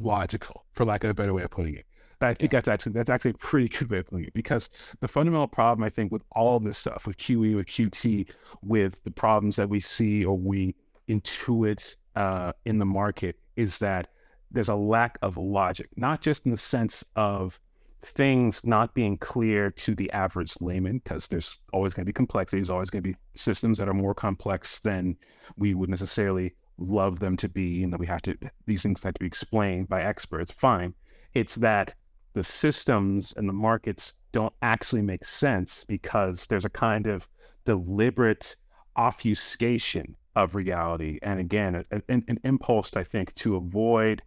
logical, 0.00 0.64
for 0.72 0.84
lack 0.84 1.04
of 1.04 1.10
a 1.10 1.14
better 1.14 1.34
way 1.34 1.42
of 1.42 1.50
putting 1.50 1.74
it. 1.74 1.86
I 2.28 2.34
think 2.34 2.52
yeah. 2.52 2.58
that's 2.58 2.68
actually 2.68 2.92
that's 2.92 3.10
actually 3.10 3.32
a 3.32 3.34
pretty 3.34 3.68
good 3.68 3.90
way 3.90 3.98
of 3.98 4.06
putting 4.06 4.26
it 4.26 4.34
because 4.34 4.68
the 5.00 5.08
fundamental 5.08 5.48
problem 5.48 5.84
I 5.84 5.90
think 5.90 6.12
with 6.12 6.22
all 6.32 6.56
of 6.56 6.64
this 6.64 6.78
stuff, 6.78 7.06
with 7.06 7.16
QE, 7.16 7.56
with 7.56 7.66
QT, 7.66 8.30
with 8.62 9.02
the 9.04 9.10
problems 9.10 9.56
that 9.56 9.68
we 9.68 9.80
see 9.80 10.24
or 10.24 10.36
we 10.36 10.74
intuit 11.08 11.96
uh, 12.16 12.52
in 12.64 12.78
the 12.78 12.84
market, 12.84 13.36
is 13.56 13.78
that 13.78 14.08
there's 14.50 14.68
a 14.68 14.74
lack 14.74 15.18
of 15.22 15.36
logic, 15.36 15.88
not 15.96 16.20
just 16.20 16.44
in 16.44 16.52
the 16.52 16.58
sense 16.58 17.04
of 17.16 17.60
things 18.02 18.64
not 18.64 18.94
being 18.94 19.16
clear 19.18 19.70
to 19.70 19.94
the 19.94 20.10
average 20.12 20.54
layman, 20.60 20.98
because 20.98 21.28
there's 21.28 21.58
always 21.72 21.94
going 21.94 22.04
to 22.04 22.08
be 22.08 22.12
complexity. 22.12 22.58
There's 22.58 22.70
always 22.70 22.90
going 22.90 23.02
to 23.02 23.10
be 23.10 23.16
systems 23.34 23.78
that 23.78 23.88
are 23.88 23.94
more 23.94 24.14
complex 24.14 24.80
than 24.80 25.16
we 25.56 25.74
would 25.74 25.90
necessarily 25.90 26.54
love 26.78 27.18
them 27.18 27.36
to 27.36 27.48
be, 27.48 27.82
and 27.82 27.92
that 27.92 28.00
we 28.00 28.06
have 28.06 28.22
to, 28.22 28.36
these 28.66 28.82
things 28.82 29.02
have 29.02 29.14
to 29.14 29.20
be 29.20 29.26
explained 29.26 29.88
by 29.88 30.02
experts. 30.02 30.50
Fine. 30.50 30.94
It's 31.34 31.54
that 31.56 31.94
the 32.32 32.44
systems 32.44 33.34
and 33.36 33.48
the 33.48 33.52
markets 33.52 34.14
don't 34.32 34.54
actually 34.62 35.02
make 35.02 35.24
sense 35.24 35.84
because 35.84 36.46
there's 36.46 36.64
a 36.64 36.70
kind 36.70 37.06
of 37.06 37.28
deliberate 37.64 38.56
obfuscation 38.96 40.16
of 40.36 40.54
reality. 40.54 41.18
And 41.22 41.40
again, 41.40 41.82
an, 41.90 42.38
impulse, 42.44 42.96
I 42.96 43.04
think, 43.04 43.34
to 43.34 43.56
avoid 43.56 44.22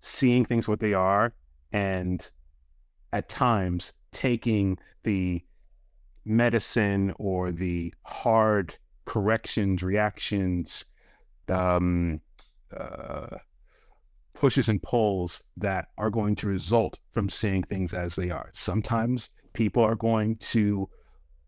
seeing 0.00 0.44
things 0.44 0.68
what 0.68 0.80
they 0.80 0.92
are 0.92 1.32
and 1.72 2.30
at 3.12 3.28
times 3.28 3.94
taking 4.12 4.78
the 5.04 5.42
medicine 6.24 7.14
or 7.18 7.50
the 7.50 7.94
hard 8.04 8.76
corrections, 9.04 9.82
reactions, 9.82 10.84
um, 11.48 12.20
uh, 12.76 13.38
pushes 14.38 14.68
and 14.68 14.82
pulls 14.82 15.42
that 15.56 15.88
are 15.96 16.10
going 16.10 16.34
to 16.36 16.46
result 16.46 16.98
from 17.12 17.28
seeing 17.28 17.62
things 17.62 17.94
as 17.94 18.16
they 18.16 18.30
are. 18.30 18.50
Sometimes 18.52 19.30
people 19.54 19.82
are 19.82 19.94
going 19.94 20.36
to 20.36 20.88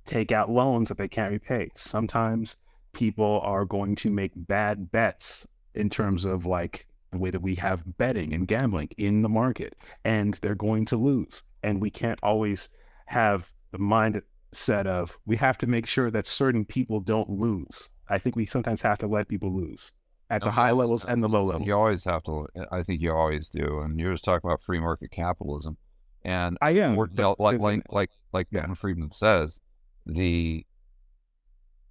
take 0.06 0.32
out 0.32 0.50
loans 0.50 0.88
that 0.88 0.96
they 0.96 1.08
can't 1.08 1.32
repay. 1.32 1.70
Sometimes 1.76 2.56
people 2.94 3.40
are 3.44 3.64
going 3.64 3.94
to 3.94 4.10
make 4.10 4.32
bad 4.34 4.90
bets 4.90 5.46
in 5.74 5.90
terms 5.90 6.24
of 6.24 6.46
like 6.46 6.86
the 7.12 7.18
way 7.18 7.30
that 7.30 7.42
we 7.42 7.54
have 7.54 7.96
betting 7.98 8.32
and 8.34 8.48
gambling 8.48 8.88
in 8.96 9.22
the 9.22 9.28
market, 9.28 9.76
and 10.04 10.34
they're 10.34 10.54
going 10.54 10.84
to 10.86 10.96
lose. 10.96 11.42
And 11.62 11.80
we 11.80 11.90
can't 11.90 12.18
always 12.22 12.70
have 13.06 13.52
the 13.70 13.78
mindset 13.78 14.86
of 14.86 15.18
we 15.26 15.36
have 15.36 15.58
to 15.58 15.66
make 15.66 15.86
sure 15.86 16.10
that 16.10 16.26
certain 16.26 16.64
people 16.64 17.00
don't 17.00 17.30
lose. 17.30 17.90
I 18.08 18.18
think 18.18 18.36
we 18.36 18.46
sometimes 18.46 18.80
have 18.82 18.98
to 18.98 19.06
let 19.06 19.28
people 19.28 19.54
lose 19.54 19.92
at 20.30 20.42
the 20.42 20.50
high 20.50 20.72
levels 20.72 21.04
and 21.04 21.22
the 21.22 21.28
low 21.28 21.44
levels. 21.44 21.66
You 21.66 21.74
always 21.74 22.04
have 22.04 22.22
to. 22.24 22.46
I 22.70 22.82
think 22.82 23.00
you 23.00 23.12
always 23.12 23.48
do. 23.48 23.80
And 23.80 23.98
you're 23.98 24.12
just 24.12 24.24
talking 24.24 24.48
about 24.48 24.62
free 24.62 24.80
market 24.80 25.10
capitalism, 25.10 25.76
and 26.24 26.58
I 26.60 26.70
am. 26.72 26.96
We're, 26.96 27.08
like 27.38 27.58
like 27.58 27.82
like 27.88 28.10
like 28.32 28.46
yeah. 28.50 28.66
Ben 28.66 28.74
Friedman 28.74 29.10
says, 29.10 29.60
the 30.06 30.66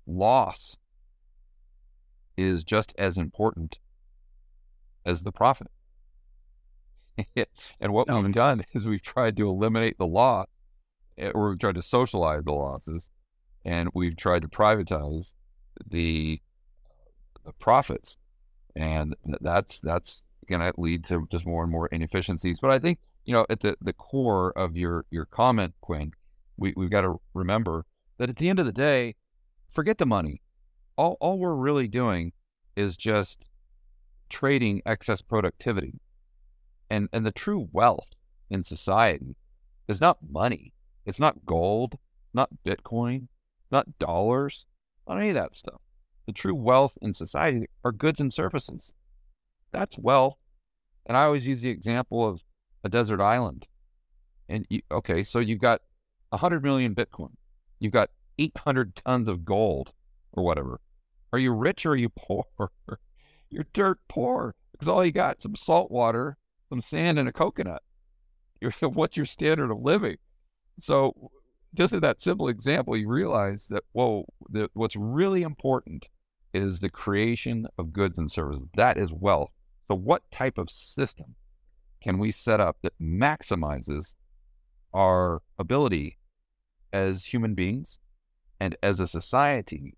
loss 0.05 0.77
is 2.35 2.63
just 2.63 2.93
as 2.97 3.17
important 3.17 3.79
as 5.05 5.23
the 5.23 5.31
profit. 5.31 5.67
and 7.79 7.93
what 7.93 8.07
we've 8.11 8.31
done 8.31 8.63
is 8.73 8.85
we've 8.85 9.01
tried 9.01 9.35
to 9.37 9.49
eliminate 9.49 9.97
the 9.97 10.05
loss, 10.05 10.47
eh, 11.17 11.31
or 11.33 11.49
we've 11.49 11.59
tried 11.59 11.75
to 11.75 11.81
socialize 11.81 12.43
the 12.43 12.53
losses, 12.53 13.09
and 13.65 13.89
we've 13.95 14.15
tried 14.15 14.43
to 14.43 14.47
privatize 14.47 15.33
the 15.85 16.39
the 17.45 17.53
profits, 17.53 18.17
and 18.77 19.15
that's 19.41 19.79
that's 19.79 20.27
going 20.47 20.61
to 20.61 20.71
lead 20.77 21.03
to 21.05 21.27
just 21.31 21.45
more 21.45 21.63
and 21.63 21.71
more 21.71 21.87
inefficiencies. 21.87 22.59
But 22.59 22.71
I 22.71 22.79
think 22.79 22.99
you 23.25 23.33
know 23.33 23.45
at 23.49 23.61
the 23.61 23.75
the 23.81 23.93
core 23.93 24.51
of 24.57 24.77
your 24.77 25.05
your 25.09 25.25
comment, 25.25 25.73
Quinn, 25.81 26.11
we 26.57 26.73
we've 26.77 26.91
got 26.91 27.01
to 27.01 27.19
remember 27.33 27.85
that 28.17 28.29
at 28.29 28.37
the 28.37 28.49
end 28.49 28.59
of 28.59 28.65
the 28.65 28.71
day, 28.71 29.15
forget 29.69 29.97
the 29.97 30.05
money. 30.05 30.41
All 30.95 31.17
all 31.19 31.39
we're 31.39 31.55
really 31.55 31.87
doing 31.87 32.33
is 32.75 32.95
just 32.95 33.45
trading 34.29 34.81
excess 34.85 35.21
productivity. 35.21 35.99
And 36.89 37.09
and 37.11 37.25
the 37.25 37.31
true 37.31 37.67
wealth 37.71 38.09
in 38.49 38.63
society 38.63 39.35
is 39.87 39.99
not 39.99 40.19
money. 40.29 40.73
It's 41.05 41.19
not 41.19 41.45
gold, 41.45 41.97
not 42.33 42.49
Bitcoin, 42.65 43.27
not 43.71 43.97
dollars, 43.97 44.65
not 45.07 45.17
any 45.17 45.29
of 45.29 45.35
that 45.35 45.55
stuff. 45.55 45.81
The 46.27 46.33
true 46.33 46.53
wealth 46.53 46.97
in 47.01 47.13
society 47.13 47.67
are 47.85 47.93
goods 47.93 48.19
and 48.19 48.33
services. 48.33 48.93
That's 49.71 49.97
wealth. 49.97 50.35
And 51.05 51.15
I 51.15 51.23
always 51.23 51.47
use 51.47 51.61
the 51.61 51.69
example 51.69 52.27
of 52.27 52.41
a 52.83 52.89
desert 52.89 53.21
island. 53.21 53.67
And 54.49 54.65
you, 54.69 54.81
okay, 54.91 55.23
so 55.23 55.39
you've 55.39 55.61
got 55.61 55.81
100 56.29 56.63
million 56.63 56.93
Bitcoin. 56.93 57.31
You've 57.79 57.93
got 57.93 58.09
800 58.37 58.97
tons 58.97 59.29
of 59.29 59.45
gold 59.45 59.93
or 60.33 60.43
whatever. 60.43 60.81
Are 61.31 61.39
you 61.39 61.53
rich 61.53 61.85
or 61.85 61.91
are 61.91 61.95
you 61.95 62.09
poor? 62.15 62.45
You're 63.49 63.67
dirt 63.71 63.99
poor 64.09 64.53
because 64.73 64.89
all 64.89 65.05
you 65.05 65.13
got 65.13 65.41
some 65.41 65.55
salt 65.55 65.89
water, 65.89 66.37
some 66.67 66.81
sand, 66.81 67.17
and 67.17 67.29
a 67.29 67.33
coconut. 67.33 67.83
You're, 68.59 68.71
what's 68.81 69.15
your 69.15 69.25
standard 69.25 69.71
of 69.71 69.79
living? 69.79 70.17
So, 70.77 71.31
just 71.73 71.93
in 71.93 72.01
that 72.01 72.21
simple 72.21 72.49
example, 72.49 72.97
you 72.97 73.07
realize 73.07 73.67
that 73.67 73.83
whoa, 73.93 74.25
what's 74.73 74.95
really 74.95 75.43
important 75.43 76.09
is 76.57 76.79
the 76.79 76.89
creation 76.89 77.67
of 77.77 77.93
goods 77.93 78.17
and 78.17 78.31
services. 78.31 78.67
That 78.75 78.97
is 78.97 79.13
wealth. 79.13 79.51
So, 79.87 79.95
what 79.95 80.29
type 80.31 80.57
of 80.57 80.69
system 80.69 81.35
can 82.01 82.17
we 82.17 82.31
set 82.31 82.59
up 82.59 82.77
that 82.81 82.99
maximizes 83.01 84.15
our 84.93 85.41
ability 85.59 86.17
as 86.91 87.25
human 87.25 87.53
beings 87.53 87.99
and 88.59 88.75
as 88.81 88.99
a 88.99 89.07
society 89.07 89.95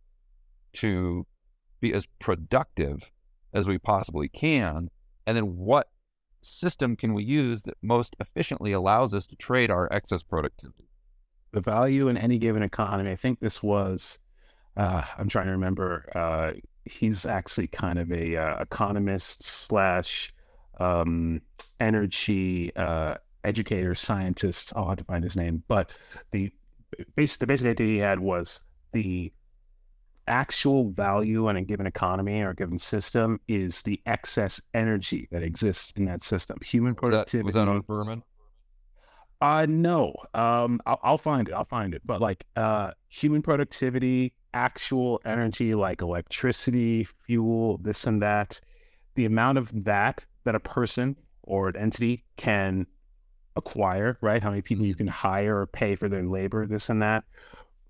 to 0.74 1.26
be 1.80 1.94
as 1.94 2.06
productive 2.20 3.10
as 3.54 3.68
we 3.68 3.78
possibly 3.78 4.28
can? 4.28 4.90
And 5.26 5.38
then 5.38 5.56
what 5.58 5.90
system 6.42 6.96
can 6.96 7.14
we 7.14 7.24
use 7.24 7.64
that 7.64 7.78
most 7.82 8.16
efficiently 8.20 8.72
allows 8.72 9.14
us 9.14 9.28
to 9.28 9.36
trade 9.36 9.72
our 9.72 9.92
excess 9.92 10.24
productivity? 10.24 10.90
The 11.52 11.62
value 11.62 12.08
in 12.08 12.18
any 12.18 12.38
given 12.38 12.62
economy, 12.62 13.12
I 13.12 13.16
think 13.16 13.40
this 13.40 13.64
was, 13.64 14.20
uh, 14.80 15.04
I'm 15.18 15.28
trying 15.28 15.48
to 15.48 15.52
remember, 15.52 16.10
uh, 16.16 16.54
he's 16.86 17.26
actually 17.26 17.68
kind 17.68 18.00
of 18.00 18.10
a 18.14 18.38
uh, 18.38 18.62
economist 18.62 19.44
slash 19.44 20.32
um, 20.80 21.42
energy 21.82 22.74
uh, 22.78 23.16
educator, 23.44 23.94
scientist. 23.94 24.72
I'll 24.78 24.88
have 24.88 24.98
to 25.00 25.04
find 25.04 25.22
his 25.22 25.36
name. 25.36 25.64
But 25.68 25.92
the 26.32 26.50
base, 27.18 27.36
the 27.36 27.46
basic 27.46 27.68
idea 27.68 27.88
he 27.88 27.98
had 27.98 28.22
was 28.22 28.62
the 28.94 29.34
actual 30.28 30.92
value 30.92 31.50
in 31.50 31.58
a 31.58 31.62
given 31.62 31.86
economy 31.86 32.40
or 32.42 32.52
a 32.52 32.56
given 32.56 32.80
system 32.80 33.42
is 33.50 33.82
the 33.82 34.00
excess 34.06 34.62
energy 34.74 35.28
that 35.32 35.44
exists 35.44 35.92
in 35.98 36.06
that 36.06 36.24
system. 36.24 36.58
Human 36.64 36.96
productivity. 36.96 37.44
Was 37.44 37.56
that, 37.56 37.62
was 37.62 37.68
that 37.68 37.72
Art 37.74 37.88
Berman? 37.88 38.24
Uh, 39.42 39.66
no. 39.68 40.14
Um, 40.34 40.80
I'll, 40.86 41.00
I'll, 41.04 41.18
find 41.18 41.50
it. 41.50 41.54
I'll 41.54 41.66
find 41.66 41.94
it. 41.94 42.02
But 42.06 42.22
like, 42.22 42.46
uh, 42.56 42.92
human 43.10 43.42
productivity, 43.42 44.34
actual 44.54 45.22
energy 45.26 45.76
like 45.76 46.02
electricity, 46.02 47.04
fuel, 47.04 47.78
this 47.78 48.06
and 48.06 48.22
that, 48.22 48.60
the 49.16 49.26
amount 49.26 49.58
of 49.58 49.84
that 49.86 50.26
that 50.46 50.56
a 50.56 50.60
person 50.60 51.16
or 51.44 51.70
an 51.70 51.76
entity 51.76 52.24
can 52.38 52.88
acquire, 53.56 54.18
right? 54.22 54.42
How 54.42 54.50
many 54.50 54.62
people 54.62 54.86
you 54.86 54.96
can 54.96 55.08
hire 55.08 55.60
or 55.60 55.68
pay 55.68 55.96
for 55.96 56.08
their 56.08 56.24
labor, 56.24 56.66
this 56.66 56.90
and 56.90 57.02
that, 57.02 57.24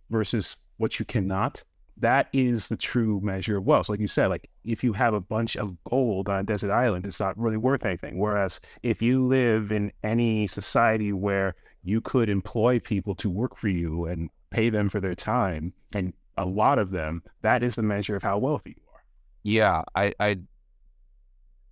versus 0.09 0.57
what 0.77 0.99
you 0.99 1.05
cannot 1.05 1.63
that 1.99 2.27
is 2.33 2.69
the 2.69 2.77
true 2.77 3.19
measure 3.21 3.57
of 3.57 3.65
wealth. 3.65 3.87
So 3.87 3.93
like 3.93 3.99
you 3.99 4.07
said, 4.07 4.27
like 4.27 4.49
if 4.63 4.83
you 4.83 4.93
have 4.93 5.13
a 5.13 5.19
bunch 5.19 5.57
of 5.57 5.75
gold 5.83 6.29
on 6.29 6.39
a 6.39 6.43
desert 6.43 6.71
island, 6.71 7.05
it's 7.05 7.19
not 7.19 7.37
really 7.37 7.57
worth 7.57 7.85
anything. 7.85 8.17
Whereas 8.17 8.59
if 8.83 9.01
you 9.01 9.25
live 9.25 9.71
in 9.71 9.91
any 10.03 10.47
society 10.47 11.13
where 11.13 11.55
you 11.83 12.01
could 12.01 12.29
employ 12.29 12.79
people 12.79 13.15
to 13.15 13.29
work 13.29 13.55
for 13.57 13.69
you 13.69 14.05
and 14.05 14.29
pay 14.49 14.69
them 14.69 14.89
for 14.89 14.99
their 14.99 15.15
time, 15.15 15.73
and 15.93 16.13
a 16.39 16.45
lot 16.45 16.79
of 16.79 16.89
them, 16.89 17.21
that 17.41 17.61
is 17.63 17.75
the 17.75 17.83
measure 17.83 18.15
of 18.15 18.23
how 18.23 18.37
wealthy 18.39 18.75
you 18.77 18.83
are. 18.93 19.03
Yeah, 19.43 19.83
I, 19.93 20.13
I, 20.19 20.37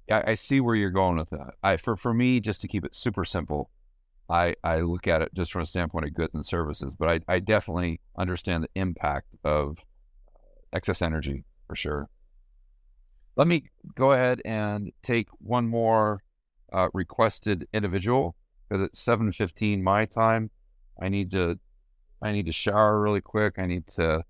I 0.10 0.35
see 0.35 0.61
where 0.61 0.76
you're 0.76 0.89
going 0.89 1.18
with 1.18 1.30
that. 1.31 1.56
I 1.64 1.77
for 1.77 1.98
for 1.98 2.14
me, 2.14 2.39
just 2.39 2.61
to 2.61 2.68
keep 2.68 2.85
it 2.85 2.95
super 2.95 3.26
simple, 3.26 3.69
I 4.30 4.56
I 4.64 4.81
look 4.81 5.07
at 5.07 5.22
it 5.22 5.34
just 5.34 5.52
from 5.52 5.64
a 5.64 5.65
standpoint 5.65 6.06
of 6.06 6.14
goods 6.14 6.34
and 6.34 6.45
services, 6.45 6.95
but 6.95 7.10
I 7.10 7.35
I 7.35 7.39
definitely 7.39 7.99
understand 8.18 8.64
the 8.64 8.69
impact 8.76 9.35
of 9.44 9.80
excess 10.72 11.02
energy 11.02 11.44
for 11.68 11.76
sure. 11.76 12.10
Let 13.35 13.48
me 13.48 13.69
go 13.95 14.14
ahead 14.14 14.41
and 14.45 14.91
take 15.03 15.27
one 15.39 15.68
more 15.68 16.23
uh, 16.72 16.89
requested 16.94 17.68
individual 17.73 18.35
because 18.69 18.88
it's 18.88 18.99
seven 18.99 19.31
fifteen 19.31 19.84
my 19.84 20.06
time. 20.06 20.52
I 21.02 21.10
need 21.10 21.31
to 21.31 21.60
I 22.22 22.31
need 22.31 22.45
to 22.45 22.53
shower 22.53 23.02
really 23.02 23.22
quick. 23.22 23.60
I 23.60 23.65
need 23.65 23.88
to 23.88 24.23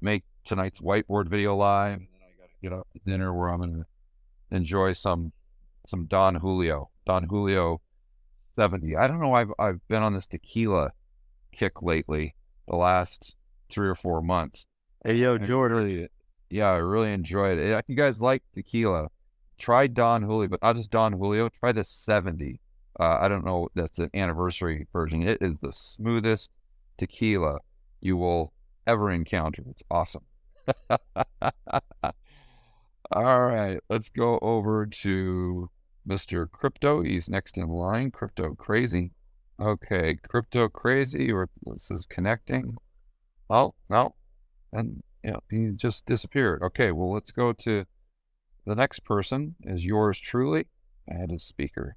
make 0.00 0.24
tonight's 0.44 0.80
whiteboard 0.80 1.28
video 1.28 1.56
live. 1.56 1.98
And 1.98 2.08
then 2.08 2.20
I 2.22 2.40
got 2.40 2.48
to 2.48 2.62
get 2.62 2.72
up 2.72 2.88
to 2.92 3.10
dinner 3.10 3.34
where 3.34 3.48
I'm 3.48 3.58
going 3.58 3.74
to 3.74 4.56
enjoy 4.56 4.92
some 4.92 5.32
some 5.86 6.06
Don 6.06 6.36
Julio. 6.36 6.90
Don 7.06 7.24
Julio 7.24 7.80
70. 8.56 8.96
I 8.96 9.06
don't 9.06 9.20
know. 9.20 9.34
I've 9.34 9.52
I've 9.58 9.86
been 9.88 10.02
on 10.02 10.12
this 10.12 10.26
tequila 10.26 10.92
kick 11.52 11.82
lately. 11.82 12.34
The 12.68 12.76
last 12.76 13.36
three 13.70 13.88
or 13.88 13.94
four 13.94 14.20
months. 14.22 14.66
Hey, 15.04 15.16
yo, 15.16 15.38
Jordan. 15.38 15.78
Really, 15.78 16.08
yeah, 16.50 16.70
I 16.70 16.76
really 16.76 17.12
enjoyed 17.12 17.58
it. 17.58 17.70
If 17.70 17.84
you 17.86 17.94
guys 17.94 18.20
like 18.20 18.42
tequila, 18.54 19.08
try 19.58 19.86
Don 19.86 20.22
Julio, 20.22 20.48
but 20.48 20.62
not 20.62 20.76
just 20.76 20.90
Don 20.90 21.12
Julio. 21.12 21.48
Try 21.48 21.72
the 21.72 21.84
70. 21.84 22.60
Uh, 22.98 23.18
I 23.20 23.28
don't 23.28 23.44
know. 23.44 23.68
That's 23.74 23.98
an 23.98 24.10
anniversary 24.14 24.86
version. 24.92 25.22
It 25.22 25.38
is 25.40 25.58
the 25.58 25.72
smoothest 25.72 26.50
tequila 26.98 27.58
you 28.00 28.16
will 28.16 28.52
ever 28.86 29.10
encounter. 29.10 29.62
It's 29.70 29.82
awesome. 29.90 30.24
All 33.12 33.46
right, 33.46 33.78
let's 33.88 34.08
go 34.08 34.38
over 34.40 34.86
to 34.86 35.70
Mr. 36.08 36.50
Crypto. 36.50 37.02
He's 37.02 37.28
next 37.28 37.56
in 37.56 37.68
line. 37.68 38.10
Crypto 38.10 38.54
Crazy. 38.54 39.12
Okay, 39.60 40.18
Crypto 40.28 40.68
Crazy, 40.68 41.32
or 41.32 41.48
this 41.64 41.90
is 41.90 42.06
connecting. 42.06 42.76
Oh, 43.48 43.74
no. 43.88 44.14
And 44.72 45.02
yeah, 45.22 45.38
he 45.50 45.70
just 45.76 46.04
disappeared. 46.06 46.62
Okay, 46.62 46.92
well, 46.92 47.12
let's 47.12 47.30
go 47.30 47.52
to 47.52 47.86
the 48.66 48.74
next 48.74 49.04
person 49.04 49.54
is 49.62 49.84
yours 49.84 50.18
truly. 50.18 50.66
I 51.08 51.14
had 51.14 51.30
a 51.30 51.38
speaker. 51.38 51.96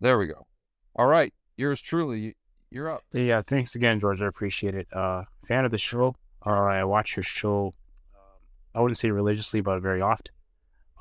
There 0.00 0.18
we 0.18 0.26
go. 0.26 0.46
All 0.94 1.06
right, 1.06 1.34
yours 1.56 1.82
truly. 1.82 2.36
You're 2.70 2.90
up. 2.90 3.04
Yeah, 3.12 3.42
thanks 3.42 3.74
again, 3.74 4.00
George. 4.00 4.22
I 4.22 4.26
appreciate 4.26 4.74
it. 4.74 4.88
Uh, 4.92 5.24
fan 5.46 5.64
of 5.64 5.70
the 5.70 5.78
show. 5.78 6.14
Uh, 6.44 6.50
I 6.50 6.84
watch 6.84 7.16
your 7.16 7.22
show. 7.22 7.74
Um, 8.14 8.22
I 8.74 8.80
wouldn't 8.80 8.98
say 8.98 9.10
religiously, 9.10 9.60
but 9.60 9.80
very 9.80 10.00
often. 10.00 10.34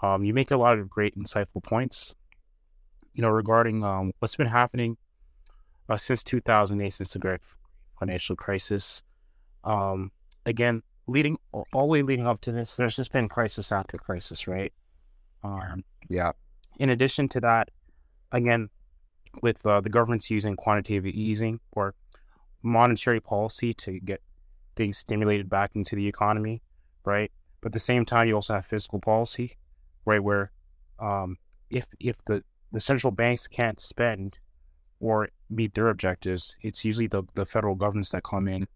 Um, 0.02 0.24
you 0.24 0.34
make 0.34 0.52
a 0.52 0.58
lot 0.58 0.78
of 0.78 0.90
great, 0.90 1.18
insightful 1.18 1.64
points. 1.64 2.16
You 3.14 3.22
know, 3.22 3.30
regarding 3.30 3.84
um, 3.84 4.12
what's 4.20 4.36
been 4.36 4.48
happening 4.48 4.98
uh, 5.90 5.98
since 5.98 6.24
2008, 6.24 6.90
since 6.92 7.14
the 7.14 7.20
great 7.20 7.40
financial 8.00 8.36
crisis. 8.36 9.02
Um, 9.64 10.12
again, 10.46 10.84
leading 11.08 11.38
all 11.52 11.66
the 11.74 11.86
way 11.86 12.02
leading 12.02 12.28
up 12.28 12.42
to 12.42 12.52
this, 12.52 12.76
there's 12.76 12.96
just 12.96 13.12
been 13.12 13.30
crisis 13.30 13.72
after 13.72 13.98
crisis, 13.98 14.48
right? 14.48 14.74
Um, 15.44 15.84
yeah. 16.10 16.34
In 16.78 16.90
addition 16.90 17.30
to 17.30 17.40
that, 17.42 17.70
again, 18.32 18.70
with 19.42 19.66
uh, 19.66 19.82
the 19.82 19.90
government's 19.90 20.30
using 20.30 20.56
quantitative 20.56 21.06
easing 21.06 21.60
or 21.72 21.94
monetary 22.62 23.20
policy 23.20 23.74
to 23.74 24.00
get 24.00 24.22
things 24.76 24.98
stimulated 24.98 25.50
back 25.50 25.72
into 25.76 25.96
the 25.96 26.08
economy, 26.08 26.62
right? 27.06 27.32
But 27.62 27.70
at 27.70 27.74
the 27.74 27.80
same 27.80 28.06
time, 28.06 28.28
you 28.28 28.36
also 28.36 28.56
have 28.56 28.66
fiscal 28.66 29.00
policy, 29.00 29.58
right? 30.06 30.24
Where 30.24 30.52
um, 31.00 31.38
if 31.70 31.86
if 32.00 32.24
the, 32.26 32.44
the 32.72 32.80
central 32.80 33.12
banks 33.12 33.48
can't 33.48 33.80
spend 33.80 34.40
or 35.00 35.30
meet 35.50 35.74
their 35.74 35.90
objectives, 35.90 36.56
it's 36.62 36.84
usually 36.86 37.08
the, 37.08 37.24
the 37.36 37.46
federal 37.46 37.76
governments 37.76 38.10
that 38.12 38.24
come 38.24 38.48
in 38.48 38.68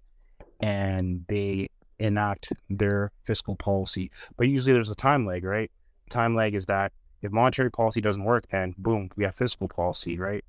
and 0.60 1.26
they 1.28 1.68
enact 1.98 2.54
their 2.70 3.12
fiscal 3.24 3.56
policy. 3.56 4.12
But 4.38 4.48
usually 4.48 4.74
there's 4.74 4.92
a 4.92 4.96
time 4.96 5.26
lag, 5.26 5.44
right? 5.44 5.72
Time 6.10 6.36
lag 6.36 6.56
is 6.56 6.66
that 6.66 6.92
if 7.22 7.32
monetary 7.32 7.72
policy 7.72 8.02
doesn't 8.02 8.24
work, 8.24 8.48
then 8.50 8.76
boom, 8.78 9.10
we 9.16 9.24
have 9.24 9.36
fiscal 9.36 9.68
policy, 9.68 10.18
right? 10.18 10.44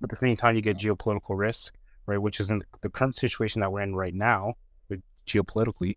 But 0.00 0.06
at 0.06 0.10
the 0.10 0.16
same 0.16 0.36
time, 0.36 0.56
you 0.56 0.62
get 0.62 0.78
geopolitical 0.78 1.36
risk, 1.36 1.74
right? 2.06 2.18
Which 2.18 2.40
is 2.40 2.50
in 2.50 2.62
the 2.80 2.88
current 2.88 3.16
situation 3.16 3.60
that 3.60 3.70
we're 3.70 3.82
in 3.82 3.94
right 3.94 4.14
now, 4.14 4.54
with 4.88 5.02
geopolitically. 5.26 5.96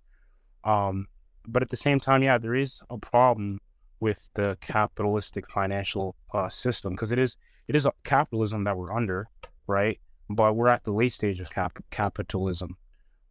Um, 0.63 1.07
but 1.47 1.61
at 1.61 1.69
the 1.69 1.77
same 1.77 1.99
time, 1.99 2.23
yeah, 2.23 2.37
there 2.37 2.55
is 2.55 2.81
a 2.89 2.97
problem 2.97 3.61
with 3.99 4.29
the 4.33 4.57
capitalistic 4.61 5.49
financial 5.49 6.15
uh, 6.33 6.49
system 6.49 6.93
because 6.93 7.11
it 7.11 7.19
is 7.19 7.37
it 7.67 7.75
is 7.75 7.85
a 7.85 7.93
capitalism 8.03 8.63
that 8.65 8.77
we're 8.77 8.93
under, 8.93 9.27
right? 9.67 9.99
But 10.29 10.55
we're 10.55 10.67
at 10.67 10.83
the 10.83 10.91
late 10.91 11.13
stage 11.13 11.39
of 11.39 11.49
cap- 11.49 11.83
capitalism. 11.91 12.77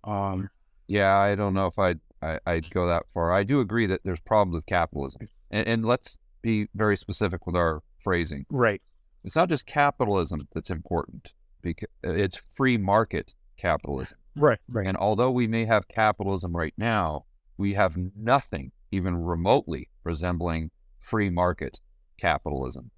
Um, 0.05 0.49
yeah, 0.87 1.17
I 1.17 1.35
don't 1.35 1.55
know 1.55 1.67
if 1.67 1.79
I'd 1.79 2.01
I, 2.23 2.39
i 2.47 2.55
would 2.55 2.71
go 2.71 2.87
that 2.87 3.05
far. 3.13 3.33
I 3.33 3.43
do 3.43 3.61
agree 3.61 3.87
that 3.87 4.01
there's 4.05 4.21
problems 4.21 4.57
with 4.57 4.67
capitalism, 4.67 5.29
and, 5.51 5.67
and 5.67 5.85
let's 5.85 6.19
be 6.45 6.69
very 6.75 6.97
specific 6.97 7.47
with 7.47 7.57
our 7.57 7.83
phrasing. 7.99 8.45
Right. 8.51 8.83
It's 9.25 9.35
not 9.35 9.49
just 9.49 9.67
capitalism 9.67 10.47
that's 10.53 10.71
important; 10.71 11.33
because 11.63 11.89
it's 12.05 12.37
free 12.37 12.77
market 12.77 13.35
capitalism. 13.57 14.19
Right. 14.37 14.59
Right. 14.69 14.87
And 14.87 14.97
although 14.97 15.31
we 15.31 15.47
may 15.47 15.65
have 15.65 15.89
capitalism 15.89 16.55
right 16.55 16.75
now, 16.77 17.25
we 17.57 17.75
have 17.75 17.97
nothing 18.15 18.73
even 18.93 19.17
remotely 19.17 19.89
resembling 20.05 20.71
free 21.01 21.31
market 21.31 21.81
capitalism. 22.21 22.91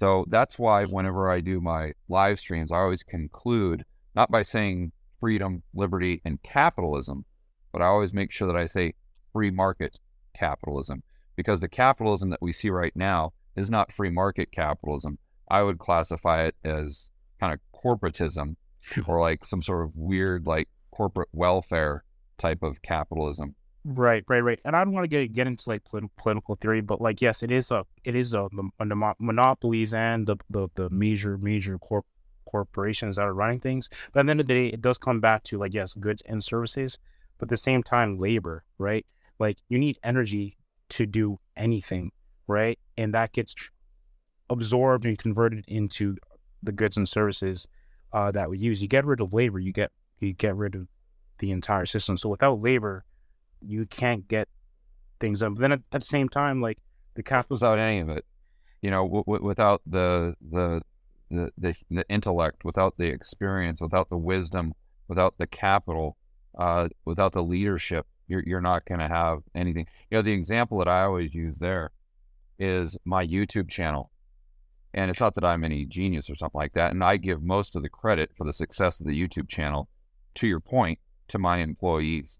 So 0.00 0.24
that's 0.28 0.58
why 0.58 0.84
whenever 0.84 1.30
I 1.30 1.40
do 1.40 1.60
my 1.60 1.92
live 2.08 2.40
streams, 2.40 2.72
I 2.72 2.78
always 2.78 3.02
conclude 3.02 3.84
not 4.14 4.30
by 4.30 4.42
saying 4.42 4.92
freedom, 5.20 5.62
liberty, 5.74 6.20
and 6.24 6.42
capitalism, 6.42 7.24
but 7.72 7.82
I 7.82 7.86
always 7.86 8.12
make 8.12 8.32
sure 8.32 8.48
that 8.48 8.56
I 8.56 8.66
say 8.66 8.94
free 9.32 9.50
market 9.50 10.00
capitalism 10.34 11.02
because 11.40 11.60
the 11.60 11.68
capitalism 11.68 12.28
that 12.28 12.42
we 12.42 12.52
see 12.52 12.68
right 12.68 12.94
now 12.94 13.32
is 13.56 13.70
not 13.70 13.92
free 13.92 14.10
market 14.10 14.52
capitalism. 14.52 15.18
I 15.50 15.62
would 15.62 15.78
classify 15.78 16.44
it 16.44 16.54
as 16.62 17.10
kind 17.40 17.54
of 17.54 17.60
corporatism 17.72 18.56
or 19.06 19.20
like 19.20 19.46
some 19.46 19.62
sort 19.62 19.84
of 19.86 19.96
weird 19.96 20.46
like 20.46 20.68
corporate 20.90 21.30
welfare 21.32 22.04
type 22.36 22.62
of 22.62 22.82
capitalism. 22.82 23.54
Right, 23.82 24.22
right, 24.28 24.40
right. 24.40 24.60
And 24.66 24.76
I 24.76 24.84
don't 24.84 24.92
want 24.92 25.04
to 25.04 25.08
get 25.08 25.32
get 25.32 25.46
into 25.46 25.70
like 25.70 25.84
polit- 25.84 26.14
political 26.16 26.56
theory, 26.56 26.82
but 26.82 27.00
like 27.00 27.22
yes, 27.22 27.42
it 27.42 27.50
is 27.50 27.70
a 27.70 27.86
it 28.04 28.14
is 28.14 28.34
a, 28.34 28.48
monopolies 29.18 29.94
and 29.94 30.26
the, 30.26 30.36
the 30.50 30.68
the 30.74 30.90
major 30.90 31.38
major 31.38 31.78
corp 31.78 32.04
corporations 32.44 33.16
that 33.16 33.22
are 33.22 33.32
running 33.32 33.60
things. 33.60 33.88
But 34.12 34.20
at 34.20 34.26
the 34.26 34.30
end 34.32 34.40
of 34.40 34.46
the 34.46 34.54
day, 34.54 34.66
it 34.66 34.82
does 34.82 34.98
come 34.98 35.20
back 35.20 35.44
to 35.44 35.58
like, 35.58 35.72
yes, 35.72 35.94
goods 35.94 36.22
and 36.26 36.44
services, 36.44 36.98
but 37.38 37.46
at 37.46 37.48
the 37.48 37.56
same 37.56 37.82
time, 37.82 38.18
labor, 38.18 38.64
right? 38.76 39.06
Like 39.38 39.56
you 39.70 39.78
need 39.78 39.98
energy 40.04 40.58
to 40.90 41.06
do 41.06 41.38
anything, 41.56 42.12
right? 42.46 42.78
And 42.96 43.14
that 43.14 43.32
gets 43.32 43.54
tr- 43.54 43.70
absorbed 44.48 45.04
and 45.04 45.16
converted 45.18 45.64
into 45.66 46.16
the 46.62 46.72
goods 46.72 46.96
and 46.96 47.08
services 47.08 47.66
uh, 48.12 48.30
that 48.32 48.50
we 48.50 48.58
use. 48.58 48.82
You 48.82 48.88
get 48.88 49.04
rid 49.04 49.20
of 49.20 49.32
labor, 49.32 49.58
you 49.58 49.72
get 49.72 49.90
you 50.18 50.34
get 50.34 50.54
rid 50.54 50.74
of 50.74 50.86
the 51.38 51.50
entire 51.50 51.86
system. 51.86 52.18
So 52.18 52.28
without 52.28 52.60
labor, 52.60 53.04
you 53.60 53.86
can't 53.86 54.28
get 54.28 54.48
things 55.18 55.40
done. 55.40 55.54
But 55.54 55.60
then 55.62 55.72
at, 55.72 55.80
at 55.92 56.00
the 56.02 56.06
same 56.06 56.28
time, 56.28 56.60
like 56.60 56.78
the 57.14 57.22
capital 57.22 57.54
without 57.54 57.78
any 57.78 58.00
of 58.00 58.08
it, 58.10 58.24
you 58.82 58.90
know, 58.90 59.04
w- 59.04 59.24
w- 59.24 59.44
without 59.44 59.82
the 59.86 60.34
the 60.50 60.82
the, 61.30 61.52
the, 61.56 61.74
the 61.90 62.04
intellect, 62.08 62.64
without 62.64 62.96
the 62.98 63.06
experience, 63.06 63.80
without 63.80 64.08
the 64.08 64.16
wisdom, 64.18 64.74
without 65.06 65.34
the 65.38 65.46
capital, 65.46 66.16
uh, 66.58 66.88
without 67.04 67.30
the 67.32 67.42
leadership, 67.42 68.04
you're, 68.30 68.44
you're 68.46 68.60
not 68.60 68.84
going 68.84 69.00
to 69.00 69.08
have 69.08 69.40
anything. 69.54 69.86
You 70.10 70.18
know, 70.18 70.22
the 70.22 70.32
example 70.32 70.78
that 70.78 70.88
I 70.88 71.02
always 71.02 71.34
use 71.34 71.58
there 71.58 71.90
is 72.58 72.96
my 73.04 73.26
YouTube 73.26 73.68
channel. 73.68 74.10
And 74.94 75.10
it's 75.10 75.20
not 75.20 75.34
that 75.34 75.44
I'm 75.44 75.64
any 75.64 75.84
genius 75.84 76.30
or 76.30 76.34
something 76.34 76.58
like 76.58 76.72
that. 76.74 76.92
And 76.92 77.02
I 77.02 77.16
give 77.16 77.42
most 77.42 77.74
of 77.74 77.82
the 77.82 77.88
credit 77.88 78.30
for 78.36 78.44
the 78.44 78.52
success 78.52 79.00
of 79.00 79.06
the 79.06 79.20
YouTube 79.20 79.48
channel, 79.48 79.88
to 80.36 80.46
your 80.46 80.60
point, 80.60 80.98
to 81.28 81.38
my 81.38 81.58
employees. 81.58 82.38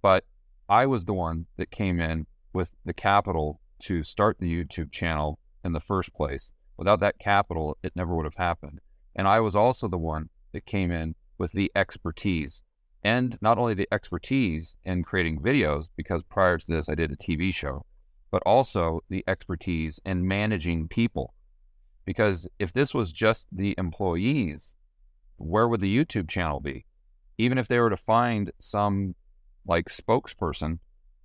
But 0.00 0.24
I 0.68 0.86
was 0.86 1.04
the 1.04 1.14
one 1.14 1.46
that 1.56 1.70
came 1.70 2.00
in 2.00 2.26
with 2.52 2.74
the 2.84 2.94
capital 2.94 3.60
to 3.80 4.02
start 4.02 4.38
the 4.38 4.52
YouTube 4.52 4.92
channel 4.92 5.38
in 5.64 5.72
the 5.72 5.80
first 5.80 6.14
place. 6.14 6.52
Without 6.76 7.00
that 7.00 7.18
capital, 7.18 7.76
it 7.82 7.94
never 7.96 8.14
would 8.14 8.24
have 8.24 8.36
happened. 8.36 8.80
And 9.14 9.28
I 9.28 9.40
was 9.40 9.54
also 9.54 9.88
the 9.88 9.98
one 9.98 10.30
that 10.52 10.66
came 10.66 10.90
in 10.90 11.14
with 11.38 11.52
the 11.52 11.70
expertise 11.74 12.62
and 13.04 13.36
not 13.40 13.58
only 13.58 13.74
the 13.74 13.88
expertise 13.92 14.76
in 14.84 15.02
creating 15.02 15.40
videos, 15.40 15.88
because 15.96 16.22
prior 16.22 16.58
to 16.58 16.66
this, 16.66 16.88
I 16.88 16.94
did 16.94 17.10
a 17.10 17.16
TV 17.16 17.52
show, 17.52 17.84
but 18.30 18.42
also 18.46 19.02
the 19.08 19.24
expertise 19.26 20.00
in 20.04 20.26
managing 20.26 20.88
people. 20.88 21.34
Because 22.04 22.48
if 22.58 22.72
this 22.72 22.94
was 22.94 23.12
just 23.12 23.48
the 23.50 23.74
employees, 23.76 24.76
where 25.36 25.68
would 25.68 25.80
the 25.80 25.96
YouTube 25.96 26.28
channel 26.28 26.60
be? 26.60 26.86
Even 27.38 27.58
if 27.58 27.68
they 27.68 27.78
were 27.78 27.90
to 27.90 27.96
find 27.96 28.52
some 28.58 29.14
like 29.66 29.86
spokesperson 29.86 30.78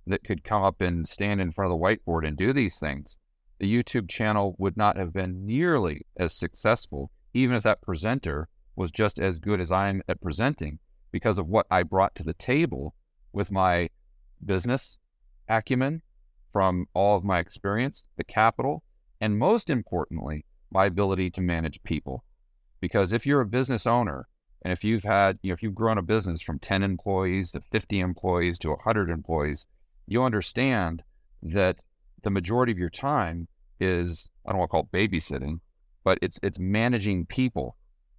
that 0.06 0.24
could 0.24 0.44
come 0.44 0.62
up 0.62 0.80
and 0.80 1.08
stand 1.08 1.40
in 1.40 1.52
front 1.52 1.72
of 1.72 1.78
the 1.78 1.84
whiteboard 1.84 2.26
and 2.26 2.36
do 2.36 2.52
these 2.52 2.78
things, 2.78 3.18
the 3.58 3.72
YouTube 3.72 4.08
channel 4.08 4.54
would 4.58 4.76
not 4.76 4.96
have 4.96 5.12
been 5.12 5.44
nearly 5.46 6.06
as 6.16 6.32
successful, 6.32 7.10
even 7.34 7.56
if 7.56 7.62
that 7.64 7.82
presenter 7.82 8.48
was 8.76 8.90
just 8.90 9.18
as 9.18 9.38
good 9.38 9.60
as 9.60 9.72
I'm 9.72 10.02
at 10.08 10.20
presenting, 10.20 10.78
because 11.10 11.38
of 11.38 11.48
what 11.48 11.66
I 11.70 11.82
brought 11.82 12.14
to 12.16 12.22
the 12.22 12.34
table 12.34 12.94
with 13.32 13.50
my 13.50 13.90
business 14.44 14.98
acumen 15.48 16.02
from 16.52 16.86
all 16.94 17.16
of 17.16 17.24
my 17.24 17.38
experience, 17.38 18.04
the 18.16 18.24
capital, 18.24 18.82
and 19.20 19.38
most 19.38 19.70
importantly, 19.70 20.44
my 20.70 20.86
ability 20.86 21.30
to 21.30 21.40
manage 21.40 21.82
people. 21.82 22.24
Because 22.80 23.12
if 23.12 23.26
you're 23.26 23.40
a 23.40 23.46
business 23.46 23.86
owner 23.86 24.28
and 24.62 24.72
if 24.72 24.84
you've 24.84 25.04
had, 25.04 25.38
you 25.42 25.50
know, 25.50 25.54
if 25.54 25.62
you've 25.62 25.74
grown 25.74 25.98
a 25.98 26.02
business 26.02 26.40
from 26.40 26.58
10 26.58 26.82
employees 26.82 27.52
to 27.52 27.60
50 27.60 28.00
employees 28.00 28.58
to 28.60 28.70
100 28.70 29.10
employees, 29.10 29.66
you 30.06 30.22
understand 30.22 31.02
that 31.42 31.80
the 32.22 32.30
majority 32.30 32.72
of 32.72 32.78
your 32.78 32.88
time 32.88 33.48
is 33.80 34.28
I 34.46 34.50
don't 34.50 34.58
want 34.58 34.70
to 34.70 34.72
call 34.72 34.88
it 34.92 35.10
babysitting, 35.10 35.60
but 36.04 36.18
it's 36.22 36.38
it's 36.42 36.58
managing 36.58 37.26
people 37.26 37.76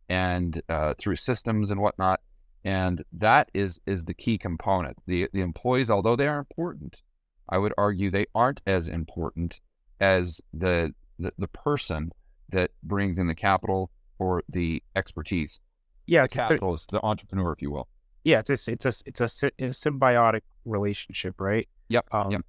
and 0.07 0.61
uh, 0.70 0.94
through 0.98 1.18
systems 1.18 1.72
and 1.72 1.82
whatnot, 1.82 2.20
and 2.64 3.03
that 3.14 3.49
is 3.53 3.80
is 3.86 4.06
the 4.06 4.14
key 4.14 4.38
component. 4.38 4.98
The 5.06 5.30
the 5.34 5.41
employees, 5.41 5.90
although 5.90 6.15
they 6.15 6.27
are 6.27 6.40
important, 6.40 7.02
I 7.48 7.57
would 7.57 7.73
argue 7.77 8.10
they 8.10 8.27
aren't 8.36 8.61
as 8.68 8.88
important 8.88 9.61
as 9.99 10.41
the 10.53 10.94
the, 11.18 11.34
the 11.38 11.48
person 11.48 12.11
that 12.49 12.72
brings 12.84 13.18
in 13.19 13.27
the 13.27 13.36
capital 13.36 13.91
or 14.18 14.44
the 14.49 14.84
expertise. 14.95 15.60
Yeah, 16.07 16.23
the 16.23 16.30
capital 16.30 16.73
is 16.73 16.88
the 16.91 17.03
entrepreneur, 17.03 17.53
if 17.53 17.61
you 17.61 17.72
will. 17.72 17.88
Yeah, 18.23 18.40
it's 18.40 18.68
a, 18.68 18.72
it's 18.72 18.86
a 18.86 18.94
it's 19.06 19.22
a, 19.22 19.48
a 19.60 19.69
symbiotic 19.69 20.41
relationship, 20.65 21.40
right? 21.40 21.68
Yep. 21.90 22.07
Um, 22.11 22.31
yep. 22.31 22.41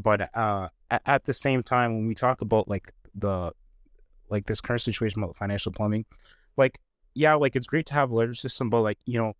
But 0.00 0.34
uh, 0.34 0.68
at 0.90 1.24
the 1.24 1.34
same 1.34 1.62
time, 1.62 1.94
when 1.94 2.06
we 2.06 2.14
talk 2.14 2.40
about 2.40 2.68
like 2.68 2.92
the 3.14 3.52
like 4.30 4.46
this 4.46 4.60
current 4.60 4.80
situation 4.80 5.22
about 5.22 5.36
financial 5.36 5.72
plumbing, 5.72 6.06
like 6.56 6.78
yeah, 7.14 7.34
like 7.34 7.56
it's 7.56 7.66
great 7.66 7.86
to 7.86 7.94
have 7.94 8.10
a 8.10 8.14
ledger 8.14 8.34
system, 8.34 8.70
but 8.70 8.80
like 8.80 8.98
you 9.04 9.18
know, 9.18 9.34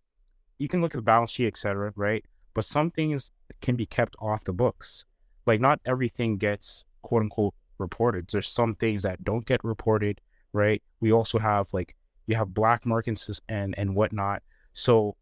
you 0.57 0.67
can 0.67 0.81
look 0.81 0.93
at 0.93 0.97
the 0.97 1.03
balance 1.03 1.31
sheet, 1.31 1.47
etc., 1.47 1.93
right? 1.95 2.25
But 2.53 2.65
some 2.65 2.91
things 2.91 3.31
can 3.61 3.75
be 3.75 3.85
kept 3.85 4.15
off 4.19 4.43
the 4.43 4.53
books. 4.53 5.05
Like 5.45 5.59
not 5.59 5.79
everything 5.85 6.37
gets 6.37 6.85
quote 7.01 7.23
unquote 7.23 7.53
reported. 7.77 8.27
There's 8.31 8.47
some 8.47 8.75
things 8.75 9.03
that 9.03 9.23
don't 9.23 9.45
get 9.45 9.63
reported, 9.63 10.21
right? 10.53 10.81
We 10.99 11.11
also 11.11 11.39
have 11.39 11.67
like 11.73 11.95
you 12.27 12.35
have 12.35 12.53
black 12.53 12.85
markets 12.85 13.29
and 13.49 13.73
and 13.77 13.95
whatnot. 13.95 14.43
So 14.73 15.15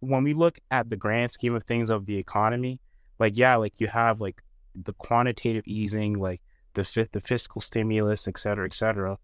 when 0.00 0.22
we 0.22 0.34
look 0.34 0.58
at 0.70 0.90
the 0.90 0.96
grand 0.96 1.32
scheme 1.32 1.54
of 1.54 1.64
things 1.64 1.90
of 1.90 2.06
the 2.06 2.18
economy, 2.18 2.80
like 3.18 3.36
yeah, 3.36 3.56
like 3.56 3.80
you 3.80 3.88
have 3.88 4.20
like 4.20 4.42
the 4.74 4.92
quantitative 4.94 5.64
easing, 5.66 6.14
like 6.14 6.40
the 6.74 7.08
the 7.12 7.20
fiscal 7.20 7.60
stimulus, 7.60 8.26
et 8.28 8.38
cetera, 8.38 8.66
et 8.66 8.74
cetera. 8.74 9.18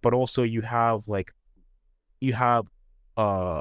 But 0.00 0.14
also 0.14 0.42
you 0.42 0.62
have 0.62 1.08
like 1.08 1.32
you 2.22 2.32
have 2.32 2.66
uh 3.16 3.60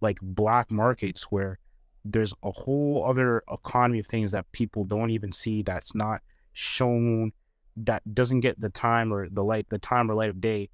like 0.00 0.18
black 0.20 0.70
markets 0.70 1.24
where 1.30 1.58
there's 2.04 2.34
a 2.42 2.50
whole 2.50 3.04
other 3.06 3.42
economy 3.50 3.98
of 3.98 4.06
things 4.06 4.32
that 4.32 4.50
people 4.52 4.84
don't 4.84 5.10
even 5.10 5.30
see 5.30 5.62
that's 5.62 5.94
not 5.94 6.20
shown 6.52 7.32
that 7.76 8.02
doesn't 8.14 8.40
get 8.40 8.58
the 8.58 8.70
time 8.70 9.12
or 9.12 9.28
the 9.28 9.44
light 9.44 9.68
the 9.68 9.78
time 9.78 10.10
or 10.10 10.14
light 10.14 10.30
of 10.30 10.40
day 10.40 10.68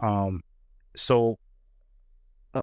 um 0.00 0.42
so 0.96 1.38
uh, 2.54 2.62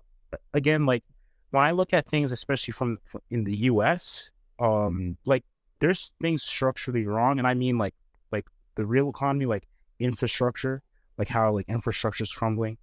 again 0.53 0.85
like 0.85 1.03
when 1.51 1.63
i 1.63 1.71
look 1.71 1.93
at 1.93 2.07
things 2.07 2.31
especially 2.31 2.71
from 2.71 2.97
in 3.29 3.43
the 3.43 3.53
us 3.53 4.31
um 4.59 4.67
mm-hmm. 4.67 5.11
like 5.25 5.43
there's 5.79 6.13
things 6.21 6.41
structurally 6.41 7.05
wrong 7.05 7.37
and 7.37 7.47
i 7.47 7.53
mean 7.53 7.77
like 7.77 7.93
like 8.31 8.47
the 8.75 8.85
real 8.85 9.09
economy 9.09 9.45
like 9.45 9.67
infrastructure 9.99 10.81
like 11.17 11.27
how 11.27 11.53
like 11.53 11.65
infrastructure 11.69 12.23
is 12.23 12.33
crumbling 12.33 12.77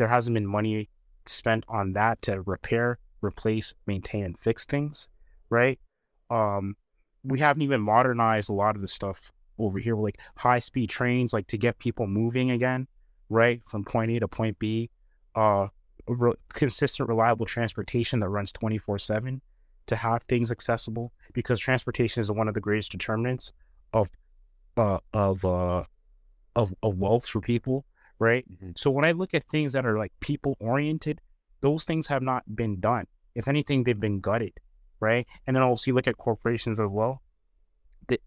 there 0.00 0.08
hasn't 0.08 0.34
been 0.34 0.46
money 0.46 0.88
spent 1.26 1.64
on 1.68 1.92
that 1.92 2.20
to 2.22 2.40
repair 2.42 2.98
replace 3.22 3.74
maintain 3.86 4.24
and 4.24 4.38
fix 4.38 4.64
things 4.64 5.08
right? 5.50 5.78
Um 6.30 6.76
we 7.22 7.38
haven't 7.38 7.62
even 7.62 7.82
modernized 7.82 8.48
a 8.48 8.54
lot 8.54 8.76
of 8.76 8.82
the 8.82 8.88
stuff 8.88 9.30
over 9.58 9.78
here 9.78 9.94
like 9.94 10.18
high 10.36 10.58
speed 10.58 10.88
trains 10.88 11.32
like 11.32 11.46
to 11.48 11.58
get 11.58 11.78
people 11.78 12.06
moving 12.06 12.50
again 12.50 12.88
right? 13.28 13.62
From 13.64 13.84
point 13.84 14.10
a 14.10 14.20
to 14.20 14.28
point 14.28 14.58
b 14.58 14.90
uh 15.34 15.68
re- 16.08 16.34
consistent 16.48 17.08
reliable 17.08 17.46
transportation 17.46 18.20
that 18.20 18.28
runs 18.28 18.52
24 18.52 18.98
7 18.98 19.40
to 19.86 19.96
have 19.96 20.22
things 20.22 20.50
accessible 20.50 21.12
because 21.32 21.58
transportation 21.58 22.20
is 22.20 22.30
one 22.30 22.48
of 22.48 22.54
the 22.54 22.60
greatest 22.60 22.92
determinants 22.92 23.52
of 23.92 24.08
uh, 24.76 24.98
of 25.12 25.44
uh, 25.44 25.84
of 26.56 26.72
of 26.82 26.98
wealth 26.98 27.26
for 27.26 27.40
people, 27.40 27.84
right? 28.20 28.44
Mm-hmm. 28.48 28.70
So 28.76 28.90
when 28.90 29.04
I 29.04 29.10
look 29.10 29.34
at 29.34 29.42
things 29.44 29.72
that 29.72 29.84
are 29.84 29.98
like 29.98 30.12
people 30.20 30.56
oriented, 30.60 31.20
those 31.60 31.82
things 31.82 32.06
have 32.06 32.22
not 32.22 32.44
been 32.54 32.78
done. 32.78 33.06
If 33.34 33.48
anything, 33.48 33.82
they've 33.82 33.98
been 33.98 34.20
gutted, 34.20 34.52
right? 35.00 35.26
And 35.46 35.56
then 35.56 35.64
also 35.64 35.90
you 35.90 35.94
look 35.94 36.06
at 36.06 36.16
corporations 36.16 36.78
as 36.78 36.90
well. 36.90 37.22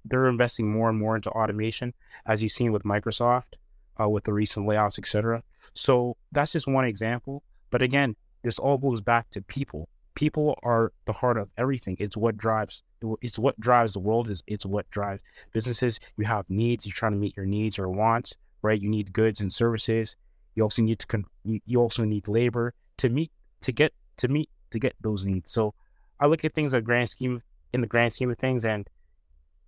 They're 0.04 0.28
investing 0.28 0.72
more 0.72 0.90
and 0.90 1.00
more 1.00 1.16
into 1.16 1.30
automation, 1.30 1.94
as 2.26 2.44
you've 2.44 2.52
seen 2.52 2.72
with 2.72 2.84
Microsoft, 2.84 3.54
uh, 4.00 4.10
with 4.10 4.26
the 4.26 4.34
recent 4.34 4.68
layoffs, 4.68 5.00
etc. 5.00 5.44
So 5.74 6.18
that's 6.32 6.52
just 6.52 6.68
one 6.68 6.86
example. 6.86 7.44
But 7.70 7.82
again, 7.82 8.16
this 8.44 8.60
all 8.60 8.78
goes 8.78 9.02
back 9.02 9.30
to 9.32 9.42
people 9.42 9.90
people 10.16 10.58
are 10.64 10.92
the 11.06 11.14
heart 11.14 11.38
of 11.38 11.50
everything. 11.58 11.96
It's 12.00 12.18
what 12.18 12.38
drives. 12.38 12.84
It's 13.22 13.40
what 13.40 13.60
drives 13.60 13.94
the 13.94 14.00
world. 14.00 14.30
Is 14.30 14.44
it's 14.48 14.66
what 14.66 14.90
drives 14.90 15.22
businesses. 15.52 16.00
You 16.18 16.26
have 16.26 16.50
needs. 16.50 16.86
You're 16.86 16.94
trying 16.94 17.14
to 17.14 17.18
meet 17.18 17.36
your 17.36 17.46
needs 17.46 17.80
or 17.80 17.90
wants. 17.90 18.36
Right. 18.64 18.82
You 18.82 18.90
need 18.90 19.14
goods 19.14 19.40
and 19.40 19.52
services. 19.54 20.16
You 20.56 20.64
also 20.64 20.82
need 20.82 21.00
to. 21.00 21.08
Con- 21.08 21.26
you 21.44 21.80
also 21.80 22.04
need 22.04 22.28
labor 22.28 22.74
to 22.98 23.10
meet 23.10 23.32
to 23.62 23.72
get 23.72 23.94
to 24.18 24.28
meet 24.28 24.50
to 24.72 24.80
get 24.80 24.96
those 25.02 25.26
needs. 25.26 25.52
So 25.52 25.74
I 26.20 26.26
look 26.28 26.44
at 26.46 26.54
things 26.54 26.74
in 26.74 26.78
the 26.78 26.82
grand 26.82 27.10
scheme 27.10 27.42
in 27.74 27.82
the 27.82 27.88
grand 27.88 28.14
scheme 28.14 28.32
of 28.32 28.38
things, 28.38 28.64
and 28.66 28.90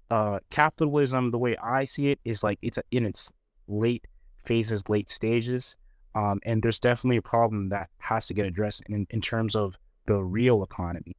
uh, 0.09 0.39
capitalism, 0.49 1.31
the 1.31 1.39
way 1.39 1.55
I 1.57 1.85
see 1.85 2.09
it, 2.09 2.19
is 2.23 2.43
like 2.43 2.59
it's 2.61 2.80
in 2.91 3.05
its 3.05 3.31
late 3.67 4.07
phases, 4.43 4.88
late 4.88 5.09
stages. 5.09 5.76
Um, 6.13 6.39
and 6.45 6.63
there's 6.63 6.80
definitely 6.80 7.17
a 7.17 7.22
problem 7.22 7.65
that 7.65 7.89
has 7.97 8.27
to 8.27 8.34
get 8.34 8.45
addressed 8.45 8.84
in, 8.88 9.05
in 9.09 9.19
terms 9.19 9.55
of 9.55 9.77
the 10.05 10.23
real 10.23 10.63
economy. 10.63 11.17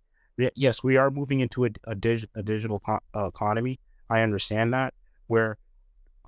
Yes, 0.55 0.83
we 0.83 0.97
are 0.97 1.11
moving 1.11 1.41
into 1.41 1.67
a, 1.67 1.71
a, 1.85 1.95
dig, 1.95 2.25
a 2.35 2.43
digital 2.43 2.81
co- 2.81 3.01
uh, 3.15 3.27
economy. 3.27 3.79
I 4.09 4.21
understand 4.21 4.73
that 4.73 4.95
where 5.27 5.59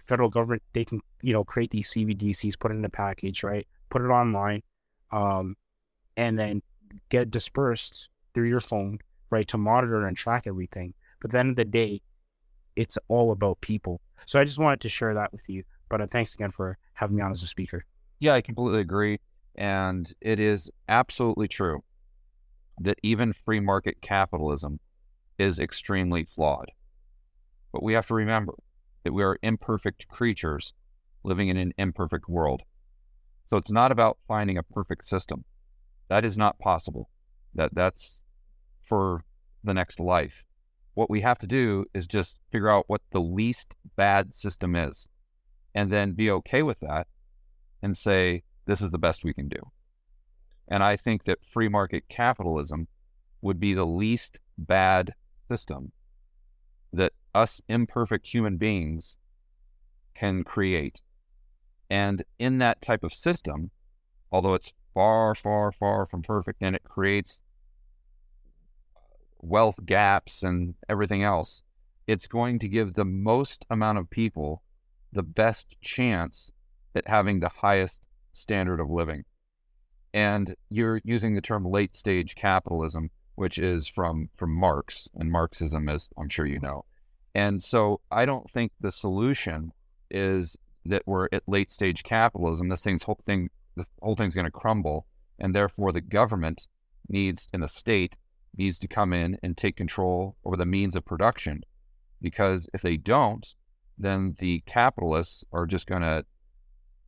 federal 0.08 0.30
government 0.30 0.62
they 0.72 0.84
can 0.84 1.00
you 1.22 1.32
know 1.32 1.44
create 1.44 1.70
these 1.70 1.90
CBDCs, 1.92 2.58
put 2.58 2.72
it 2.72 2.74
in 2.74 2.84
a 2.84 2.88
package, 2.90 3.42
right? 3.42 3.66
Put 3.90 4.02
it 4.02 4.06
online, 4.06 4.62
um, 5.12 5.56
and 6.16 6.38
then 6.38 6.62
get 7.10 7.22
it 7.22 7.30
dispersed 7.30 8.08
through 8.34 8.48
your 8.48 8.60
phone, 8.60 8.98
right, 9.30 9.46
to 9.48 9.58
monitor 9.58 10.06
and 10.06 10.16
track 10.16 10.46
everything. 10.46 10.94
But 11.20 11.28
at 11.28 11.32
the 11.32 11.38
end 11.38 11.50
of 11.50 11.56
the 11.56 11.64
day, 11.64 12.02
it's 12.76 12.98
all 13.08 13.32
about 13.32 13.60
people. 13.60 14.00
So 14.26 14.40
I 14.40 14.44
just 14.44 14.58
wanted 14.58 14.80
to 14.80 14.88
share 14.88 15.14
that 15.14 15.32
with 15.32 15.48
you. 15.48 15.64
But 15.88 16.00
uh, 16.00 16.06
thanks 16.06 16.34
again 16.34 16.50
for 16.50 16.78
having 16.94 17.16
me 17.16 17.22
on 17.22 17.30
as 17.30 17.42
a 17.42 17.46
speaker. 17.46 17.84
Yeah, 18.20 18.34
I 18.34 18.40
completely 18.40 18.80
agree. 18.80 19.20
And 19.54 20.12
it 20.20 20.38
is 20.38 20.70
absolutely 20.88 21.48
true 21.48 21.82
that 22.80 22.98
even 23.02 23.32
free 23.32 23.58
market 23.58 24.00
capitalism 24.00 24.78
is 25.38 25.58
extremely 25.58 26.24
flawed. 26.24 26.70
But 27.72 27.82
we 27.82 27.94
have 27.94 28.06
to 28.08 28.14
remember 28.14 28.54
that 29.04 29.12
we 29.12 29.22
are 29.22 29.38
imperfect 29.42 30.08
creatures 30.08 30.72
living 31.22 31.48
in 31.48 31.56
an 31.56 31.72
imperfect 31.78 32.28
world. 32.28 32.62
So 33.50 33.56
it's 33.56 33.70
not 33.70 33.92
about 33.92 34.18
finding 34.26 34.58
a 34.58 34.62
perfect 34.62 35.06
system. 35.06 35.44
That 36.08 36.24
is 36.24 36.36
not 36.36 36.58
possible. 36.58 37.10
That 37.54 37.74
that's 37.74 38.22
for 38.82 39.24
the 39.64 39.74
next 39.74 40.00
life. 40.00 40.44
What 40.94 41.10
we 41.10 41.20
have 41.20 41.38
to 41.38 41.46
do 41.46 41.86
is 41.94 42.06
just 42.06 42.38
figure 42.50 42.68
out 42.68 42.84
what 42.88 43.02
the 43.10 43.20
least 43.20 43.74
bad 43.96 44.34
system 44.34 44.74
is 44.74 45.08
and 45.74 45.92
then 45.92 46.12
be 46.12 46.30
okay 46.30 46.62
with 46.62 46.80
that 46.80 47.06
and 47.82 47.96
say 47.96 48.42
this 48.66 48.80
is 48.80 48.90
the 48.90 48.98
best 48.98 49.24
we 49.24 49.34
can 49.34 49.48
do. 49.48 49.70
And 50.66 50.82
I 50.82 50.96
think 50.96 51.24
that 51.24 51.44
free 51.44 51.68
market 51.68 52.04
capitalism 52.08 52.88
would 53.40 53.60
be 53.60 53.74
the 53.74 53.86
least 53.86 54.40
bad 54.58 55.14
system 55.48 55.92
us 57.34 57.60
imperfect 57.68 58.28
human 58.28 58.56
beings 58.56 59.18
can 60.14 60.44
create. 60.44 61.00
And 61.90 62.24
in 62.38 62.58
that 62.58 62.82
type 62.82 63.04
of 63.04 63.12
system, 63.12 63.70
although 64.30 64.54
it's 64.54 64.72
far, 64.94 65.34
far, 65.34 65.72
far 65.72 66.06
from 66.06 66.22
perfect 66.22 66.62
and 66.62 66.74
it 66.76 66.84
creates 66.84 67.40
wealth 69.40 69.86
gaps 69.86 70.42
and 70.42 70.74
everything 70.88 71.22
else, 71.22 71.62
it's 72.06 72.26
going 72.26 72.58
to 72.58 72.68
give 72.68 72.94
the 72.94 73.04
most 73.04 73.64
amount 73.70 73.98
of 73.98 74.10
people 74.10 74.62
the 75.12 75.22
best 75.22 75.76
chance 75.80 76.50
at 76.94 77.08
having 77.08 77.40
the 77.40 77.48
highest 77.48 78.06
standard 78.32 78.80
of 78.80 78.90
living 78.90 79.24
and 80.12 80.56
you're 80.70 81.00
using 81.04 81.34
the 81.34 81.40
term 81.40 81.64
late 81.64 81.94
stage 81.94 82.34
capitalism, 82.34 83.10
which 83.34 83.58
is 83.58 83.86
from 83.88 84.30
from 84.36 84.54
Marx 84.54 85.08
and 85.14 85.30
Marxism, 85.30 85.88
as 85.88 86.08
I'm 86.16 86.28
sure 86.28 86.46
you 86.46 86.60
know. 86.60 86.84
And 87.38 87.62
so 87.62 88.00
I 88.10 88.24
don't 88.24 88.50
think 88.50 88.72
the 88.80 88.90
solution 88.90 89.72
is 90.10 90.56
that 90.84 91.04
we're 91.06 91.28
at 91.30 91.44
late 91.46 91.70
stage 91.70 92.02
capitalism. 92.02 92.68
This 92.68 92.82
thing's 92.82 93.04
whole 93.04 93.20
thing, 93.26 93.50
the 93.76 93.86
whole 94.02 94.16
thing's 94.16 94.34
going 94.34 94.44
to 94.46 94.50
crumble, 94.50 95.06
and 95.38 95.54
therefore 95.54 95.92
the 95.92 96.00
government 96.00 96.66
needs, 97.08 97.46
and 97.52 97.62
the 97.62 97.68
state 97.68 98.18
needs 98.56 98.76
to 98.80 98.88
come 98.88 99.12
in 99.12 99.38
and 99.40 99.56
take 99.56 99.76
control 99.76 100.34
over 100.44 100.56
the 100.56 100.66
means 100.66 100.96
of 100.96 101.04
production, 101.04 101.62
because 102.20 102.68
if 102.74 102.82
they 102.82 102.96
don't, 102.96 103.54
then 103.96 104.34
the 104.40 104.64
capitalists 104.66 105.44
are 105.52 105.64
just 105.64 105.86
going 105.86 106.02
to 106.02 106.24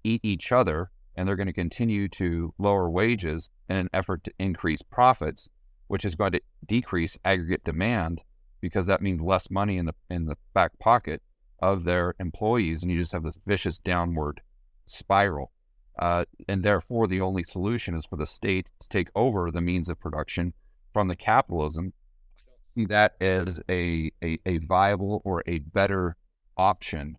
eat 0.05 0.21
each 0.23 0.53
other 0.53 0.93
and 1.17 1.27
they're 1.27 1.35
going 1.35 1.49
to 1.49 1.53
continue 1.53 2.07
to 2.07 2.55
lower 2.57 2.89
wages 2.89 3.51
in 3.69 3.75
an 3.75 3.91
effort 3.93 4.23
to 4.23 4.33
increase 4.39 4.81
profits, 4.81 5.49
which 5.89 6.05
is 6.05 6.15
going 6.15 6.31
to 6.31 6.41
decrease 6.65 7.19
aggregate 7.25 7.65
demand 7.65 8.23
because 8.61 8.87
that 8.87 9.03
means 9.03 9.21
less 9.21 9.51
money 9.51 9.77
in 9.79 9.87
the 9.87 9.95
in 10.09 10.27
the 10.27 10.37
back 10.55 10.79
pocket 10.79 11.23
of 11.61 11.85
their 11.85 12.15
employees, 12.19 12.83
and 12.83 12.91
you 12.91 12.99
just 12.99 13.13
have 13.13 13.23
this 13.23 13.39
vicious 13.47 13.79
downward 13.79 14.41
spiral. 14.87 15.53
Uh, 15.99 16.25
and 16.49 16.63
therefore, 16.63 17.07
the 17.07 17.21
only 17.21 17.43
solution 17.43 17.95
is 17.95 18.07
for 18.07 18.17
the 18.17 18.27
state 18.27 18.71
to 18.81 18.89
take 18.89 19.09
over 19.15 19.51
the 19.51 19.61
means 19.61 19.89
of 19.89 20.01
production 20.01 20.55
from 20.93 21.09
the 21.09 21.17
capitalism. 21.17 21.93
I 22.39 22.43
don't 22.47 22.75
see 22.75 22.87
that 22.87 23.17
as 23.21 23.61
a, 23.69 24.11
a, 24.23 24.39
a 24.47 24.59
viable 24.59 25.21
or 25.25 25.43
a 25.47 25.59
better 25.59 26.17
option 26.57 27.19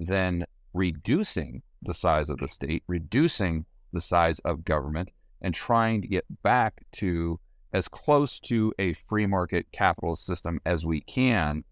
than 0.00 0.46
reducing 0.72 1.62
the 1.82 1.92
size 1.92 2.30
of 2.30 2.38
the 2.38 2.48
state, 2.48 2.82
reducing 2.86 3.66
the 3.92 4.00
size 4.00 4.38
of 4.40 4.64
government, 4.64 5.10
and 5.42 5.54
trying 5.54 6.00
to 6.00 6.08
get 6.08 6.24
back 6.42 6.84
to 6.92 7.38
as 7.72 7.88
close 7.88 8.38
to 8.40 8.72
a 8.78 8.92
free 8.92 9.26
market 9.26 9.66
capitalist 9.72 10.24
system 10.26 10.60
as 10.64 10.84
we 10.84 11.00
can, 11.00 11.64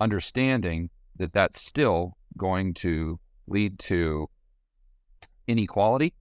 understanding 0.00 0.90
that 1.16 1.32
that's 1.32 1.60
still 1.60 2.16
going 2.36 2.74
to 2.74 3.18
lead 3.46 3.78
to 3.78 4.28
inequality 5.46 6.14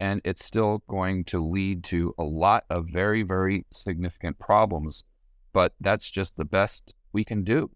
and 0.00 0.20
it's 0.24 0.44
still 0.44 0.82
going 0.88 1.24
to 1.24 1.42
lead 1.42 1.84
to 1.84 2.14
a 2.18 2.22
lot 2.22 2.64
of 2.68 2.86
very, 2.92 3.22
very 3.22 3.64
significant 3.70 4.38
problems. 4.38 5.04
But 5.52 5.72
that's 5.80 6.10
just 6.10 6.36
the 6.36 6.44
best 6.44 6.94
we 7.12 7.24
can 7.24 7.44
do 7.44 7.70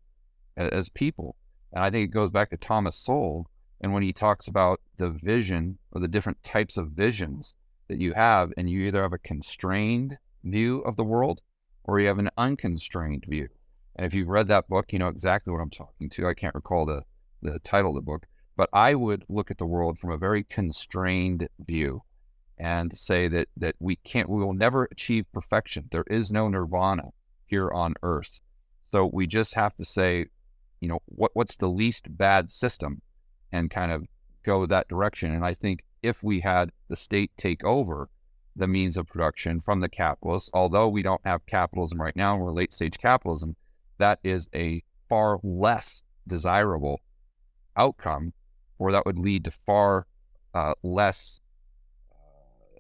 as 0.56 0.89
people. 0.89 1.36
And 1.72 1.85
I 1.85 1.90
think 1.90 2.05
it 2.05 2.14
goes 2.14 2.30
back 2.30 2.51
to 2.51 2.56
Thomas 2.56 2.97
Sowell. 2.97 3.48
And 3.80 3.93
when 3.93 4.02
he 4.02 4.12
talks 4.12 4.48
about 4.48 4.80
the 4.97 5.10
vision 5.10 5.78
or 5.93 6.01
the 6.01 6.09
different 6.09 6.43
types 6.43 6.76
of 6.76 6.89
visions 6.89 7.55
that 7.89 8.01
you 8.01 8.14
have, 8.14 8.52
and 8.56 8.68
you 8.68 8.82
either 8.82 9.02
have 9.02 9.12
a 9.12 9.18
constrained 9.18 10.18
view 10.44 10.81
of 10.81 10.97
the 10.97 11.05
world 11.05 11.40
or 11.85 11.98
you 11.98 12.06
have 12.06 12.19
an 12.19 12.31
unconstrained 12.36 13.24
view. 13.27 13.48
And 13.97 14.06
if 14.06 14.15
you've 14.15 14.28
read 14.28 14.47
that 14.48 14.69
book, 14.69 14.93
you 14.93 14.98
know 14.98 15.09
exactly 15.09 15.52
what 15.52 15.60
I'm 15.60 15.70
talking 15.70 16.10
to. 16.10 16.28
I 16.28 16.35
can't 16.35 16.55
recall 16.55 16.86
the, 16.86 17.02
the 17.43 17.59
title 17.60 17.90
of 17.90 17.97
the 17.97 18.02
book, 18.02 18.27
but 18.56 18.69
I 18.73 18.94
would 18.94 19.24
look 19.28 19.51
at 19.51 19.59
the 19.59 19.66
world 19.66 19.98
from 19.98 20.12
a 20.12 20.19
very 20.19 20.44
constrained 20.44 21.48
view 21.59 22.02
and 22.59 22.97
say 22.97 23.28
that 23.28 23.48
that 23.56 23.77
we 23.78 23.97
can't 23.97 24.28
we 24.28 24.44
will 24.44 24.52
never 24.52 24.89
achieve 24.90 25.32
perfection. 25.32 25.89
There 25.90 26.05
is 26.09 26.31
no 26.31 26.48
nirvana 26.48 27.10
here 27.47 27.70
on 27.70 27.94
earth. 28.02 28.40
So 28.93 29.09
we 29.12 29.27
just 29.27 29.55
have 29.55 29.77
to 29.77 29.85
say, 29.85 30.27
you 30.81 30.89
know, 30.89 31.01
what 31.06 31.31
what's 31.35 31.56
the 31.56 31.69
least 31.69 32.16
bad 32.16 32.51
system 32.51 33.02
and 33.52 33.70
kind 33.70 33.93
of 33.93 34.06
go 34.44 34.66
that 34.66 34.89
direction. 34.89 35.32
And 35.32 35.44
I 35.44 35.55
think 35.55 35.85
if 36.02 36.23
we 36.23 36.40
had 36.40 36.70
the 36.89 36.97
state 36.97 37.31
take 37.36 37.65
over 37.65 38.09
the 38.59 38.66
means 38.66 38.97
of 38.97 39.06
production 39.06 39.60
from 39.60 39.80
the 39.80 39.89
capitalists, 39.89 40.51
although 40.52 40.89
we 40.89 41.02
don't 41.02 41.24
have 41.24 41.47
capitalism 41.47 42.01
right 42.01 42.16
now, 42.16 42.36
we're 42.36 42.52
late 42.52 42.72
stage 42.72 42.98
capitalism, 42.98 43.56
that 43.98 44.18
is 44.22 44.48
a 44.55 44.82
far 45.09 45.39
less 45.43 46.02
desirable 46.26 47.01
outcome, 47.76 48.32
or 48.78 48.93
that 48.93 49.06
would 49.06 49.18
lead 49.18 49.44
to 49.44 49.51
far 49.51 50.06
uh, 50.55 50.74
less 50.82 51.40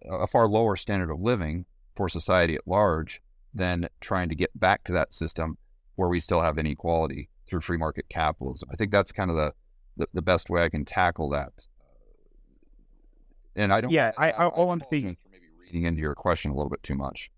a 0.08 0.26
far 0.26 0.48
lower 0.48 0.76
standard 0.76 1.10
of 1.10 1.20
living 1.20 1.64
for 1.96 2.08
society 2.08 2.54
at 2.54 2.66
large 2.66 3.20
than 3.52 3.88
trying 4.00 4.28
to 4.28 4.34
get 4.34 4.50
back 4.58 4.84
to 4.84 4.92
that 4.92 5.12
system 5.12 5.58
where 5.96 6.08
we 6.08 6.20
still 6.20 6.40
have 6.40 6.58
inequality 6.58 7.28
through 7.46 7.60
free 7.60 7.76
market 7.76 8.06
capitalism. 8.08 8.68
I 8.72 8.76
think 8.76 8.92
that's 8.92 9.10
kind 9.10 9.30
of 9.30 9.36
the, 9.36 9.52
the, 9.96 10.08
the 10.14 10.22
best 10.22 10.48
way 10.48 10.62
I 10.62 10.68
can 10.68 10.84
tackle 10.84 11.28
that. 11.30 11.66
And 13.56 13.72
I 13.72 13.80
don't. 13.80 13.90
Yeah, 13.90 14.12
I, 14.16 14.30
I 14.30 14.46
all 14.46 14.70
I'm 14.70 14.80
thinking. 14.80 15.16
Reading 15.68 15.86
into 15.86 16.00
your 16.00 16.14
question 16.14 16.50
a 16.50 16.54
little 16.54 16.70
bit 16.70 16.82
too 16.82 16.94
much. 16.94 17.30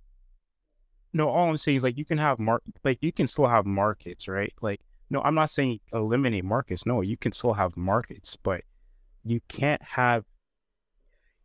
No, 1.13 1.29
all 1.29 1.51
I'm 1.51 1.57
saying 1.57 1.79
is 1.79 1.83
like 1.83 1.99
you 1.99 2.05
can 2.05 2.19
have 2.19 2.39
mark, 2.39 2.63
like 2.85 2.99
you 3.01 3.13
can 3.13 3.27
still 3.27 3.49
have 3.49 3.67
markets, 3.67 4.29
right? 4.29 4.53
Like, 4.63 4.81
no, 5.11 5.21
I'm 5.23 5.35
not 5.35 5.51
saying 5.51 5.81
eliminate 5.93 6.45
markets. 6.45 6.87
No, 6.87 7.01
you 7.01 7.17
can 7.17 7.33
still 7.33 7.55
have 7.55 7.77
markets, 7.77 8.37
but 8.41 8.63
you 9.25 9.41
can't 9.49 9.83
have 9.83 10.25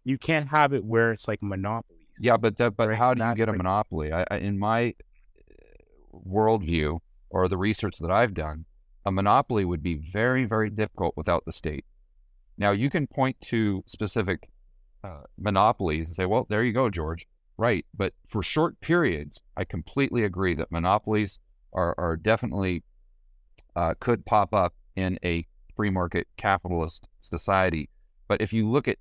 you 0.04 0.20
can't 0.20 0.50
have 0.50 0.74
it 0.74 0.86
where 0.86 1.12
it's 1.12 1.28
like 1.28 1.42
monopoly. 1.42 2.08
Yeah, 2.20 2.38
but 2.38 2.58
that, 2.58 2.78
but 2.78 2.90
right? 2.90 2.98
how 2.98 3.16
do 3.16 3.24
you 3.24 3.34
get 3.34 3.50
a 3.50 3.54
monopoly? 3.54 4.14
I, 4.14 4.24
I, 4.30 4.38
in 4.38 4.60
my 4.60 4.94
uh, 5.40 6.18
worldview 6.30 7.00
or 7.32 7.48
the 7.48 7.58
research 7.58 7.98
that 7.98 8.12
I've 8.12 8.36
done, 8.36 8.66
a 9.04 9.12
monopoly 9.12 9.66
would 9.66 9.82
be 9.82 9.96
very, 9.96 10.46
very 10.46 10.70
difficult 10.70 11.18
without 11.18 11.44
the 11.46 11.52
state. 11.52 11.86
Now, 12.58 12.72
you 12.72 12.92
can 12.92 13.08
point 13.08 13.42
to 13.42 13.84
specific 13.88 14.48
uh, 15.06 15.22
monopolies 15.38 16.08
and 16.08 16.16
say, 16.16 16.26
well, 16.26 16.46
there 16.50 16.64
you 16.64 16.74
go, 16.74 16.90
George. 16.90 17.28
Right. 17.58 17.86
But 17.96 18.14
for 18.28 18.44
short 18.44 18.82
periods, 18.82 19.42
I 19.56 19.64
completely 19.64 20.24
agree 20.24 20.56
that 20.56 20.72
monopolies 20.72 21.40
are, 21.74 21.96
are 21.98 22.18
definitely 22.18 22.84
uh, 23.76 23.94
could 24.00 24.26
pop 24.26 24.54
up 24.54 24.74
in 24.96 25.20
a 25.24 25.46
free 25.76 25.90
market 25.90 26.28
capitalist 26.38 27.08
society. 27.22 27.90
But 28.28 28.42
if 28.42 28.52
you 28.52 28.70
look 28.70 28.88
at 28.88 28.98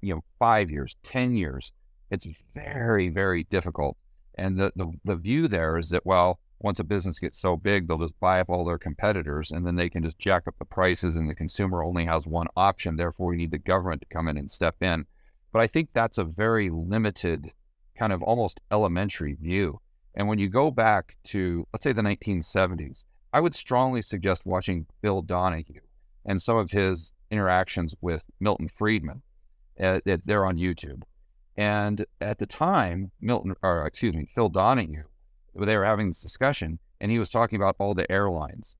you 0.00 0.14
know, 0.14 0.20
five 0.38 0.70
years, 0.70 0.96
10 1.02 1.34
years, 1.34 1.72
it's 2.10 2.26
very, 2.54 3.08
very 3.08 3.44
difficult. 3.44 3.96
And 4.36 4.56
the, 4.56 4.72
the, 4.76 4.92
the 5.04 5.16
view 5.16 5.48
there 5.48 5.76
is 5.76 5.90
that, 5.90 6.06
well, 6.06 6.38
once 6.60 6.78
a 6.78 6.84
business 6.84 7.18
gets 7.18 7.38
so 7.38 7.56
big, 7.56 7.86
they'll 7.86 7.98
just 7.98 8.18
buy 8.20 8.40
up 8.40 8.48
all 8.48 8.64
their 8.64 8.78
competitors 8.78 9.50
and 9.50 9.66
then 9.66 9.76
they 9.76 9.88
can 9.88 10.02
just 10.02 10.18
jack 10.18 10.44
up 10.46 10.54
the 10.58 10.64
prices 10.64 11.16
and 11.16 11.28
the 11.28 11.34
consumer 11.34 11.82
only 11.82 12.04
has 12.04 12.26
one 12.26 12.46
option. 12.56 12.96
Therefore, 12.96 13.28
we 13.28 13.36
need 13.36 13.50
the 13.50 13.58
government 13.58 14.00
to 14.02 14.14
come 14.14 14.28
in 14.28 14.36
and 14.36 14.50
step 14.50 14.76
in. 14.80 15.06
But 15.52 15.60
I 15.60 15.66
think 15.66 15.90
that's 15.92 16.18
a 16.18 16.24
very 16.24 16.70
limited, 16.70 17.52
kind 17.98 18.12
of 18.12 18.22
almost 18.22 18.60
elementary 18.70 19.34
view. 19.34 19.80
And 20.14 20.28
when 20.28 20.38
you 20.38 20.48
go 20.48 20.70
back 20.70 21.16
to, 21.24 21.66
let's 21.72 21.84
say, 21.84 21.92
the 21.92 22.02
1970s, 22.02 23.04
I 23.32 23.40
would 23.40 23.54
strongly 23.54 24.02
suggest 24.02 24.46
watching 24.46 24.86
Phil 25.00 25.22
Donahue 25.22 25.80
and 26.24 26.40
some 26.40 26.56
of 26.56 26.70
his 26.70 27.12
interactions 27.30 27.94
with 28.00 28.24
Milton 28.40 28.68
Friedman 28.68 29.22
uh, 29.80 30.00
they're 30.04 30.44
on 30.44 30.56
YouTube. 30.56 31.02
And 31.56 32.06
at 32.20 32.38
the 32.38 32.46
time, 32.46 33.10
Milton, 33.20 33.54
or 33.62 33.86
excuse 33.86 34.14
me, 34.14 34.28
Phil 34.34 34.48
Donahue, 34.48 35.04
they 35.54 35.76
were 35.76 35.84
having 35.84 36.08
this 36.08 36.20
discussion, 36.20 36.78
and 37.00 37.10
he 37.10 37.18
was 37.18 37.30
talking 37.30 37.56
about 37.56 37.76
all 37.78 37.94
the 37.94 38.10
airlines 38.10 38.76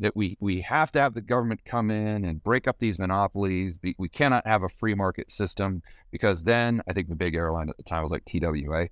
that 0.00 0.16
we 0.16 0.36
we 0.40 0.62
have 0.62 0.90
to 0.92 1.00
have 1.00 1.14
the 1.14 1.20
government 1.20 1.64
come 1.64 1.90
in 1.90 2.24
and 2.24 2.42
break 2.42 2.66
up 2.66 2.78
these 2.78 2.98
monopolies. 2.98 3.78
We 3.98 4.08
cannot 4.08 4.46
have 4.46 4.62
a 4.62 4.68
free 4.68 4.94
market 4.94 5.30
system 5.30 5.82
because 6.10 6.42
then 6.44 6.82
I 6.88 6.92
think 6.92 7.08
the 7.08 7.16
big 7.16 7.34
airline 7.34 7.68
at 7.68 7.76
the 7.76 7.82
time 7.82 8.02
was 8.02 8.10
like 8.10 8.24
TWA. 8.24 8.88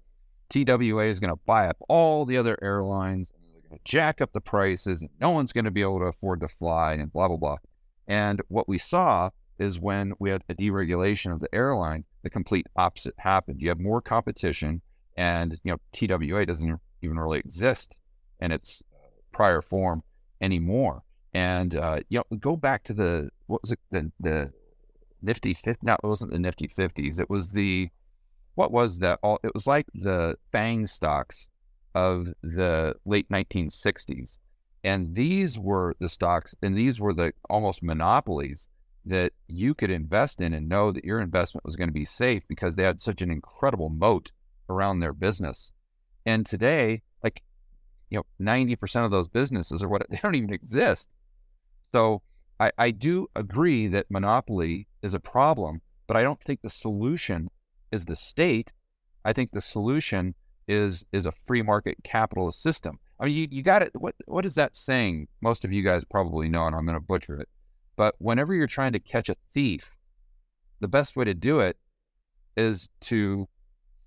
TWA 0.50 1.04
is 1.04 1.20
going 1.20 1.32
to 1.32 1.40
buy 1.46 1.66
up 1.68 1.78
all 1.88 2.24
the 2.24 2.36
other 2.36 2.58
airlines. 2.62 3.32
They're 3.52 3.70
going 3.70 3.78
to 3.78 3.84
jack 3.84 4.20
up 4.20 4.32
the 4.32 4.40
prices. 4.40 5.00
And 5.00 5.10
no 5.20 5.30
one's 5.30 5.52
going 5.52 5.64
to 5.64 5.70
be 5.70 5.82
able 5.82 5.98
to 5.98 6.06
afford 6.06 6.40
to 6.40 6.48
fly, 6.48 6.92
and 6.94 7.12
blah 7.12 7.28
blah 7.28 7.36
blah. 7.38 7.56
And 8.06 8.42
what 8.48 8.68
we 8.68 8.78
saw 8.78 9.30
is 9.58 9.80
when 9.80 10.12
we 10.18 10.30
had 10.30 10.44
a 10.48 10.54
deregulation 10.54 11.32
of 11.32 11.40
the 11.40 11.52
airline, 11.54 12.04
the 12.22 12.30
complete 12.30 12.66
opposite 12.76 13.14
happened. 13.18 13.60
You 13.60 13.70
have 13.70 13.80
more 13.80 14.02
competition, 14.02 14.82
and 15.16 15.58
you 15.64 15.72
know 15.72 15.78
TWA 15.92 16.44
doesn't 16.44 16.80
even 17.00 17.18
really 17.18 17.38
exist 17.38 17.98
in 18.40 18.52
its 18.52 18.82
uh, 18.92 19.08
prior 19.32 19.62
form 19.62 20.02
anymore. 20.40 21.02
And 21.34 21.74
uh, 21.74 22.00
you 22.08 22.18
know, 22.30 22.36
go 22.38 22.56
back 22.56 22.84
to 22.84 22.92
the 22.92 23.30
what 23.46 23.62
was 23.62 23.72
it 23.72 23.80
the 23.90 24.10
the 24.20 24.52
Nifty 25.20 25.54
fifty? 25.54 25.84
No, 25.84 25.94
it 25.94 26.06
wasn't 26.06 26.32
the 26.32 26.38
Nifty 26.38 26.68
fifties. 26.68 27.18
It 27.18 27.28
was 27.28 27.52
the 27.52 27.90
what 28.54 28.72
was 28.72 28.98
that? 28.98 29.18
All 29.22 29.38
it 29.42 29.52
was 29.54 29.66
like 29.66 29.86
the 29.94 30.36
Fang 30.52 30.86
stocks 30.86 31.48
of 31.94 32.28
the 32.42 32.94
late 33.04 33.28
1960s, 33.28 34.38
and 34.84 35.14
these 35.14 35.58
were 35.58 35.94
the 36.00 36.08
stocks, 36.08 36.54
and 36.62 36.74
these 36.74 37.00
were 37.00 37.14
the 37.14 37.32
almost 37.48 37.82
monopolies 37.82 38.68
that 39.04 39.32
you 39.46 39.74
could 39.74 39.90
invest 39.90 40.40
in 40.40 40.52
and 40.52 40.68
know 40.68 40.92
that 40.92 41.04
your 41.04 41.20
investment 41.20 41.64
was 41.64 41.76
going 41.76 41.88
to 41.88 41.94
be 41.94 42.04
safe 42.04 42.46
because 42.46 42.76
they 42.76 42.82
had 42.82 43.00
such 43.00 43.22
an 43.22 43.30
incredible 43.30 43.88
moat 43.88 44.32
around 44.68 45.00
their 45.00 45.12
business. 45.14 45.72
And 46.26 46.44
today, 46.44 47.02
you 48.10 48.18
know, 48.18 48.24
90% 48.44 49.04
of 49.04 49.10
those 49.10 49.28
businesses 49.28 49.82
are 49.82 49.88
what 49.88 50.06
they 50.10 50.18
don't 50.22 50.34
even 50.34 50.52
exist. 50.52 51.08
So 51.94 52.22
I, 52.60 52.72
I 52.78 52.90
do 52.90 53.28
agree 53.34 53.86
that 53.88 54.10
monopoly 54.10 54.88
is 55.02 55.14
a 55.14 55.20
problem, 55.20 55.80
but 56.06 56.16
I 56.16 56.22
don't 56.22 56.42
think 56.42 56.62
the 56.62 56.70
solution 56.70 57.48
is 57.92 58.04
the 58.04 58.16
state. 58.16 58.72
I 59.24 59.32
think 59.32 59.52
the 59.52 59.60
solution 59.60 60.34
is 60.66 61.04
is 61.12 61.24
a 61.24 61.32
free 61.32 61.62
market 61.62 61.96
capitalist 62.04 62.62
system. 62.62 62.98
I 63.18 63.26
mean, 63.26 63.34
you, 63.34 63.48
you 63.50 63.62
got 63.62 63.82
it. 63.82 63.92
What 63.94 64.14
what 64.26 64.44
is 64.44 64.54
that 64.56 64.76
saying? 64.76 65.28
Most 65.40 65.64
of 65.64 65.72
you 65.72 65.82
guys 65.82 66.04
probably 66.04 66.48
know, 66.48 66.66
and 66.66 66.76
I'm 66.76 66.84
going 66.84 66.98
to 66.98 67.04
butcher 67.04 67.40
it. 67.40 67.48
But 67.96 68.14
whenever 68.18 68.54
you're 68.54 68.66
trying 68.66 68.92
to 68.92 69.00
catch 69.00 69.28
a 69.28 69.36
thief, 69.54 69.96
the 70.80 70.88
best 70.88 71.16
way 71.16 71.24
to 71.24 71.34
do 71.34 71.60
it 71.60 71.76
is 72.56 72.88
to 73.00 73.48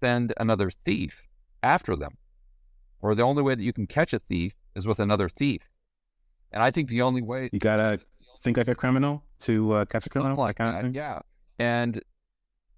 send 0.01 0.33
another 0.37 0.69
thief 0.69 1.27
after 1.63 1.95
them. 1.95 2.17
Or 3.01 3.15
the 3.15 3.23
only 3.23 3.41
way 3.41 3.55
that 3.55 3.63
you 3.63 3.73
can 3.73 3.87
catch 3.87 4.13
a 4.13 4.19
thief 4.19 4.53
is 4.75 4.85
with 4.85 4.99
another 4.99 5.29
thief. 5.29 5.61
And 6.51 6.61
I 6.61 6.71
think 6.71 6.89
the 6.89 7.01
only 7.01 7.21
way 7.21 7.49
you 7.51 7.59
gotta 7.59 7.99
think 8.43 8.57
like 8.57 8.67
a 8.67 8.75
criminal 8.75 9.23
to 9.41 9.73
uh, 9.73 9.85
catch 9.85 10.05
a 10.05 10.09
criminal, 10.09 10.37
like 10.37 10.57
that, 10.57 10.93
yeah. 10.93 11.19
And 11.57 12.01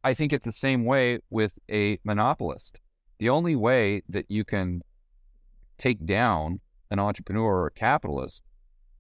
I 0.04 0.14
think 0.14 0.34
it's 0.34 0.46
the 0.46 0.52
same 0.52 0.86
way 0.86 1.20
with 1.30 1.54
a 1.70 2.00
monopolist. 2.04 2.80
The 3.20 3.30
only 3.30 3.56
way 3.56 4.02
that 4.10 4.30
you 4.30 4.44
can 4.44 4.82
take 5.78 6.06
down 6.06 6.60
an 6.92 7.00
entrepreneur 7.00 7.62
or 7.62 7.68
a 7.68 7.72
capitalist 7.72 8.44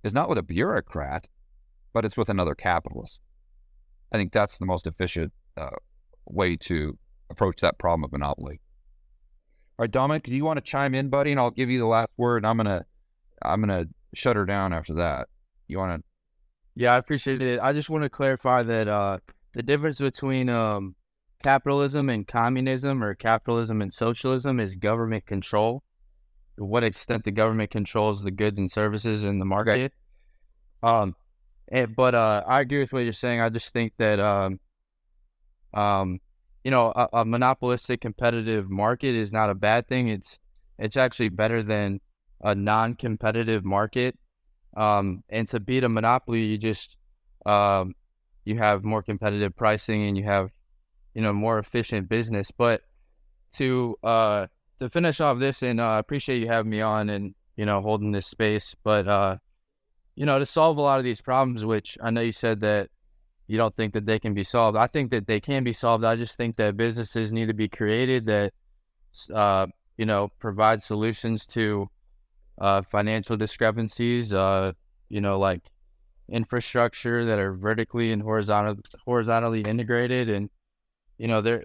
is 0.04 0.14
not 0.14 0.30
with 0.30 0.38
a 0.38 0.44
bureaucrat, 0.44 1.28
but 1.94 2.06
it's 2.06 2.18
with 2.18 2.30
another 2.30 2.56
capitalist. 2.56 3.22
I 4.12 4.18
think 4.18 4.32
that's 4.32 4.58
the 4.58 4.66
most 4.66 4.88
efficient 4.88 5.34
uh, 5.58 5.70
way 6.26 6.56
to 6.58 6.98
approach 7.30 7.62
that 7.62 7.78
problem 7.78 8.04
of 8.04 8.12
monopoly. 8.12 8.62
All 9.80 9.84
right, 9.84 9.92
Dominic, 9.92 10.24
do 10.24 10.36
you 10.36 10.46
want 10.46 10.58
to 10.58 10.64
chime 10.64 10.94
in, 10.94 11.10
buddy? 11.10 11.32
And 11.32 11.40
I'll 11.40 11.50
give 11.52 11.70
you 11.70 11.80
the 11.80 11.88
last 11.88 12.10
word. 12.16 12.46
I'm 12.46 12.58
gonna, 12.58 12.86
I'm 13.42 13.60
gonna 13.60 13.86
shut 14.14 14.36
her 14.36 14.46
down 14.46 14.72
after 14.72 14.94
that. 14.96 15.28
You 15.68 15.80
want 15.80 16.00
to? 16.00 16.04
Yeah, 16.76 16.94
I 16.94 16.98
appreciate 16.98 17.42
it. 17.42 17.60
I 17.60 17.74
just 17.74 17.90
want 17.90 18.04
to 18.04 18.10
clarify 18.10 18.62
that 18.64 18.88
uh, 18.88 19.18
the 19.54 19.64
difference 19.64 20.00
between 20.00 20.50
um, 20.50 20.96
capitalism 21.44 22.10
and 22.10 22.28
communism, 22.28 23.04
or 23.04 23.16
capitalism 23.16 23.82
and 23.82 23.92
socialism, 23.92 24.60
is 24.60 24.76
government 24.76 25.26
control. 25.26 25.84
To 26.58 26.66
what 26.66 26.84
extent 26.84 27.24
the 27.24 27.32
government 27.32 27.72
controls 27.72 28.22
the 28.22 28.30
goods 28.30 28.60
and 28.60 28.70
services 28.70 29.24
in 29.24 29.40
the 29.40 29.46
market. 29.46 29.92
Um, 30.84 31.16
and, 31.72 31.96
but 31.96 32.14
uh, 32.14 32.44
I 32.46 32.62
agree 32.62 32.80
with 32.80 32.94
what 32.94 33.00
you're 33.00 33.14
saying. 33.14 33.42
I 33.42 33.50
just 33.50 33.74
think 33.74 33.94
that 33.98 34.20
um, 34.20 34.60
um, 35.74 36.20
you 36.64 36.72
know, 36.72 36.92
a, 36.96 37.10
a, 37.14 37.26
monopolistic 37.26 38.02
competitive 38.02 38.70
market 38.70 39.16
is 39.16 39.34
not 39.34 39.50
a 39.50 39.56
bad 39.56 39.88
thing. 39.88 40.08
It's 40.08 40.40
it's 40.80 40.98
actually 40.98 41.30
better 41.30 41.62
than 41.62 42.00
a 42.42 42.56
non-competitive 42.56 43.64
market. 43.64 44.18
Um, 44.76 45.24
and 45.30 45.48
to 45.50 45.60
beat 45.60 45.84
a 45.84 45.90
monopoly, 45.90 46.44
you 46.44 46.58
just 46.58 46.98
um, 47.46 47.96
you 48.46 48.58
have 48.58 48.84
more 48.84 49.04
competitive 49.04 49.56
pricing 49.56 50.08
and 50.08 50.18
you 50.18 50.24
have 50.24 50.50
you 51.14 51.22
know 51.22 51.34
more 51.34 51.60
efficient 51.60 52.10
business. 52.10 52.50
But 52.52 52.82
to 53.56 53.98
uh, 54.04 54.48
to 54.80 54.90
finish 54.90 55.20
off 55.20 55.40
this, 55.40 55.64
and 55.64 55.82
I 55.82 55.98
uh, 55.98 56.00
appreciate 56.00 56.42
you 56.42 56.48
having 56.48 56.72
me 56.72 56.82
on 56.82 57.10
and 57.10 57.36
you 57.58 57.66
know 57.66 57.82
holding 57.82 58.12
this 58.12 58.28
space. 58.28 58.74
But 58.84 59.08
uh, 59.08 59.38
you 60.16 60.26
know 60.26 60.40
to 60.40 60.46
solve 60.46 60.78
a 60.78 60.82
lot 60.82 60.98
of 60.98 61.04
these 61.04 61.22
problems, 61.22 61.66
which 61.66 61.98
I 62.02 62.10
know 62.10 62.22
you 62.22 62.32
said 62.32 62.62
that 62.62 62.90
you 63.48 63.58
don't 63.58 63.76
think 63.76 63.94
that 63.94 64.06
they 64.06 64.20
can 64.20 64.34
be 64.34 64.44
solved. 64.44 64.78
I 64.78 64.88
think 64.88 65.12
that 65.12 65.28
they 65.28 65.40
can 65.40 65.64
be 65.64 65.74
solved. 65.74 66.04
I 66.04 66.16
just 66.16 66.38
think 66.38 66.56
that 66.58 66.78
businesses 66.78 67.32
need 67.32 67.48
to 67.48 67.54
be 67.54 67.68
created 67.68 68.26
that 68.26 68.54
uh, 69.34 69.68
you 69.98 70.06
know 70.06 70.30
provide 70.40 70.82
solutions 70.82 71.46
to 71.48 71.90
uh, 72.60 72.82
financial 72.84 73.38
discrepancies. 73.38 74.34
Uh, 74.34 74.72
you 75.10 75.22
know, 75.22 75.38
like 75.40 75.62
infrastructure 76.30 77.26
that 77.26 77.38
are 77.38 77.54
vertically 77.54 78.12
and 78.12 78.22
horizontal, 78.22 78.78
horizontally 79.06 79.62
integrated, 79.62 80.30
and 80.30 80.50
you 81.18 81.28
know, 81.28 81.42
they're 81.42 81.64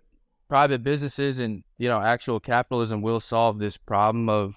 private 0.48 0.82
businesses 0.82 1.38
and 1.38 1.62
you 1.76 1.88
know 1.88 2.00
actual 2.00 2.40
capitalism 2.40 3.02
will 3.02 3.20
solve 3.20 3.58
this 3.58 3.76
problem 3.76 4.28
of 4.28 4.56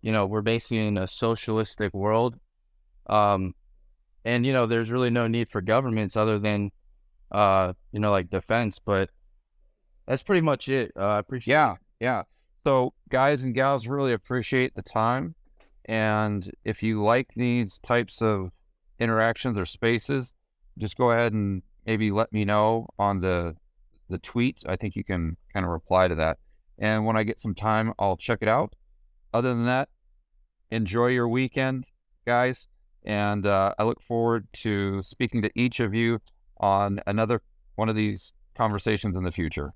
you 0.00 0.12
know 0.12 0.24
we're 0.24 0.40
basically 0.40 0.86
in 0.86 0.96
a 0.96 1.06
socialistic 1.06 1.92
world 1.92 2.36
um 3.08 3.52
and 4.24 4.44
you 4.44 4.52
know 4.52 4.66
there's 4.66 4.90
really 4.90 5.10
no 5.10 5.26
need 5.26 5.50
for 5.50 5.60
governments 5.60 6.16
other 6.16 6.38
than 6.38 6.70
uh 7.32 7.72
you 7.92 8.00
know 8.00 8.10
like 8.10 8.30
defense 8.30 8.78
but 8.84 9.10
that's 10.06 10.22
pretty 10.22 10.40
much 10.40 10.68
it 10.68 10.92
uh, 10.96 11.06
i 11.06 11.18
appreciate 11.18 11.52
yeah 11.52 11.74
yeah. 12.00 12.22
So 12.64 12.92
guys 13.08 13.42
and 13.42 13.54
gals 13.54 13.86
really 13.86 14.12
appreciate 14.12 14.74
the 14.74 14.82
time 14.82 15.34
and 15.86 16.50
if 16.64 16.82
you 16.82 17.02
like 17.02 17.28
these 17.34 17.78
types 17.78 18.20
of 18.20 18.50
interactions 18.98 19.56
or 19.56 19.64
spaces 19.64 20.34
just 20.76 20.96
go 20.96 21.10
ahead 21.10 21.32
and 21.32 21.62
maybe 21.86 22.10
let 22.10 22.32
me 22.32 22.44
know 22.44 22.86
on 22.98 23.20
the 23.20 23.56
the 24.10 24.18
tweets. 24.18 24.66
I 24.66 24.76
think 24.76 24.96
you 24.96 25.04
can 25.04 25.36
kind 25.52 25.66
of 25.66 25.70
reply 25.70 26.08
to 26.08 26.14
that. 26.14 26.38
And 26.78 27.04
when 27.04 27.16
i 27.16 27.22
get 27.22 27.40
some 27.40 27.54
time 27.54 27.92
i'll 27.98 28.16
check 28.16 28.38
it 28.42 28.48
out. 28.48 28.74
Other 29.32 29.48
than 29.48 29.66
that 29.66 29.88
enjoy 30.70 31.06
your 31.06 31.28
weekend 31.28 31.86
guys 32.26 32.68
and 33.04 33.46
uh, 33.46 33.74
I 33.78 33.84
look 33.84 34.00
forward 34.02 34.48
to 34.54 35.02
speaking 35.02 35.42
to 35.42 35.50
each 35.54 35.80
of 35.80 35.94
you 35.94 36.20
on 36.58 37.00
another 37.06 37.42
one 37.76 37.88
of 37.88 37.96
these 37.96 38.32
conversations 38.54 39.16
in 39.16 39.24
the 39.24 39.32
future. 39.32 39.72